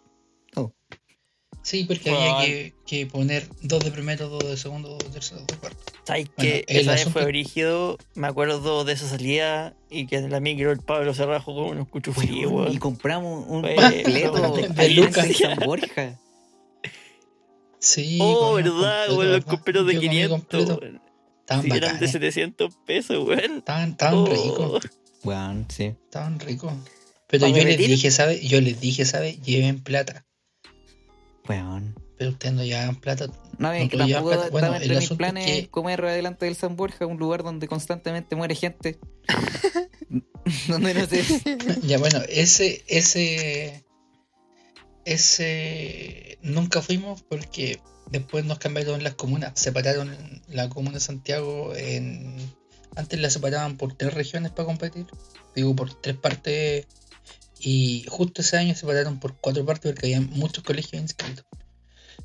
Sí, 1.62 1.84
porque 1.84 2.10
Bueno, 2.10 2.36
había 2.38 2.46
que, 2.46 2.74
que 2.86 3.06
poner 3.06 3.46
dos 3.60 3.84
de 3.84 3.90
primero, 3.90 4.30
dos 4.30 4.48
de 4.48 4.56
segundo, 4.56 4.88
dos 4.88 4.98
de 5.00 5.10
tercero, 5.10 5.40
dos 5.40 5.46
de 5.48 5.56
cuarto. 5.56 5.78
¿Sabes 6.04 6.28
Bueno, 6.34 6.50
que 6.52 6.64
el 6.68 6.76
esa 6.80 6.92
vez 6.92 7.04
fue 7.04 7.26
brígido? 7.26 7.98
Me 8.14 8.28
acuerdo 8.28 8.84
de 8.86 8.94
esa 8.94 9.06
salida 9.06 9.74
y 9.90 10.06
que 10.06 10.16
en 10.16 10.30
la 10.30 10.40
micro 10.40 10.72
el 10.72 10.78
Pablo 10.80 11.12
se 11.12 11.26
rajó 11.26 11.54
con 11.54 11.64
unos 11.76 11.88
cuchufríos, 11.88 12.74
y 12.74 12.78
compramos 12.78 13.44
un 13.46 13.60
completo 13.60 14.52
de 14.56 14.68
de 14.68 14.88
Lucas. 14.90 15.26
Borja. 15.64 16.18
Sí. 17.80 18.18
Oh, 18.20 18.54
¿verdad? 18.54 19.06
Con 19.08 19.32
los 19.32 19.44
completos 19.44 19.86
de 19.86 19.94
Yo 19.94 20.00
comí 20.00 20.10
500. 20.10 20.38
completo. 20.38 20.78
weón. 20.80 21.00
Estaban 21.40 21.64
Sí, 21.64 21.68
eran 21.70 21.80
de 21.80 21.86
bacanes. 21.86 22.10
700 22.12 22.74
pesos, 22.86 23.26
weón. 23.26 23.56
Estaban, 23.58 23.90
estaban 23.90 24.14
Oh. 24.18 24.26
ricos. 24.26 24.82
Weón, 25.24 25.66
sí. 25.68 25.84
Estaban 25.84 26.38
ricos. 26.40 26.72
Pero 27.26 27.46
¿Para 27.46 27.58
yo 27.58 27.64
les 27.64 27.78
dije, 27.78 28.10
¿sabes? 28.10 28.40
Yo 28.42 28.60
les 28.60 28.80
dije, 28.80 29.04
¿sabes? 29.04 29.40
Lleven 29.42 29.82
plata. 29.82 30.24
Weón. 31.48 31.94
Pero 32.18 32.30
ustedes 32.32 32.54
no 32.54 32.64
llevan 32.64 32.96
plata. 32.96 33.26
No, 33.58 33.70
bien, 33.72 33.84
No 33.84 33.88
que 33.90 33.96
tampoco 33.96 34.28
plata. 34.30 34.48
Bueno, 34.50 34.74
entre 34.74 34.96
mis 34.96 35.10
es 35.10 35.16
planes 35.16 35.46
que- 35.46 35.68
comer 35.70 36.04
adelante 36.04 36.44
del 36.46 36.54
San 36.54 36.76
Borja, 36.76 37.06
un 37.06 37.16
lugar 37.18 37.42
donde 37.42 37.66
constantemente 37.66 38.36
muere 38.36 38.54
gente. 38.54 38.98
donde 40.68 40.94
no 40.94 41.06
sé. 41.06 41.22
ya 41.82 41.98
bueno, 41.98 42.20
ese, 42.28 42.82
ese, 42.88 43.84
ese, 45.04 46.38
nunca 46.42 46.82
fuimos 46.82 47.22
porque 47.22 47.80
después 48.10 48.44
nos 48.44 48.58
cambiaron 48.58 49.02
las 49.02 49.14
comunas, 49.14 49.52
separaron 49.54 50.42
la 50.48 50.68
comuna 50.68 50.94
de 50.94 51.00
Santiago 51.00 51.74
en, 51.74 52.36
antes 52.96 53.20
la 53.20 53.30
separaban 53.30 53.76
por 53.76 53.94
tres 53.94 54.14
regiones 54.14 54.52
para 54.52 54.66
competir, 54.66 55.06
digo 55.54 55.74
por 55.74 55.94
tres 56.00 56.16
partes 56.16 56.86
y 57.60 58.04
justo 58.08 58.42
ese 58.42 58.56
año 58.56 58.74
separaron 58.74 59.20
por 59.20 59.36
cuatro 59.36 59.64
partes 59.64 59.92
porque 59.92 60.06
había 60.06 60.20
muchos 60.20 60.64
colegios 60.64 61.00
inscritos. 61.00 61.44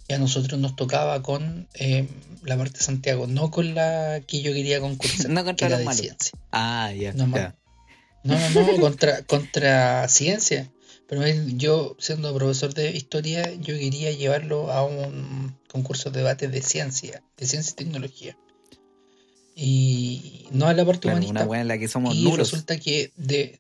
Y 0.08 0.14
a 0.14 0.20
nosotros 0.20 0.60
nos 0.60 0.76
tocaba 0.76 1.22
con 1.24 1.68
eh, 1.74 2.08
la 2.44 2.58
parte 2.58 2.78
de 2.78 2.84
Santiago, 2.84 3.28
no 3.28 3.50
con 3.50 3.74
la 3.74 4.22
que 4.28 4.42
yo 4.42 4.54
quería 4.54 4.80
concursar, 4.80 5.30
No 5.32 5.42
que 5.42 5.46
contra 5.46 5.68
era 5.68 5.78
los 5.78 5.86
malos. 5.86 6.02
ciencia. 6.02 6.40
Ah, 6.52 6.92
ya. 6.92 7.14
No, 7.14 7.36
ya. 7.36 7.56
No, 8.24 8.38
no, 8.38 8.50
no, 8.50 8.80
contra, 8.80 9.24
contra 9.24 10.08
ciencia. 10.08 10.72
Pero 11.08 11.22
yo, 11.56 11.96
siendo 12.00 12.34
profesor 12.34 12.74
de 12.74 12.92
historia, 12.92 13.54
yo 13.54 13.78
quería 13.78 14.12
llevarlo 14.12 14.72
a 14.72 14.84
un 14.84 15.56
concurso 15.70 16.10
de 16.10 16.20
debate 16.20 16.48
de 16.48 16.62
ciencia, 16.62 17.22
de 17.38 17.46
ciencia 17.46 17.72
y 17.74 17.76
tecnología. 17.76 18.38
Y 19.56 20.48
no 20.52 20.66
a 20.68 20.74
la 20.74 20.84
parte 20.86 21.02
Claro, 21.02 21.18
humanista. 21.18 21.42
una 21.42 21.50
weá 21.50 21.62
en 21.62 21.68
la 21.68 21.78
que 21.78 21.88
somos 21.88 22.16
y 22.16 22.24
nulos. 22.24 22.40
resulta 22.52 22.78
que 22.80 23.12
de. 23.16 23.58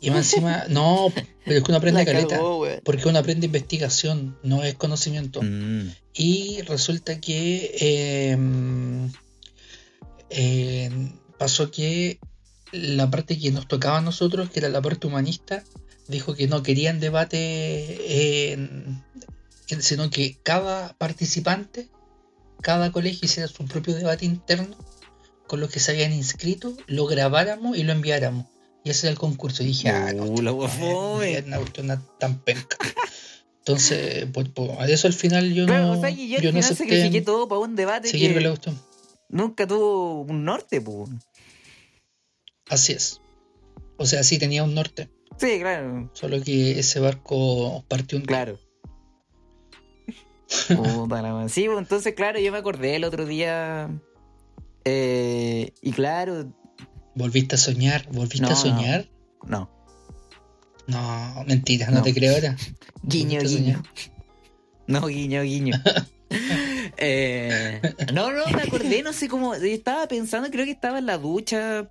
Y 0.00 0.10
más 0.10 0.32
encima, 0.32 0.64
no, 0.68 1.12
pero 1.44 1.58
es 1.58 1.62
que 1.64 1.70
uno 1.70 1.78
aprende 1.78 2.00
La 2.00 2.04
caleta. 2.12 2.36
cagó. 2.36 2.66
Porque 2.84 3.08
uno 3.08 3.18
aprende 3.18 3.46
investigación, 3.46 4.36
no 4.42 4.62
es 4.64 4.74
conocimiento. 4.74 5.40
Mm. 5.42 5.90
Y 6.14 6.62
resulta 6.62 7.20
que 7.20 7.70
eh, 7.80 8.36
eh, 10.30 10.90
pasó 11.38 11.70
que 11.70 12.18
la 12.72 13.10
parte 13.10 13.38
que 13.38 13.50
nos 13.50 13.66
tocaba 13.68 13.98
a 13.98 14.02
nosotros, 14.02 14.50
que 14.50 14.60
era 14.60 14.68
la 14.68 14.82
parte 14.82 15.06
humanista, 15.06 15.64
dijo 16.10 16.34
que 16.34 16.46
no 16.48 16.62
querían 16.62 17.00
debate, 17.00 18.52
en- 18.52 19.02
en- 19.68 19.82
sino 19.82 20.10
que 20.10 20.36
cada 20.42 20.92
participante, 20.98 21.88
cada 22.60 22.92
colegio 22.92 23.20
hiciera 23.26 23.48
su 23.48 23.64
propio 23.66 23.94
debate 23.94 24.24
interno 24.26 24.76
con 25.46 25.60
los 25.60 25.70
que 25.70 25.80
se 25.80 25.92
habían 25.92 26.12
inscrito, 26.12 26.76
lo 26.86 27.06
grabáramos 27.06 27.76
y 27.76 27.82
lo 27.82 27.92
enviáramos. 27.92 28.46
Y 28.84 28.90
ese 28.90 29.06
era 29.08 29.12
el 29.12 29.18
concurso. 29.18 29.62
Y 29.62 29.66
dije, 29.66 29.88
ah, 29.90 30.12
no, 30.14 30.24
Uh, 30.24 30.40
la 30.42 31.58
cuestión 31.58 32.04
tan 32.18 32.38
penca. 32.40 32.76
Entonces, 33.58 34.24
por, 34.32 34.50
por 34.52 34.88
eso 34.88 35.06
al 35.06 35.12
final 35.12 35.52
yo 35.52 35.66
Claro, 35.66 35.86
no, 35.88 35.98
o 35.98 36.00
sea, 36.00 36.08
yo 36.10 36.36
al 36.38 36.42
yo 36.42 36.52
no 36.52 36.62
sacrifiqué 36.62 37.20
todo 37.20 37.46
para 37.46 37.60
un 37.60 37.76
debate 37.76 38.08
seguir 38.08 38.32
que 38.32 38.40
la 38.40 38.48
cuestión. 38.50 38.80
nunca 39.28 39.66
tuvo 39.66 40.22
un 40.22 40.44
norte, 40.44 40.80
pues. 40.80 41.10
Así 42.68 42.92
es. 42.92 43.20
O 43.98 44.06
sea, 44.06 44.22
sí 44.24 44.38
tenía 44.38 44.64
un 44.64 44.74
norte, 44.74 45.10
Sí, 45.40 45.58
claro, 45.58 46.10
solo 46.12 46.42
que 46.42 46.78
ese 46.78 47.00
barco 47.00 47.82
partió 47.88 48.18
un 48.18 48.24
claro. 48.24 48.58
Puta 50.68 51.22
la. 51.22 51.48
Sí, 51.48 51.64
pues, 51.66 51.78
entonces, 51.78 52.14
claro, 52.14 52.38
yo 52.40 52.52
me 52.52 52.58
acordé 52.58 52.96
el 52.96 53.04
otro 53.04 53.24
día. 53.24 53.88
eh, 54.84 55.72
y 55.80 55.92
claro, 55.92 56.52
¿Volviste 57.14 57.54
a 57.54 57.58
soñar? 57.58 58.06
¿Volviste 58.12 58.42
No, 58.46 58.50
a 58.52 58.56
soñar? 58.56 59.08
no. 59.46 59.70
No, 60.86 61.44
mentira, 61.46 61.86
no, 61.90 61.98
No. 61.98 62.02
te 62.02 62.12
creo 62.12 62.34
ahora. 62.34 62.56
Guiño, 63.02 63.38
¿Volviste 63.40 63.56
a 63.58 63.60
guiño. 63.62 63.82
No, 64.88 65.06
guiño, 65.06 65.42
guiño. 65.42 65.74
Eh, 67.02 67.80
no, 68.12 68.30
no, 68.30 68.44
me 68.54 68.62
acordé, 68.62 69.02
no 69.02 69.12
sé 69.14 69.26
cómo. 69.26 69.54
Estaba 69.54 70.06
pensando, 70.06 70.50
creo 70.50 70.66
que 70.66 70.72
estaba 70.72 70.98
en 70.98 71.06
la 71.06 71.16
ducha. 71.16 71.90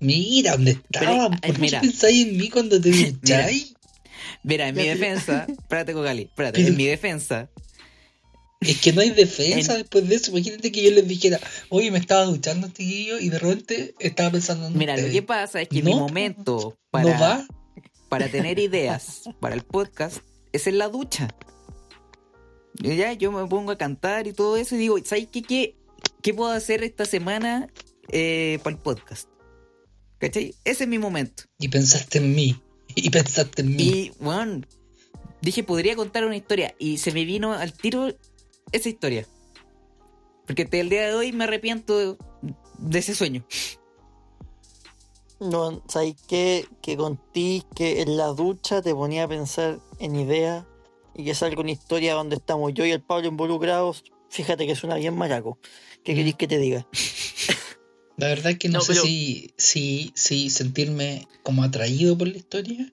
Mira, 0.00 0.52
¿dónde 0.52 0.72
estaba? 0.72 1.28
Pero, 1.28 1.30
¿Por 1.30 1.54
qué 1.54 1.60
mira. 1.60 1.80
pensáis 1.80 2.26
en 2.26 2.36
mí 2.36 2.48
cuando 2.48 2.80
te 2.80 2.90
ducháis? 3.12 3.74
Mira, 4.42 4.68
en 4.68 4.74
mi 4.76 4.84
defensa. 4.86 5.46
Espérate, 5.48 5.92
Cogali, 5.92 6.22
espérate. 6.22 6.66
En 6.66 6.76
mi 6.76 6.86
defensa. 6.86 7.50
Es 8.60 8.78
que 8.80 8.92
no 8.92 9.00
hay 9.00 9.10
defensa 9.10 9.72
En- 9.72 9.78
después 9.82 10.06
de 10.08 10.14
eso. 10.16 10.30
Imagínate 10.32 10.70
que 10.72 10.82
yo 10.82 10.90
les 10.90 11.06
dijera, 11.08 11.40
oye, 11.70 11.90
me 11.90 11.98
estaba 11.98 12.24
duchando 12.24 12.66
este 12.66 12.82
guillo 12.82 13.18
y 13.18 13.28
de 13.30 13.38
repente 13.38 13.94
estaba 14.00 14.30
pensando 14.30 14.66
en 14.66 14.76
Mira, 14.76 14.96
lo 14.96 15.10
que 15.10 15.22
pasa 15.22 15.62
es 15.62 15.68
que 15.68 15.82
No, 15.82 15.90
mi 15.90 15.94
momento 15.96 16.76
¿No 16.76 16.78
para, 16.90 17.18
va? 17.18 17.46
para 18.08 18.28
tener 18.28 18.58
ideas 18.58 19.22
para 19.40 19.54
el 19.54 19.62
podcast 19.62 20.18
es 20.52 20.66
en 20.66 20.78
la 20.78 20.88
ducha. 20.88 21.28
Y 22.82 22.96
ya 22.96 23.12
yo 23.14 23.32
me 23.32 23.46
pongo 23.46 23.72
a 23.72 23.78
cantar 23.78 24.26
y 24.26 24.32
todo 24.32 24.56
eso 24.56 24.74
y 24.74 24.78
digo, 24.78 24.98
¿sabes 25.04 25.28
qué, 25.32 25.42
qué, 25.42 25.76
qué 26.22 26.32
puedo 26.34 26.50
hacer 26.50 26.82
esta 26.82 27.04
semana 27.04 27.68
eh, 28.10 28.58
para 28.62 28.76
el 28.76 28.82
podcast? 28.82 29.28
¿Cachai? 30.20 30.54
Ese 30.64 30.84
es 30.84 30.88
mi 30.88 30.98
momento. 30.98 31.44
Y 31.58 31.68
pensaste 31.68 32.18
en 32.18 32.34
mí. 32.34 32.60
Y 32.94 33.10
pensaste 33.10 33.62
en 33.62 33.74
mí. 33.74 33.82
Y, 33.82 34.12
bueno, 34.20 34.60
dije, 35.40 35.64
podría 35.64 35.96
contar 35.96 36.24
una 36.24 36.36
historia. 36.36 36.74
Y 36.78 36.98
se 36.98 37.10
me 37.12 37.24
vino 37.24 37.52
al 37.54 37.72
tiro 37.72 38.12
esa 38.70 38.88
historia. 38.88 39.26
Porque 40.46 40.62
hasta 40.62 40.76
el 40.76 40.88
día 40.90 41.08
de 41.08 41.14
hoy 41.14 41.32
me 41.32 41.44
arrepiento 41.44 41.98
de, 41.98 42.16
de 42.78 42.98
ese 42.98 43.14
sueño. 43.14 43.44
No, 45.40 45.82
¿sabes 45.88 46.16
qué? 46.28 46.66
Que 46.82 46.96
contigo 46.98 47.66
que 47.74 48.02
en 48.02 48.16
la 48.18 48.26
ducha 48.26 48.82
te 48.82 48.94
ponía 48.94 49.24
a 49.24 49.28
pensar 49.28 49.80
en 49.98 50.16
ideas 50.16 50.66
y 51.14 51.24
que 51.24 51.34
salga 51.34 51.62
una 51.62 51.70
historia 51.70 52.12
donde 52.14 52.36
estamos 52.36 52.74
yo 52.74 52.84
y 52.84 52.90
el 52.90 53.00
Pablo 53.00 53.28
involucrados. 53.28 54.04
Fíjate 54.28 54.66
que 54.66 54.76
suena 54.76 54.96
bien 54.96 55.16
maraco. 55.16 55.58
¿Qué 56.04 56.12
Mm. 56.12 56.16
queréis 56.16 56.34
que 56.36 56.46
te 56.48 56.58
diga? 56.58 56.86
La 58.20 58.28
verdad 58.28 58.52
es 58.52 58.58
que 58.58 58.68
no, 58.68 58.78
No, 58.78 58.84
sé 58.84 58.92
pero- 58.92 59.02
si, 59.04 59.50
si, 59.56 60.12
si 60.14 60.50
sentirme 60.50 61.26
como 61.42 61.62
atraído 61.64 62.16
por 62.18 62.28
la 62.28 62.36
historia 62.36 62.92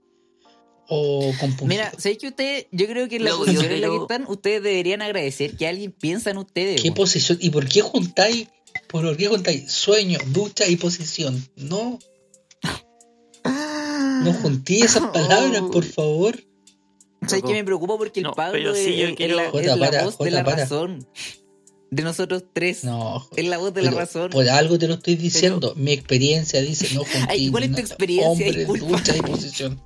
o 0.87 1.33
compungido. 1.39 1.67
Mira, 1.67 1.91
¿sabéis 1.97 2.17
que 2.19 2.27
ustedes, 2.29 2.67
yo 2.71 2.87
creo 2.87 3.09
que 3.09 3.17
en 3.17 3.25
la 3.25 3.31
No, 3.31 3.37
posición 3.39 3.65
en 3.71 3.81
la 3.81 3.89
que 3.89 3.97
están, 3.97 4.25
ustedes 4.27 4.63
deberían 4.63 5.01
agradecer 5.01 5.57
que 5.57 5.67
alguien 5.67 5.91
piensa 5.91 6.31
en 6.31 6.37
ustedes. 6.37 6.81
¿Qué 6.81 6.87
weón. 6.87 6.95
posición? 6.95 7.37
¿Y 7.41 7.49
por 7.49 7.67
qué 7.67 7.81
juntáis? 7.81 8.47
¿Por 8.87 9.17
qué 9.17 9.27
juntáis 9.27 9.69
sueño, 9.71 10.17
ducha 10.27 10.65
y 10.67 10.77
posición? 10.77 11.45
No, 11.57 11.99
no 13.43 14.33
junté 14.33 14.79
esas 14.79 15.03
palabras, 15.13 15.61
por 15.71 15.83
favor. 15.83 16.41
¿Sabéis 17.25 17.45
que 17.45 17.53
me 17.53 17.63
preocupa? 17.63 17.97
Porque 17.97 18.19
el 18.19 18.25
No, 18.25 18.33
Pablo 18.33 18.53
pero 18.53 18.75
sí, 18.75 19.01
es, 19.01 19.09
yo 19.17 19.25
es 19.25 19.31
la, 19.35 19.49
Jota, 19.49 19.59
es 19.61 19.67
la 19.67 19.77
para, 19.77 20.03
voz 20.05 20.17
de 20.19 20.31
la 20.31 20.43
para. 20.43 20.57
razón. 20.63 21.07
De 21.89 22.03
nosotros 22.03 22.43
tres. 22.53 22.83
No, 22.83 23.27
Es 23.35 23.45
la 23.47 23.57
voz 23.57 23.73
de 23.73 23.81
la 23.81 23.89
pero 23.91 23.99
razón. 24.01 24.29
Por 24.29 24.47
algo 24.49 24.77
te 24.77 24.87
lo 24.87 24.95
estoy 24.95 25.15
diciendo. 25.15 25.73
Mi 25.77 25.91
experiencia 25.93 26.61
dice 26.61 26.93
no 26.93 27.03
Ay, 27.29 27.49
¿cuál 27.49 27.63
es 27.63 27.71
tu 27.71 27.79
experiencia? 27.79 28.29
Hombre, 28.29 28.51
Disculpa. 28.51 28.85
ducha 28.87 29.15
y 29.17 29.21
posición. 29.21 29.81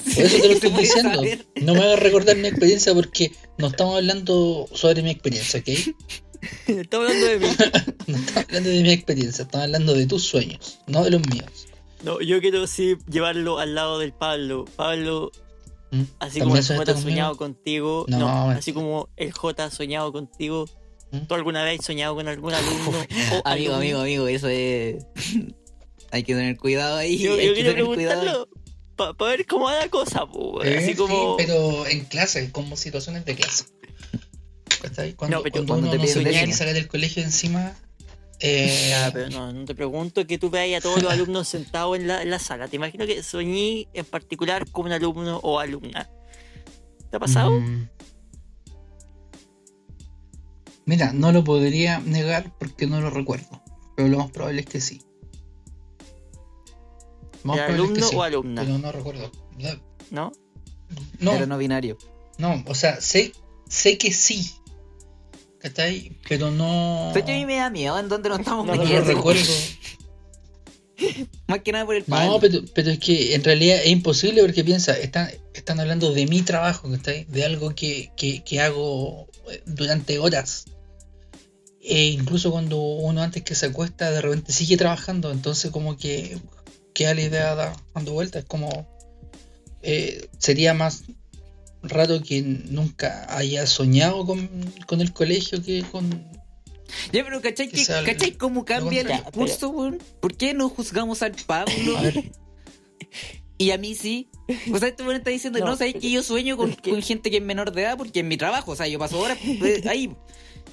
Por 0.14 0.24
eso 0.24 0.40
te 0.40 0.48
lo 0.48 0.54
estoy 0.54 0.70
diciendo. 0.70 1.14
saber. 1.16 1.46
No 1.56 1.74
me 1.74 1.80
hagas 1.82 1.98
recordar 2.00 2.36
mi 2.36 2.48
experiencia 2.48 2.94
porque 2.94 3.32
no 3.58 3.66
estamos 3.66 3.96
hablando 3.96 4.66
sobre 4.72 5.02
mi 5.02 5.10
experiencia, 5.10 5.60
¿ok? 5.60 5.68
Estamos 6.68 7.06
hablando 7.10 7.26
de 7.26 7.38
mí. 7.38 7.46
No 8.06 8.16
estamos 8.16 8.44
hablando 8.48 8.70
de 8.70 8.82
mi 8.82 8.92
experiencia, 8.92 9.42
estamos 9.42 9.64
hablando 9.66 9.92
de 9.92 10.06
tus 10.06 10.22
sueños, 10.22 10.78
no 10.86 11.04
de 11.04 11.10
los 11.10 11.20
míos. 11.28 11.66
No, 12.02 12.18
yo 12.22 12.40
quiero 12.40 12.66
sí 12.66 12.96
llevarlo 13.10 13.58
al 13.58 13.74
lado 13.74 13.98
del 13.98 14.14
Pablo. 14.14 14.64
Pablo, 14.74 15.32
¿Mm? 15.90 16.00
así 16.18 16.38
¿También 16.38 16.44
como 16.44 16.56
el 16.56 16.62
J 16.64 16.72
ha 16.80 16.84
conmigo? 16.94 17.02
soñado 17.10 17.36
contigo. 17.36 18.04
No, 18.08 18.18
No, 18.18 18.50
así 18.52 18.72
como 18.72 19.10
el 19.18 19.32
J 19.32 19.64
ha 19.66 19.70
soñado 19.70 20.12
contigo. 20.12 20.64
¿Tú 21.26 21.34
alguna 21.34 21.64
vez 21.64 21.80
has 21.80 21.86
soñado 21.86 22.14
con 22.14 22.28
algún 22.28 22.54
alumno? 22.54 22.98
o 23.34 23.42
Amigo, 23.44 23.74
amigo, 23.74 24.00
amigo, 24.00 24.28
eso 24.28 24.48
es. 24.48 25.04
Hay 26.12 26.22
que 26.24 26.34
tener 26.34 26.56
cuidado 26.56 26.96
ahí. 26.96 27.18
Yo, 27.18 27.34
hay 27.34 27.46
yo 27.46 27.54
que 27.54 27.60
quiero 27.62 27.74
preguntarlo 27.74 28.48
para 28.96 29.30
ver 29.30 29.46
cómo 29.46 29.66
va 29.66 29.78
la 29.78 29.88
cosa, 29.88 30.26
po, 30.26 30.62
Eh, 30.62 30.78
así 30.78 30.94
como. 30.94 31.38
Sí, 31.38 31.44
pero 31.46 31.86
en 31.86 32.04
clase, 32.04 32.50
como 32.50 32.76
situaciones 32.76 33.24
de 33.24 33.34
clase. 33.36 33.64
Cuando, 35.16 35.36
No, 35.36 35.42
pero 35.42 35.52
cuando 35.52 35.66
cuando 35.66 35.88
uno 35.88 35.90
te 35.90 35.98
no 35.98 36.06
se 36.06 36.52
sacar 36.52 36.74
del 36.74 36.88
colegio 36.88 37.22
encima, 37.22 37.76
eh, 38.40 38.88
Ya, 38.88 39.10
pero 39.12 39.28
no, 39.28 39.52
no 39.52 39.64
te 39.66 39.74
pregunto 39.74 40.26
que 40.26 40.38
tú 40.38 40.48
veas 40.48 40.80
a 40.80 40.82
todos 40.82 41.02
los 41.02 41.12
alumnos 41.12 41.46
sentados 41.48 41.96
en 41.96 42.08
la, 42.08 42.22
en 42.22 42.30
la 42.30 42.38
sala. 42.38 42.68
Te 42.68 42.76
imagino 42.76 43.06
que 43.06 43.22
soñé 43.22 43.88
en 43.92 44.04
particular 44.06 44.68
con 44.70 44.86
un 44.86 44.92
alumno 44.92 45.38
o 45.42 45.58
alumna. 45.58 46.08
¿Te 47.10 47.16
ha 47.16 47.20
pasado? 47.20 47.50
Mm. 47.50 47.88
Mira, 50.86 51.12
no 51.12 51.30
lo 51.32 51.44
podría 51.44 52.00
negar 52.00 52.52
porque 52.58 52.86
no 52.86 53.00
lo 53.00 53.10
recuerdo. 53.10 53.62
Pero 53.96 54.08
lo 54.08 54.18
más 54.18 54.30
probable 54.30 54.60
es 54.62 54.66
que 54.66 54.80
sí. 54.80 55.02
Más 57.42 57.56
¿De 57.56 57.62
probable 57.62 57.74
es 57.84 57.90
que 57.90 57.98
alumno 58.00 58.08
sí, 58.08 58.16
o 58.16 58.22
alumna? 58.22 58.62
Pero 58.62 58.78
no 58.78 58.92
recuerdo. 58.92 59.30
¿No? 60.10 60.32
No, 61.20 61.32
Pero 61.32 61.46
no 61.46 61.58
binario. 61.58 61.96
no, 62.38 62.62
o 62.66 62.74
sea, 62.74 63.00
sé, 63.00 63.32
sé 63.68 63.96
que 63.98 64.12
sí. 64.12 64.50
¿Cachai? 65.60 66.18
Pero 66.28 66.50
no. 66.50 67.08
¿Sabes 67.10 67.24
que 67.24 67.32
a 67.32 67.36
mí 67.36 67.44
me 67.46 67.56
da 67.56 67.68
miedo 67.70 67.98
en 67.98 68.08
dónde 68.08 68.28
nos 68.30 68.38
estamos 68.40 68.66
No, 68.66 68.72
no 68.74 68.78
lo 68.78 68.84
metiendo? 68.84 69.12
recuerdo. 69.14 69.42
Más 71.46 71.60
que 71.60 71.72
nada 71.72 71.86
por 71.86 71.94
el 71.96 72.04
Pablo. 72.04 72.32
No, 72.32 72.40
pero, 72.40 72.60
pero 72.74 72.90
es 72.90 72.98
que 72.98 73.34
en 73.34 73.42
realidad 73.44 73.78
es 73.82 73.88
imposible 73.90 74.42
porque 74.42 74.64
piensa, 74.64 74.92
están, 74.98 75.30
están 75.54 75.80
hablando 75.80 76.12
de 76.12 76.26
mi 76.26 76.42
trabajo, 76.42 76.90
¿cachai? 76.90 77.24
De 77.24 77.44
algo 77.44 77.74
que, 77.74 78.10
que, 78.16 78.42
que 78.44 78.60
hago 78.60 79.28
durante 79.66 80.18
horas. 80.18 80.64
E 81.82 82.08
incluso 82.08 82.50
cuando 82.50 82.78
uno 82.78 83.22
antes 83.22 83.42
que 83.42 83.54
se 83.54 83.66
acuesta 83.66 84.10
de 84.10 84.20
repente 84.20 84.52
sigue 84.52 84.76
trabajando, 84.76 85.30
entonces 85.32 85.70
como 85.70 85.96
que 85.96 86.38
queda 86.92 87.14
la 87.14 87.22
idea 87.22 87.54
da- 87.54 87.76
dando 87.94 88.12
vueltas, 88.12 88.44
como 88.44 88.86
eh, 89.82 90.28
sería 90.38 90.74
más 90.74 91.04
raro 91.82 92.20
que 92.20 92.42
nunca 92.42 93.26
haya 93.34 93.66
soñado 93.66 94.26
con, 94.26 94.48
con 94.86 95.00
el 95.00 95.12
colegio 95.12 95.62
que 95.62 95.82
con... 95.90 96.28
Ya, 97.12 97.24
pero 97.24 97.40
¿cachai, 97.40 97.68
que, 97.68 97.80
el- 97.80 98.04
¿cachai 98.04 98.32
cómo 98.32 98.64
cambia 98.64 99.02
el 99.02 99.08
discurso, 99.08 99.70
weón? 99.70 99.98
¿Por 100.20 100.36
qué 100.36 100.54
no 100.54 100.68
juzgamos 100.68 101.22
al 101.22 101.32
Pablo 101.46 101.96
A 101.98 102.02
ver, 102.02 102.32
y 103.58 103.72
a 103.72 103.78
mí 103.78 103.94
sí? 103.94 104.30
O 104.72 104.78
sea, 104.78 104.88
este 104.88 105.02
weón 105.02 105.16
está 105.16 105.28
diciendo, 105.28 105.58
no, 105.58 105.66
No, 105.66 105.76
¿sabes 105.76 105.94
que 105.94 106.10
yo 106.10 106.22
sueño 106.22 106.56
con, 106.56 106.74
gente 107.02 107.30
que 107.30 107.36
es 107.36 107.42
menor 107.42 107.72
de 107.72 107.82
edad? 107.82 107.98
Porque 107.98 108.20
en 108.20 108.28
mi 108.28 108.38
trabajo, 108.38 108.72
o 108.72 108.76
sea, 108.76 108.88
yo 108.88 108.98
paso 108.98 109.18
horas 109.18 109.36
eh, 109.44 109.82
ahí. 109.88 110.16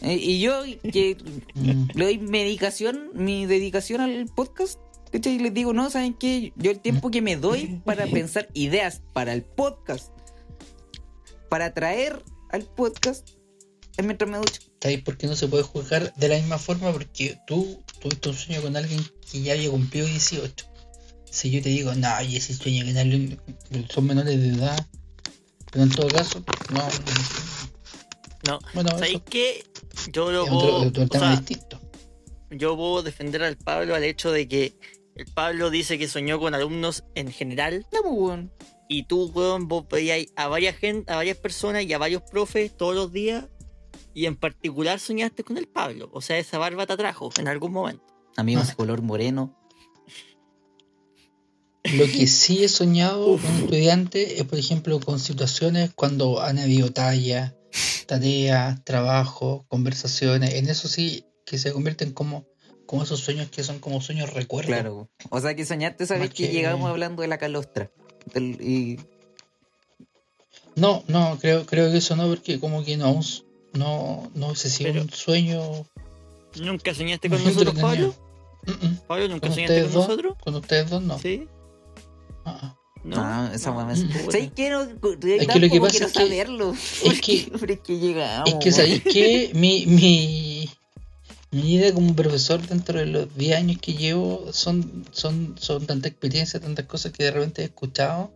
Eh, 0.02 0.14
y 0.15 0.39
yo 0.39 0.61
que 0.91 1.18
mm, 1.56 1.89
le 1.95 2.06
doy 2.06 2.18
medicación, 2.19 3.10
mi 3.14 3.45
dedicación 3.45 3.99
al 3.99 4.26
podcast, 4.27 4.80
¿cachai? 5.11 5.34
Y 5.34 5.39
les 5.39 5.53
digo, 5.53 5.73
no, 5.73 5.89
¿saben 5.89 6.14
qué? 6.14 6.53
Yo 6.56 6.72
el 6.72 6.80
tiempo 6.80 7.11
que 7.11 7.22
me 7.22 7.35
doy 7.35 7.81
para 7.84 8.06
pensar 8.07 8.48
ideas 8.53 9.02
para 9.11 9.34
el 9.34 9.44
podcast, 9.44 10.14
para 11.49 11.73
traer 11.73 12.23
al 12.52 12.64
podcast, 12.64 13.27
es 13.98 14.06
mientras 14.06 14.30
me 14.31 14.38
ducho. 14.38 14.61
¿Sabes 14.82 15.02
por 15.02 15.18
qué 15.18 15.28
no 15.28 15.36
se 15.36 15.48
puede 15.48 15.64
juzgar 15.64 16.14
de 16.16 16.28
la 16.30 16.36
misma 16.36 16.58
forma? 16.60 16.91
Porque 16.91 17.40
tú 17.48 17.84
tuviste 17.99 18.30
un 18.30 18.36
sueño 18.36 18.62
con 18.62 18.76
alguien 18.76 19.04
que 19.32 19.41
ya 19.41 19.54
había 19.54 19.70
cumplido 19.72 20.06
18. 20.06 20.66
Si 21.32 21.52
yo 21.52 21.62
te 21.62 21.70
digo, 21.70 21.94
no, 21.95 22.22
y 22.22 22.36
ese 22.36 22.54
sueño 22.54 22.86
con 22.86 22.98
alguien 22.98 23.40
son 23.90 24.06
menores 24.06 24.40
de 24.40 24.49
edad, 24.49 24.88
pero 25.72 25.84
en 25.84 25.90
todo 25.91 26.08
caso, 26.08 26.44
no. 26.72 26.88
No. 28.48 28.60
Bueno, 28.74 28.91
¿Sabéis 28.91 29.22
qué? 29.30 29.66
Yo 30.14 30.32
lo 30.32 30.45
puedo. 30.45 30.76
otro, 30.84 31.04
otro 31.04 31.18
o 31.18 31.20
sea, 31.20 31.44
yo 32.52 32.76
puedo 32.78 33.04
defender 33.04 33.44
al 33.44 33.58
Pablo 33.58 33.95
al 33.95 34.04
hecho 34.04 34.32
de 34.32 34.48
que 34.48 34.78
el 35.16 35.26
Pablo 35.34 35.70
dice 35.70 35.98
que 35.98 36.08
soñó 36.08 36.40
con 36.40 36.54
alumnos 36.54 37.04
en 37.16 37.32
general 37.32 37.86
Ya, 37.91 37.99
pues, 38.02 38.14
weón. 38.16 38.54
y 38.88 39.04
tú, 39.04 39.26
weón, 39.34 39.68
vos 39.68 39.86
veías 39.90 40.28
a 40.36 40.48
varias 40.48 40.78
gente, 40.78 41.12
a 41.12 41.18
varias 41.18 41.38
personas 41.38 41.84
y 41.84 41.94
a 41.94 41.98
varios 41.98 42.22
profes 42.22 42.78
todos 42.78 42.95
los 42.95 43.12
días 43.12 43.45
y 44.18 44.26
en 44.26 44.35
particular 44.35 44.99
soñaste 44.99 45.44
con 45.44 45.60
el 45.60 45.68
Pablo. 45.68 46.10
O 46.11 46.22
sea, 46.22 46.39
esa 46.39 46.57
barba 46.57 46.88
te 46.88 46.94
atrajo 46.94 47.30
en 47.38 47.48
algún 47.48 47.72
momento. 47.72 48.03
Amigos, 48.35 48.72
color 48.76 49.03
moreno. 49.03 49.56
Lo 51.84 52.06
que 52.06 52.26
sí 52.26 52.64
he 52.64 52.68
soñado 52.68 53.38
con 53.38 53.45
un 53.45 53.61
estudiante 53.65 54.39
es, 54.39 54.44
por 54.45 54.57
ejemplo, 54.57 54.99
con 54.99 55.19
situaciones 55.19 55.94
cuando 55.94 56.41
han 56.41 56.57
habido 56.57 56.91
talla, 56.91 57.56
tareas, 58.07 58.84
trabajo, 58.84 59.65
conversaciones. 59.69 60.56
En 60.56 60.68
eso 60.68 60.88
sí 60.88 61.26
que 61.45 61.60
se 61.60 61.72
convierten 61.72 62.11
como, 62.11 62.48
como 62.88 63.03
esos 63.03 63.19
sueños 63.19 63.49
que 63.52 63.64
son 63.64 63.77
como 63.77 64.02
sueños 64.02 64.34
recuerdos. 64.34 64.72
Claro. 64.73 65.10
O 65.30 65.39
sea 65.39 65.56
que 65.56 65.64
soñaste, 65.64 66.07
sabes 66.07 66.31
que 66.31 66.48
que- 66.48 66.53
llegamos 66.53 66.89
hablando 66.89 67.22
de 67.22 67.27
la 67.27 67.38
calostra. 67.38 67.91
Del- 68.34 68.57
y 68.61 68.99
No, 70.76 71.03
no, 71.07 71.38
creo, 71.39 71.68
creo 71.68 71.91
que 71.91 71.98
eso 71.99 72.15
no, 72.15 72.27
porque 72.27 72.60
como 72.60 72.84
que 72.84 72.98
no, 72.98 73.11
un- 73.11 73.47
no, 73.73 74.31
no 74.35 74.56
sido 74.56 74.91
Pero- 74.91 75.03
un 75.03 75.10
sueño. 75.11 75.61
¿Nunca 76.60 76.94
soñaste 76.94 77.30
con 77.30 77.44
nosotros. 77.44 77.76
Pablo? 77.80 78.15
Pablo, 79.07 79.27
¿nunca 79.27 79.48
Con 79.48 79.56
soñaste 79.56 79.73
ustedes 79.76 79.84
con 79.85 79.94
dos, 79.94 80.07
nosotros? 80.07 80.35
con 80.44 80.56
ustedes 80.56 80.89
dos 80.89 81.02
no. 81.03 81.19
Sí. 81.19 81.48
Ah, 82.45 82.60
ah. 82.64 82.76
No, 83.03 83.15
No, 83.48 83.53
esa 83.53 83.72
no, 83.72 83.91
es- 83.91 83.99
puta. 84.03 84.31
¿Sabes 84.31 84.52
qué? 84.56 84.69
No, 84.72 84.88
que 84.99 85.60
lo 85.60 85.69
que 85.69 85.80
pasa 85.80 85.91
quiero 85.91 86.07
es 86.07 86.14
que- 86.14 86.19
saberlo. 86.19 86.73
es 86.73 87.22
que- 87.22 87.52
es 87.73 87.80
que 87.80 87.99
llegamos. 87.99 88.49
Es 88.49 88.56
que 88.56 88.72
sabéis 88.72 89.03
que 89.03 89.52
mi, 89.53 89.85
mi, 89.85 90.69
mi 91.52 91.73
idea 91.76 91.94
como 91.94 92.14
profesor 92.15 92.60
dentro 92.68 92.99
de 92.99 93.06
los 93.06 93.34
10 93.38 93.56
años 93.57 93.77
que 93.81 93.94
llevo 93.94 94.52
son, 94.52 95.06
son, 95.11 95.56
son 95.60 95.85
tanta 95.85 96.07
experiencia, 96.10 96.60
tantas 96.60 96.85
cosas 96.88 97.11
que 97.14 97.23
de 97.23 97.31
repente 97.31 97.61
he 97.61 97.65
escuchado, 97.65 98.31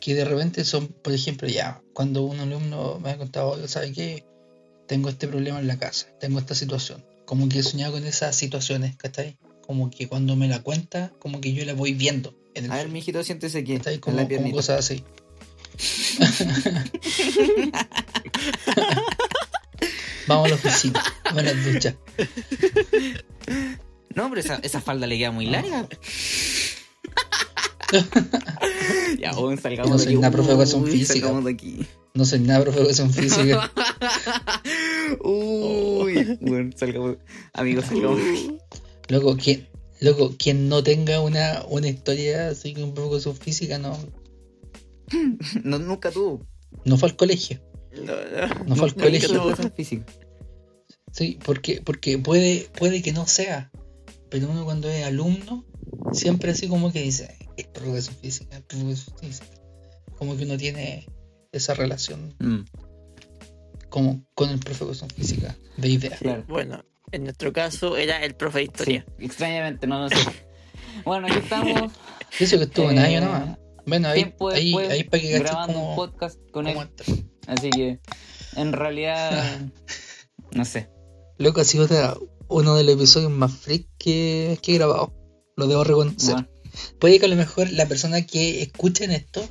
que 0.00 0.14
de 0.14 0.24
repente 0.24 0.64
son, 0.64 0.88
por 0.88 1.12
ejemplo, 1.12 1.48
ya, 1.48 1.82
cuando 1.94 2.22
un 2.24 2.38
alumno 2.40 2.98
me 3.00 3.10
ha 3.10 3.16
contado, 3.18 3.66
¿sabe 3.68 3.92
qué? 3.92 4.24
Tengo 4.86 5.08
este 5.08 5.26
problema 5.28 5.58
en 5.60 5.66
la 5.66 5.78
casa, 5.78 6.08
tengo 6.20 6.38
esta 6.38 6.54
situación. 6.54 7.04
Como 7.24 7.48
que 7.48 7.60
he 7.60 7.62
soñado 7.62 7.92
con 7.94 8.04
esas 8.06 8.36
situaciones, 8.36 8.96
¿cachai? 8.96 9.38
Como 9.66 9.88
que 9.90 10.08
cuando 10.08 10.36
me 10.36 10.46
la 10.46 10.62
cuenta, 10.62 11.10
como 11.18 11.40
que 11.40 11.54
yo 11.54 11.64
la 11.64 11.72
voy 11.72 11.94
viendo 11.94 12.34
en 12.54 12.66
el 12.66 12.72
A 12.72 12.76
ver, 12.76 12.88
mijito, 12.90 13.24
siéntese 13.24 13.58
aquí. 13.58 13.78
¿cachai? 13.78 13.94
en 13.94 14.00
Como, 14.00 14.16
la 14.16 14.22
como 14.24 14.28
piernita. 14.28 14.56
cosas 14.56 14.80
así. 14.80 15.02
Vamos 20.26 20.46
a 20.46 20.48
la 20.48 20.54
oficina, 20.54 21.02
a 21.24 21.34
la 21.42 21.52
ducha. 21.54 21.96
No, 24.14 24.28
pero 24.28 24.40
esa, 24.40 24.56
esa 24.62 24.80
falda 24.80 25.06
le 25.06 25.18
queda 25.18 25.30
muy 25.30 25.46
larga. 25.46 25.86
ya, 29.20 29.32
bueno, 29.32 29.60
salgamos 29.60 29.90
No 29.90 29.96
de 29.98 30.04
soy 30.04 30.12
aquí. 30.12 30.16
una 30.16 30.30
profe 30.30 30.48
de 30.48 30.54
educación 30.54 30.86
física. 30.86 31.12
Salgamos 31.20 31.44
de 31.44 31.50
aquí. 31.52 31.86
No 32.14 32.24
soy 32.24 32.40
nada 32.40 32.60
profe 32.62 32.76
de 32.78 32.82
educación 32.82 33.12
física. 33.12 33.72
Uy, 35.22 36.38
bueno, 36.40 36.70
salgamos. 36.76 37.16
Amigos, 37.52 37.84
salgamos. 37.86 38.18
de 38.18 38.30
aquí. 38.30 38.58
Loco, 39.08 39.36
quien, 39.36 39.68
loco, 40.00 40.34
quien 40.38 40.68
no 40.68 40.82
tenga 40.82 41.20
una, 41.20 41.64
una 41.68 41.88
historia 41.88 42.48
así 42.48 42.72
con 42.74 42.84
educación 42.96 43.36
física 43.36 43.78
no, 43.78 43.98
No, 45.62 45.78
nunca 45.78 46.10
tuvo. 46.10 46.46
no 46.84 46.96
fue 46.96 47.10
al 47.10 47.16
colegio. 47.16 47.60
No, 47.96 48.12
no. 48.14 48.64
No 48.66 48.76
fue 48.76 48.88
al 48.88 48.94
colegio. 48.94 49.56
física. 49.76 50.04
Sí, 51.12 51.38
porque, 51.44 51.80
porque 51.84 52.18
puede, 52.18 52.68
puede 52.76 53.02
que 53.02 53.12
no 53.12 53.26
sea. 53.26 53.70
Pero 54.30 54.50
uno 54.50 54.64
cuando 54.64 54.88
es 54.88 55.04
alumno, 55.04 55.64
siempre 56.12 56.50
así 56.50 56.66
como 56.66 56.90
que 56.92 57.02
dice, 57.02 57.36
es 57.56 57.66
profe 57.66 57.86
de 57.86 57.92
educación 57.98 58.16
física, 58.16 58.56
es 58.56 58.62
profe 58.62 58.84
de 58.84 58.90
educación 58.92 59.18
física. 59.18 59.46
Como 60.18 60.36
que 60.36 60.44
uno 60.44 60.56
tiene 60.56 61.06
esa 61.52 61.74
relación 61.74 62.34
Mm, 62.38 62.64
como 63.88 64.24
con 64.34 64.50
el 64.50 64.58
profe 64.58 64.80
de 64.84 64.90
educación 64.90 65.10
física 65.10 65.56
de 65.76 65.88
idea. 65.88 66.16
claro. 66.18 66.44
Bueno, 66.48 66.84
en 67.12 67.24
nuestro 67.24 67.52
caso 67.52 67.96
era 67.96 68.24
el 68.24 68.34
profe 68.34 68.58
de 68.60 68.64
Sí, 68.64 68.70
historia. 68.70 69.06
extrañamente, 69.18 69.86
no, 69.86 70.00
no 70.00 70.08
sé. 70.08 70.16
Bueno, 71.04 71.26
aquí 71.26 71.38
estamos. 71.38 71.92
Eso 72.38 72.56
que 72.56 72.64
estuvo 72.64 72.86
un 72.86 72.96
Eh, 72.98 73.00
año 73.00 73.20
nomás. 73.22 73.58
Bueno, 73.84 74.08
ahí, 74.08 74.32
ahí, 74.52 74.74
ahí 74.74 75.04
para 75.04 75.20
que 75.22 75.38
grabando 75.40 75.76
un 75.78 75.84
como, 75.84 75.96
podcast 75.96 76.38
con 76.52 76.66
él. 76.68 76.76
entra. 76.78 77.06
Así 77.48 77.70
que, 77.70 78.00
en 78.56 78.72
realidad, 78.72 79.60
no 80.52 80.64
sé. 80.64 80.88
Loco, 81.38 81.60
ha 81.60 81.64
sido 81.64 81.84
otra- 81.84 82.16
uno 82.48 82.76
de 82.76 82.84
los 82.84 82.94
episodios 82.94 83.30
más 83.32 83.52
freak 83.52 83.88
que, 83.98 84.56
que 84.62 84.72
he 84.72 84.74
grabado. 84.78 85.12
Lo 85.56 85.66
debo 85.66 85.82
reconocer. 85.84 86.34
Bueno, 86.34 86.48
Puede 86.98 87.18
que 87.18 87.26
a 87.26 87.28
lo 87.28 87.36
mejor 87.36 87.70
la 87.70 87.86
persona 87.86 88.26
que 88.26 88.62
escuchen 88.62 89.10
esto, 89.10 89.48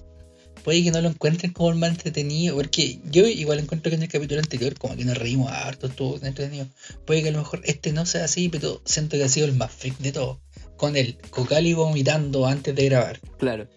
puede 0.64 0.84
que 0.84 0.92
no 0.92 1.02
lo 1.02 1.10
encuentren 1.10 1.52
como 1.52 1.70
el 1.70 1.76
más 1.76 1.92
entretenido. 1.92 2.56
Porque 2.56 3.00
yo 3.12 3.28
igual 3.28 3.60
encuentro 3.60 3.90
que 3.90 3.96
en 3.96 4.04
el 4.04 4.10
capítulo 4.10 4.42
anterior, 4.42 4.78
como 4.78 4.96
que 4.96 5.06
nos 5.06 5.18
reímos 5.18 5.52
harto, 5.52 5.88
estuvo 5.88 6.16
entretenido. 6.16 6.68
Puede 7.06 7.24
que 7.24 7.30
a 7.30 7.32
lo 7.32 7.40
mejor 7.40 7.62
este 7.66 7.92
no 7.94 8.06
sea 8.06 8.26
así, 8.26 8.50
pero 8.50 8.82
siento 8.86 9.18
que 9.18 9.24
ha 9.24 9.30
sido 9.30 9.48
el 9.48 9.54
más 9.54 9.72
freak 9.72 9.98
de 10.00 10.12
todo. 10.12 10.42
Con 10.78 10.96
el 10.96 11.18
Cocali 11.30 11.74
vomitando 11.74 12.46
antes 12.46 12.76
de 12.76 12.86
grabar. 12.86 13.20
claro. 13.38 13.68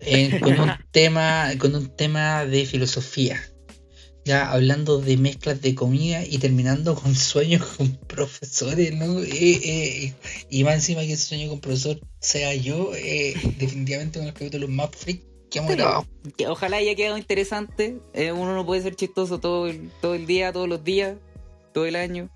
eh, 0.00 0.40
con 0.40 0.58
un 0.58 0.70
tema 0.90 1.50
con 1.58 1.74
un 1.74 1.96
tema 1.96 2.44
de 2.44 2.66
filosofía 2.66 3.40
ya 4.24 4.50
hablando 4.50 4.98
de 4.98 5.16
mezclas 5.16 5.60
de 5.60 5.74
comida 5.74 6.24
y 6.24 6.38
terminando 6.38 6.94
con 6.94 7.14
sueños 7.14 7.64
con 7.64 7.96
profesores 8.08 8.94
¿no? 8.94 9.20
Eh, 9.22 9.30
eh, 9.32 10.14
y 10.50 10.64
más 10.64 10.74
encima 10.74 11.02
que 11.02 11.16
sueño 11.16 11.48
con 11.48 11.60
profesor 11.60 12.00
sea 12.22 12.54
yo 12.54 12.92
eh, 12.94 13.34
definitivamente 13.58 14.18
uno 14.18 14.26
de 14.26 14.32
los 14.32 14.38
capítulos 14.38 14.70
más 14.70 14.90
freak 14.90 15.20
que 15.50 15.58
hemos 15.58 15.70
Pero- 15.70 16.06
Que 16.38 16.46
ojalá 16.46 16.78
haya 16.78 16.94
quedado 16.94 17.18
interesante. 17.18 17.98
Eh, 18.14 18.32
uno 18.32 18.54
no 18.54 18.64
puede 18.64 18.80
ser 18.80 18.94
chistoso 18.96 19.38
todo 19.38 19.66
el, 19.66 19.90
todo 20.00 20.14
el 20.14 20.24
día, 20.26 20.50
todos 20.52 20.68
los 20.68 20.82
días, 20.82 21.16
todo 21.74 21.84
el 21.84 21.96
año. 21.96 22.30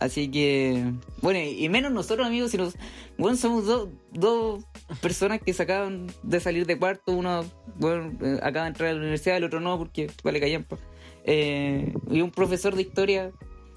Así 0.00 0.28
que, 0.30 0.92
bueno, 1.22 1.40
y 1.40 1.68
menos 1.68 1.92
nosotros, 1.92 2.26
amigos, 2.26 2.52
si 2.52 2.56
nos, 2.56 2.74
bueno, 3.16 3.36
somos 3.36 3.64
dos 3.66 3.88
dos 4.12 4.64
personas 5.00 5.40
que 5.44 5.52
se 5.52 5.62
acaban 5.64 6.06
de 6.22 6.40
salir 6.40 6.66
de 6.66 6.78
cuarto. 6.78 7.12
Uno, 7.12 7.44
bueno, 7.76 8.12
eh, 8.24 8.38
acaba 8.42 8.64
de 8.64 8.68
entrar 8.70 8.90
a 8.90 8.92
la 8.94 8.98
universidad, 9.00 9.36
el 9.36 9.44
otro 9.44 9.60
no, 9.60 9.76
porque 9.76 10.08
vale 10.24 10.40
callampa. 10.40 10.78
Eh, 11.24 11.92
y 12.10 12.20
un 12.22 12.30
profesor 12.30 12.74
de 12.76 12.82
historia. 12.82 13.30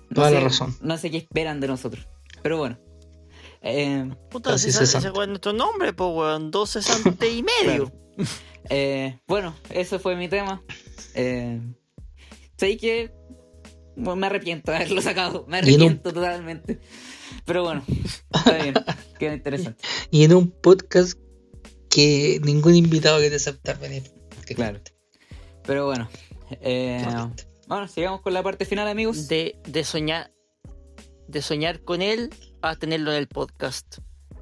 no 0.10 0.16
Toda 0.16 0.32
la 0.32 0.40
razón. 0.40 0.76
No 0.82 0.98
sé 0.98 1.12
qué 1.12 1.18
esperan 1.18 1.60
de 1.60 1.68
nosotros. 1.68 2.08
Pero 2.42 2.58
bueno. 2.58 2.78
Eh, 3.62 4.10
Puta, 4.30 4.58
si 4.58 4.70
ese, 4.70 4.80
60. 4.86 4.98
ese 5.08 5.12
fue 5.16 5.28
nuestro 5.28 5.54
nombre, 5.54 5.94
pues, 5.94 6.10
weón. 6.14 6.52
260 6.52 7.26
y 7.28 7.44
medio. 7.44 7.92
Eh, 8.70 9.20
bueno, 9.28 9.56
ese 9.70 10.00
fue 10.00 10.16
mi 10.16 10.28
tema. 10.28 10.64
Eh, 11.16 11.60
sé 12.58 12.78
que 12.78 13.12
bueno, 13.96 14.16
me 14.16 14.28
arrepiento 14.28 14.72
de 14.72 14.78
haberlo 14.78 15.02
sacado. 15.02 15.46
Me 15.48 15.60
un- 15.60 15.64
arrepiento 15.66 16.14
totalmente. 16.14 16.80
Pero 17.46 17.64
bueno, 17.64 17.84
está 18.34 18.58
bien. 18.58 18.74
Queda 19.20 19.34
interesante. 19.34 19.84
y 20.10 20.24
en 20.24 20.34
un 20.34 20.50
podcast 20.52 21.20
que 21.90 22.40
ningún 22.44 22.76
invitado 22.76 23.20
quiere 23.20 23.36
aceptar 23.36 23.78
venir 23.80 24.04
Que 24.46 24.56
Claro. 24.56 24.80
Pero 25.64 25.86
bueno. 25.86 26.10
eh, 26.62 27.06
bueno, 27.68 27.88
sigamos 27.88 28.22
con 28.22 28.34
la 28.34 28.42
parte 28.44 28.66
final, 28.66 28.88
amigos. 28.88 29.28
De, 29.28 29.60
de 29.68 29.84
soñar. 29.84 30.32
De 31.28 31.42
soñar 31.42 31.84
con 31.84 32.02
él 32.02 32.30
a 32.62 32.76
tenerlo 32.76 33.12
en 33.12 33.18
el 33.18 33.28
podcast. 33.28 33.98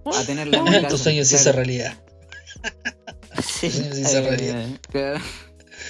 A 0.06 0.24
tenerla 0.26 0.58
en 0.58 0.64
mi 0.64 0.72
casa. 0.72 0.88
Tus 0.88 1.02
sueños 1.02 1.28
se 1.28 1.36
hizo 1.36 1.52
realidad 1.52 1.94
Sí. 3.44 3.68
Tus 3.70 3.74
sueños 3.76 3.96
se 3.96 4.02
hizo 4.02 4.22
realidad 4.22 4.68
claro. 4.92 5.20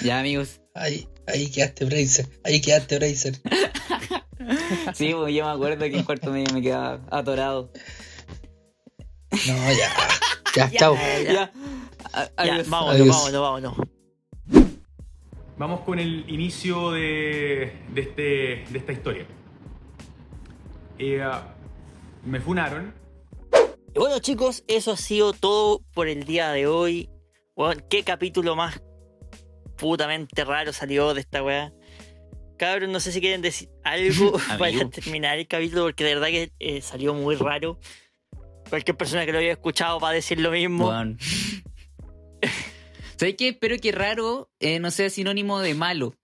Ya, 0.03 0.19
amigos. 0.19 0.61
ahí, 0.75 1.07
ahí 1.27 1.49
quedaste 1.49 1.85
Bracer 1.85 2.27
ahí 2.43 2.61
quedaste 2.61 2.97
Bracer 2.99 3.35
Sí, 4.93 5.13
pues, 5.13 5.33
yo 5.35 5.45
me 5.45 5.51
acuerdo 5.51 5.79
que 5.85 5.97
en 5.97 6.03
cuarto 6.03 6.31
medio 6.31 6.53
me 6.53 6.61
quedaba 6.61 6.99
atorado. 7.11 7.71
no 9.31 9.37
ya 9.73 9.89
ya, 10.55 10.71
chao 10.71 10.95
Ya, 10.95 11.33
Ya. 11.33 11.53
A- 12.13 12.23
ya, 12.25 12.31
adiós. 12.53 12.69
vámonos, 12.69 12.95
Adiós. 12.95 13.07
vámonos, 13.31 13.41
vámonos. 13.41 13.87
Vamos 15.57 15.81
con 15.81 15.99
el 15.99 16.27
inicio 16.29 16.91
de, 16.91 17.73
de, 17.93 18.01
este, 18.01 18.21
de 18.71 18.77
esta 18.79 18.91
historia. 18.93 19.27
Eh, 20.97 21.21
ah, 21.21 21.53
me 22.29 22.39
funaron. 22.39 22.93
Y 23.93 23.99
bueno, 23.99 24.19
chicos, 24.19 24.63
eso 24.67 24.91
ha 24.91 24.97
sido 24.97 25.33
todo 25.33 25.81
por 25.93 26.07
el 26.07 26.23
día 26.25 26.51
de 26.51 26.67
hoy. 26.67 27.09
Qué 27.89 28.03
capítulo 28.03 28.55
más 28.55 28.81
putamente 29.75 30.43
raro 30.45 30.71
salió 30.73 31.13
de 31.13 31.21
esta 31.21 31.43
weá. 31.43 31.73
Cabros, 32.57 32.89
no 32.89 32.99
sé 32.99 33.11
si 33.11 33.21
quieren 33.21 33.41
decir 33.41 33.69
algo 33.83 34.33
para 34.59 34.89
terminar 34.89 35.39
el 35.39 35.47
capítulo, 35.47 35.83
porque 35.83 36.03
de 36.03 36.13
verdad 36.15 36.27
que 36.27 36.51
eh, 36.59 36.81
salió 36.81 37.13
muy 37.13 37.35
raro. 37.35 37.79
Cualquier 38.69 38.97
persona 38.97 39.25
que 39.25 39.31
lo 39.31 39.39
haya 39.39 39.53
escuchado 39.53 39.99
va 39.99 40.09
a 40.09 40.13
decir 40.13 40.39
lo 40.39 40.51
mismo. 40.51 40.85
Bueno. 40.85 41.17
¿Sabes 43.17 43.35
qué? 43.35 43.49
Espero 43.49 43.77
que 43.79 43.91
raro 43.91 44.49
eh, 44.59 44.79
no 44.79 44.91
sea 44.91 45.09
sinónimo 45.09 45.59
de 45.59 45.73
malo. 45.73 46.15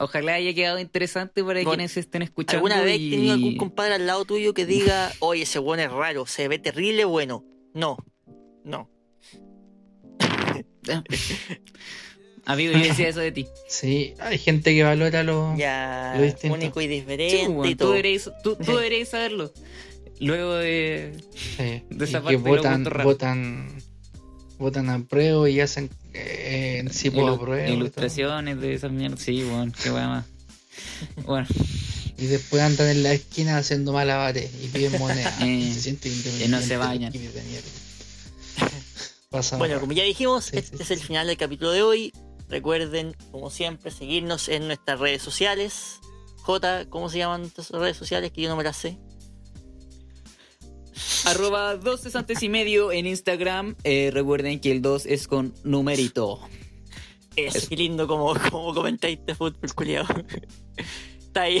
Ojalá 0.00 0.34
haya 0.34 0.54
quedado 0.54 0.78
interesante 0.78 1.42
para 1.42 1.54
Bueno, 1.60 1.70
quienes 1.70 1.96
estén 1.96 2.22
escuchando. 2.22 2.66
¿Alguna 2.66 2.80
vez 2.82 2.98
y- 2.98 3.10
tenido 3.10 3.34
algún 3.34 3.56
compadre 3.56 3.94
al 3.94 4.06
lado 4.06 4.24
tuyo 4.24 4.54
que 4.54 4.64
diga, 4.66 5.12
oye, 5.20 5.42
ese 5.42 5.58
weón 5.58 5.80
es 5.80 5.90
raro, 5.92 6.26
se 6.26 6.48
ve 6.48 6.58
terrible 6.58 7.04
bueno? 7.04 7.44
No, 7.74 7.96
no. 8.64 8.88
Amigo, 12.44 12.72
yo 12.72 12.78
decía 12.80 13.08
eso 13.08 13.20
de 13.20 13.32
ti. 13.32 13.46
Sí, 13.68 14.14
hay 14.18 14.38
gente 14.38 14.74
que 14.74 14.82
valora 14.82 15.22
lo. 15.22 15.54
Ya, 15.56 16.14
Lo 16.16 16.22
distinto. 16.22 16.54
único 16.56 16.80
y 16.80 16.84
Sí, 16.84 16.88
diferente 16.90 17.76
tú, 17.76 17.88
deberías, 17.90 18.30
tú, 18.42 18.56
tú 18.56 18.72
deberías 18.76 19.08
saberlo. 19.10 19.52
Luego 20.20 20.54
de. 20.54 21.12
Sí, 21.34 21.82
De 21.90 22.04
esa 22.04 22.18
y 22.18 22.22
parte 22.22 22.36
que 22.36 22.42
de 22.42 22.50
los 22.50 22.56
votan, 22.58 22.84
votan, 23.04 23.82
votan 24.58 24.88
a 24.90 24.98
prueba 25.04 25.48
y 25.48 25.60
hacen 25.60 25.88
eh, 26.14 26.84
sí 26.90 27.10
Ilu- 27.10 27.68
ilustraciones 27.72 28.60
de 28.60 28.74
esas 28.74 28.90
mierdas. 28.92 29.20
Sí, 29.20 29.42
bueno, 29.44 29.72
qué 29.82 29.90
weá 29.90 30.08
más. 30.08 30.24
Bueno, 31.26 31.46
Y 32.16 32.26
después 32.26 32.62
andan 32.62 32.88
en 32.88 33.02
la 33.02 33.12
esquina 33.12 33.58
haciendo 33.58 33.92
malabares 33.92 34.50
y 34.62 34.68
piden 34.68 34.98
moneda. 34.98 35.34
Eh, 35.40 35.46
y 35.46 35.72
se 35.74 35.80
sienten 35.80 36.12
y 36.44 36.48
no 36.48 36.60
se 36.60 36.76
bañan. 36.76 37.12
Bueno, 39.56 39.80
como 39.80 39.92
ya 39.92 40.04
dijimos, 40.04 40.44
Sí, 40.46 40.58
este 40.58 40.76
sí, 40.76 40.82
es 40.82 40.90
el 40.90 41.00
final 41.00 41.26
del 41.26 41.36
capítulo 41.38 41.70
de 41.70 41.82
hoy. 41.82 42.12
Recuerden, 42.50 43.16
como 43.30 43.48
siempre, 43.48 43.90
seguirnos 43.90 44.48
en 44.48 44.66
nuestras 44.66 45.00
redes 45.00 45.22
sociales. 45.22 46.00
J, 46.42 46.84
¿cómo 46.90 47.08
se 47.08 47.16
llaman 47.18 47.44
estas 47.44 47.70
redes 47.70 47.96
sociales? 47.96 48.30
Que 48.32 48.42
yo 48.42 48.50
no 48.50 48.56
me 48.56 48.64
las 48.64 48.76
sé. 48.76 48.98
Arroba 51.26 51.76
dos 51.76 52.02
cesantes 52.02 52.42
y 52.42 52.48
medio 52.48 52.92
en 52.92 53.06
Instagram. 53.06 53.76
Eh, 53.84 54.10
recuerden 54.12 54.60
que 54.60 54.70
el 54.72 54.82
2 54.82 55.06
es 55.06 55.26
con 55.28 55.54
numerito. 55.64 56.40
Qué 57.34 57.50
lindo 57.76 58.06
como, 58.06 58.34
como 58.50 58.74
comentáis 58.74 59.18
de 59.24 59.34
fútbol, 59.34 59.72
culiado. 59.74 60.06
Está 61.18 61.42
ahí. 61.42 61.58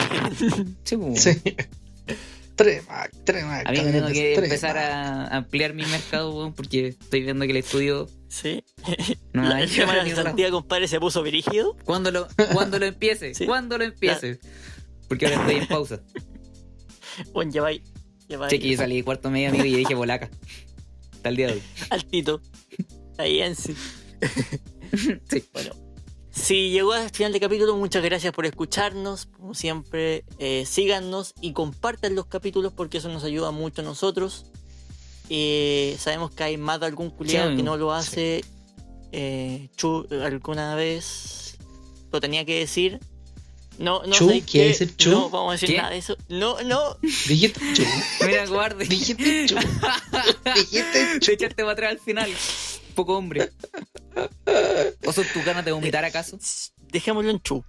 Sí. 0.84 0.96
Sí. 1.16 1.42
Trema, 2.54 3.08
trema. 3.24 3.60
A 3.60 3.72
mí 3.72 3.80
me 3.80 3.92
tengo 3.92 4.08
que 4.08 4.34
empezar 4.34 4.76
a 4.76 5.28
ampliar 5.28 5.72
mi 5.72 5.86
mercado, 5.86 6.52
porque 6.54 6.88
estoy 6.88 7.22
viendo 7.22 7.46
que 7.46 7.52
el 7.52 7.56
estudio 7.56 8.08
Sí. 8.28 8.62
no 9.32 9.42
la 9.44 9.62
el 9.62 9.70
tema 9.70 9.92
de 9.94 10.02
la 10.02 10.04
cesantía, 10.16 10.50
compadre, 10.50 10.86
se 10.88 11.00
puso 11.00 11.22
virígido. 11.22 11.76
Cuando 11.84 12.10
lo, 12.10 12.28
cuando 12.52 12.78
lo 12.78 12.84
empiece, 12.86 13.34
Sí. 13.34 13.46
cuando 13.46 13.78
lo 13.78 13.84
empiece. 13.84 14.38
Porque 15.08 15.26
ahora 15.26 15.40
estoy 15.40 15.56
en 15.56 15.66
pausa. 15.68 16.00
Bueno, 17.32 17.50
lleváis. 17.52 17.82
Sé 18.48 18.58
que 18.58 18.70
yo 18.70 18.76
salí 18.76 18.96
de 18.96 19.04
cuarto 19.04 19.30
medio, 19.30 19.48
amigo, 19.48 19.64
y 19.64 19.74
dije 19.76 19.96
polaca. 19.96 20.30
Hasta 21.12 21.28
el 21.28 21.36
día 21.36 21.46
de 21.48 21.52
hoy. 21.54 21.62
Altito. 21.90 22.40
Ahí 23.18 23.40
en 23.40 23.56
sí. 23.56 23.74
Sí. 25.30 25.42
Bueno, 25.54 25.74
si 26.30 26.70
llegó 26.70 26.92
al 26.92 27.08
final 27.10 27.32
del 27.32 27.40
capítulo, 27.40 27.76
muchas 27.76 28.02
gracias 28.02 28.32
por 28.34 28.44
escucharnos. 28.44 29.26
Como 29.26 29.54
siempre, 29.54 30.24
eh, 30.38 30.64
síganos 30.66 31.34
y 31.40 31.52
compartan 31.52 32.14
los 32.14 32.26
capítulos 32.26 32.72
porque 32.74 32.98
eso 32.98 33.08
nos 33.08 33.24
ayuda 33.24 33.50
mucho 33.52 33.80
a 33.80 33.84
nosotros. 33.84 34.46
Eh, 35.30 35.96
sabemos 35.98 36.30
que 36.30 36.44
hay 36.44 36.56
más 36.58 36.80
de 36.80 36.86
algún 36.86 37.10
culiado 37.10 37.50
Sí, 37.50 37.56
que 37.56 37.62
no 37.62 37.76
lo 37.76 37.92
hace. 37.92 38.44
Eh, 39.12 39.68
Chu 39.76 40.06
alguna 40.22 40.74
vez 40.74 41.56
lo 42.12 42.20
tenía 42.20 42.44
que 42.44 42.58
decir. 42.58 43.00
No, 43.78 44.02
no 44.04 44.12
¿Chu? 44.12 44.28
sé 44.28 44.42
¿Quiere 44.42 44.68
decir 44.68 44.96
Chu? 44.96 45.10
No 45.10 45.30
vamos 45.30 45.50
a 45.50 45.52
decir 45.52 45.70
¿Qué? 45.70 45.76
nada 45.78 45.90
de 45.90 45.98
eso. 45.98 46.16
No, 46.28 46.60
no. 46.62 46.96
Dijiste 47.00 47.60
chu. 47.74 47.84
Mira, 48.26 48.46
guarde. 48.46 48.84
Dijiste 48.84 49.46
chu. 49.46 49.56
Dijiste 50.54 51.18
chu. 51.20 51.26
Te 51.26 51.32
echaste 51.32 51.62
para 51.62 51.72
atrás 51.72 51.92
al 51.92 51.98
final. 51.98 52.30
Poco 52.94 53.16
hombre. 53.16 53.50
¿O 55.06 55.12
son 55.12 55.24
tus 55.32 55.44
ganas 55.44 55.64
de 55.64 55.72
vomitar 55.72 56.04
acaso? 56.04 56.38
Dejémoslo 56.90 57.30
en 57.30 57.40
Chu. 57.40 57.64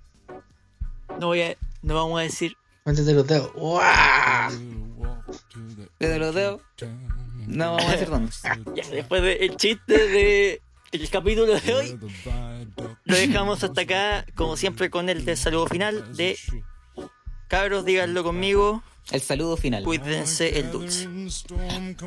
No 1.20 1.28
voy 1.28 1.42
a. 1.42 1.58
No 1.82 1.96
vamos 1.96 2.20
a 2.20 2.24
decir. 2.24 2.56
Métete 2.86 3.14
los 3.14 3.26
dedos. 3.26 3.52
Desde 6.00 6.20
los 6.20 6.36
dedos. 6.36 6.62
No 7.48 7.76
vamos 7.76 7.86
a 7.86 7.92
decir 7.92 8.10
dónde. 8.10 8.32
Ya, 8.76 8.88
después 8.90 9.22
del 9.22 9.56
chiste 9.56 10.08
de 10.08 10.62
el 10.94 11.10
capítulo 11.10 11.60
de 11.60 11.74
hoy, 11.74 12.00
lo 13.06 13.16
dejamos 13.16 13.64
hasta 13.64 13.82
acá, 13.82 14.26
como 14.36 14.56
siempre, 14.58 14.90
con 14.90 15.10
el 15.10 15.26
de 15.26 15.36
saludo 15.36 15.68
final 15.68 16.16
de 16.16 16.38
cabros, 17.48 17.84
díganlo 17.86 18.24
conmigo, 18.24 18.84
El 19.12 19.22
saludo 19.22 19.58
final. 19.58 19.84
cuídense 19.84 20.60
el 20.60 20.72
dulce. 20.72 21.08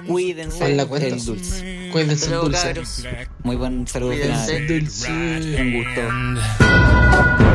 Cuídense 0.07 0.75
la 0.75 0.85
el 0.85 1.25
dulce. 1.25 1.89
Cuídense 1.93 2.27
el 2.33 2.41
dulce. 2.41 2.63
cabros. 2.63 3.05
Muy 3.43 3.57
buen 3.57 3.87
saludo 3.87 4.11
Cuídense. 4.13 4.61
final. 4.61 4.81
Dulce. 4.81 5.11
Un 5.63 5.73
gusto. 5.85 7.46